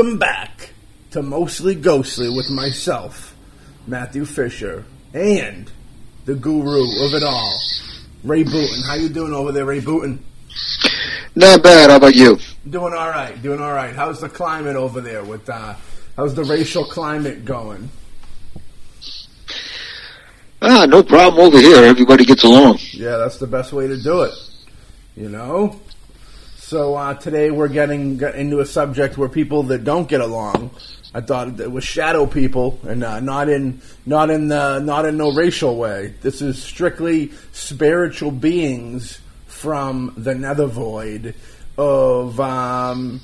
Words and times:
Welcome 0.00 0.18
back 0.18 0.70
to 1.10 1.20
Mostly 1.20 1.74
Ghostly 1.74 2.30
with 2.30 2.48
myself, 2.48 3.36
Matthew 3.86 4.24
Fisher, 4.24 4.86
and 5.12 5.70
the 6.24 6.34
guru 6.34 6.84
of 7.04 7.12
it 7.12 7.22
all, 7.22 7.60
Ray 8.24 8.42
Booten. 8.42 8.86
How 8.86 8.94
you 8.94 9.10
doing 9.10 9.34
over 9.34 9.52
there, 9.52 9.66
Ray 9.66 9.82
Booten? 9.82 10.20
Not 11.34 11.62
bad. 11.62 11.90
How 11.90 11.96
about 11.96 12.14
you? 12.14 12.38
Doing 12.70 12.94
all 12.94 13.10
right. 13.10 13.42
Doing 13.42 13.60
all 13.60 13.74
right. 13.74 13.94
How's 13.94 14.22
the 14.22 14.30
climate 14.30 14.74
over 14.74 15.02
there? 15.02 15.22
With 15.22 15.46
uh, 15.50 15.74
how's 16.16 16.34
the 16.34 16.44
racial 16.44 16.84
climate 16.84 17.44
going? 17.44 17.90
Ah, 20.62 20.86
no 20.86 21.02
problem 21.02 21.46
over 21.46 21.58
here. 21.58 21.84
Everybody 21.84 22.24
gets 22.24 22.44
along. 22.44 22.78
Yeah, 22.92 23.18
that's 23.18 23.36
the 23.36 23.46
best 23.46 23.74
way 23.74 23.86
to 23.86 24.02
do 24.02 24.22
it. 24.22 24.32
You 25.14 25.28
know. 25.28 25.78
So 26.70 26.94
uh, 26.94 27.14
today 27.14 27.50
we're 27.50 27.66
getting 27.66 28.20
into 28.20 28.60
a 28.60 28.64
subject 28.64 29.18
where 29.18 29.28
people 29.28 29.64
that 29.64 29.82
don't 29.82 30.08
get 30.08 30.20
along. 30.20 30.70
I 31.12 31.20
thought 31.20 31.58
it 31.58 31.72
was 31.72 31.82
shadow 31.82 32.26
people, 32.28 32.78
and 32.86 33.02
uh, 33.02 33.18
not 33.18 33.48
in 33.48 33.82
not 34.06 34.30
in 34.30 34.46
the 34.46 34.78
not 34.78 35.04
in 35.04 35.16
no 35.16 35.32
racial 35.32 35.76
way. 35.76 36.14
This 36.20 36.40
is 36.40 36.62
strictly 36.62 37.32
spiritual 37.50 38.30
beings 38.30 39.18
from 39.48 40.14
the 40.16 40.32
nether 40.32 40.66
void 40.66 41.34
of 41.76 42.38
um, 42.38 43.20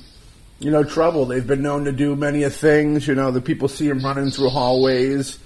you 0.59 0.69
know 0.69 0.83
trouble. 0.83 1.25
They've 1.25 1.47
been 1.47 1.61
known 1.61 1.85
to 1.85 1.93
do 1.93 2.17
many 2.17 2.43
of 2.43 2.53
things. 2.53 3.07
You 3.07 3.15
know, 3.15 3.31
the 3.31 3.39
people 3.39 3.69
see 3.69 3.87
them 3.87 4.03
running 4.03 4.29
through 4.29 4.49
hallways. 4.49 5.39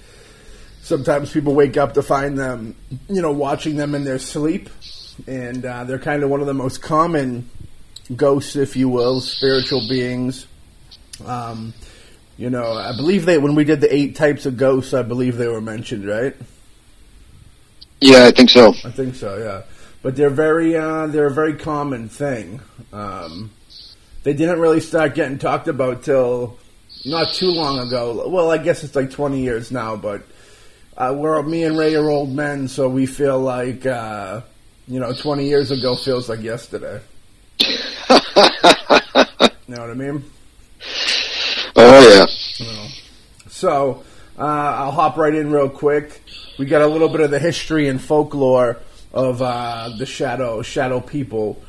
Sometimes 0.82 1.32
people 1.32 1.54
wake 1.54 1.76
up 1.76 1.94
to 1.94 2.02
find 2.02 2.36
them, 2.36 2.74
you 3.08 3.22
know, 3.22 3.30
watching 3.30 3.76
them 3.76 3.94
in 3.94 4.02
their 4.02 4.18
sleep, 4.18 4.70
and 5.28 5.64
uh, 5.64 5.84
they're 5.84 6.00
kind 6.00 6.24
of 6.24 6.30
one 6.30 6.40
of 6.40 6.48
the 6.48 6.52
most 6.54 6.82
common 6.82 7.48
ghosts, 8.14 8.56
if 8.56 8.76
you 8.76 8.88
will, 8.88 9.20
spiritual 9.20 9.86
beings. 9.88 10.46
Um, 11.24 11.72
you 12.36 12.50
know, 12.50 12.72
I 12.72 12.96
believe 12.96 13.26
they 13.26 13.38
when 13.38 13.54
we 13.54 13.64
did 13.64 13.80
the 13.80 13.94
eight 13.94 14.16
types 14.16 14.46
of 14.46 14.56
ghosts, 14.56 14.94
I 14.94 15.02
believe 15.02 15.36
they 15.36 15.48
were 15.48 15.60
mentioned, 15.60 16.06
right? 16.06 16.34
Yeah, 18.00 18.26
I 18.26 18.32
think 18.32 18.50
so. 18.50 18.70
I 18.84 18.90
think 18.90 19.14
so, 19.14 19.36
yeah. 19.36 19.62
But 20.02 20.16
they're 20.16 20.30
very 20.30 20.76
uh, 20.76 21.06
they're 21.06 21.28
a 21.28 21.32
very 21.32 21.54
common 21.54 22.08
thing. 22.08 22.60
Um, 22.92 23.52
they 24.24 24.32
didn't 24.32 24.60
really 24.60 24.80
start 24.80 25.14
getting 25.14 25.38
talked 25.38 25.68
about 25.68 26.02
till 26.02 26.58
not 27.04 27.32
too 27.32 27.50
long 27.50 27.78
ago. 27.78 28.28
Well, 28.28 28.50
I 28.50 28.58
guess 28.58 28.82
it's 28.82 28.96
like 28.96 29.10
twenty 29.10 29.42
years 29.42 29.70
now, 29.70 29.96
but 29.96 30.22
uh, 30.96 31.14
we're 31.16 31.40
me 31.42 31.62
and 31.64 31.78
Ray 31.78 31.94
are 31.94 32.10
old 32.10 32.34
men, 32.34 32.66
so 32.66 32.88
we 32.88 33.06
feel 33.06 33.38
like 33.38 33.86
uh, 33.86 34.40
you 34.88 34.98
know 34.98 35.12
twenty 35.12 35.46
years 35.46 35.70
ago 35.70 35.94
feels 35.94 36.28
like 36.28 36.40
yesterday. 36.40 37.00
You 37.60 37.66
know 39.68 39.80
what 39.80 39.90
I 39.90 39.94
mean? 39.94 40.24
Oh 41.76 42.18
yeah. 42.18 42.26
So 43.48 44.02
uh, 44.38 44.42
I'll 44.42 44.90
hop 44.90 45.16
right 45.16 45.34
in 45.34 45.52
real 45.52 45.68
quick. 45.68 46.22
We 46.58 46.66
got 46.66 46.82
a 46.82 46.86
little 46.86 47.08
bit 47.08 47.20
of 47.20 47.30
the 47.30 47.38
history 47.38 47.88
and 47.88 48.00
folklore 48.00 48.78
of 49.12 49.42
uh, 49.42 49.90
the 49.98 50.06
shadow 50.06 50.62
shadow 50.62 51.00
people. 51.00 51.62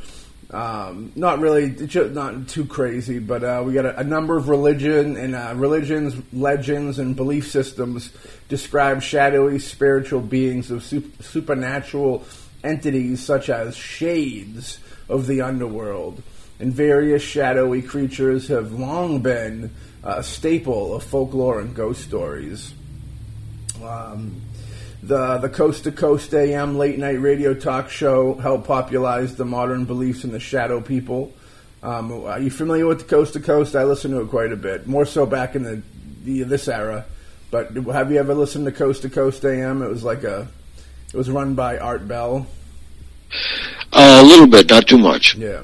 Um, 0.52 1.12
not 1.16 1.40
really, 1.40 1.76
not 1.96 2.48
too 2.48 2.66
crazy, 2.66 3.18
but 3.18 3.44
uh, 3.44 3.64
we 3.66 3.74
got 3.74 3.86
a, 3.86 4.00
a 4.00 4.04
number 4.04 4.38
of 4.38 4.50
religion 4.50 5.18
and 5.18 5.34
uh, 5.34 5.54
religions, 5.56 6.16
legends, 6.32 7.00
and 7.00 7.16
belief 7.16 7.50
systems 7.50 8.12
describe 8.50 9.02
shadowy 9.02 9.58
spiritual 9.58 10.22
beings 10.22 10.70
of 10.70 10.84
sup- 10.84 11.24
supernatural 11.24 12.24
entities 12.64 13.24
such 13.24 13.50
as 13.50 13.76
shades 13.76 14.78
of 15.14 15.28
the 15.28 15.42
underworld. 15.42 16.22
And 16.60 16.74
various 16.74 17.22
shadowy 17.22 17.82
creatures 17.82 18.48
have 18.48 18.74
long 18.74 19.22
been 19.22 19.72
a 20.04 20.24
staple 20.24 20.96
of 20.96 21.04
folklore 21.04 21.60
and 21.60 21.76
ghost 21.76 22.04
stories. 22.04 22.74
Um, 23.84 24.42
the 25.02 25.38
the 25.38 25.50
Coast 25.50 25.84
to 25.84 25.92
Coast 25.92 26.34
AM 26.34 26.78
late 26.78 26.98
night 26.98 27.22
radio 27.22 27.54
talk 27.54 27.90
show 27.90 28.36
helped 28.36 28.68
popularize 28.68 29.36
the 29.36 29.46
modern 29.46 29.86
beliefs 29.86 30.24
in 30.24 30.32
the 30.32 30.40
shadow 30.40 30.80
people. 30.80 31.34
Um, 31.82 32.26
are 32.26 32.40
you 32.40 32.50
familiar 32.50 32.88
with 32.88 33.00
the 33.00 33.06
Coast 33.06 33.34
to 33.34 33.42
Coast? 33.42 33.76
I 33.76 33.84
listen 33.84 34.12
to 34.12 34.22
it 34.22 34.30
quite 34.30 34.54
a 34.54 34.58
bit, 34.58 34.88
more 34.88 35.06
so 35.06 35.26
back 35.26 35.56
in 35.56 35.64
the, 35.64 35.82
the 36.24 36.44
this 36.44 36.68
era. 36.68 37.06
But 37.52 37.72
have 37.74 38.12
you 38.12 38.20
ever 38.20 38.34
listened 38.34 38.66
to 38.66 38.72
Coast 38.72 39.02
to 39.02 39.10
Coast 39.10 39.44
AM? 39.44 39.82
It 39.82 39.90
was 39.90 40.04
like 40.04 40.24
a 40.24 40.48
it 41.14 41.18
was 41.18 41.30
run 41.30 41.54
by 41.54 41.78
Art 41.78 42.08
Bell. 42.08 42.48
A 43.96 44.24
little 44.24 44.48
bit, 44.48 44.70
not 44.70 44.88
too 44.88 44.98
much. 44.98 45.36
Yeah. 45.36 45.64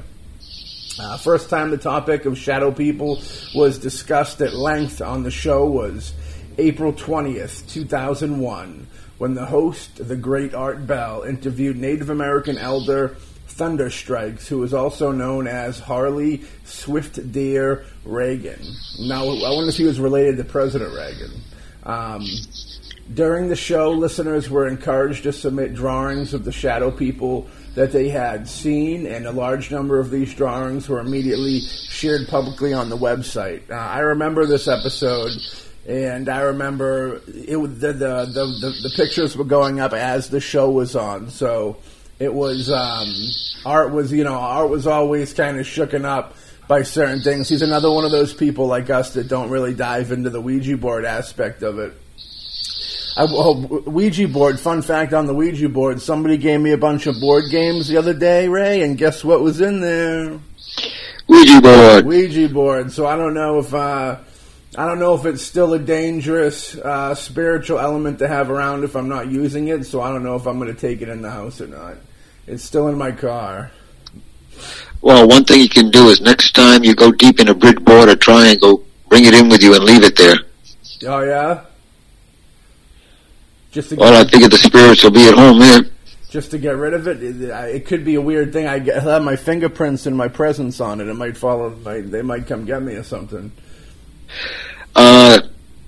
Uh, 1.00 1.17
first 1.17 1.50
time 1.50 1.72
the 1.72 1.78
topic 1.78 2.25
of 2.25 2.38
shadow 2.38 2.72
people 2.72 3.22
was 3.56 3.79
discussed 3.79 4.41
at 4.41 4.53
length 4.53 5.01
on 5.01 5.23
the 5.23 5.31
show 5.31 5.66
was 5.66 6.13
April 6.57 6.91
20th, 6.91 7.72
2001, 7.72 8.88
when 9.17 9.34
the 9.34 9.45
host, 9.45 10.07
the 10.07 10.17
great 10.17 10.53
Art 10.53 10.85
Bell, 10.85 11.23
interviewed 11.23 11.78
Native 11.78 12.09
American 12.09 12.57
elder 12.57 13.16
Thunderstrikes, 13.47 14.47
who 14.47 14.61
is 14.63 14.73
also 14.73 15.11
known 15.11 15.47
as 15.47 15.79
Harley 15.79 16.44
Swift 16.66 17.31
Deer 17.31 17.85
Reagan. 18.03 18.61
Now, 19.00 19.23
I 19.23 19.56
wonder 19.56 19.69
if 19.69 19.75
he 19.75 19.85
was 19.85 20.00
related 20.00 20.38
to 20.38 20.44
President 20.44 20.94
Reagan. 20.94 21.31
Um, 21.84 22.25
during 23.13 23.47
the 23.47 23.56
show, 23.56 23.91
listeners 23.91 24.50
were 24.50 24.67
encouraged 24.67 25.23
to 25.23 25.34
submit 25.34 25.73
drawings 25.73 26.34
of 26.34 26.46
the 26.46 26.51
shadow 26.51 26.91
people 26.91 27.50
that 27.75 27.91
they 27.91 28.09
had 28.09 28.47
seen, 28.47 29.06
and 29.06 29.25
a 29.25 29.31
large 29.31 29.72
number 29.72 30.00
of 30.00 30.09
these 30.09 30.34
drawings 30.34 30.90
were 30.90 31.00
immediately 31.00 31.62
shared 31.62 32.28
publicly 32.28 32.74
on 32.74 32.90
the 32.90 32.97
website. 32.97 33.69
Uh, 33.69 33.75
I 33.75 34.00
remember 34.00 34.46
this 34.46 34.68
episode, 34.68 35.31
and 35.88 36.29
I 36.29 36.41
remember 36.41 37.22
it 37.28 37.58
the, 37.58 37.94
the, 37.94 38.25
the, 38.25 38.46
the, 38.62 38.75
the 38.84 38.94
pictures 38.96 39.38
were 39.38 39.46
going 39.46 39.79
up 39.79 39.94
as 39.94 40.29
the 40.29 40.40
show 40.40 40.69
was 40.69 40.96
on, 40.96 41.29
so 41.29 41.78
it 42.19 42.34
was 42.34 42.69
um, 42.69 43.08
art 43.66 43.91
was 43.91 44.12
you 44.12 44.24
know 44.24 44.34
art 44.34 44.69
was 44.69 44.88
always 44.88 45.34
kind 45.34 45.59
of 45.59 45.66
shooken 45.66 46.06
up 46.06 46.35
by 46.68 46.84
certain 46.84 47.22
things. 47.22 47.50
He's 47.50 47.61
another 47.61 47.91
one 47.91 48.05
of 48.05 48.11
those 48.11 48.34
people 48.34 48.67
like 48.67 48.90
us 48.90 49.14
that 49.14 49.28
don't 49.28 49.49
really 49.49 49.73
dive 49.73 50.11
into 50.11 50.29
the 50.29 50.41
Ouija 50.41 50.78
board 50.78 51.05
aspect 51.05 51.64
of 51.64 51.79
it. 51.79 51.94
I, 53.20 53.28
oh, 53.30 53.84
Ouija 53.86 54.30
board. 54.30 54.62
Fun 54.62 54.82
fact 54.82 55.12
on 55.12 55.28
the 55.28 55.34
Ouija 55.34 55.68
board: 55.68 56.02
somebody 56.02 56.38
gave 56.38 56.62
me 56.62 56.72
a 56.72 56.78
bunch 56.78 57.06
of 57.06 57.20
board 57.20 57.44
games 57.52 57.90
the 57.90 57.98
other 57.98 58.14
day, 58.14 58.48
Ray, 58.48 58.82
and 58.82 58.98
guess 58.98 59.26
what 59.26 59.42
was 59.42 59.60
in 59.60 59.82
there? 59.82 60.40
Ouija 61.28 61.60
board. 61.60 62.06
Ouija 62.06 62.48
board. 62.48 62.94
So 62.94 63.06
I 63.06 63.18
don't 63.18 63.34
know 63.34 63.60
if 63.60 63.74
uh, 63.74 64.20
I 64.78 64.86
don't 64.86 65.00
know 65.00 65.16
if 65.16 65.26
it's 65.26 65.42
still 65.42 65.74
a 65.74 65.80
dangerous 65.80 66.78
uh, 66.78 67.14
spiritual 67.14 67.78
element 67.80 68.20
to 68.20 68.28
have 68.30 68.50
around 68.50 68.86
if 68.86 68.96
I'm 68.96 69.10
not 69.10 69.28
using 69.28 69.68
it. 69.68 69.86
So 69.86 70.02
I 70.02 70.14
don't 70.14 70.24
know 70.24 70.38
if 70.38 70.48
I'm 70.48 70.58
going 70.58 70.74
to 70.74 70.80
take 70.80 71.02
it 71.02 71.10
in 71.10 71.22
the 71.22 71.30
house 71.30 71.60
or 71.60 71.68
not. 71.68 71.98
It's 72.48 72.64
still 72.64 72.88
in 72.88 72.98
my 72.98 73.12
car. 73.12 73.70
Well, 75.02 75.28
one 75.28 75.44
thing 75.44 75.60
you 75.60 75.68
can 75.68 75.92
do 75.92 76.08
is 76.08 76.22
next 76.22 76.56
time 76.56 76.86
you 76.86 76.96
go 76.96 77.12
deep 77.12 77.42
in 77.42 77.50
a 77.50 77.54
brick 77.54 77.82
board 77.82 78.08
or 78.08 78.16
triangle, 78.16 78.86
bring 79.10 79.26
it 79.26 79.34
in 79.34 79.50
with 79.50 79.62
you 79.62 79.76
and 79.76 79.84
leave 79.84 80.04
it 80.04 80.16
there. 80.16 80.38
Oh 81.06 81.22
yeah. 81.22 81.66
Just 83.72 83.90
to 83.90 83.96
Well, 83.96 84.14
I 84.26 84.28
figure 84.30 84.48
the 84.50 84.58
spirits 84.58 85.04
will 85.04 85.12
be 85.12 85.28
at 85.28 85.36
home 85.36 85.60
there. 85.60 85.82
just 86.30 86.52
to 86.52 86.58
get 86.58 86.76
rid 86.76 86.94
of 86.94 87.08
it. 87.08 87.22
It, 87.24 87.42
it 87.42 87.86
could 87.86 88.04
be 88.06 88.16
a 88.16 88.22
weird 88.22 88.52
thing. 88.54 88.68
I 88.68 88.80
get- 88.80 89.02
have 89.04 89.24
my 89.24 89.36
fingerprints 89.36 90.06
and 90.06 90.16
my 90.18 90.28
presence 90.28 90.80
on 90.80 91.02
it. 91.02 91.08
It 91.08 91.14
might 91.16 91.38
follow. 91.38 91.70
Might, 91.84 92.12
they 92.12 92.22
might 92.22 92.48
come 92.48 92.66
get 92.66 92.82
me 92.84 92.94
or 92.96 93.04
something. 93.04 93.52
Uh, 94.96 95.40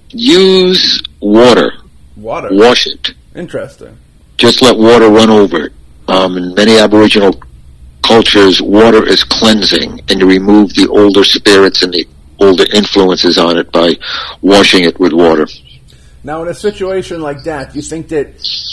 use 0.10 1.02
water. 1.20 1.72
Water. 2.16 2.50
Wash 2.52 2.88
it. 2.88 3.12
Interesting. 3.36 3.98
Just 4.38 4.62
let 4.62 4.78
water 4.78 5.10
run 5.10 5.30
over 5.30 5.66
it. 5.66 5.74
Um, 6.08 6.38
in 6.38 6.54
many 6.56 6.78
Aboriginal 6.78 7.40
cultures, 8.04 8.62
water 8.62 9.08
is 9.08 9.24
cleansing, 9.24 10.02
and 10.10 10.20
you 10.20 10.26
remove 10.28 10.74
the 10.74 10.88
older 10.90 11.24
spirits 11.24 11.84
and 11.84 11.94
the 11.94 12.08
older 12.40 12.66
influences 12.74 13.38
on 13.38 13.58
it 13.58 13.72
by 13.72 13.94
washing 14.42 14.84
it 14.84 15.00
with 15.00 15.14
water. 15.14 15.48
Now, 16.24 16.44
in 16.44 16.48
a 16.48 16.54
situation 16.54 17.22
like 17.22 17.44
that, 17.44 17.76
you 17.76 17.82
think 17.82 18.10
that 18.10 18.28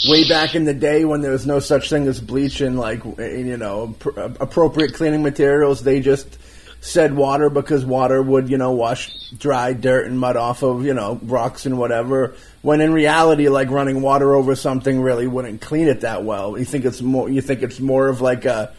way 0.07 0.27
back 0.29 0.53
in 0.53 0.65
the 0.65 0.73
day 0.73 1.03
when 1.03 1.21
there 1.21 1.31
was 1.31 1.47
no 1.47 1.59
such 1.59 1.89
thing 1.89 2.07
as 2.07 2.19
bleach 2.19 2.61
and 2.61 2.77
like 2.77 3.03
you 3.03 3.57
know 3.57 3.95
pr- 3.97 4.19
appropriate 4.19 4.93
cleaning 4.93 5.23
materials, 5.23 5.81
they 5.81 5.99
just 5.99 6.37
said 6.81 7.13
water 7.13 7.49
because 7.49 7.83
water 7.83 8.21
would 8.21 8.49
you 8.49 8.57
know 8.57 8.71
wash 8.71 9.31
dry 9.31 9.73
dirt 9.73 10.05
and 10.07 10.17
mud 10.19 10.37
off 10.37 10.63
of 10.63 10.85
you 10.85 10.93
know 10.93 11.19
rocks 11.23 11.65
and 11.65 11.79
whatever. 11.79 12.35
When 12.61 12.81
in 12.81 12.93
reality, 12.93 13.49
like 13.49 13.71
running 13.71 14.01
water 14.01 14.35
over 14.35 14.55
something 14.55 15.01
really 15.01 15.25
wouldn't 15.25 15.59
clean 15.59 15.87
it 15.87 16.01
that 16.01 16.23
well. 16.23 16.57
You 16.57 16.65
think 16.65 16.85
it's 16.85 17.01
more? 17.01 17.29
You 17.29 17.41
think 17.41 17.63
it's 17.63 17.79
more 17.79 18.07
of 18.09 18.21
like 18.21 18.45
a 18.45 18.73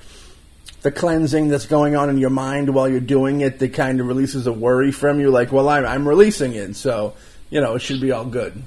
the 0.83 0.93
cleansing 0.93 1.49
that's 1.49 1.67
going 1.67 1.97
on 1.97 2.09
in 2.09 2.19
your 2.19 2.31
mind 2.31 2.73
while 2.73 2.89
you're 2.89 3.01
doing 3.01 3.43
it 3.43 3.59
that 3.59 3.75
kind 3.75 4.01
of 4.01 4.07
releases 4.07 4.47
a 4.47 4.53
worry 4.53 4.93
from 4.93 5.21
you. 5.21 5.31
Like, 5.31 5.53
well, 5.53 5.69
I'm, 5.69 5.85
I'm 5.85 6.09
releasing 6.09 6.55
it, 6.55 6.75
so 6.75 7.15
you 7.51 7.61
know 7.61 7.75
it 7.75 7.83
should 7.83 8.01
be 8.01 8.13
all 8.13 8.25
good. 8.25 8.63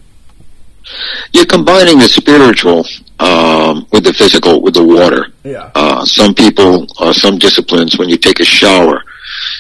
You're 1.32 1.46
combining 1.46 1.98
the 1.98 2.10
spiritual 2.10 2.86
um, 3.20 3.88
with 3.94 4.04
the 4.04 4.14
physical, 4.14 4.62
with 4.62 4.74
the 4.74 4.84
water. 4.84 5.28
Yeah. 5.44 5.72
Uh, 5.74 6.04
some 6.04 6.34
people, 6.36 6.86
uh, 7.00 7.14
some 7.14 7.38
disciplines, 7.38 7.98
when 7.98 8.10
you 8.10 8.18
take 8.18 8.42
a 8.42 8.46
shower, 8.46 9.02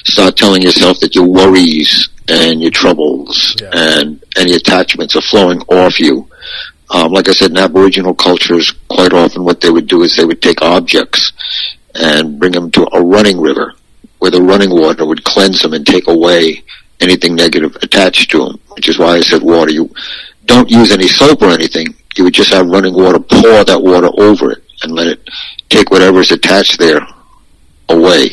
start 0.03 0.35
telling 0.35 0.61
yourself 0.61 0.99
that 0.99 1.15
your 1.15 1.25
worries 1.27 2.09
and 2.27 2.61
your 2.61 2.71
troubles 2.71 3.55
Yeah. 3.61 3.69
and 3.73 4.21
any 4.35 4.53
attachments 4.53 5.15
are 5.15 5.21
flowing 5.21 5.61
off 5.69 5.97
you. 5.99 6.27
Um, 6.89 7.13
like 7.13 7.29
I 7.29 7.31
said, 7.31 7.51
in 7.51 7.57
Aboriginal 7.57 8.13
cultures, 8.13 8.73
quite 8.89 9.13
often 9.13 9.45
what 9.45 9.61
they 9.61 9.69
would 9.69 9.87
do 9.87 10.03
is 10.03 10.15
they 10.17 10.25
would 10.25 10.41
take 10.41 10.61
objects 10.61 11.31
and 11.95 12.37
bring 12.37 12.51
them 12.51 12.69
to 12.71 12.85
a 12.93 13.01
running 13.01 13.39
river 13.39 13.73
where 14.19 14.31
the 14.31 14.41
running 14.41 14.69
water 14.71 15.05
would 15.05 15.23
cleanse 15.23 15.61
them 15.61 15.73
and 15.73 15.87
take 15.87 16.07
away 16.07 16.63
anything 17.03 17.35
negative 17.35 17.75
attached 17.81 18.31
to 18.31 18.45
them, 18.45 18.59
which 18.75 18.89
is 18.89 18.97
why 18.97 19.15
I 19.15 19.21
said 19.21 19.43
water. 19.43 19.71
You 19.71 19.93
don't 20.45 20.69
use 20.69 20.91
any 20.91 21.07
soap 21.07 21.41
or 21.41 21.49
anything. 21.49 21.87
You 22.15 22.23
would 22.25 22.33
just 22.33 22.53
have 22.53 22.67
running 22.67 22.93
water, 22.93 23.19
pour 23.19 23.63
that 23.63 23.81
water 23.81 24.09
over 24.17 24.51
it 24.51 24.63
and 24.81 24.91
let 24.93 25.07
it 25.07 25.29
take 25.69 25.91
whatever's 25.91 26.31
attached 26.31 26.79
there 26.79 27.05
away. 27.89 28.31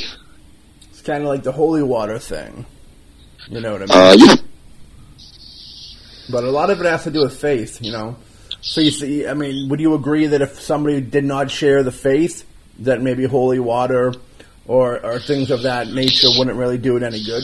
It's 0.90 1.02
kind 1.02 1.22
of 1.22 1.28
like 1.28 1.42
the 1.42 1.52
holy 1.52 1.82
water 1.82 2.18
thing. 2.18 2.66
You 3.48 3.60
know 3.60 3.72
what 3.72 3.90
I 3.90 4.14
mean? 4.14 4.22
Uh, 4.22 4.26
yeah. 4.26 4.34
But 6.30 6.44
a 6.44 6.50
lot 6.50 6.70
of 6.70 6.80
it 6.80 6.86
has 6.86 7.04
to 7.04 7.10
do 7.10 7.22
with 7.22 7.40
faith, 7.40 7.82
you 7.82 7.92
know. 7.92 8.16
So 8.60 8.80
you 8.80 8.90
see, 8.90 9.26
I 9.26 9.34
mean, 9.34 9.68
would 9.68 9.80
you 9.80 9.94
agree 9.94 10.26
that 10.26 10.42
if 10.42 10.60
somebody 10.60 11.00
did 11.00 11.24
not 11.24 11.50
share 11.50 11.82
the 11.82 11.92
faith, 11.92 12.46
that 12.80 13.00
maybe 13.00 13.24
holy 13.24 13.58
water 13.58 14.14
or 14.66 15.04
or 15.04 15.18
things 15.18 15.50
of 15.50 15.62
that 15.62 15.88
nature 15.88 16.28
wouldn't 16.36 16.56
really 16.56 16.78
do 16.78 16.96
it 16.96 17.02
any 17.02 17.24
good? 17.24 17.42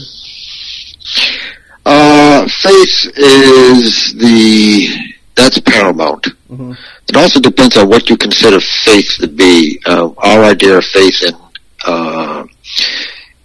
Uh, 1.89 2.49
faith 2.49 3.13
is 3.17 4.13
the 4.19 4.89
that's 5.37 5.61
paramount. 5.61 6.25
Mhm. 6.51 6.77
It 7.09 7.17
also 7.17 7.39
depends 7.41 7.77
on 7.77 7.89
what 7.89 8.11
you 8.11 8.17
consider 8.17 8.59
faith 8.59 9.11
to 9.21 9.29
be. 9.29 9.79
Uh, 9.87 10.09
our 10.19 10.43
idea 10.45 10.79
of 10.79 10.85
faith 10.85 11.19
and 11.29 11.37
uh, 11.85 12.43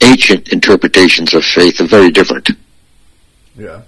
ancient 0.01 0.49
interpretations 0.49 1.35
of 1.35 1.43
faith 1.45 1.79
are 1.81 1.85
very 1.97 2.09
different. 2.09 2.49
Yeah. 3.55 3.81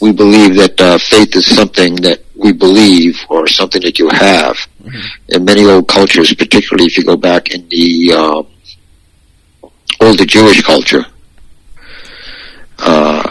We 0.00 0.12
believe 0.12 0.56
that 0.56 0.80
uh, 0.80 0.96
faith 0.98 1.36
is 1.36 1.46
something 1.54 1.96
that 1.96 2.20
we 2.34 2.52
believe 2.52 3.18
or 3.28 3.46
something 3.46 3.82
that 3.82 3.98
you 3.98 4.08
have. 4.08 4.56
In 5.28 5.44
many 5.44 5.64
old 5.66 5.86
cultures, 5.88 6.32
particularly 6.32 6.86
if 6.86 6.96
you 6.96 7.04
go 7.04 7.16
back 7.16 7.50
in 7.50 7.68
the 7.68 8.12
um, 8.12 8.46
older 10.00 10.24
Jewish 10.24 10.62
culture, 10.62 11.04
uh, 12.78 13.30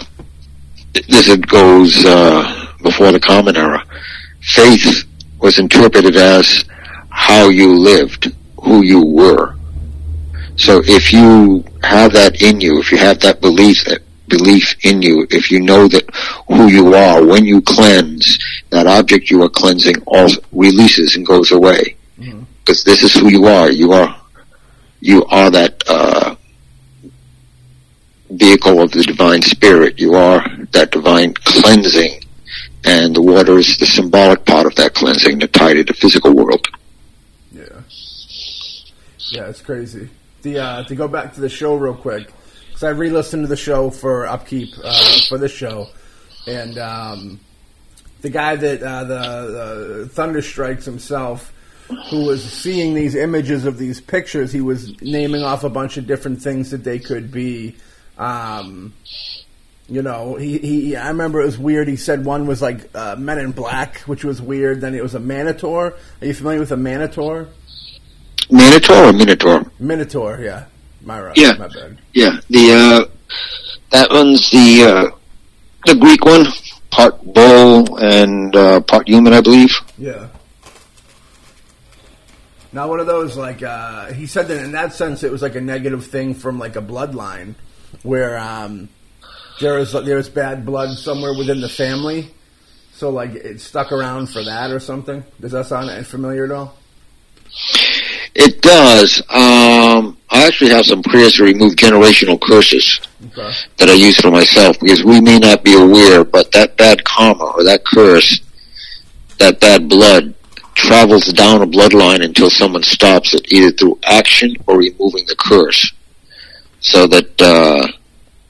this 0.94 1.30
it 1.30 1.46
goes 1.48 2.06
uh, 2.06 2.68
before 2.82 3.12
the 3.12 3.20
Common 3.20 3.56
Era. 3.58 3.84
Faith 4.42 5.04
was 5.40 5.60
interpreted 5.60 6.16
as 6.16 6.64
how 7.10 7.50
you 7.50 7.78
lived, 7.78 8.34
who 8.64 8.84
you 8.84 9.06
were. 9.06 9.56
So 10.58 10.82
if 10.86 11.12
you 11.12 11.64
have 11.84 12.14
that 12.14 12.42
in 12.42 12.62
you, 12.62 12.80
if 12.80 12.92
you 12.92 12.98
have 12.98 13.20
that 13.22 13.42
belief 13.42 13.84
that 13.86 14.00
belief 14.28 14.74
in 14.84 15.02
you, 15.02 15.28
if 15.30 15.52
you 15.52 15.60
know 15.62 15.88
that 15.88 16.04
who 16.48 16.68
you 16.68 16.94
are, 16.96 17.24
when 17.26 17.46
you 17.46 17.62
cleanse, 17.62 18.38
that 18.70 18.88
object 18.88 19.30
you 19.30 19.44
are 19.44 19.50
cleansing 19.50 19.96
all 20.08 20.28
releases 20.52 21.16
and 21.16 21.26
goes 21.26 21.52
away. 21.52 21.96
Mhm. 22.20 22.46
Because 22.60 22.84
this 22.84 23.04
is 23.04 23.14
who 23.14 23.30
you 23.30 23.46
are. 23.46 23.70
You 23.70 23.92
are 23.92 24.16
you 25.02 25.24
are 25.26 25.52
that 25.52 25.84
uh, 25.88 26.35
vehicle 28.30 28.82
of 28.82 28.92
the 28.92 29.04
divine 29.04 29.42
spirit. 29.42 30.00
You 30.00 30.16
are 30.16 30.44
that 30.72 30.92
divine 30.92 31.34
cleansing, 31.34 32.24
and 32.84 33.16
the 33.16 33.22
water 33.22 33.58
is 33.58 33.78
the 33.78 33.86
symbolic 33.86 34.46
part 34.46 34.66
of 34.66 34.76
that 34.76 34.94
cleansing 34.94 35.40
to 35.40 35.48
tie 35.48 35.74
to 35.74 35.84
the 35.84 35.94
physical 35.94 36.34
world. 36.34 36.68
Yeah. 37.52 37.82
Yeah, 39.32 39.50
it's 39.50 39.62
crazy. 39.62 40.10
The 40.42 40.60
uh, 40.60 40.84
to 40.84 40.96
go 40.96 41.08
back 41.08 41.34
to 41.36 41.42
the 41.42 41.50
show 41.50 41.76
real 41.76 41.96
quick, 41.96 42.32
because 42.68 42.84
I 42.84 42.90
re-listened 42.90 43.44
to 43.44 43.48
the 43.48 43.56
show 43.56 43.90
for 43.90 44.28
upkeep 44.28 44.74
uh, 44.84 45.20
for 45.30 45.38
this 45.38 45.52
show, 45.52 45.88
and 46.48 46.78
um, 46.78 47.40
the 48.22 48.30
guy 48.30 48.56
that 48.56 48.84
uh, 48.84 49.04
the, 49.04 50.00
the 50.00 50.10
Thunder 50.10 50.42
Strikes 50.42 50.86
himself, 50.86 51.54
who 52.10 52.26
was 52.26 52.44
seeing 52.44 52.94
these 52.94 53.16
images 53.16 53.66
of 53.66 53.78
these 53.78 54.02
pictures, 54.02 54.52
he 54.52 54.62
was 54.62 55.00
naming 55.02 55.44
off 55.44 55.64
a 55.64 55.70
bunch 55.70 55.98
of 55.98 56.08
different 56.08 56.42
things 56.42 56.72
that 56.72 56.84
they 56.84 57.00
could 57.00 57.32
be. 57.32 57.76
Um, 58.18 58.94
you 59.88 60.02
know, 60.02 60.36
he, 60.36 60.58
he 60.58 60.96
I 60.96 61.10
remember 61.10 61.42
it 61.42 61.46
was 61.46 61.58
weird. 61.58 61.88
He 61.88 61.96
said 61.96 62.26
one 62.26 62.48
was 62.48 62.62
like 62.62 62.90
uh, 62.96 63.16
Men 63.18 63.38
in 63.38 63.52
Black, 63.52 64.00
which 64.02 64.24
was 64.24 64.42
weird. 64.42 64.82
Then 64.82 64.96
it 64.96 65.04
was 65.04 65.16
a 65.16 65.20
Manitor. 65.20 65.96
Are 66.22 66.26
you 66.26 66.34
familiar 66.34 66.60
with 66.60 66.72
a 66.72 66.78
Manitor? 66.78 67.48
Minotaur 68.50 69.06
or 69.06 69.14
Minotaur? 69.14 69.72
Minotaur, 69.80 70.40
yeah. 70.40 70.66
My 71.02 71.22
right. 71.22 71.38
Yeah. 71.38 71.54
My 71.58 71.68
bad. 71.68 71.98
Yeah, 72.14 72.40
the 72.50 72.72
uh, 72.72 73.06
that 73.92 74.10
one's 74.10 74.50
the 74.50 74.84
uh, 74.84 75.16
the 75.86 75.96
Greek 75.96 76.26
one, 76.26 76.46
part 76.90 77.22
bull 77.24 77.98
and 77.98 78.56
uh, 78.56 78.82
part 78.82 79.08
human, 79.08 79.34
I 79.34 79.42
believe. 79.42 79.72
Yeah. 79.98 80.28
Now, 82.72 82.90
one 82.90 83.00
of 83.00 83.08
those 83.08 83.38
like 83.38 83.64
uh, 83.64 84.14
he 84.14 84.26
said 84.26 84.48
that 84.48 84.64
in 84.64 84.72
that 84.74 84.94
sense 84.94 85.24
it 85.24 85.32
was 85.32 85.42
like 85.42 85.56
a 85.56 85.62
negative 85.62 86.06
thing 86.08 86.34
from 86.34 86.60
like 86.60 86.76
a 86.76 86.82
bloodline, 86.82 87.56
where 88.04 88.38
um, 88.38 88.90
there 89.60 89.76
was 89.80 89.92
there 89.94 90.18
was 90.18 90.30
bad 90.30 90.66
blood 90.66 90.98
somewhere 90.98 91.34
within 91.38 91.62
the 91.62 91.70
family, 91.70 92.32
so 92.94 93.10
like 93.10 93.32
it 93.36 93.60
stuck 93.62 93.92
around 93.92 94.28
for 94.28 94.44
that 94.44 94.72
or 94.72 94.80
something. 94.80 95.24
Does 95.40 95.52
that 95.52 95.66
sound 95.68 96.06
familiar 96.08 96.46
at 96.46 96.52
all? 96.52 96.78
It 98.36 98.62
does. 98.62 99.22
Um, 99.30 100.18
I 100.30 100.46
actually 100.46 100.72
have 100.72 100.86
some 100.86 101.02
prayers 101.02 101.34
to 101.34 101.44
remove 101.44 101.76
generational 101.76 102.40
curses 102.42 103.00
Okay. 103.28 103.52
that 103.78 103.88
I 103.88 103.94
use 103.94 104.20
for 104.20 104.30
myself 104.30 104.78
because 104.80 105.04
we 105.06 105.22
may 105.22 105.40
not 105.40 105.64
be 105.64 105.74
aware, 105.74 106.26
but 106.26 106.52
that 106.52 106.76
bad 106.76 107.04
karma 107.06 107.46
or 107.46 107.64
that 107.64 107.86
curse, 107.86 108.42
that 109.40 109.60
bad 109.62 109.88
blood, 109.88 110.34
travels 110.74 111.28
down 111.28 111.62
a 111.62 111.66
bloodline 111.66 112.22
until 112.24 112.50
someone 112.50 112.84
stops 112.84 113.34
it, 113.34 113.50
either 113.54 113.72
through 113.72 113.98
action 114.04 114.54
or 114.68 114.78
removing 114.78 115.26
the 115.28 115.36
curse. 115.40 115.94
So 116.80 117.08
that, 117.08 117.42
uh, 117.42 117.88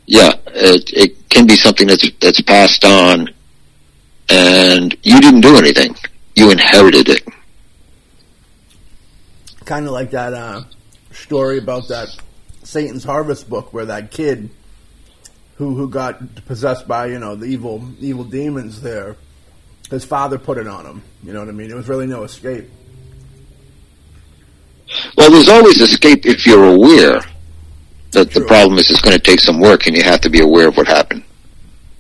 yeah, 0.05 0.33
it, 0.47 0.91
it 0.93 1.29
can 1.29 1.47
be 1.47 1.55
something 1.55 1.87
that's 1.87 2.09
that's 2.19 2.41
passed 2.41 2.83
on, 2.83 3.29
and 4.29 4.95
you 5.03 5.21
didn't 5.21 5.41
do 5.41 5.55
anything; 5.57 5.95
you 6.35 6.51
inherited 6.51 7.09
it. 7.09 7.23
kind 9.65 9.85
of 9.85 9.91
like 9.91 10.11
that 10.11 10.33
uh, 10.33 10.63
story 11.11 11.57
about 11.57 11.87
that 11.89 12.07
Satan's 12.63 13.03
Harvest 13.03 13.49
book, 13.49 13.73
where 13.73 13.85
that 13.85 14.11
kid 14.11 14.49
who 15.55 15.75
who 15.75 15.89
got 15.89 16.45
possessed 16.45 16.87
by 16.87 17.07
you 17.07 17.19
know 17.19 17.35
the 17.35 17.45
evil 17.45 17.83
evil 17.99 18.23
demons 18.23 18.81
there, 18.81 19.17
his 19.89 20.05
father 20.05 20.37
put 20.37 20.57
it 20.57 20.67
on 20.67 20.85
him. 20.85 21.03
You 21.23 21.33
know 21.33 21.39
what 21.39 21.49
I 21.49 21.53
mean? 21.53 21.67
There 21.67 21.77
was 21.77 21.87
really 21.87 22.07
no 22.07 22.23
escape. 22.23 22.69
Well, 25.17 25.31
there's 25.31 25.49
always 25.49 25.81
escape 25.81 26.25
if 26.25 26.45
you're 26.45 26.65
aware. 26.65 27.21
That 28.15 28.31
the 28.31 28.45
problem 28.45 28.79
is 28.79 28.89
it's 28.89 29.01
going 29.01 29.17
to 29.17 29.21
take 29.21 29.41
some 29.41 29.59
work, 29.59 29.87
and 29.87 29.95
you 29.95 30.01
have 30.01 30.21
to 30.21 30.29
be 30.29 30.39
aware 30.39 30.69
of 30.69 30.77
what 30.77 30.87
happened. 30.87 31.25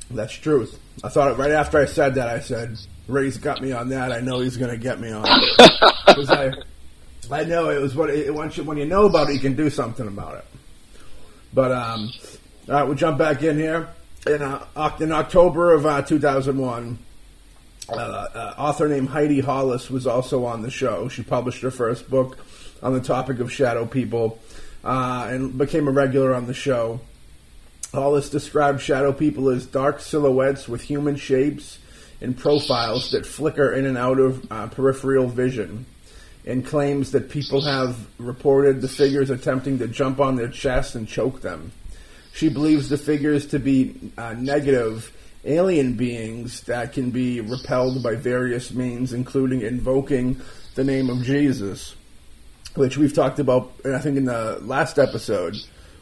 That's 0.09 0.31
truth. 0.31 0.79
I 1.03 1.09
thought 1.09 1.37
right 1.37 1.51
after 1.51 1.77
I 1.77 1.83
said 1.83 2.15
that. 2.15 2.29
I 2.29 2.39
said, 2.39 2.77
"Ray's 3.09 3.37
got 3.37 3.61
me 3.61 3.73
on 3.73 3.89
that. 3.89 4.13
I 4.13 4.21
know 4.21 4.39
he's 4.39 4.55
going 4.55 4.71
to 4.71 4.77
get 4.77 4.97
me 5.01 5.11
on 5.11 5.25
it." 5.27 5.59
I, 6.29 6.51
I 7.29 7.43
know 7.43 7.69
it 7.69 7.81
was 7.81 7.97
what 7.97 8.11
it, 8.11 8.33
once 8.33 8.55
you, 8.55 8.63
when 8.63 8.77
you 8.77 8.85
know 8.85 9.07
about 9.07 9.29
it, 9.29 9.33
you 9.33 9.41
can 9.41 9.57
do 9.57 9.69
something 9.69 10.07
about 10.07 10.37
it. 10.37 10.45
But 11.53 11.73
um, 11.73 12.09
all 12.69 12.75
right, 12.75 12.83
we'll 12.83 12.95
jump 12.95 13.17
back 13.17 13.43
in 13.43 13.57
here. 13.57 13.89
In, 14.25 14.41
uh, 14.41 14.95
in 15.01 15.11
October 15.11 15.73
of 15.73 15.85
uh, 15.85 16.01
2001, 16.01 16.97
uh, 17.89 17.93
uh, 17.93 18.53
author 18.57 18.87
named 18.87 19.09
Heidi 19.09 19.41
Hollis 19.41 19.89
was 19.89 20.07
also 20.07 20.45
on 20.45 20.61
the 20.61 20.71
show. 20.71 21.09
She 21.09 21.23
published 21.23 21.61
her 21.61 21.71
first 21.71 22.09
book 22.09 22.37
on 22.81 22.93
the 22.93 23.01
topic 23.01 23.41
of 23.41 23.51
shadow 23.51 23.85
people 23.85 24.39
uh, 24.85 25.27
and 25.29 25.57
became 25.57 25.87
a 25.87 25.91
regular 25.91 26.33
on 26.33 26.45
the 26.45 26.53
show. 26.53 27.01
Hollis 27.91 28.29
described 28.29 28.81
shadow 28.81 29.11
people 29.11 29.49
as 29.49 29.65
dark 29.65 29.99
silhouettes 29.99 30.67
with 30.67 30.81
human 30.81 31.15
shapes 31.15 31.79
and 32.21 32.37
profiles 32.37 33.11
that 33.11 33.25
flicker 33.25 33.73
in 33.73 33.85
and 33.85 33.97
out 33.97 34.19
of 34.19 34.51
uh, 34.51 34.67
peripheral 34.67 35.27
vision, 35.27 35.85
and 36.45 36.65
claims 36.65 37.11
that 37.11 37.29
people 37.29 37.61
have 37.61 37.97
reported 38.19 38.81
the 38.81 38.87
figures 38.87 39.29
attempting 39.29 39.79
to 39.79 39.87
jump 39.87 40.19
on 40.19 40.35
their 40.35 40.47
chests 40.47 40.95
and 40.95 41.07
choke 41.07 41.41
them. 41.41 41.71
She 42.33 42.49
believes 42.49 42.89
the 42.89 42.97
figures 42.97 43.47
to 43.47 43.59
be 43.59 44.11
uh, 44.17 44.33
negative 44.33 45.11
alien 45.43 45.93
beings 45.93 46.61
that 46.61 46.93
can 46.93 47.11
be 47.11 47.41
repelled 47.41 48.03
by 48.03 48.15
various 48.15 48.71
means, 48.71 49.13
including 49.13 49.61
invoking 49.61 50.41
the 50.75 50.83
name 50.83 51.09
of 51.09 51.23
Jesus, 51.23 51.95
which 52.75 52.97
we've 52.97 53.13
talked 53.13 53.39
about, 53.39 53.71
I 53.85 53.99
think, 53.99 54.17
in 54.17 54.25
the 54.25 54.59
last 54.61 54.99
episode 54.99 55.55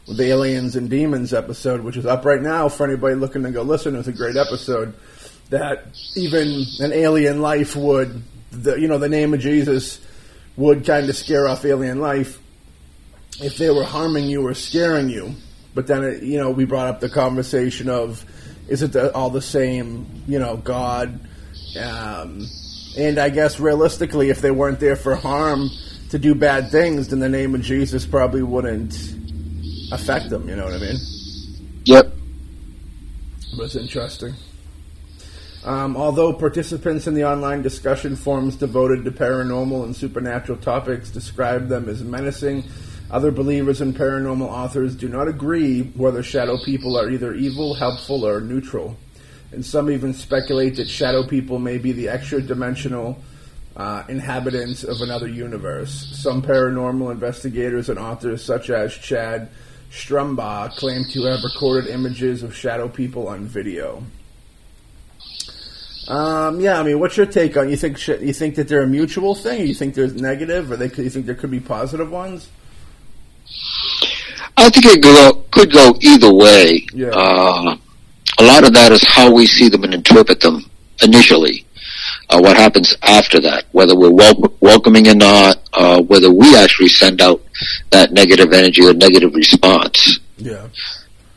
with 0.06 0.18
the 0.18 0.24
aliens 0.24 0.76
and 0.76 0.90
demons 0.90 1.32
episode, 1.32 1.80
which 1.80 1.96
is 1.96 2.04
up 2.04 2.24
right 2.24 2.42
now 2.42 2.68
for 2.68 2.86
anybody 2.86 3.14
looking 3.14 3.42
to 3.44 3.50
go 3.50 3.62
listen. 3.62 3.94
It 3.94 3.98
was 3.98 4.08
a 4.08 4.12
great 4.12 4.36
episode. 4.36 4.94
That 5.50 5.86
even 6.16 6.64
an 6.80 6.92
alien 6.92 7.40
life 7.40 7.76
would, 7.76 8.22
the, 8.50 8.76
you 8.76 8.88
know, 8.88 8.98
the 8.98 9.08
name 9.08 9.34
of 9.34 9.40
Jesus 9.40 10.00
would 10.56 10.84
kind 10.84 11.08
of 11.08 11.16
scare 11.16 11.48
off 11.48 11.64
alien 11.64 12.00
life. 12.00 12.38
if 13.40 13.58
they 13.58 13.70
were 13.70 13.84
harming 13.84 14.26
you 14.26 14.46
or 14.46 14.54
scaring 14.54 15.08
you. 15.08 15.34
But 15.74 15.86
then, 15.86 16.04
it, 16.04 16.22
you 16.22 16.38
know, 16.38 16.50
we 16.50 16.64
brought 16.64 16.86
up 16.88 17.00
the 17.00 17.08
conversation 17.08 17.88
of 17.88 18.24
is 18.68 18.82
it 18.82 18.92
the, 18.92 19.12
all 19.14 19.30
the 19.30 19.42
same, 19.42 20.06
you 20.26 20.38
know, 20.38 20.56
God? 20.56 21.20
Um, 21.78 22.46
and 22.96 23.18
I 23.18 23.28
guess 23.28 23.58
realistically, 23.58 24.30
if 24.30 24.40
they 24.40 24.50
weren't 24.50 24.80
there 24.80 24.96
for 24.96 25.16
harm 25.16 25.68
to 26.14 26.18
do 26.20 26.32
bad 26.32 26.70
things, 26.70 27.08
then 27.08 27.18
the 27.18 27.28
name 27.28 27.56
of 27.56 27.60
Jesus 27.60 28.06
probably 28.06 28.44
wouldn't 28.44 28.94
affect 29.90 30.30
them. 30.30 30.48
You 30.48 30.54
know 30.54 30.66
what 30.66 30.74
I 30.74 30.78
mean? 30.78 30.96
Yep. 31.86 32.14
But 33.56 33.64
it's 33.64 33.74
interesting. 33.74 34.32
Um, 35.64 35.96
although 35.96 36.32
participants 36.32 37.08
in 37.08 37.14
the 37.14 37.24
online 37.24 37.62
discussion 37.62 38.14
forums 38.14 38.54
devoted 38.54 39.04
to 39.06 39.10
paranormal 39.10 39.82
and 39.82 39.96
supernatural 39.96 40.58
topics 40.58 41.10
describe 41.10 41.66
them 41.66 41.88
as 41.88 42.04
menacing, 42.04 42.62
other 43.10 43.32
believers 43.32 43.80
and 43.80 43.92
paranormal 43.92 44.46
authors 44.46 44.94
do 44.94 45.08
not 45.08 45.26
agree 45.26 45.82
whether 45.96 46.22
shadow 46.22 46.58
people 46.64 46.96
are 46.96 47.10
either 47.10 47.34
evil, 47.34 47.74
helpful, 47.74 48.24
or 48.24 48.40
neutral. 48.40 48.96
And 49.50 49.66
some 49.66 49.90
even 49.90 50.14
speculate 50.14 50.76
that 50.76 50.88
shadow 50.88 51.26
people 51.26 51.58
may 51.58 51.78
be 51.78 51.90
the 51.90 52.08
extra 52.08 52.40
dimensional 52.40 53.18
uh, 53.76 54.04
inhabitants 54.08 54.84
of 54.84 55.00
another 55.00 55.28
universe. 55.28 55.92
Some 56.16 56.42
paranormal 56.42 57.10
investigators 57.10 57.88
and 57.88 57.98
authors, 57.98 58.44
such 58.44 58.70
as 58.70 58.94
Chad 58.94 59.48
Stambaugh, 59.90 60.76
claim 60.76 61.04
to 61.12 61.24
have 61.24 61.40
recorded 61.42 61.90
images 61.90 62.42
of 62.42 62.54
shadow 62.54 62.88
people 62.88 63.28
on 63.28 63.46
video. 63.46 64.02
Um, 66.06 66.60
yeah, 66.60 66.78
I 66.78 66.82
mean, 66.82 67.00
what's 67.00 67.16
your 67.16 67.26
take 67.26 67.56
on? 67.56 67.70
You 67.70 67.76
think 67.76 67.96
sh- 67.96 68.20
you 68.20 68.32
think 68.32 68.56
that 68.56 68.68
they're 68.68 68.82
a 68.82 68.86
mutual 68.86 69.34
thing? 69.34 69.62
Or 69.62 69.64
you 69.64 69.74
think 69.74 69.94
there's 69.94 70.14
negative, 70.14 70.70
or 70.70 70.76
they 70.76 70.90
you 71.02 71.10
think 71.10 71.26
there 71.26 71.34
could 71.34 71.50
be 71.50 71.60
positive 71.60 72.10
ones? 72.10 72.48
I 74.56 74.70
think 74.70 74.86
it 74.86 74.92
could 74.92 75.02
go, 75.02 75.44
could 75.50 75.72
go 75.72 75.94
either 76.00 76.32
way. 76.32 76.86
Yeah. 76.92 77.08
Uh, 77.08 77.76
a 78.38 78.44
lot 78.44 78.64
of 78.64 78.72
that 78.74 78.92
is 78.92 79.02
how 79.02 79.32
we 79.32 79.46
see 79.46 79.68
them 79.68 79.84
and 79.84 79.94
interpret 79.94 80.40
them 80.40 80.64
initially. 81.02 81.63
Uh, 82.30 82.40
what 82.40 82.56
happens 82.56 82.96
after 83.02 83.38
that, 83.40 83.66
whether 83.72 83.94
we're 83.94 84.10
wel- 84.10 84.56
welcoming 84.60 85.06
or 85.08 85.14
not, 85.14 85.58
uh, 85.74 86.00
whether 86.02 86.32
we 86.32 86.56
actually 86.56 86.88
send 86.88 87.20
out 87.20 87.40
that 87.90 88.12
negative 88.12 88.52
energy 88.52 88.82
or 88.84 88.94
negative 88.94 89.34
response. 89.34 90.20
Yeah. 90.38 90.66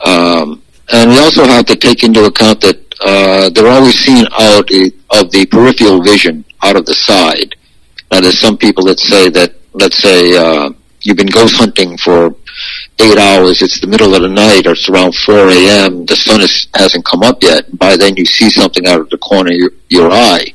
Um, 0.03 0.63
and 0.89 1.10
we 1.12 1.17
also 1.17 1.44
have 1.44 1.65
to 1.65 1.75
take 1.75 2.03
into 2.03 2.24
account 2.25 2.62
that 2.62 2.79
uh, 3.01 3.50
they're 3.50 3.67
always 3.67 3.96
seen 3.96 4.25
out 4.39 4.70
of 5.12 5.32
the 5.32 5.46
peripheral 5.51 6.01
vision, 6.01 6.46
out 6.63 6.75
of 6.75 6.86
the 6.86 6.94
side. 6.94 7.56
Now, 8.12 8.22
there's 8.22 8.39
some 8.39 8.58
people 8.58 8.86
that 8.86 9.00
say 9.00 9.29
that, 9.29 9.53
let's 9.74 9.98
say, 9.98 10.38
uh, 10.38 10.70
you've 11.01 11.17
been 11.17 11.27
ghost 11.27 11.58
hunting 11.58 11.98
for 11.98 12.34
eight 13.00 13.18
hours, 13.18 13.62
it's 13.62 13.80
the 13.80 13.88
middle 13.88 14.16
of 14.16 14.22
the 14.22 14.30
night, 14.30 14.66
or 14.66 14.72
it's 14.72 14.89
around 14.89 15.16
4 15.16 15.50
a.m., 15.50 16.06
the 16.06 16.16
sun 16.16 16.42
is, 16.42 16.68
hasn't 16.74 17.06
come 17.06 17.24
up 17.24 17.44
yet. 17.44 17.66
By 17.77 17.96
then, 17.96 18.16
you 18.18 18.25
see 18.25 18.50
something 18.50 18.88
out 18.88 19.01
of 19.01 19.10
the 19.10 19.18
corner 19.18 19.51
of 19.51 19.58
your, 19.58 19.72
your 19.89 20.12
eye. 20.12 20.46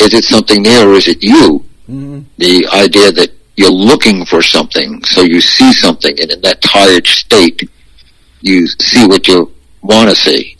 Is 0.00 0.14
it 0.14 0.24
something 0.24 0.62
there, 0.62 0.88
or 0.88 0.94
is 0.94 1.08
it 1.08 1.22
you? 1.22 1.64
Mm-hmm. 1.88 2.20
The 2.38 2.66
idea 2.72 3.12
that 3.12 3.30
you're 3.56 3.70
looking 3.70 4.24
for 4.24 4.42
something, 4.42 5.02
so 5.04 5.22
you 5.22 5.40
see 5.40 5.72
something, 5.72 6.18
and 6.20 6.30
in 6.30 6.40
that 6.40 6.62
tired 6.62 7.06
state, 7.06 7.68
you 8.40 8.66
see 8.66 9.06
what 9.06 9.28
you 9.28 9.52
want 9.82 10.08
to 10.08 10.16
see. 10.16 10.56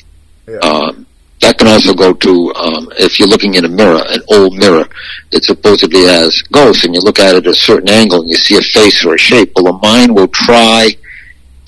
Yeah. 0.47 0.59
Um, 0.59 1.07
that 1.41 1.59
can 1.59 1.67
also 1.67 1.93
go 1.93 2.13
to 2.13 2.55
um, 2.55 2.89
if 2.99 3.19
you're 3.19 3.29
looking 3.29 3.55
in 3.55 3.65
a 3.65 3.69
mirror, 3.69 4.01
an 4.07 4.21
old 4.29 4.55
mirror 4.55 4.87
that 5.33 5.43
supposedly 5.43 6.05
has 6.05 6.41
ghosts, 6.53 6.85
and 6.85 6.95
you 6.95 7.01
look 7.01 7.19
at 7.19 7.35
it 7.35 7.47
at 7.47 7.53
a 7.53 7.55
certain 7.55 7.89
angle 7.89 8.21
and 8.21 8.31
you 8.31 8.37
see 8.37 8.57
a 8.57 8.63
face 8.63 9.05
or 9.05 9.15
a 9.15 9.19
shape. 9.19 9.51
Well, 9.57 9.73
the 9.73 9.79
mind 9.83 10.15
will 10.15 10.29
try 10.29 10.91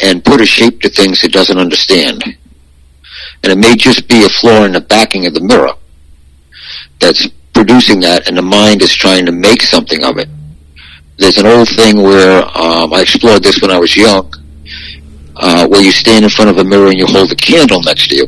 and 0.00 0.24
put 0.24 0.40
a 0.40 0.46
shape 0.46 0.80
to 0.80 0.88
things 0.88 1.22
it 1.22 1.32
doesn't 1.32 1.58
understand, 1.58 2.22
and 2.24 3.52
it 3.52 3.58
may 3.58 3.76
just 3.76 4.08
be 4.08 4.24
a 4.24 4.28
flaw 4.28 4.64
in 4.64 4.72
the 4.72 4.80
backing 4.80 5.26
of 5.26 5.34
the 5.34 5.40
mirror 5.40 5.72
that's 7.00 7.28
producing 7.52 8.00
that, 8.00 8.28
and 8.28 8.36
the 8.36 8.42
mind 8.42 8.82
is 8.82 8.94
trying 8.94 9.26
to 9.26 9.32
make 9.32 9.62
something 9.62 10.02
of 10.04 10.18
it. 10.18 10.28
There's 11.18 11.38
an 11.38 11.46
old 11.46 11.68
thing 11.68 12.02
where 12.02 12.42
um, 12.56 12.92
I 12.92 13.02
explored 13.02 13.42
this 13.42 13.60
when 13.62 13.70
I 13.70 13.78
was 13.78 13.96
young, 13.96 14.32
uh, 15.36 15.66
where 15.68 15.82
you 15.82 15.92
stand 15.92 16.24
in 16.24 16.30
front 16.30 16.50
of 16.50 16.58
a 16.58 16.64
mirror 16.64 16.88
and 16.88 16.98
you 16.98 17.06
hold 17.06 17.30
a 17.30 17.36
candle 17.36 17.80
next 17.82 18.08
to 18.08 18.16
you 18.16 18.24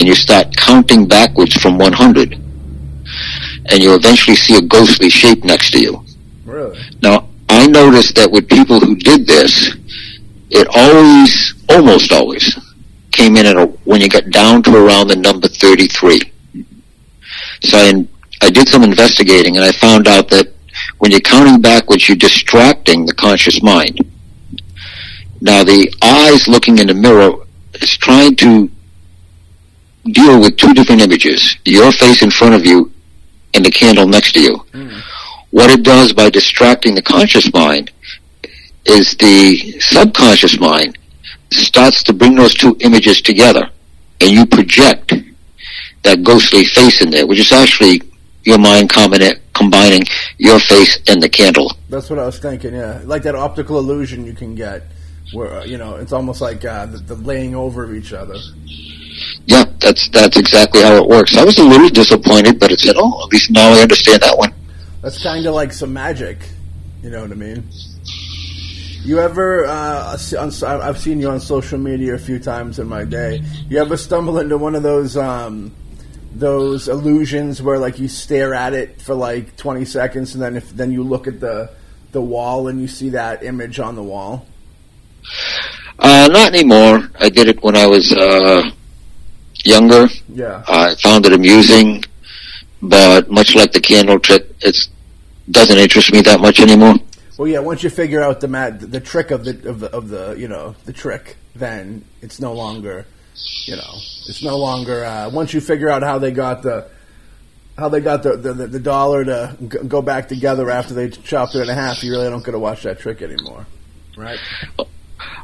and 0.00 0.02
you 0.02 0.14
start 0.14 0.56
counting 0.56 1.08
backwards 1.08 1.54
from 1.54 1.78
100 1.78 2.34
and 2.34 3.82
you 3.82 3.94
eventually 3.94 4.36
see 4.36 4.56
a 4.56 4.62
ghostly 4.62 5.10
shape 5.10 5.44
next 5.44 5.72
to 5.72 5.80
you. 5.80 6.04
Really? 6.44 6.78
Now, 7.02 7.28
I 7.48 7.66
noticed 7.66 8.14
that 8.16 8.30
with 8.30 8.48
people 8.48 8.78
who 8.78 8.94
did 8.94 9.26
this, 9.26 9.74
it 10.50 10.66
always, 10.74 11.54
almost 11.68 12.12
always, 12.12 12.58
came 13.10 13.36
in 13.36 13.46
at 13.46 13.56
a, 13.56 13.66
when 13.84 14.00
you 14.00 14.08
got 14.08 14.30
down 14.30 14.62
to 14.62 14.76
around 14.76 15.08
the 15.08 15.16
number 15.16 15.48
33. 15.48 16.20
So 17.62 17.76
I, 17.76 18.06
I 18.42 18.50
did 18.50 18.68
some 18.68 18.82
investigating 18.82 19.56
and 19.56 19.64
I 19.64 19.72
found 19.72 20.06
out 20.08 20.28
that 20.30 20.52
when 20.98 21.10
you're 21.10 21.20
counting 21.20 21.60
backwards, 21.60 22.08
you're 22.08 22.16
distracting 22.16 23.06
the 23.06 23.14
conscious 23.14 23.62
mind. 23.62 23.98
Now, 25.40 25.64
the 25.64 25.92
eyes 26.02 26.48
looking 26.48 26.78
in 26.78 26.88
the 26.88 26.94
mirror 26.94 27.32
is 27.74 27.96
trying 27.96 28.36
to 28.36 28.70
deal 30.04 30.40
with 30.40 30.56
two 30.56 30.72
different 30.74 31.02
images 31.02 31.56
your 31.64 31.92
face 31.92 32.22
in 32.22 32.30
front 32.30 32.54
of 32.54 32.64
you 32.64 32.90
and 33.54 33.64
the 33.64 33.70
candle 33.70 34.06
next 34.06 34.32
to 34.32 34.40
you. 34.40 34.56
Mm. 34.72 35.00
What 35.50 35.70
it 35.70 35.82
does 35.82 36.12
by 36.12 36.30
distracting 36.30 36.94
the 36.94 37.02
conscious 37.02 37.52
mind 37.52 37.90
is 38.88 39.14
the 39.16 39.78
subconscious 39.80 40.58
mind 40.58 40.98
starts 41.50 42.02
to 42.04 42.12
bring 42.12 42.34
those 42.34 42.54
two 42.54 42.76
images 42.80 43.20
together 43.22 43.70
and 44.20 44.30
you 44.30 44.46
project 44.46 45.14
that 46.02 46.22
ghostly 46.22 46.64
face 46.64 47.02
in 47.02 47.10
there, 47.10 47.26
which 47.26 47.38
is 47.38 47.52
actually 47.52 48.02
your 48.44 48.58
mind 48.58 48.90
combining 48.90 50.02
your 50.38 50.58
face 50.58 50.98
and 51.08 51.22
the 51.22 51.28
candle. 51.28 51.72
That's 51.88 52.08
what 52.08 52.18
I 52.18 52.26
was 52.26 52.38
thinking. 52.38 52.74
Yeah, 52.74 53.00
like 53.04 53.22
that 53.22 53.34
optical 53.34 53.78
illusion 53.78 54.24
you 54.24 54.32
can 54.32 54.54
get, 54.54 54.84
where 55.32 55.52
uh, 55.52 55.64
you 55.64 55.78
know 55.78 55.96
it's 55.96 56.12
almost 56.12 56.40
like 56.40 56.64
uh, 56.64 56.86
the, 56.86 56.98
the 56.98 57.14
laying 57.14 57.54
over 57.54 57.84
of 57.84 57.94
each 57.94 58.12
other. 58.12 58.36
Yeah, 59.46 59.64
that's 59.80 60.08
that's 60.10 60.36
exactly 60.38 60.82
how 60.82 60.96
it 60.96 61.06
works. 61.06 61.36
I 61.36 61.44
was 61.44 61.58
a 61.58 61.64
little 61.64 61.88
disappointed, 61.88 62.58
but 62.60 62.70
it 62.72 62.80
said, 62.80 62.96
"Oh, 62.96 63.24
at 63.24 63.32
least 63.32 63.50
now 63.50 63.72
I 63.72 63.80
understand 63.80 64.22
that 64.22 64.36
one." 64.38 64.52
That's 65.02 65.22
kind 65.22 65.44
of 65.46 65.54
like 65.54 65.72
some 65.72 65.92
magic. 65.92 66.38
You 67.02 67.10
know 67.10 67.22
what 67.22 67.30
I 67.30 67.34
mean? 67.34 67.68
You 69.04 69.20
ever? 69.20 69.66
Uh, 69.66 70.18
on, 70.38 70.52
I've 70.64 70.98
seen 70.98 71.20
you 71.20 71.30
on 71.30 71.40
social 71.40 71.78
media 71.78 72.14
a 72.14 72.18
few 72.18 72.38
times 72.38 72.78
in 72.78 72.88
my 72.88 73.04
day. 73.04 73.42
You 73.68 73.78
ever 73.78 73.96
stumble 73.96 74.38
into 74.38 74.58
one 74.58 74.74
of 74.74 74.82
those 74.82 75.16
um, 75.16 75.74
those 76.34 76.88
illusions 76.88 77.62
where 77.62 77.78
like 77.78 77.98
you 77.98 78.08
stare 78.08 78.54
at 78.54 78.74
it 78.74 79.00
for 79.00 79.14
like 79.14 79.56
twenty 79.56 79.84
seconds, 79.84 80.34
and 80.34 80.42
then 80.42 80.56
if 80.56 80.70
then 80.70 80.92
you 80.92 81.02
look 81.02 81.26
at 81.26 81.40
the 81.40 81.70
the 82.12 82.20
wall 82.20 82.68
and 82.68 82.80
you 82.80 82.88
see 82.88 83.10
that 83.10 83.42
image 83.42 83.78
on 83.78 83.94
the 83.94 84.02
wall? 84.02 84.46
Uh, 85.98 86.28
not 86.30 86.54
anymore. 86.54 87.10
I 87.18 87.28
did 87.28 87.48
it 87.48 87.62
when 87.62 87.76
I 87.76 87.86
was 87.86 88.12
uh, 88.12 88.70
younger. 89.64 90.08
Yeah. 90.28 90.62
I 90.68 90.94
found 90.96 91.26
it 91.26 91.32
amusing, 91.32 92.04
but 92.80 93.30
much 93.30 93.54
like 93.54 93.72
the 93.72 93.80
candle 93.80 94.18
trick, 94.18 94.46
it 94.60 94.76
doesn't 95.50 95.78
interest 95.78 96.12
me 96.12 96.20
that 96.22 96.40
much 96.40 96.60
anymore. 96.60 96.94
Well, 97.38 97.46
yeah. 97.46 97.60
Once 97.60 97.84
you 97.84 97.90
figure 97.90 98.20
out 98.20 98.40
the 98.40 98.48
mat, 98.48 98.80
the 98.80 99.00
trick 99.00 99.30
of 99.30 99.44
the 99.44 99.68
of 99.68 99.80
the 99.80 99.90
of 99.96 100.08
the 100.08 100.34
you 100.36 100.48
know 100.48 100.74
the 100.84 100.92
trick, 100.92 101.36
then 101.54 102.04
it's 102.20 102.40
no 102.40 102.52
longer, 102.52 103.06
you 103.64 103.76
know, 103.76 103.94
it's 104.28 104.42
no 104.42 104.58
longer. 104.58 105.04
Uh, 105.04 105.30
once 105.30 105.54
you 105.54 105.60
figure 105.60 105.88
out 105.88 106.02
how 106.02 106.18
they 106.18 106.32
got 106.32 106.62
the 106.62 106.90
how 107.78 107.88
they 107.88 108.00
got 108.00 108.24
the 108.24 108.36
the, 108.36 108.52
the, 108.52 108.66
the 108.66 108.80
dollar 108.80 109.24
to 109.24 109.56
g- 109.60 109.78
go 109.86 110.02
back 110.02 110.28
together 110.28 110.68
after 110.68 110.94
they 110.94 111.08
chopped 111.08 111.54
it 111.54 111.60
in 111.60 111.68
half, 111.68 112.02
you 112.02 112.10
really 112.10 112.28
don't 112.28 112.44
get 112.44 112.52
to 112.52 112.58
watch 112.58 112.82
that 112.82 112.98
trick 112.98 113.22
anymore, 113.22 113.66
right? 114.16 114.38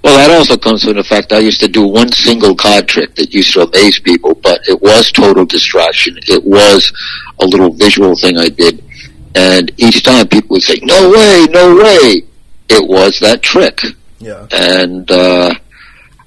Well, 0.02 0.18
that 0.18 0.36
also 0.36 0.56
comes 0.56 0.84
from 0.84 0.96
the 0.96 1.04
fact 1.04 1.32
I 1.32 1.38
used 1.38 1.60
to 1.60 1.68
do 1.68 1.86
one 1.86 2.10
single 2.12 2.54
card 2.54 2.88
trick 2.88 3.14
that 3.14 3.32
used 3.32 3.54
to 3.54 3.62
amaze 3.62 3.98
people, 3.98 4.34
but 4.34 4.60
it 4.68 4.82
was 4.82 5.10
total 5.10 5.46
distraction. 5.46 6.18
It 6.28 6.44
was 6.44 6.92
a 7.40 7.46
little 7.46 7.72
visual 7.72 8.14
thing 8.14 8.36
I 8.36 8.48
did, 8.48 8.84
and 9.34 9.70
each 9.78 10.02
time 10.02 10.28
people 10.28 10.54
would 10.54 10.62
say, 10.62 10.78
"No 10.82 11.10
way, 11.10 11.46
no 11.50 11.74
way!" 11.76 12.22
It 12.68 12.88
was 12.88 13.18
that 13.20 13.42
trick, 13.42 13.80
Yeah. 14.18 14.46
and 14.52 15.10
uh, 15.10 15.52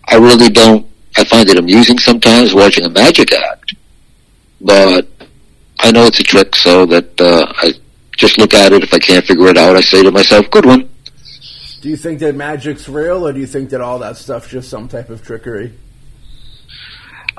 I 0.07 0.15
really 0.15 0.49
don't. 0.49 0.85
I 1.15 1.23
find 1.23 1.49
it 1.49 1.57
amusing 1.57 1.97
sometimes 1.97 2.53
watching 2.53 2.85
a 2.85 2.89
magic 2.89 3.33
act, 3.33 3.75
but 4.61 5.07
I 5.79 5.91
know 5.91 6.05
it's 6.05 6.19
a 6.19 6.23
trick, 6.23 6.55
so 6.55 6.85
that 6.87 7.19
uh, 7.19 7.51
I 7.57 7.73
just 8.17 8.37
look 8.37 8.53
at 8.53 8.71
it. 8.73 8.83
If 8.83 8.93
I 8.93 8.99
can't 8.99 9.25
figure 9.25 9.47
it 9.47 9.57
out, 9.57 9.75
I 9.75 9.81
say 9.81 10.03
to 10.03 10.11
myself, 10.11 10.49
"Good 10.51 10.65
one." 10.65 10.89
Do 11.81 11.89
you 11.89 11.97
think 11.97 12.19
that 12.19 12.35
magic's 12.35 12.89
real, 12.89 13.25
or 13.27 13.31
do 13.33 13.39
you 13.39 13.47
think 13.47 13.69
that 13.69 13.81
all 13.81 13.99
that 13.99 14.17
stuff's 14.17 14.49
just 14.49 14.69
some 14.69 14.87
type 14.87 15.09
of 15.09 15.23
trickery? 15.23 15.73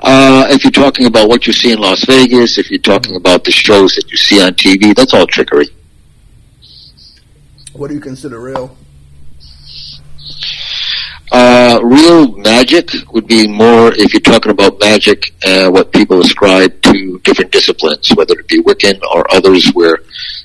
Uh, 0.01 0.47
if 0.49 0.63
you're 0.63 0.71
talking 0.71 1.05
about 1.05 1.27
what 1.27 1.45
you 1.45 1.51
see 1.51 1.71
in 1.71 1.79
Las 1.79 2.05
Vegas, 2.05 2.57
if 2.57 2.71
you're 2.71 2.79
talking 2.79 3.15
about 3.15 3.43
the 3.43 3.51
shows 3.51 3.93
that 3.95 4.09
you 4.09 4.17
see 4.17 4.41
on 4.41 4.53
TV, 4.53 4.95
that's 4.95 5.13
all 5.13 5.27
trickery. 5.27 5.67
What 7.73 7.89
do 7.89 7.95
you 7.95 7.99
consider 7.99 8.39
real? 8.39 8.77
Uh, 11.31 11.79
real 11.83 12.31
magic 12.37 12.89
would 13.11 13.27
be 13.27 13.47
more 13.47 13.93
if 13.93 14.13
you're 14.13 14.21
talking 14.21 14.51
about 14.51 14.79
magic, 14.79 15.31
uh, 15.45 15.69
what 15.69 15.91
people 15.91 16.19
ascribe 16.21 16.81
to 16.81 17.19
different 17.23 17.51
disciplines, 17.51 18.09
whether 18.15 18.39
it 18.39 18.47
be 18.47 18.61
Wiccan 18.63 18.99
or 19.13 19.31
others 19.31 19.69
where 19.73 19.99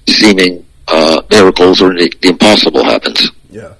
seeming 0.07 0.67
uh, 0.89 1.23
miracles 1.31 1.81
or 1.81 1.95
the, 1.95 2.13
the 2.21 2.29
impossible 2.29 2.85
happens. 2.85 3.31
Yeah. 3.51 3.75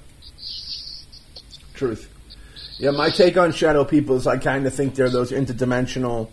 Yeah, 2.77 2.91
my 2.91 3.09
take 3.09 3.37
on 3.37 3.53
shadow 3.53 3.85
people 3.85 4.17
is 4.17 4.27
I 4.27 4.37
kind 4.37 4.67
of 4.67 4.73
think 4.73 4.95
they're 4.95 5.09
those 5.09 5.31
interdimensional, 5.31 6.29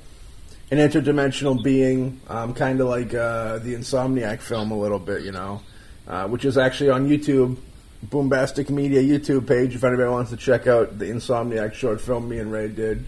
an 0.72 0.78
interdimensional 0.78 1.62
being, 1.62 2.20
um, 2.26 2.52
kind 2.52 2.80
of 2.80 2.88
like 2.88 3.14
uh, 3.14 3.58
the 3.58 3.74
Insomniac 3.74 4.40
film 4.40 4.72
a 4.72 4.76
little 4.76 4.98
bit, 4.98 5.22
you 5.22 5.30
know, 5.30 5.62
uh, 6.08 6.26
which 6.26 6.44
is 6.44 6.58
actually 6.58 6.90
on 6.90 7.08
YouTube, 7.08 7.58
Boombastic 8.08 8.70
Media 8.70 9.00
YouTube 9.00 9.46
page. 9.46 9.76
If 9.76 9.84
anybody 9.84 10.08
wants 10.08 10.30
to 10.30 10.36
check 10.36 10.66
out 10.66 10.98
the 10.98 11.04
Insomniac 11.04 11.74
short 11.74 12.00
film 12.00 12.28
me 12.28 12.38
and 12.38 12.50
Ray 12.50 12.68
did. 12.68 13.06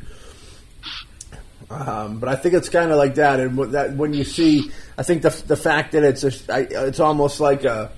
Um, 1.71 2.21
but 2.21 2.29
I 2.29 2.37
think 2.37 2.55
it's 2.55 2.69
kind 2.69 2.93
of 2.93 2.99
like 2.99 3.17
that, 3.17 3.41
and 3.41 3.59
that 3.73 3.97
when 3.97 4.15
you 4.15 4.23
see, 4.23 4.71
I 4.97 5.03
think 5.03 5.23
the 5.23 5.31
the 5.49 5.57
fact 5.57 5.93
that 5.93 6.05
it's 6.05 6.23
a, 6.23 6.53
I, 6.53 6.61
it's 6.87 7.01
almost 7.01 7.41
like 7.41 7.65
a 7.65 7.91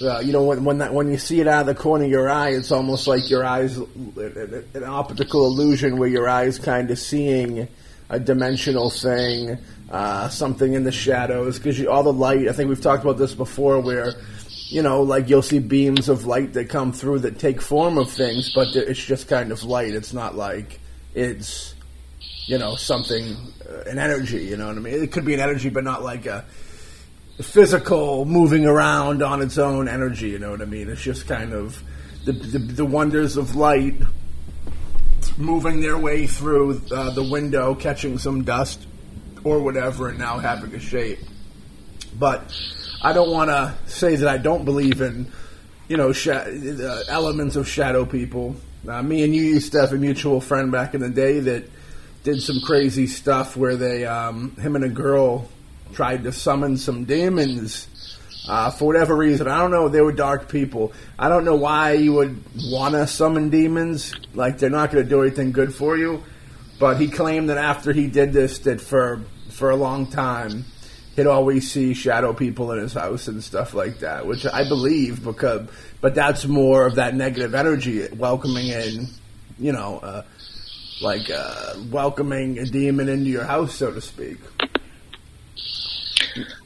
uh, 0.00 0.20
you 0.20 0.32
know, 0.32 0.44
when 0.44 0.64
when 0.64 0.78
that 0.78 0.94
when 0.94 1.10
you 1.10 1.18
see 1.18 1.40
it 1.40 1.48
out 1.48 1.62
of 1.62 1.66
the 1.66 1.74
corner 1.74 2.04
of 2.04 2.10
your 2.10 2.30
eye, 2.30 2.50
it's 2.50 2.70
almost 2.70 3.06
like 3.06 3.28
your 3.28 3.44
eyes 3.44 3.76
an 3.76 4.84
optical 4.84 5.46
illusion 5.46 5.98
where 5.98 6.08
your 6.08 6.28
eyes 6.28 6.58
kind 6.58 6.90
of 6.90 6.98
seeing 6.98 7.68
a 8.10 8.20
dimensional 8.20 8.90
thing, 8.90 9.58
uh, 9.90 10.28
something 10.28 10.74
in 10.74 10.84
the 10.84 10.92
shadows 10.92 11.58
because 11.58 11.84
all 11.86 12.02
the 12.02 12.12
light. 12.12 12.48
I 12.48 12.52
think 12.52 12.68
we've 12.68 12.80
talked 12.80 13.02
about 13.02 13.18
this 13.18 13.34
before, 13.34 13.80
where 13.80 14.14
you 14.68 14.82
know, 14.82 15.02
like 15.02 15.28
you'll 15.28 15.42
see 15.42 15.58
beams 15.58 16.08
of 16.08 16.26
light 16.26 16.52
that 16.52 16.68
come 16.68 16.92
through 16.92 17.20
that 17.20 17.38
take 17.38 17.60
form 17.60 17.98
of 17.98 18.10
things, 18.10 18.52
but 18.54 18.68
it's 18.76 19.04
just 19.04 19.26
kind 19.28 19.50
of 19.50 19.64
light. 19.64 19.94
It's 19.94 20.12
not 20.12 20.36
like 20.36 20.78
it's 21.14 21.74
you 22.46 22.58
know 22.58 22.76
something 22.76 23.36
uh, 23.68 23.90
an 23.90 23.98
energy. 23.98 24.44
You 24.44 24.56
know 24.56 24.68
what 24.68 24.76
I 24.76 24.80
mean? 24.80 25.02
It 25.02 25.10
could 25.10 25.24
be 25.24 25.34
an 25.34 25.40
energy, 25.40 25.70
but 25.70 25.82
not 25.84 26.04
like 26.04 26.26
a 26.26 26.44
physical 27.40 28.24
moving 28.24 28.66
around 28.66 29.22
on 29.22 29.42
its 29.42 29.58
own 29.58 29.88
energy. 29.88 30.30
You 30.30 30.38
know 30.38 30.50
what 30.50 30.62
I 30.62 30.66
mean? 30.66 30.88
It's 30.88 31.02
just 31.02 31.26
kind 31.26 31.52
of 31.52 31.82
the 32.24 32.32
the, 32.32 32.58
the 32.58 32.84
wonders 32.84 33.36
of 33.36 33.56
light 33.56 33.94
moving 35.36 35.80
their 35.80 35.96
way 35.96 36.26
through 36.26 36.82
uh, 36.90 37.10
the 37.10 37.22
window, 37.22 37.74
catching 37.74 38.18
some 38.18 38.42
dust 38.44 38.86
or 39.44 39.60
whatever, 39.60 40.08
and 40.08 40.18
now 40.18 40.38
having 40.38 40.74
a 40.74 40.80
shape. 40.80 41.20
But 42.18 42.52
I 43.02 43.12
don't 43.12 43.30
want 43.30 43.50
to 43.50 43.74
say 43.86 44.16
that 44.16 44.28
I 44.28 44.38
don't 44.38 44.64
believe 44.64 45.00
in 45.00 45.30
you 45.88 45.96
know 45.96 46.12
sh- 46.12 46.28
uh, 46.28 47.02
elements 47.08 47.56
of 47.56 47.68
shadow 47.68 48.04
people. 48.04 48.56
Uh, 48.86 49.02
me 49.02 49.22
and 49.22 49.34
you 49.34 49.42
used 49.42 49.72
to 49.72 49.80
have 49.80 49.92
a 49.92 49.96
mutual 49.96 50.40
friend 50.40 50.72
back 50.72 50.94
in 50.94 51.00
the 51.00 51.10
day 51.10 51.40
that 51.40 51.68
did 52.24 52.42
some 52.42 52.60
crazy 52.60 53.06
stuff 53.06 53.56
where 53.56 53.76
they 53.76 54.04
um, 54.04 54.54
him 54.56 54.74
and 54.76 54.84
a 54.84 54.88
girl 54.88 55.48
tried 55.92 56.24
to 56.24 56.32
summon 56.32 56.76
some 56.76 57.04
demons 57.04 57.88
uh, 58.48 58.70
for 58.70 58.86
whatever 58.86 59.14
reason. 59.14 59.46
I 59.46 59.58
don't 59.58 59.70
know. 59.70 59.88
They 59.88 60.00
were 60.00 60.12
dark 60.12 60.48
people. 60.48 60.92
I 61.18 61.28
don't 61.28 61.44
know 61.44 61.56
why 61.56 61.92
you 61.92 62.14
would 62.14 62.42
want 62.70 62.94
to 62.94 63.06
summon 63.06 63.50
demons. 63.50 64.14
Like 64.34 64.58
they're 64.58 64.70
not 64.70 64.90
going 64.90 65.04
to 65.04 65.08
do 65.08 65.22
anything 65.22 65.52
good 65.52 65.74
for 65.74 65.96
you. 65.96 66.22
But 66.78 67.00
he 67.00 67.08
claimed 67.08 67.50
that 67.50 67.58
after 67.58 67.92
he 67.92 68.06
did 68.06 68.32
this, 68.32 68.60
that 68.60 68.80
for 68.80 69.22
for 69.50 69.70
a 69.70 69.76
long 69.76 70.06
time, 70.06 70.64
he'd 71.16 71.26
always 71.26 71.70
see 71.70 71.92
shadow 71.92 72.32
people 72.32 72.70
in 72.72 72.78
his 72.78 72.94
house 72.94 73.26
and 73.26 73.42
stuff 73.42 73.74
like 73.74 73.98
that, 73.98 74.26
which 74.26 74.46
I 74.46 74.66
believe 74.66 75.24
because. 75.24 75.68
But 76.00 76.14
that's 76.14 76.46
more 76.46 76.86
of 76.86 76.94
that 76.94 77.16
negative 77.16 77.56
energy 77.56 78.06
welcoming 78.14 78.68
in, 78.68 79.08
you 79.58 79.72
know, 79.72 79.98
uh, 79.98 80.22
like 81.00 81.28
uh, 81.28 81.74
welcoming 81.90 82.58
a 82.58 82.64
demon 82.64 83.08
into 83.08 83.28
your 83.30 83.44
house, 83.44 83.74
so 83.74 83.92
to 83.92 84.00
speak. 84.00 84.38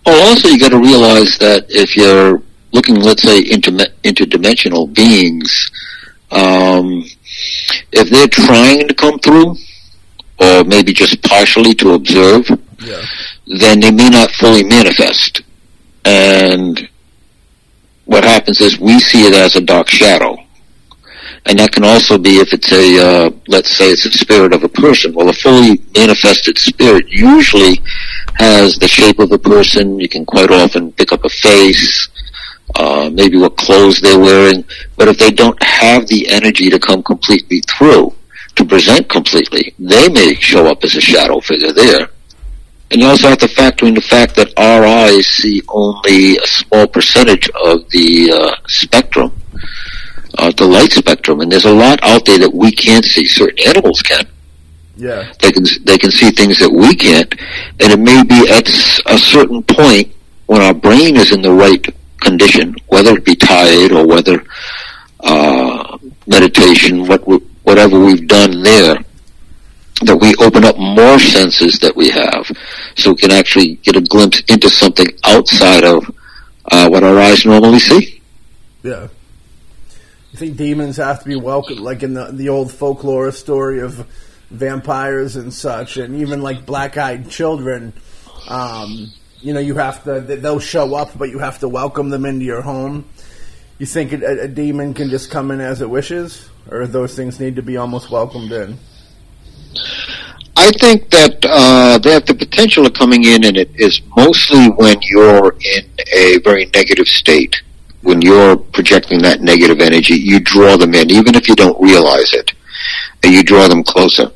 Oh, 0.04 0.28
also 0.28 0.48
you 0.48 0.58
got 0.58 0.70
to 0.70 0.78
realize 0.78 1.38
that 1.38 1.66
if 1.68 1.96
you're 1.96 2.42
looking, 2.72 2.96
let's 2.96 3.22
say, 3.22 3.38
into 3.38 3.70
interdimensional 4.02 4.92
beings, 4.92 5.70
um, 6.30 7.04
if 7.92 8.10
they're 8.10 8.28
trying 8.28 8.88
to 8.88 8.94
come 8.94 9.18
through, 9.18 9.56
or 10.40 10.64
maybe 10.64 10.92
just 10.92 11.22
partially 11.22 11.74
to 11.74 11.92
observe, 11.92 12.48
yeah. 12.80 13.02
then 13.60 13.80
they 13.80 13.90
may 13.90 14.08
not 14.08 14.30
fully 14.32 14.64
manifest. 14.64 15.42
And 16.04 16.88
what 18.06 18.24
happens 18.24 18.60
is 18.60 18.78
we 18.78 18.98
see 18.98 19.26
it 19.26 19.34
as 19.34 19.54
a 19.54 19.60
dark 19.60 19.88
shadow 19.88 20.41
and 21.46 21.58
that 21.58 21.72
can 21.72 21.84
also 21.84 22.18
be 22.18 22.36
if 22.36 22.52
it's 22.52 22.70
a 22.72 23.26
uh, 23.26 23.30
let's 23.48 23.70
say 23.70 23.90
it's 23.90 24.06
a 24.06 24.10
spirit 24.10 24.54
of 24.54 24.62
a 24.62 24.68
person. 24.68 25.12
Well, 25.12 25.28
a 25.28 25.32
fully 25.32 25.82
manifested 25.96 26.56
spirit 26.58 27.06
usually 27.08 27.80
has 28.34 28.76
the 28.76 28.86
shape 28.86 29.18
of 29.18 29.32
a 29.32 29.38
person. 29.38 29.98
You 29.98 30.08
can 30.08 30.24
quite 30.24 30.50
often 30.50 30.92
pick 30.92 31.12
up 31.12 31.24
a 31.24 31.28
face, 31.28 32.08
uh, 32.76 33.10
maybe 33.12 33.38
what 33.38 33.56
clothes 33.56 34.00
they're 34.00 34.20
wearing. 34.20 34.64
But 34.96 35.08
if 35.08 35.18
they 35.18 35.32
don't 35.32 35.60
have 35.62 36.06
the 36.06 36.28
energy 36.28 36.70
to 36.70 36.78
come 36.78 37.02
completely 37.02 37.60
through, 37.62 38.14
to 38.54 38.64
present 38.64 39.08
completely, 39.08 39.74
they 39.78 40.08
may 40.10 40.34
show 40.34 40.66
up 40.66 40.84
as 40.84 40.94
a 40.94 41.00
shadow 41.00 41.40
figure 41.40 41.72
there. 41.72 42.08
And 42.92 43.00
you 43.00 43.06
also 43.08 43.28
have 43.28 43.38
to 43.38 43.48
factor 43.48 43.86
in 43.86 43.94
the 43.94 44.02
fact 44.02 44.36
that 44.36 44.52
our 44.58 44.84
eyes 44.84 45.26
see 45.26 45.62
only 45.68 46.36
a 46.36 46.46
small 46.46 46.86
percentage 46.86 47.48
of 47.64 47.88
the 47.90 48.30
uh, 48.30 48.54
spectrum 48.68 49.32
uh, 50.38 50.52
the 50.56 50.66
light 50.66 50.92
spectrum, 50.92 51.40
and 51.40 51.50
there's 51.50 51.64
a 51.64 51.74
lot 51.74 52.02
out 52.02 52.24
there 52.24 52.38
that 52.38 52.52
we 52.52 52.72
can't 52.72 53.04
see. 53.04 53.26
Certain 53.26 53.58
animals 53.66 54.02
can. 54.02 54.26
Yeah. 54.96 55.32
They 55.40 55.52
can 55.52 55.64
they 55.84 55.98
can 55.98 56.10
see 56.10 56.30
things 56.30 56.58
that 56.58 56.70
we 56.70 56.94
can't, 56.94 57.32
and 57.80 57.92
it 57.92 57.98
may 57.98 58.22
be 58.22 58.48
at 58.50 58.68
a 59.06 59.18
certain 59.18 59.62
point 59.62 60.14
when 60.46 60.62
our 60.62 60.74
brain 60.74 61.16
is 61.16 61.32
in 61.32 61.42
the 61.42 61.52
right 61.52 61.84
condition, 62.20 62.74
whether 62.88 63.16
it 63.16 63.24
be 63.24 63.34
tired 63.34 63.92
or 63.92 64.06
whether 64.06 64.44
uh, 65.20 65.98
meditation, 66.26 67.06
what 67.06 67.20
whatever 67.62 67.98
we've 67.98 68.28
done 68.28 68.62
there, 68.62 68.96
that 70.02 70.16
we 70.16 70.34
open 70.44 70.64
up 70.64 70.76
more 70.78 71.18
senses 71.18 71.78
that 71.78 71.94
we 71.96 72.10
have, 72.10 72.50
so 72.96 73.10
we 73.10 73.16
can 73.16 73.30
actually 73.30 73.76
get 73.76 73.96
a 73.96 74.00
glimpse 74.00 74.40
into 74.48 74.68
something 74.68 75.06
outside 75.24 75.84
of 75.84 76.04
uh, 76.70 76.88
what 76.88 77.02
our 77.02 77.18
eyes 77.18 77.44
normally 77.44 77.78
see. 77.78 78.20
Yeah. 78.82 79.08
Think 80.42 80.56
demons 80.56 80.96
have 80.96 81.20
to 81.22 81.28
be 81.28 81.36
welcome, 81.36 81.76
like 81.76 82.02
in 82.02 82.14
the 82.14 82.32
the 82.32 82.48
old 82.48 82.72
folklore 82.72 83.30
story 83.30 83.78
of 83.78 84.04
vampires 84.50 85.36
and 85.36 85.54
such, 85.54 85.98
and 85.98 86.16
even 86.16 86.42
like 86.42 86.66
black-eyed 86.66 87.30
children. 87.30 87.92
Um, 88.48 89.12
you 89.38 89.54
know, 89.54 89.60
you 89.60 89.76
have 89.76 90.02
to 90.02 90.20
they'll 90.20 90.58
show 90.58 90.96
up, 90.96 91.16
but 91.16 91.28
you 91.30 91.38
have 91.38 91.60
to 91.60 91.68
welcome 91.68 92.10
them 92.10 92.24
into 92.24 92.44
your 92.44 92.60
home. 92.60 93.04
You 93.78 93.86
think 93.86 94.12
a, 94.14 94.40
a 94.40 94.48
demon 94.48 94.94
can 94.94 95.10
just 95.10 95.30
come 95.30 95.52
in 95.52 95.60
as 95.60 95.80
it 95.80 95.88
wishes, 95.88 96.50
or 96.68 96.88
those 96.88 97.14
things 97.14 97.38
need 97.38 97.54
to 97.54 97.62
be 97.62 97.76
almost 97.76 98.10
welcomed 98.10 98.50
in? 98.50 98.78
I 100.56 100.72
think 100.72 101.08
that 101.10 101.44
uh, 101.44 102.00
have 102.10 102.26
the 102.26 102.34
potential 102.34 102.84
of 102.84 102.94
coming 102.94 103.22
in, 103.22 103.44
and 103.44 103.56
it 103.56 103.70
is 103.76 104.02
mostly 104.16 104.70
when 104.70 104.96
you're 105.02 105.52
in 105.52 105.84
a 106.12 106.38
very 106.38 106.66
negative 106.74 107.06
state 107.06 107.62
when 108.02 108.20
you're 108.20 108.56
projecting 108.56 109.20
that 109.22 109.40
negative 109.40 109.80
energy, 109.80 110.14
you 110.14 110.40
draw 110.40 110.76
them 110.76 110.94
in, 110.94 111.10
even 111.10 111.34
if 111.34 111.48
you 111.48 111.54
don't 111.54 111.80
realize 111.80 112.32
it, 112.34 112.52
and 113.22 113.32
you 113.32 113.42
draw 113.42 113.68
them 113.68 113.82
closer. 113.82 114.30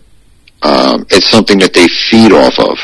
Um, 0.63 1.07
it's 1.11 1.27
something 1.27 1.59
that 1.59 1.75
they 1.75 1.87
feed 1.89 2.33
off 2.33 2.59
of, 2.59 2.79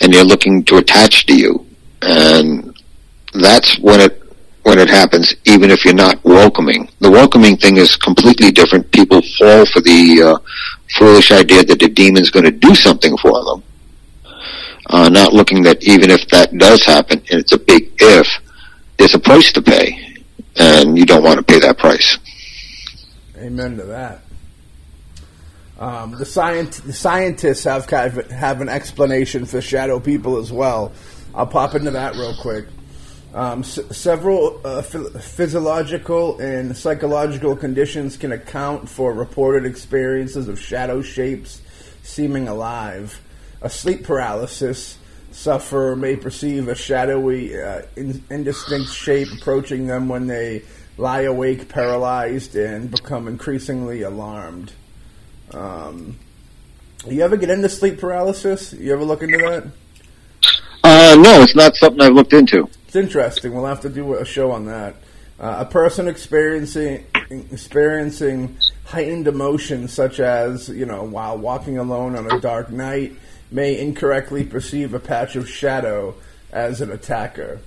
and 0.00 0.12
they're 0.12 0.24
looking 0.24 0.64
to 0.64 0.78
attach 0.78 1.26
to 1.26 1.36
you, 1.36 1.66
and 2.02 2.74
that's 3.34 3.78
when 3.78 4.00
it 4.00 4.16
when 4.62 4.78
it 4.78 4.88
happens. 4.88 5.34
Even 5.44 5.70
if 5.70 5.84
you're 5.84 5.94
not 5.94 6.22
welcoming, 6.24 6.88
the 7.00 7.10
welcoming 7.10 7.56
thing 7.56 7.76
is 7.76 7.96
completely 7.96 8.50
different. 8.50 8.90
People 8.92 9.22
fall 9.38 9.64
for 9.66 9.80
the 9.80 10.22
uh, 10.22 10.38
foolish 10.98 11.30
idea 11.30 11.64
that 11.64 11.78
the 11.78 11.88
demon's 11.88 12.30
going 12.30 12.44
to 12.44 12.50
do 12.50 12.74
something 12.74 13.16
for 13.18 13.44
them, 13.44 13.62
uh, 14.88 15.08
not 15.08 15.32
looking 15.32 15.62
that 15.62 15.82
even 15.84 16.10
if 16.10 16.26
that 16.28 16.56
does 16.56 16.84
happen, 16.84 17.18
and 17.30 17.40
it's 17.40 17.52
a 17.52 17.58
big 17.58 17.92
if 17.98 18.26
there's 19.00 19.14
a 19.14 19.18
price 19.18 19.50
to 19.50 19.62
pay, 19.62 20.18
and 20.56 20.98
you 20.98 21.06
don't 21.06 21.22
want 21.24 21.38
to 21.38 21.42
pay 21.42 21.58
that 21.58 21.78
price. 21.78 22.18
Amen 23.34 23.78
to 23.78 23.84
that. 23.84 24.20
Um, 25.78 26.10
the, 26.10 26.26
scient- 26.26 26.82
the 26.82 26.92
scientists 26.92 27.64
have 27.64 27.86
kind 27.86 28.18
of 28.18 28.30
have 28.30 28.60
an 28.60 28.68
explanation 28.68 29.46
for 29.46 29.62
shadow 29.62 30.00
people 30.00 30.36
as 30.36 30.52
well. 30.52 30.92
I'll 31.34 31.46
pop 31.46 31.74
into 31.74 31.92
that 31.92 32.12
real 32.12 32.36
quick. 32.42 32.66
Um, 33.32 33.60
s- 33.60 33.78
several 33.96 34.60
uh, 34.66 34.82
physiological 34.82 36.38
and 36.38 36.76
psychological 36.76 37.56
conditions 37.56 38.18
can 38.18 38.32
account 38.32 38.86
for 38.86 39.14
reported 39.14 39.64
experiences 39.64 40.46
of 40.46 40.60
shadow 40.60 41.00
shapes 41.00 41.62
seeming 42.02 42.48
alive. 42.48 43.18
A 43.62 43.70
sleep 43.70 44.04
paralysis 44.04 44.98
sufferer 45.32 45.96
may 45.96 46.16
perceive 46.16 46.68
a 46.68 46.74
shadowy, 46.74 47.60
uh, 47.60 47.82
indistinct 47.96 48.90
shape 48.90 49.28
approaching 49.32 49.86
them 49.86 50.08
when 50.08 50.26
they 50.26 50.62
lie 50.96 51.22
awake, 51.22 51.68
paralyzed, 51.68 52.54
and 52.56 52.90
become 52.90 53.28
increasingly 53.28 54.02
alarmed. 54.02 54.72
Um, 55.52 56.18
you 57.06 57.22
ever 57.22 57.36
get 57.36 57.50
into 57.50 57.68
sleep 57.68 57.98
paralysis? 57.98 58.72
You 58.72 58.92
ever 58.92 59.04
look 59.04 59.22
into 59.22 59.38
that? 59.38 59.64
Uh, 60.84 61.16
no, 61.16 61.42
it's 61.42 61.54
not 61.54 61.74
something 61.76 62.00
I've 62.00 62.12
looked 62.12 62.32
into. 62.32 62.68
It's 62.86 62.96
interesting. 62.96 63.54
We'll 63.54 63.66
have 63.66 63.80
to 63.82 63.88
do 63.88 64.14
a 64.14 64.24
show 64.24 64.50
on 64.50 64.66
that. 64.66 64.96
Uh, 65.38 65.58
a 65.60 65.64
person 65.64 66.06
experiencing 66.08 67.06
experiencing 67.30 68.58
heightened 68.84 69.26
emotions, 69.26 69.92
such 69.92 70.20
as 70.20 70.68
you 70.68 70.84
know, 70.84 71.04
while 71.04 71.38
walking 71.38 71.78
alone 71.78 72.16
on 72.16 72.30
a 72.30 72.40
dark 72.40 72.70
night, 72.70 73.14
may 73.50 73.78
incorrectly 73.78 74.44
perceive 74.44 74.94
a 74.94 75.00
patch 75.00 75.36
of 75.36 75.48
shadow 75.48 76.14
as 76.52 76.80
an 76.80 76.90
attacker. 76.90 77.60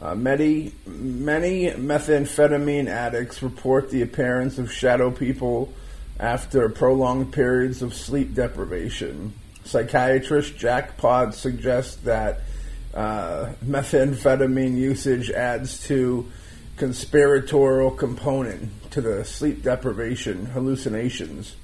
Uh, 0.00 0.14
many 0.14 0.72
many 0.86 1.70
methamphetamine 1.70 2.88
addicts 2.88 3.42
report 3.42 3.90
the 3.90 4.00
appearance 4.00 4.58
of 4.58 4.72
shadow 4.72 5.10
people 5.10 5.72
after 6.18 6.68
prolonged 6.68 7.32
periods 7.32 7.82
of 7.82 7.94
sleep 7.94 8.34
deprivation. 8.34 9.32
Psychiatrist 9.64 10.56
Jack 10.56 10.96
Pod 10.96 11.34
suggests 11.34 11.96
that 11.96 12.40
uh, 12.94 13.52
methamphetamine 13.64 14.76
usage 14.76 15.30
adds 15.30 15.86
to 15.86 16.30
conspiratorial 16.76 17.90
component 17.90 18.90
to 18.90 19.00
the 19.02 19.24
sleep 19.24 19.62
deprivation 19.62 20.46
hallucinations. 20.46 21.54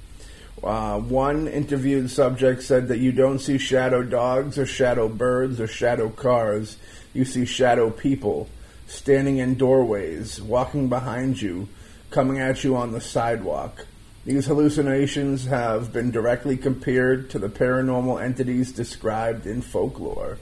Uh, 0.63 0.99
one 0.99 1.47
interviewed 1.49 2.11
subject 2.11 2.63
said 2.63 2.89
that 2.89 2.99
you 2.99 3.13
don't 3.13 3.39
see 3.39 3.59
shadow 3.59 4.03
dogs 4.03 4.59
or 4.59 4.67
shadow 4.67 5.09
birds 5.09 5.61
or 5.61 5.67
shadow 5.67 6.09
cars. 6.09 6.77
You 7.13 7.25
see 7.25 7.45
shadow 7.45 7.91
people 7.91 8.49
standing 8.87 9.39
in 9.39 9.57
doorways, 9.57 10.41
walking 10.41 10.89
behind 10.89 11.41
you, 11.41 11.69
coming 12.11 12.39
at 12.39 12.65
you 12.65 12.77
on 12.77 12.93
the 12.93 13.01
sidewalk. 13.01 13.87
These 14.25 14.47
hallucinations 14.47 15.47
have 15.47 15.93
been 15.93 16.11
directly 16.11 16.57
compared 16.57 17.31
to 17.31 17.39
the 17.39 17.49
paranormal 17.49 18.23
entities 18.23 18.73
described 18.73 19.47
in 19.47 19.63
folklore. 19.63 20.39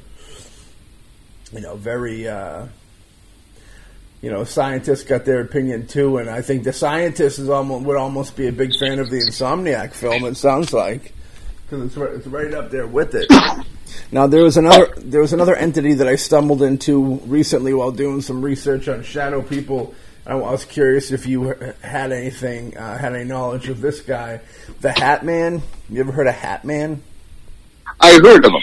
You 1.53 1.61
know, 1.61 1.77
very, 1.77 2.27
uh, 2.27 2.69
you 4.25 4.31
know, 4.31 4.43
scientists 4.45 5.03
got 5.03 5.27
their 5.27 5.43
opinion 5.43 5.87
too, 5.87 6.17
and 6.17 6.31
I 6.31 6.41
think 6.41 6.65
the 6.65 6.73
scientist 6.73 7.39
is 7.39 7.51
almost 7.51 7.85
would 7.85 7.99
almost 7.99 8.37
be 8.37 8.47
a 8.49 8.53
big 8.53 8.75
fan 8.75 8.99
of 8.99 9.11
the 9.11 9.19
Insomniac 9.19 9.93
film. 9.93 10.25
It 10.25 10.39
sounds 10.39 10.73
like 10.73 11.13
because 11.67 11.85
it's 11.85 11.97
right, 11.99 12.15
it's 12.15 12.27
right 12.27 12.55
up 12.55 12.71
there 12.71 12.87
with 12.87 13.15
it. 13.15 13.27
Now 14.11 14.27
there 14.27 14.43
was 14.43 14.57
another 14.57 14.95
there 14.97 15.21
was 15.21 15.35
another 15.35 15.55
entity 15.55 15.93
that 15.93 16.09
I 16.09 16.17
stumbled 16.17 16.63
into 16.63 17.17
recently 17.27 17.75
while 17.75 17.91
doing 17.91 18.23
some 18.23 18.41
research 18.41 18.89
on 18.89 19.03
shadow 19.03 19.43
people 19.43 19.95
I 20.27 20.37
was 20.37 20.65
curious 20.65 21.11
if 21.11 21.27
you 21.27 21.55
had 21.83 22.11
anything, 22.11 22.79
uh, 22.79 22.97
had 22.97 23.15
any 23.15 23.25
knowledge 23.25 23.69
of 23.69 23.83
this 23.83 24.01
guy, 24.01 24.41
the 24.81 24.91
Hat 24.91 25.23
Man. 25.23 25.61
You 25.91 26.01
ever 26.01 26.13
heard 26.13 26.27
of 26.27 26.35
Hat 26.35 26.65
Man? 26.65 27.03
I 28.01 28.13
heard 28.13 28.47
of 28.47 28.53
him. 28.53 28.63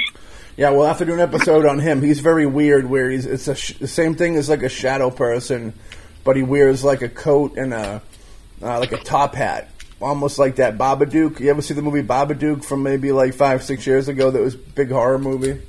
Yeah, 0.62 0.70
we'll 0.70 0.86
have 0.86 1.00
to 1.00 1.06
do 1.06 1.14
an 1.16 1.20
episode 1.20 1.66
on 1.66 1.80
him. 1.80 2.04
He's 2.04 2.20
very 2.20 2.46
weird. 2.46 2.88
Where 2.88 3.10
he's 3.10 3.26
it's 3.26 3.48
a 3.48 3.56
sh- 3.56 3.80
the 3.80 3.88
same 3.88 4.14
thing 4.14 4.36
as 4.36 4.48
like 4.48 4.62
a 4.62 4.70
shadow 4.70 5.10
person, 5.10 5.74
but 6.24 6.36
he 6.36 6.44
wears 6.44 6.84
like 6.84 7.02
a 7.02 7.10
coat 7.10 7.58
and 7.58 7.74
a 7.74 8.00
uh, 8.62 8.80
like 8.80 8.92
a 8.92 8.98
top 8.98 9.34
hat, 9.34 9.72
almost 10.00 10.38
like 10.38 10.58
that 10.58 10.78
Babadook. 10.78 11.40
You 11.40 11.50
ever 11.50 11.64
see 11.64 11.74
the 11.74 11.82
movie 11.82 12.04
Babadook 12.04 12.64
from 12.64 12.84
maybe 12.84 13.12
like 13.12 13.34
five 13.34 13.64
six 13.64 13.88
years 13.88 14.08
ago? 14.08 14.30
That 14.30 14.40
was 14.40 14.56
big 14.56 14.92
horror 14.92 15.18
movie. 15.18 15.60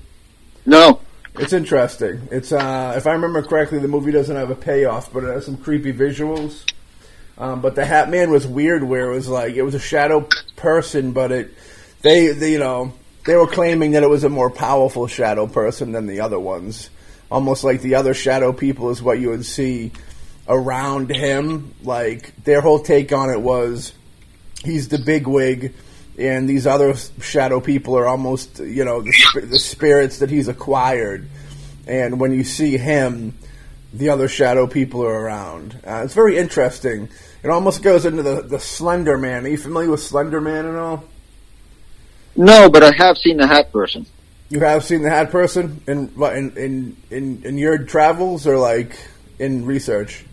No. 0.66 1.00
It's 1.37 1.55
interesting. 1.55 2.28
It's 2.31 2.52
uh, 2.52 2.92
if 2.94 3.07
I 3.07 3.12
remember 3.12 3.42
correctly, 3.42 3.78
the 3.78 3.88
movie 3.88 4.12
doesn't 4.12 4.37
have 4.37 4.50
a 4.50 4.55
payoff, 4.55 5.11
but 5.11 5.24
it 5.24 5.28
has 5.28 5.46
some 5.46 5.57
creepy 5.57 5.94
visuals. 5.94 6.70
Um, 7.38 7.62
but 7.62 7.76
the 7.76 7.87
Hat 7.87 8.11
Man 8.11 8.31
was 8.31 8.46
weird, 8.46 8.83
where 8.83 9.11
it 9.11 9.14
was 9.14 9.26
like 9.26 9.55
it 9.55 9.62
was 9.62 9.74
a 9.74 9.81
shadow 9.81 10.28
person, 10.57 11.12
but 11.12 11.33
it 11.33 11.55
they, 12.02 12.26
they 12.33 12.52
you 12.52 12.59
know 12.59 12.92
they 13.24 13.37
were 13.37 13.46
claiming 13.46 13.92
that 13.92 14.02
it 14.02 14.11
was 14.11 14.24
a 14.24 14.28
more 14.28 14.50
powerful 14.50 15.06
shadow 15.06 15.46
person 15.46 15.92
than 15.92 16.06
the 16.06 16.20
other 16.20 16.38
ones. 16.38 16.90
Almost 17.30 17.64
like 17.64 17.80
the 17.80 17.94
other 17.94 18.14
shadow 18.14 18.52
people 18.52 18.90
is 18.90 19.02
what 19.02 19.20
you 19.20 19.30
would 19.30 19.46
see 19.46 19.92
around 20.48 21.14
him. 21.14 21.74
Like 21.82 22.44
their 22.44 22.61
whole 22.61 22.80
take 22.80 23.12
on 23.12 23.30
it 23.30 23.40
was 23.40 23.92
he's 24.64 24.88
the 24.88 24.98
big 24.98 25.26
wig 25.26 25.74
and 26.18 26.48
these 26.48 26.66
other 26.66 26.94
shadow 27.20 27.61
people 27.61 27.96
are 27.96 28.06
almost 28.06 28.58
you 28.58 28.85
know 28.85 29.00
the, 29.02 29.46
the 29.48 29.58
spirits 29.58 30.18
that 30.18 30.30
he's 30.30 30.48
acquired. 30.48 31.28
And 31.87 32.20
when 32.20 32.32
you 32.32 32.44
see 32.44 32.76
him 32.76 33.38
the 33.94 34.08
other 34.08 34.26
shadow 34.26 34.66
people 34.66 35.02
are 35.04 35.20
around. 35.20 35.78
Uh, 35.87 36.02
it's 36.04 36.14
very 36.14 36.38
interesting. 36.38 37.11
It 37.42 37.50
almost 37.50 37.82
goes 37.82 38.06
into 38.06 38.22
the, 38.22 38.40
the 38.42 38.58
slender 38.58 39.16
man 39.16 39.46
are 39.46 39.48
you 39.48 39.56
familiar 39.56 39.90
with 39.90 40.02
slender 40.02 40.40
man 40.40 40.66
at 40.66 40.74
all 40.74 41.04
no 42.37 42.68
but 42.71 42.83
i 42.83 42.92
have 42.97 43.16
seen 43.16 43.37
the 43.37 43.47
hat 43.47 43.73
person. 43.73 44.07
You 44.51 44.61
have 44.61 44.85
seen 44.85 45.01
the 45.03 45.09
hat 45.09 45.31
person 45.31 45.81
in 45.87 46.11
in 46.21 46.57
in 46.59 46.97
in, 47.11 47.42
in 47.45 47.59
your 47.59 47.79
travels 47.79 48.47
or 48.47 48.59
like 48.59 48.99
in 49.38 49.64
research? 49.64 50.25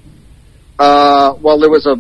Uh, 0.78 1.34
well 1.40 1.58
there 1.60 1.70
was 1.70 1.86
a 1.86 1.96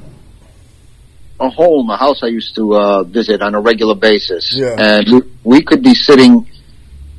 a 1.41 1.49
home, 1.49 1.89
a 1.89 1.95
house 1.95 2.21
I 2.21 2.27
used 2.27 2.55
to 2.55 2.75
uh, 2.75 3.03
visit 3.03 3.41
on 3.41 3.55
a 3.55 3.61
regular 3.61 3.95
basis, 3.95 4.53
Yeah. 4.57 4.75
and 4.77 5.07
we, 5.09 5.21
we 5.57 5.61
could 5.63 5.81
be 5.81 5.95
sitting 5.95 6.45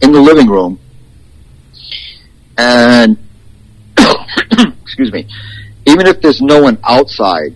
in 0.02 0.12
the 0.12 0.20
living 0.20 0.46
room, 0.46 0.78
and 2.58 3.16
excuse 4.82 5.10
me, 5.12 5.26
even 5.86 6.06
if 6.06 6.20
there's 6.20 6.42
no 6.42 6.60
one 6.62 6.78
outside, 6.84 7.54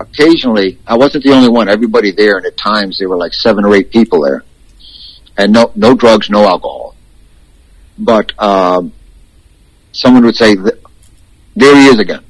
occasionally 0.00 0.78
I 0.86 0.96
wasn't 0.96 1.24
the 1.24 1.32
only 1.32 1.48
one. 1.48 1.68
Everybody 1.68 2.10
there, 2.10 2.36
and 2.36 2.46
at 2.46 2.56
times 2.56 2.98
there 2.98 3.08
were 3.08 3.16
like 3.16 3.32
seven 3.32 3.64
or 3.64 3.74
eight 3.74 3.90
people 3.90 4.22
there, 4.22 4.44
and 5.36 5.52
no 5.52 5.72
no 5.74 5.94
drugs, 5.94 6.30
no 6.30 6.44
alcohol, 6.44 6.94
but 7.98 8.32
um, 8.42 8.92
someone 9.92 10.24
would 10.24 10.36
say, 10.36 10.54
"There 10.54 11.76
he 11.76 11.86
is 11.86 11.98
again." 11.98 12.24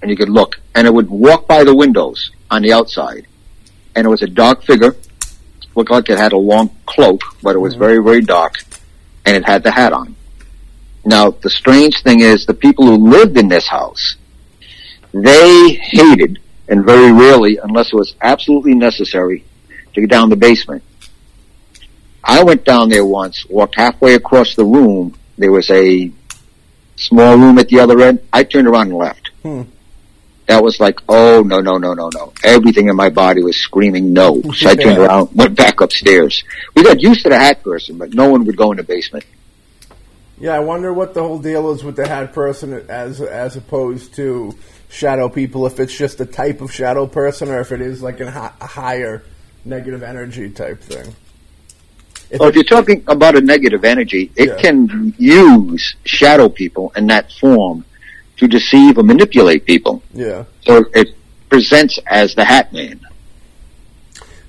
and 0.00 0.10
you 0.10 0.16
could 0.16 0.28
look, 0.28 0.60
and 0.74 0.86
it 0.86 0.94
would 0.94 1.10
walk 1.10 1.46
by 1.46 1.64
the 1.64 1.74
windows 1.74 2.30
on 2.50 2.62
the 2.62 2.72
outside, 2.72 3.26
and 3.94 4.06
it 4.06 4.08
was 4.08 4.22
a 4.22 4.26
dark 4.26 4.62
figure, 4.62 4.94
looked 5.74 5.90
like 5.90 6.08
it 6.08 6.18
had 6.18 6.32
a 6.32 6.38
long 6.38 6.70
cloak, 6.86 7.20
but 7.42 7.54
it 7.54 7.58
was 7.58 7.74
very, 7.74 8.02
very 8.02 8.20
dark, 8.20 8.64
and 9.24 9.36
it 9.36 9.44
had 9.44 9.62
the 9.62 9.70
hat 9.70 9.92
on. 9.92 10.14
Now, 11.04 11.30
the 11.30 11.50
strange 11.50 12.02
thing 12.02 12.20
is, 12.20 12.46
the 12.46 12.54
people 12.54 12.86
who 12.86 13.08
lived 13.08 13.36
in 13.36 13.48
this 13.48 13.66
house, 13.66 14.16
they 15.12 15.70
hated, 15.70 16.38
and 16.68 16.84
very 16.84 17.12
rarely, 17.12 17.58
unless 17.62 17.92
it 17.92 17.96
was 17.96 18.14
absolutely 18.20 18.74
necessary, 18.74 19.44
to 19.94 20.00
get 20.00 20.10
down 20.10 20.28
the 20.30 20.36
basement. 20.36 20.82
I 22.22 22.42
went 22.42 22.64
down 22.64 22.88
there 22.90 23.04
once, 23.06 23.46
walked 23.48 23.76
halfway 23.76 24.14
across 24.14 24.54
the 24.54 24.64
room. 24.64 25.16
There 25.38 25.52
was 25.52 25.70
a 25.70 26.10
small 26.96 27.38
room 27.38 27.58
at 27.58 27.68
the 27.68 27.80
other 27.80 28.00
end. 28.02 28.20
I 28.32 28.44
turned 28.44 28.68
around 28.68 28.88
and 28.88 28.96
left. 28.98 29.30
Hmm. 29.42 29.62
That 30.46 30.62
was 30.62 30.80
like, 30.80 30.98
oh 31.08 31.42
no, 31.42 31.60
no, 31.60 31.76
no, 31.76 31.92
no, 31.94 32.10
no. 32.14 32.32
Everything 32.42 32.88
in 32.88 32.96
my 32.96 33.10
body 33.10 33.42
was 33.42 33.56
screaming 33.58 34.12
no. 34.12 34.40
So 34.54 34.70
I 34.70 34.74
turned 34.76 34.96
Yeah. 34.98 35.06
around, 35.06 35.34
went 35.34 35.56
back 35.56 35.80
upstairs. 35.80 36.42
We 36.74 36.82
got 36.84 37.00
used 37.00 37.22
to 37.24 37.28
the 37.28 37.38
hat 37.38 37.62
person, 37.62 37.98
but 37.98 38.14
no 38.14 38.28
one 38.30 38.44
would 38.46 38.56
go 38.56 38.70
in 38.72 38.78
the 38.78 38.82
basement. 38.82 39.24
Yeah, 40.40 40.54
I 40.54 40.60
wonder 40.60 40.92
what 40.92 41.14
the 41.14 41.22
whole 41.22 41.38
deal 41.38 41.72
is 41.72 41.82
with 41.84 41.96
the 41.96 42.06
hat 42.08 42.32
person 42.32 42.72
as 42.88 43.20
as 43.20 43.56
opposed 43.56 44.14
to 44.14 44.54
shadow 44.88 45.28
people. 45.28 45.66
If 45.66 45.80
it's 45.80 45.96
just 45.96 46.20
a 46.20 46.26
type 46.26 46.60
of 46.60 46.72
shadow 46.72 47.06
person, 47.06 47.48
or 47.48 47.60
if 47.60 47.72
it 47.72 47.80
is 47.80 48.02
like 48.02 48.20
hi- 48.20 48.52
a 48.60 48.66
higher 48.66 49.22
negative 49.64 50.02
energy 50.02 50.50
type 50.50 50.80
thing. 50.80 51.14
If 52.30 52.40
Well, 52.40 52.48
if 52.50 52.54
you're 52.54 52.64
talking 52.64 53.02
about 53.06 53.36
a 53.36 53.40
negative 53.40 53.84
energy, 53.84 54.30
it 54.36 54.48
Yeah. 54.48 54.54
can 54.56 55.14
use 55.18 55.94
shadow 56.04 56.48
people 56.48 56.92
in 56.96 57.06
that 57.08 57.32
form 57.40 57.84
to 58.38 58.46
deceive 58.46 58.98
or 58.98 59.02
manipulate 59.02 59.64
people. 59.64 60.02
yeah, 60.14 60.44
So 60.64 60.84
it 60.94 61.08
presents 61.48 61.98
as 62.06 62.34
the 62.34 62.44
Hat 62.44 62.72
Man. 62.72 63.00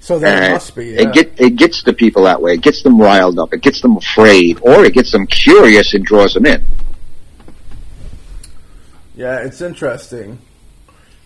so 0.01 0.19
that 0.19 0.35
And 0.35 0.45
uh, 0.45 0.49
must 0.55 0.75
be. 0.75 0.87
Yeah. 0.87 1.01
It 1.01 1.13
get 1.13 1.31
it 1.37 1.55
gets 1.55 1.83
the 1.83 1.93
people 1.93 2.23
that 2.23 2.41
way. 2.41 2.53
It 2.53 2.61
gets 2.61 2.81
them 2.83 2.99
riled 2.99 3.39
up. 3.39 3.53
It 3.53 3.61
gets 3.61 3.81
them 3.81 3.95
afraid, 3.97 4.57
or 4.61 4.83
it 4.83 4.93
gets 4.93 5.11
them 5.11 5.25
curious 5.27 5.93
and 5.93 6.03
draws 6.03 6.33
them 6.33 6.45
in. 6.45 6.63
Yeah, 9.19 9.39
it's 9.39 9.59
interesting. 9.59 10.39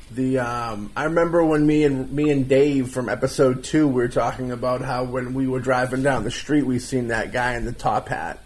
The 0.09 0.39
um, 0.39 0.91
I 0.95 1.03
remember 1.03 1.45
when 1.45 1.67
me 1.67 1.83
and 1.83 2.11
me 2.11 2.31
and 2.31 2.49
Dave 2.49 2.89
from 2.89 3.07
episode 3.07 3.63
two 3.63 3.87
we 3.87 3.93
were 3.93 4.07
talking 4.07 4.49
about 4.49 4.81
how 4.81 5.03
when 5.03 5.35
we 5.35 5.45
were 5.47 5.59
driving 5.59 6.01
down 6.01 6.23
the 6.23 6.31
street 6.31 6.63
we 6.63 6.79
seen 6.79 7.09
that 7.09 7.31
guy 7.31 7.53
in 7.53 7.65
the 7.65 7.71
top 7.71 8.07
hat, 8.07 8.39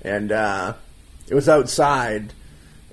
and 0.00 0.32
uh, 0.32 0.72
it 1.28 1.34
was 1.34 1.50
outside, 1.50 2.32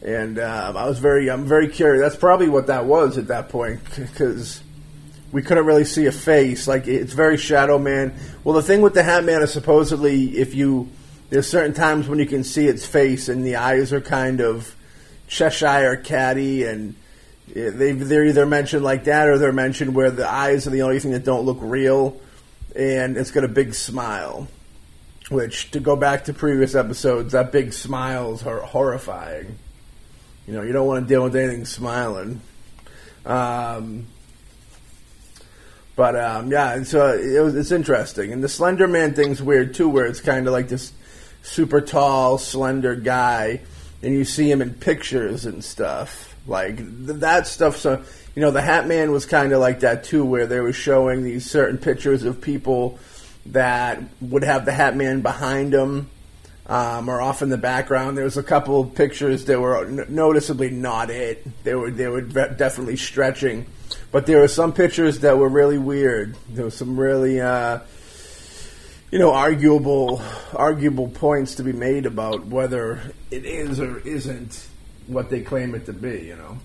and 0.01 0.37
uh, 0.37 0.73
I 0.75 0.85
was 0.85 0.99
very 0.99 1.31
I'm 1.31 1.45
very 1.45 1.69
curious. 1.69 2.01
That's 2.01 2.19
probably 2.19 2.49
what 2.49 2.67
that 2.67 2.83
was 2.83 3.17
at 3.17 3.27
that 3.27 3.47
point 3.47 3.79
because 3.95 4.61
we 5.31 5.43
couldn't 5.43 5.65
really 5.65 5.85
see 5.85 6.07
a 6.07 6.11
face. 6.11 6.67
Like 6.67 6.87
it's 6.87 7.13
very 7.13 7.37
Shadow 7.37 7.79
Man. 7.79 8.13
Well, 8.43 8.53
the 8.53 8.63
thing 8.63 8.81
with 8.81 8.95
the 8.95 9.03
Hat 9.03 9.23
Man 9.23 9.41
is 9.41 9.53
supposedly 9.53 10.39
if 10.39 10.55
you 10.55 10.89
there's 11.29 11.47
certain 11.47 11.73
times 11.73 12.09
when 12.09 12.19
you 12.19 12.25
can 12.25 12.43
see 12.43 12.67
its 12.67 12.85
face 12.85 13.29
and 13.29 13.45
the 13.45 13.55
eyes 13.55 13.93
are 13.93 14.01
kind 14.01 14.41
of 14.41 14.75
Cheshire 15.27 15.97
catty 15.97 16.63
and 16.63 16.95
they 17.53 17.91
they're 17.91 18.25
either 18.25 18.45
mentioned 18.45 18.83
like 18.83 19.05
that 19.05 19.27
or 19.27 19.37
they're 19.37 19.53
mentioned 19.53 19.95
where 19.95 20.11
the 20.11 20.29
eyes 20.29 20.67
are 20.67 20.71
the 20.71 20.81
only 20.81 20.99
thing 20.99 21.11
that 21.11 21.23
don't 21.23 21.45
look 21.45 21.57
real, 21.61 22.19
and 22.75 23.17
it's 23.17 23.31
got 23.31 23.43
a 23.43 23.49
big 23.49 23.73
smile. 23.73 24.47
Which 25.29 25.71
to 25.71 25.79
go 25.79 25.95
back 25.95 26.25
to 26.25 26.33
previous 26.33 26.75
episodes, 26.75 27.31
that 27.31 27.51
big 27.51 27.73
smile 27.73 28.33
is 28.33 28.41
horrifying. 28.41 29.57
You 30.47 30.53
know, 30.53 30.61
you 30.61 30.71
don't 30.71 30.85
want 30.85 31.07
to 31.07 31.11
deal 31.11 31.23
with 31.23 31.35
anything 31.35 31.65
smiling. 31.65 32.41
Um, 33.25 34.05
but 35.95 36.15
um, 36.15 36.51
yeah, 36.51 36.73
uh, 36.73 37.17
it 37.17 37.43
was, 37.43 37.55
it's 37.55 37.71
interesting, 37.71 38.33
and 38.33 38.43
the 38.43 38.49
Slender 38.49 38.87
Man 38.87 39.13
thing's 39.13 39.41
weird 39.41 39.73
too, 39.73 39.89
where 39.89 40.05
it's 40.05 40.21
kind 40.21 40.45
of 40.45 40.53
like 40.53 40.67
this 40.67 40.93
super 41.41 41.81
tall, 41.81 42.37
slender 42.37 42.95
guy, 42.95 43.61
and 44.05 44.13
you 44.13 44.23
see 44.23 44.49
him 44.49 44.61
in 44.61 44.73
pictures 44.73 45.45
and 45.45 45.63
stuff 45.63 46.35
like 46.47 46.77
th- 46.77 47.19
that 47.19 47.47
stuff. 47.47 47.77
So 47.77 48.03
you 48.35 48.41
know, 48.41 48.51
the 48.51 48.61
Hat 48.61 48.87
Man 48.87 49.11
was 49.11 49.25
kind 49.25 49.51
of 49.51 49.59
like 49.59 49.79
that 49.79 50.03
too, 50.03 50.23
where 50.23 50.45
they 50.45 50.59
were 50.59 50.73
showing 50.73 51.23
these 51.23 51.49
certain 51.49 51.79
pictures 51.79 52.23
of 52.23 52.39
people 52.39 52.99
that 53.47 54.03
would 54.21 54.43
have 54.43 54.65
the 54.65 54.71
Hat 54.71 54.95
Man 54.95 55.21
behind 55.21 55.73
them. 55.73 56.09
Um, 56.67 57.09
or 57.09 57.21
off 57.21 57.43
in 57.43 57.49
the 57.49 57.59
background. 57.59 58.17
There 58.17 58.23
was 58.23 58.37
a 58.37 58.41
couple 58.43 58.81
of 58.81 58.95
pictures 58.95 59.45
that 59.45 59.61
were 59.61 59.85
n- 59.85 60.07
noticeably 60.09 60.71
not 60.71 61.11
it. 61.11 61.45
They 61.63 61.75
were 61.75 61.91
they 61.91 62.07
were 62.07 62.21
definitely 62.21 62.97
stretching, 62.97 63.67
but 64.11 64.25
there 64.25 64.39
were 64.39 64.47
some 64.47 64.73
pictures 64.73 65.19
that 65.19 65.37
were 65.37 65.47
really 65.47 65.77
weird. 65.77 66.35
There 66.49 66.65
was 66.65 66.75
some 66.75 66.99
really 66.99 67.39
uh, 67.39 67.81
you 69.11 69.19
know 69.19 69.31
arguable 69.31 70.21
arguable 70.53 71.07
points 71.07 71.55
to 71.55 71.63
be 71.63 71.73
made 71.73 72.05
about 72.05 72.45
whether 72.45 73.01
it 73.31 73.45
is 73.45 73.79
or 73.79 73.99
isn't 73.99 74.67
what 75.07 75.29
they 75.29 75.41
claim 75.41 75.75
it 75.75 75.85
to 75.85 75.93
be. 75.93 76.21
You 76.25 76.35
know. 76.35 76.57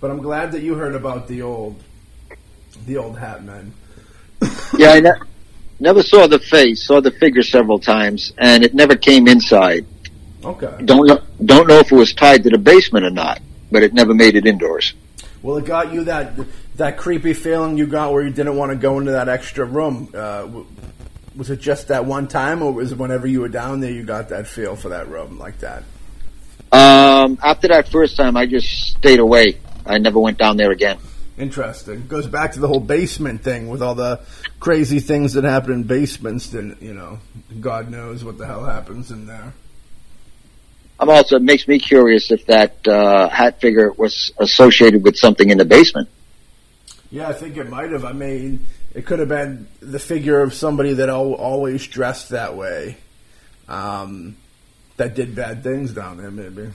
But 0.00 0.10
I'm 0.10 0.22
glad 0.22 0.52
that 0.52 0.62
you 0.62 0.74
heard 0.74 0.94
about 0.94 1.28
the 1.28 1.42
old 1.42 1.82
the 2.86 2.96
old 2.96 3.18
Hat 3.18 3.44
Men. 3.44 3.72
Yeah, 4.76 4.90
I 4.90 5.00
ne- 5.00 5.10
never 5.80 6.02
saw 6.02 6.26
the 6.26 6.38
face. 6.38 6.84
Saw 6.84 7.00
the 7.00 7.10
figure 7.10 7.42
several 7.42 7.78
times, 7.78 8.32
and 8.36 8.62
it 8.62 8.74
never 8.74 8.96
came 8.96 9.26
inside. 9.26 9.86
Okay. 10.44 10.84
Don't 10.84 11.06
know, 11.06 11.20
don't 11.44 11.66
know 11.66 11.78
if 11.78 11.90
it 11.90 11.96
was 11.96 12.12
tied 12.12 12.44
to 12.44 12.50
the 12.50 12.58
basement 12.58 13.04
or 13.04 13.10
not, 13.10 13.40
but 13.72 13.82
it 13.82 13.94
never 13.94 14.14
made 14.14 14.36
it 14.36 14.46
indoors. 14.46 14.92
Well, 15.42 15.56
it 15.56 15.64
got 15.64 15.92
you 15.92 16.04
that 16.04 16.38
that 16.78 16.96
creepy 16.96 17.34
feeling 17.34 17.76
you 17.76 17.86
got 17.86 18.12
where 18.12 18.24
you 18.24 18.32
didn't 18.32 18.56
want 18.56 18.70
to 18.70 18.76
go 18.76 18.98
into 18.98 19.12
that 19.12 19.28
extra 19.28 19.64
room. 19.64 20.08
Uh, 20.14 20.48
was 21.36 21.50
it 21.50 21.60
just 21.60 21.88
that 21.88 22.04
one 22.04 22.26
time, 22.26 22.62
or 22.62 22.72
was 22.72 22.92
it 22.92 22.98
whenever 22.98 23.26
you 23.26 23.40
were 23.40 23.48
down 23.48 23.80
there 23.80 23.92
you 23.92 24.04
got 24.04 24.30
that 24.30 24.46
feel 24.46 24.74
for 24.74 24.88
that 24.88 25.08
room 25.08 25.38
like 25.38 25.58
that? 25.58 25.82
Um, 26.72 27.38
after 27.42 27.68
that 27.68 27.88
first 27.88 28.16
time, 28.16 28.36
I 28.36 28.46
just 28.46 28.68
stayed 28.68 29.20
away. 29.20 29.58
I 29.86 29.98
never 29.98 30.18
went 30.18 30.38
down 30.38 30.56
there 30.56 30.70
again. 30.70 30.98
Interesting. 31.36 32.06
Goes 32.06 32.26
back 32.26 32.52
to 32.52 32.60
the 32.60 32.66
whole 32.66 32.80
basement 32.80 33.42
thing 33.42 33.68
with 33.68 33.82
all 33.82 33.94
the 33.94 34.20
crazy 34.58 34.98
things 34.98 35.34
that 35.34 35.44
happen 35.44 35.72
in 35.72 35.84
basements. 35.84 36.48
Then 36.48 36.76
you 36.80 36.94
know, 36.94 37.18
God 37.60 37.90
knows 37.90 38.24
what 38.24 38.38
the 38.38 38.46
hell 38.46 38.64
happens 38.64 39.10
in 39.10 39.26
there. 39.26 39.52
I'm 41.00 41.10
also 41.10 41.36
it 41.36 41.42
makes 41.42 41.66
me 41.66 41.78
curious 41.78 42.30
if 42.30 42.46
that 42.46 42.86
uh, 42.86 43.28
hat 43.28 43.60
figure 43.60 43.92
was 43.92 44.32
associated 44.38 45.02
with 45.02 45.16
something 45.16 45.50
in 45.50 45.58
the 45.58 45.64
basement. 45.64 46.08
Yeah, 47.10 47.28
I 47.28 47.32
think 47.32 47.56
it 47.56 47.68
might 47.70 47.90
have. 47.90 48.04
I 48.04 48.12
mean, 48.12 48.66
it 48.94 49.06
could 49.06 49.18
have 49.18 49.28
been 49.28 49.66
the 49.80 49.98
figure 49.98 50.42
of 50.42 50.52
somebody 50.52 50.94
that 50.94 51.08
always 51.08 51.86
dressed 51.86 52.30
that 52.30 52.54
way, 52.56 52.96
um, 53.68 54.36
that 54.98 55.14
did 55.14 55.34
bad 55.34 55.62
things 55.62 55.92
down 55.92 56.18
there. 56.18 56.30
Maybe. 56.30 56.68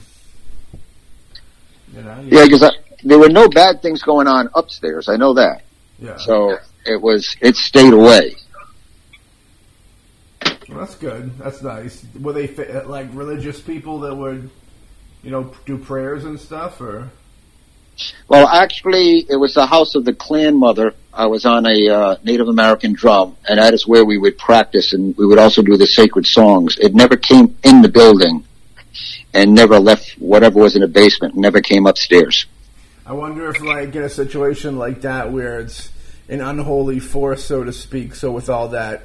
You 1.94 2.02
know. 2.02 2.20
you- 2.20 2.36
Yeah, 2.38 2.44
because 2.46 2.72
there 3.04 3.18
were 3.18 3.28
no 3.28 3.48
bad 3.48 3.80
things 3.82 4.02
going 4.02 4.26
on 4.26 4.48
upstairs. 4.54 5.08
I 5.08 5.16
know 5.16 5.34
that. 5.34 5.62
yeah. 6.00 6.16
So 6.16 6.58
it 6.84 7.00
was 7.00 7.36
it 7.40 7.54
stayed 7.56 7.92
away. 7.92 8.34
Well, 10.68 10.78
that's 10.78 10.94
good. 10.96 11.38
That's 11.38 11.62
nice. 11.62 12.04
Were 12.20 12.32
they 12.32 12.48
like 12.84 13.08
religious 13.12 13.60
people 13.60 14.00
that 14.00 14.14
would, 14.14 14.50
you 15.22 15.30
know, 15.30 15.52
do 15.66 15.76
prayers 15.78 16.24
and 16.24 16.40
stuff, 16.40 16.80
or? 16.80 17.10
Well, 18.28 18.48
actually, 18.48 19.26
it 19.28 19.36
was 19.36 19.54
the 19.54 19.66
house 19.66 19.94
of 19.94 20.04
the 20.04 20.14
clan 20.14 20.58
mother. 20.58 20.94
I 21.12 21.26
was 21.26 21.46
on 21.46 21.66
a 21.66 21.88
uh, 21.88 22.16
Native 22.24 22.48
American 22.48 22.92
drum, 22.92 23.36
and 23.48 23.58
that 23.58 23.74
is 23.74 23.86
where 23.86 24.04
we 24.04 24.18
would 24.18 24.36
practice, 24.38 24.92
and 24.92 25.16
we 25.16 25.26
would 25.26 25.38
also 25.38 25.62
do 25.62 25.76
the 25.76 25.86
sacred 25.86 26.26
songs. 26.26 26.76
It 26.78 26.94
never 26.94 27.16
came 27.16 27.56
in 27.62 27.82
the 27.82 27.88
building, 27.88 28.44
and 29.32 29.54
never 29.54 29.78
left 29.78 30.12
whatever 30.18 30.60
was 30.60 30.74
in 30.74 30.82
the 30.82 30.88
basement. 30.88 31.36
Never 31.36 31.60
came 31.60 31.86
upstairs. 31.86 32.46
I 33.06 33.12
wonder 33.12 33.48
if, 33.50 33.60
like, 33.60 33.94
in 33.94 34.02
a 34.02 34.08
situation 34.08 34.78
like 34.78 35.02
that 35.02 35.30
where 35.30 35.60
it's 35.60 35.90
an 36.28 36.40
unholy 36.40 37.00
force, 37.00 37.44
so 37.44 37.62
to 37.62 37.72
speak. 37.72 38.14
So 38.14 38.32
with 38.32 38.48
all 38.48 38.68
that, 38.68 39.02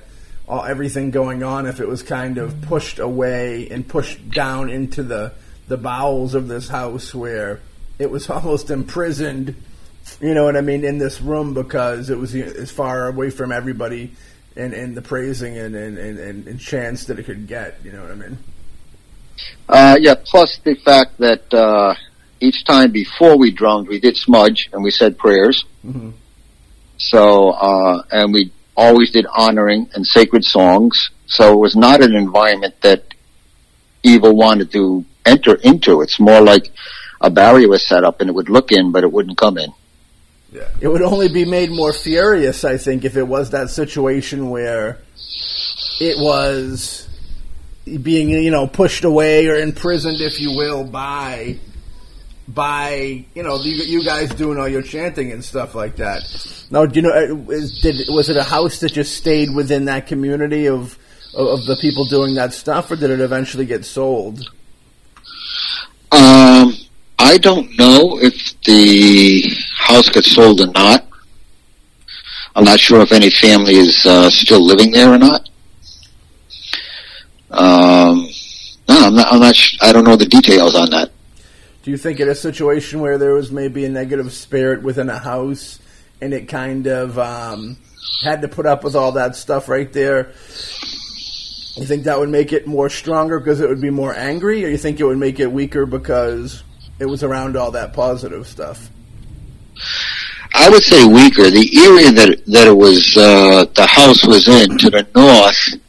all 0.48 0.64
everything 0.64 1.12
going 1.12 1.44
on, 1.44 1.68
if 1.68 1.80
it 1.80 1.88
was 1.88 2.02
kind 2.02 2.38
of 2.38 2.62
pushed 2.62 2.98
away 2.98 3.68
and 3.70 3.88
pushed 3.88 4.32
down 4.32 4.70
into 4.70 5.04
the 5.04 5.34
the 5.68 5.78
bowels 5.78 6.34
of 6.34 6.48
this 6.48 6.70
house, 6.70 7.14
where 7.14 7.60
it 8.00 8.10
was 8.10 8.30
almost 8.30 8.72
imprisoned. 8.72 9.56
You 10.20 10.34
know 10.34 10.46
what 10.46 10.58
I 10.58 10.62
mean 10.62 10.84
in 10.84 10.98
this 10.98 11.22
room 11.22 11.54
because 11.54 12.10
it 12.10 12.18
was 12.18 12.34
as 12.34 12.72
far 12.72 13.08
away 13.08 13.30
from 13.30 13.52
everybody 13.52 14.14
and, 14.56 14.74
and 14.74 14.98
the 14.98 15.02
praising 15.02 15.58
and, 15.58 15.76
and, 15.76 15.98
and, 15.98 16.48
and 16.48 16.60
chance 16.60 17.06
that 17.06 17.20
it 17.20 17.24
could 17.24 17.48
get. 17.48 17.80
You 17.84 17.92
know 17.92 18.02
what 18.02 18.12
I 18.12 18.16
mean? 18.16 18.38
Uh, 19.68 19.98
yeah, 20.00 20.16
plus 20.24 20.58
the 20.64 20.76
fact 20.76 21.18
that 21.20 21.54
uh, 21.54 21.94
each 22.40 22.66
time 22.66 22.92
before 22.92 23.38
we 23.38 23.52
drummed, 23.52 23.88
we 23.88 24.00
did 24.00 24.18
smudge 24.18 24.70
and 24.74 24.84
we 24.84 24.92
said 24.92 25.18
prayers. 25.18 25.66
Mhm. 25.86 26.14
So, 26.98 27.52
uh, 27.52 28.04
and 28.12 28.34
we 28.34 28.52
always 28.76 29.12
did 29.12 29.26
honoring 29.28 29.90
and 29.94 30.06
sacred 30.06 30.44
songs. 30.44 31.12
So 31.28 31.54
it 31.54 31.58
was 31.58 31.76
not 31.76 32.02
an 32.02 32.16
environment 32.16 32.76
that 32.82 33.14
evil 34.04 34.36
wanted 34.36 34.72
to 34.72 35.06
enter 35.26 35.56
into. 35.56 36.02
It's 36.02 36.20
more 36.20 36.42
like 36.42 36.72
a 37.22 37.30
barrier 37.30 37.68
was 37.68 37.86
set 37.86 38.04
up 38.04 38.22
and 38.22 38.30
it 38.30 38.34
would 38.34 38.50
look 38.50 38.72
in, 38.72 38.92
but 38.92 39.04
it 39.04 39.12
wouldn't 39.12 39.38
come 39.38 39.58
in. 39.58 39.72
Yeah. 40.52 40.68
It 40.82 40.88
would 40.88 41.02
only 41.02 41.28
be 41.28 41.46
made 41.46 41.70
more 41.70 41.94
furious, 41.94 42.64
I 42.64 42.78
think, 42.78 43.06
if 43.06 43.16
it 43.16 43.24
was 43.24 43.52
that 43.52 43.70
situation 43.70 44.50
where 44.50 45.00
it 46.00 46.18
was 46.18 47.08
being, 48.02 48.30
you 48.30 48.52
know, 48.52 48.66
pushed 48.68 49.04
away 49.04 49.48
or 49.48 49.56
imprisoned, 49.56 50.22
if 50.22 50.40
you 50.40 50.56
will, 50.58 50.84
by 50.84 51.60
by 52.48 53.26
you 53.36 53.44
know 53.44 53.62
you, 53.62 53.76
you 53.84 54.04
guys 54.04 54.34
doing 54.34 54.58
all 54.58 54.68
your 54.68 54.82
chanting 54.82 55.32
and 55.32 55.46
stuff 55.46 55.76
like 55.76 55.98
that. 55.98 56.24
Now, 56.72 56.86
do 56.86 56.96
you 56.96 57.02
know? 57.04 57.12
uh, 57.12 57.52
Is, 57.52 57.80
did 57.80 57.96
was 58.10 58.30
it 58.30 58.38
a 58.38 58.44
house 58.44 58.80
that 58.80 58.92
just 58.92 59.16
stayed 59.16 59.54
within 59.54 59.86
that 59.86 60.08
community 60.08 60.68
of 60.68 60.98
of 61.36 61.66
the 61.66 61.78
people 61.80 62.06
doing 62.06 62.36
that 62.36 62.54
stuff, 62.54 62.90
or 62.90 62.96
did 62.96 63.12
it 63.12 63.20
eventually 63.20 63.66
get 63.66 63.86
sold? 63.86 64.50
I 67.30 67.38
don't 67.38 67.78
know 67.78 68.18
if 68.20 68.60
the 68.62 69.44
house 69.78 70.10
got 70.10 70.24
sold 70.24 70.62
or 70.62 70.72
not. 70.72 71.06
I'm 72.56 72.64
not 72.64 72.80
sure 72.80 73.02
if 73.02 73.12
any 73.12 73.30
family 73.30 73.76
is 73.76 74.04
uh, 74.04 74.32
still 74.32 74.66
living 74.66 74.90
there 74.90 75.14
or 75.14 75.20
not. 75.20 75.48
Um, 77.52 78.28
no, 78.90 79.06
I'm 79.06 79.14
not. 79.14 79.32
I'm 79.32 79.40
not. 79.42 79.56
Sh- 79.56 79.78
I 79.80 79.94
don't 79.94 80.06
know 80.06 80.16
the 80.16 80.26
details 80.26 80.74
on 80.74 80.90
that. 80.90 81.12
Do 81.84 81.92
you 81.92 81.98
think 81.98 82.20
in 82.20 82.28
a 82.28 82.34
situation 82.34 83.00
where 83.00 83.20
there 83.20 83.36
was 83.36 83.52
maybe 83.52 83.86
a 83.86 83.90
negative 83.90 84.34
spirit 84.34 84.82
within 84.82 85.08
a 85.08 85.20
house 85.20 85.78
and 86.20 86.34
it 86.34 86.48
kind 86.48 86.88
of 86.88 87.20
um, 87.20 87.78
had 88.24 88.42
to 88.42 88.48
put 88.48 88.66
up 88.66 88.84
with 88.84 88.96
all 88.96 89.12
that 89.12 89.36
stuff 89.36 89.70
right 89.70 89.94
there, 89.94 90.34
you 91.76 91.86
think 91.86 92.06
that 92.06 92.18
would 92.18 92.30
make 92.30 92.54
it 92.54 92.66
more 92.66 92.90
stronger 92.90 93.40
because 93.40 93.62
it 93.62 93.70
would 93.70 93.82
be 93.82 93.92
more 93.92 94.16
angry, 94.16 94.66
or 94.66 94.68
you 94.68 94.80
think 94.80 95.00
it 95.00 95.06
would 95.06 95.20
make 95.20 95.40
it 95.40 95.52
weaker 95.52 95.86
because 95.86 96.64
it 97.00 97.06
was 97.06 97.24
around 97.24 97.56
all 97.56 97.72
that 97.72 97.94
positive 97.94 98.48
stuff? 98.48 98.90
I 100.54 100.70
would 100.70 100.84
say 100.84 101.06
weaker. 101.06 101.50
The 101.50 101.70
area 101.86 102.12
that 102.12 102.46
that 102.48 102.68
it 102.68 102.76
was 102.76 103.16
uh, 103.18 103.66
the 103.74 103.86
house 103.88 104.26
was 104.26 104.48
in 104.48 104.78
to 104.80 104.90
the 104.90 105.08
north, 105.16 105.82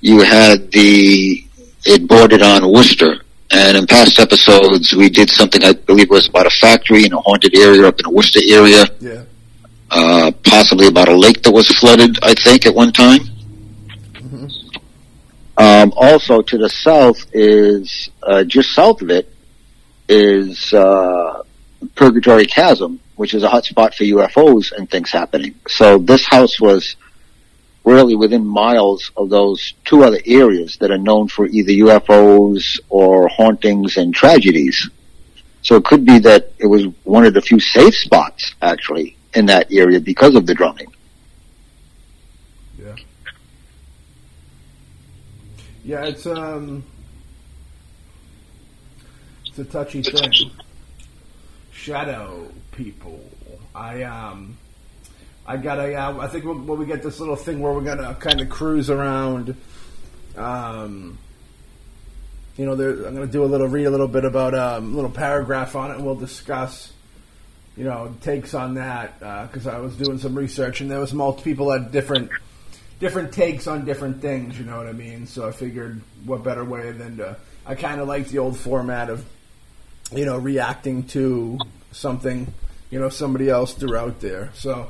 you 0.00 0.20
had 0.20 0.70
the 0.72 1.44
it 1.86 2.06
bordered 2.08 2.42
on 2.42 2.70
Worcester. 2.72 3.22
And 3.52 3.76
in 3.76 3.86
past 3.86 4.20
episodes, 4.20 4.92
we 4.94 5.10
did 5.10 5.28
something 5.28 5.64
I 5.64 5.72
believe 5.72 6.08
was 6.08 6.28
about 6.28 6.46
a 6.46 6.50
factory 6.50 7.04
in 7.04 7.12
a 7.12 7.20
haunted 7.20 7.52
area 7.56 7.86
up 7.88 7.98
in 7.98 8.04
the 8.04 8.10
Worcester 8.10 8.38
area, 8.48 8.84
Yeah. 9.00 9.22
uh, 9.90 10.30
possibly 10.44 10.86
about 10.86 11.08
a 11.08 11.16
lake 11.16 11.42
that 11.42 11.50
was 11.50 11.66
flooded. 11.68 12.16
I 12.22 12.34
think 12.34 12.64
at 12.66 12.74
one 12.74 12.92
time. 12.92 13.20
Um, 15.56 15.92
also, 15.96 16.40
to 16.42 16.56
the 16.58 16.68
south 16.70 17.26
is 17.34 18.08
uh, 18.22 18.44
just 18.44 18.72
south 18.72 19.02
of 19.02 19.10
it 19.10 19.28
is 20.10 20.74
uh, 20.74 21.42
Purgatory 21.94 22.44
Chasm, 22.44 23.00
which 23.14 23.32
is 23.32 23.42
a 23.44 23.48
hot 23.48 23.64
spot 23.64 23.94
for 23.94 24.04
UFOs 24.04 24.72
and 24.72 24.90
things 24.90 25.10
happening. 25.10 25.54
So 25.68 25.98
this 25.98 26.26
house 26.26 26.60
was 26.60 26.96
really 27.84 28.16
within 28.16 28.44
miles 28.44 29.10
of 29.16 29.30
those 29.30 29.74
two 29.84 30.02
other 30.02 30.18
areas 30.26 30.76
that 30.78 30.90
are 30.90 30.98
known 30.98 31.28
for 31.28 31.46
either 31.46 31.70
UFOs 31.70 32.80
or 32.88 33.28
hauntings 33.28 33.96
and 33.96 34.12
tragedies. 34.12 34.90
So 35.62 35.76
it 35.76 35.84
could 35.84 36.04
be 36.04 36.18
that 36.18 36.52
it 36.58 36.66
was 36.66 36.86
one 37.04 37.24
of 37.24 37.32
the 37.32 37.40
few 37.40 37.60
safe 37.60 37.94
spots 37.94 38.54
actually 38.60 39.16
in 39.34 39.46
that 39.46 39.72
area 39.72 40.00
because 40.00 40.34
of 40.34 40.46
the 40.46 40.54
drumming. 40.54 40.92
Yeah. 42.78 42.96
Yeah, 45.84 46.04
it's 46.04 46.26
um, 46.26 46.84
it's 49.50 49.58
a 49.58 49.64
touchy 49.64 50.02
thing. 50.02 50.50
Shadow 51.72 52.50
people. 52.72 53.20
I 53.74 54.02
um, 54.04 54.56
I 55.46 55.56
gotta. 55.58 55.94
Uh, 55.94 56.18
I 56.18 56.26
think 56.28 56.44
when 56.44 56.66
we 56.66 56.86
get 56.86 57.02
this 57.02 57.20
little 57.20 57.36
thing 57.36 57.60
where 57.60 57.72
we're 57.72 57.82
gonna 57.82 58.14
kind 58.14 58.40
of 58.40 58.48
cruise 58.48 58.90
around. 58.90 59.54
Um, 60.36 61.18
you 62.56 62.66
know, 62.66 62.74
there, 62.74 62.90
I'm 62.90 63.14
going 63.14 63.26
to 63.26 63.32
do 63.32 63.42
a 63.42 63.46
little 63.46 63.68
read 63.68 63.86
a 63.86 63.90
little 63.90 64.06
bit 64.06 64.26
about 64.26 64.54
um, 64.54 64.92
a 64.92 64.96
little 64.96 65.10
paragraph 65.10 65.76
on 65.76 65.90
it, 65.90 65.96
and 65.96 66.04
we'll 66.04 66.14
discuss, 66.14 66.92
you 67.74 67.84
know, 67.84 68.14
takes 68.20 68.52
on 68.52 68.74
that 68.74 69.18
because 69.18 69.66
uh, 69.66 69.70
I 69.70 69.78
was 69.78 69.96
doing 69.96 70.18
some 70.18 70.34
research, 70.34 70.82
and 70.82 70.90
there 70.90 71.00
was 71.00 71.14
multiple 71.14 71.42
people 71.42 71.72
had 71.72 71.90
different 71.90 72.30
different 72.98 73.32
takes 73.32 73.66
on 73.66 73.86
different 73.86 74.20
things. 74.20 74.58
You 74.58 74.66
know 74.66 74.76
what 74.76 74.86
I 74.86 74.92
mean? 74.92 75.26
So 75.26 75.48
I 75.48 75.52
figured, 75.52 76.02
what 76.26 76.44
better 76.44 76.64
way 76.64 76.92
than 76.92 77.16
to? 77.16 77.36
I 77.64 77.74
kind 77.74 78.00
of 78.00 78.06
like 78.06 78.28
the 78.28 78.38
old 78.38 78.58
format 78.58 79.08
of, 79.08 79.24
you 80.12 80.24
know, 80.24 80.36
reacting 80.36 81.04
to 81.08 81.58
something, 81.92 82.52
you 82.90 82.98
know, 82.98 83.08
somebody 83.08 83.48
else 83.48 83.74
threw 83.74 83.96
out 83.96 84.20
there. 84.20 84.50
So 84.54 84.88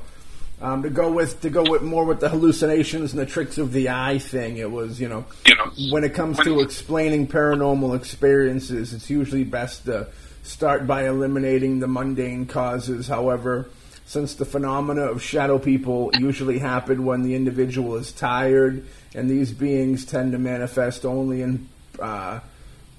um, 0.60 0.82
to 0.82 0.90
go 0.90 1.10
with 1.10 1.40
to 1.42 1.50
go 1.50 1.62
with 1.68 1.82
more 1.82 2.04
with 2.04 2.20
the 2.20 2.28
hallucinations 2.28 3.12
and 3.12 3.20
the 3.20 3.26
tricks 3.26 3.58
of 3.58 3.72
the 3.72 3.88
eye 3.88 4.18
thing, 4.18 4.58
it 4.58 4.70
was 4.70 5.00
you 5.00 5.08
know, 5.08 5.24
you 5.46 5.54
know 5.56 5.70
when 5.90 6.04
it 6.04 6.14
comes 6.14 6.38
to 6.40 6.60
explaining 6.60 7.28
paranormal 7.28 7.96
experiences, 7.96 8.92
it's 8.92 9.08
usually 9.08 9.44
best 9.44 9.86
to 9.86 10.08
start 10.42 10.86
by 10.86 11.08
eliminating 11.08 11.80
the 11.80 11.86
mundane 11.86 12.46
causes. 12.46 13.08
However, 13.08 13.70
since 14.04 14.34
the 14.34 14.44
phenomena 14.44 15.02
of 15.02 15.22
shadow 15.22 15.58
people 15.58 16.10
usually 16.18 16.58
happen 16.58 17.04
when 17.04 17.22
the 17.22 17.34
individual 17.34 17.96
is 17.96 18.12
tired, 18.12 18.84
and 19.14 19.30
these 19.30 19.52
beings 19.52 20.04
tend 20.04 20.32
to 20.32 20.38
manifest 20.38 21.04
only 21.06 21.42
in 21.42 21.68
uh, 22.00 22.40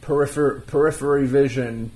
peripher- 0.02 0.66
periphery 0.66 1.28
vision, 1.28 1.92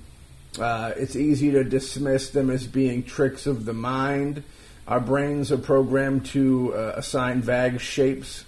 uh, 0.58 0.92
it's 0.96 1.16
easy 1.16 1.50
to 1.50 1.64
dismiss 1.64 2.30
them 2.30 2.50
as 2.50 2.66
being 2.66 3.02
tricks 3.02 3.46
of 3.46 3.64
the 3.64 3.72
mind 3.72 4.42
our 4.86 5.00
brains 5.00 5.50
are 5.50 5.58
programmed 5.58 6.26
to 6.26 6.72
uh, 6.72 6.92
assign 6.94 7.42
vague 7.42 7.80
shapes 7.80 8.44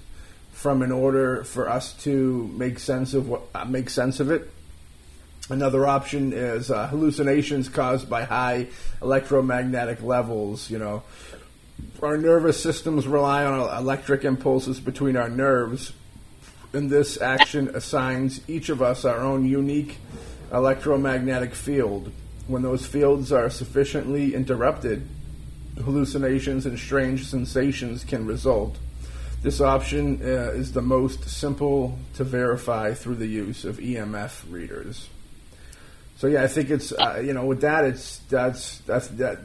from 0.52 0.82
in 0.82 0.92
order 0.92 1.42
for 1.42 1.68
us 1.68 1.92
to 2.04 2.46
make 2.56 2.78
sense 2.78 3.12
of 3.12 3.28
what 3.28 3.42
uh, 3.54 3.64
make 3.64 3.90
sense 3.90 4.20
of 4.20 4.30
it. 4.30 4.48
Another 5.50 5.86
option 5.86 6.32
is 6.32 6.70
uh, 6.70 6.86
hallucinations 6.88 7.68
caused 7.68 8.08
by 8.08 8.22
high 8.22 8.68
electromagnetic 9.02 10.00
levels. 10.00 10.70
You 10.70 10.78
know, 10.78 11.02
our 12.02 12.16
nervous 12.16 12.62
systems 12.62 13.08
rely 13.08 13.44
on 13.44 13.76
electric 13.76 14.24
impulses 14.24 14.78
between 14.78 15.16
our 15.16 15.28
nerves, 15.28 15.92
and 16.72 16.88
this 16.88 17.20
action 17.20 17.68
assigns 17.74 18.48
each 18.48 18.68
of 18.68 18.80
us 18.80 19.04
our 19.04 19.18
own 19.18 19.44
unique 19.44 19.96
electromagnetic 20.52 21.54
field. 21.54 22.12
When 22.46 22.62
those 22.62 22.86
fields 22.86 23.32
are 23.32 23.50
sufficiently 23.50 24.34
interrupted, 24.34 25.06
hallucinations 25.76 26.66
and 26.66 26.78
strange 26.78 27.26
sensations 27.26 28.04
can 28.04 28.26
result. 28.26 28.78
This 29.42 29.60
option 29.60 30.20
uh, 30.22 30.52
is 30.52 30.72
the 30.72 30.82
most 30.82 31.28
simple 31.28 31.98
to 32.14 32.24
verify 32.24 32.94
through 32.94 33.16
the 33.16 33.26
use 33.26 33.64
of 33.64 33.76
EMF 33.76 34.50
readers. 34.50 35.08
So 36.16 36.26
yeah, 36.26 36.42
I 36.42 36.48
think 36.48 36.70
it's 36.70 36.90
uh, 36.92 37.22
you 37.24 37.32
know 37.32 37.46
with 37.46 37.60
that 37.60 37.84
it's 37.84 38.18
that's 38.28 38.78
that's 38.78 39.06
that 39.08 39.38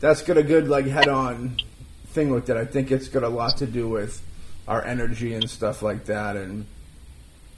that's 0.00 0.22
got 0.22 0.38
a 0.38 0.42
good 0.42 0.68
like 0.68 0.86
head 0.86 1.08
on 1.08 1.58
thing 2.06 2.30
with 2.30 2.48
it. 2.48 2.56
I 2.56 2.64
think 2.64 2.90
it's 2.90 3.08
got 3.08 3.22
a 3.24 3.28
lot 3.28 3.58
to 3.58 3.66
do 3.66 3.88
with 3.88 4.22
our 4.66 4.82
energy 4.82 5.34
and 5.34 5.50
stuff 5.50 5.82
like 5.82 6.06
that, 6.06 6.36
and 6.36 6.64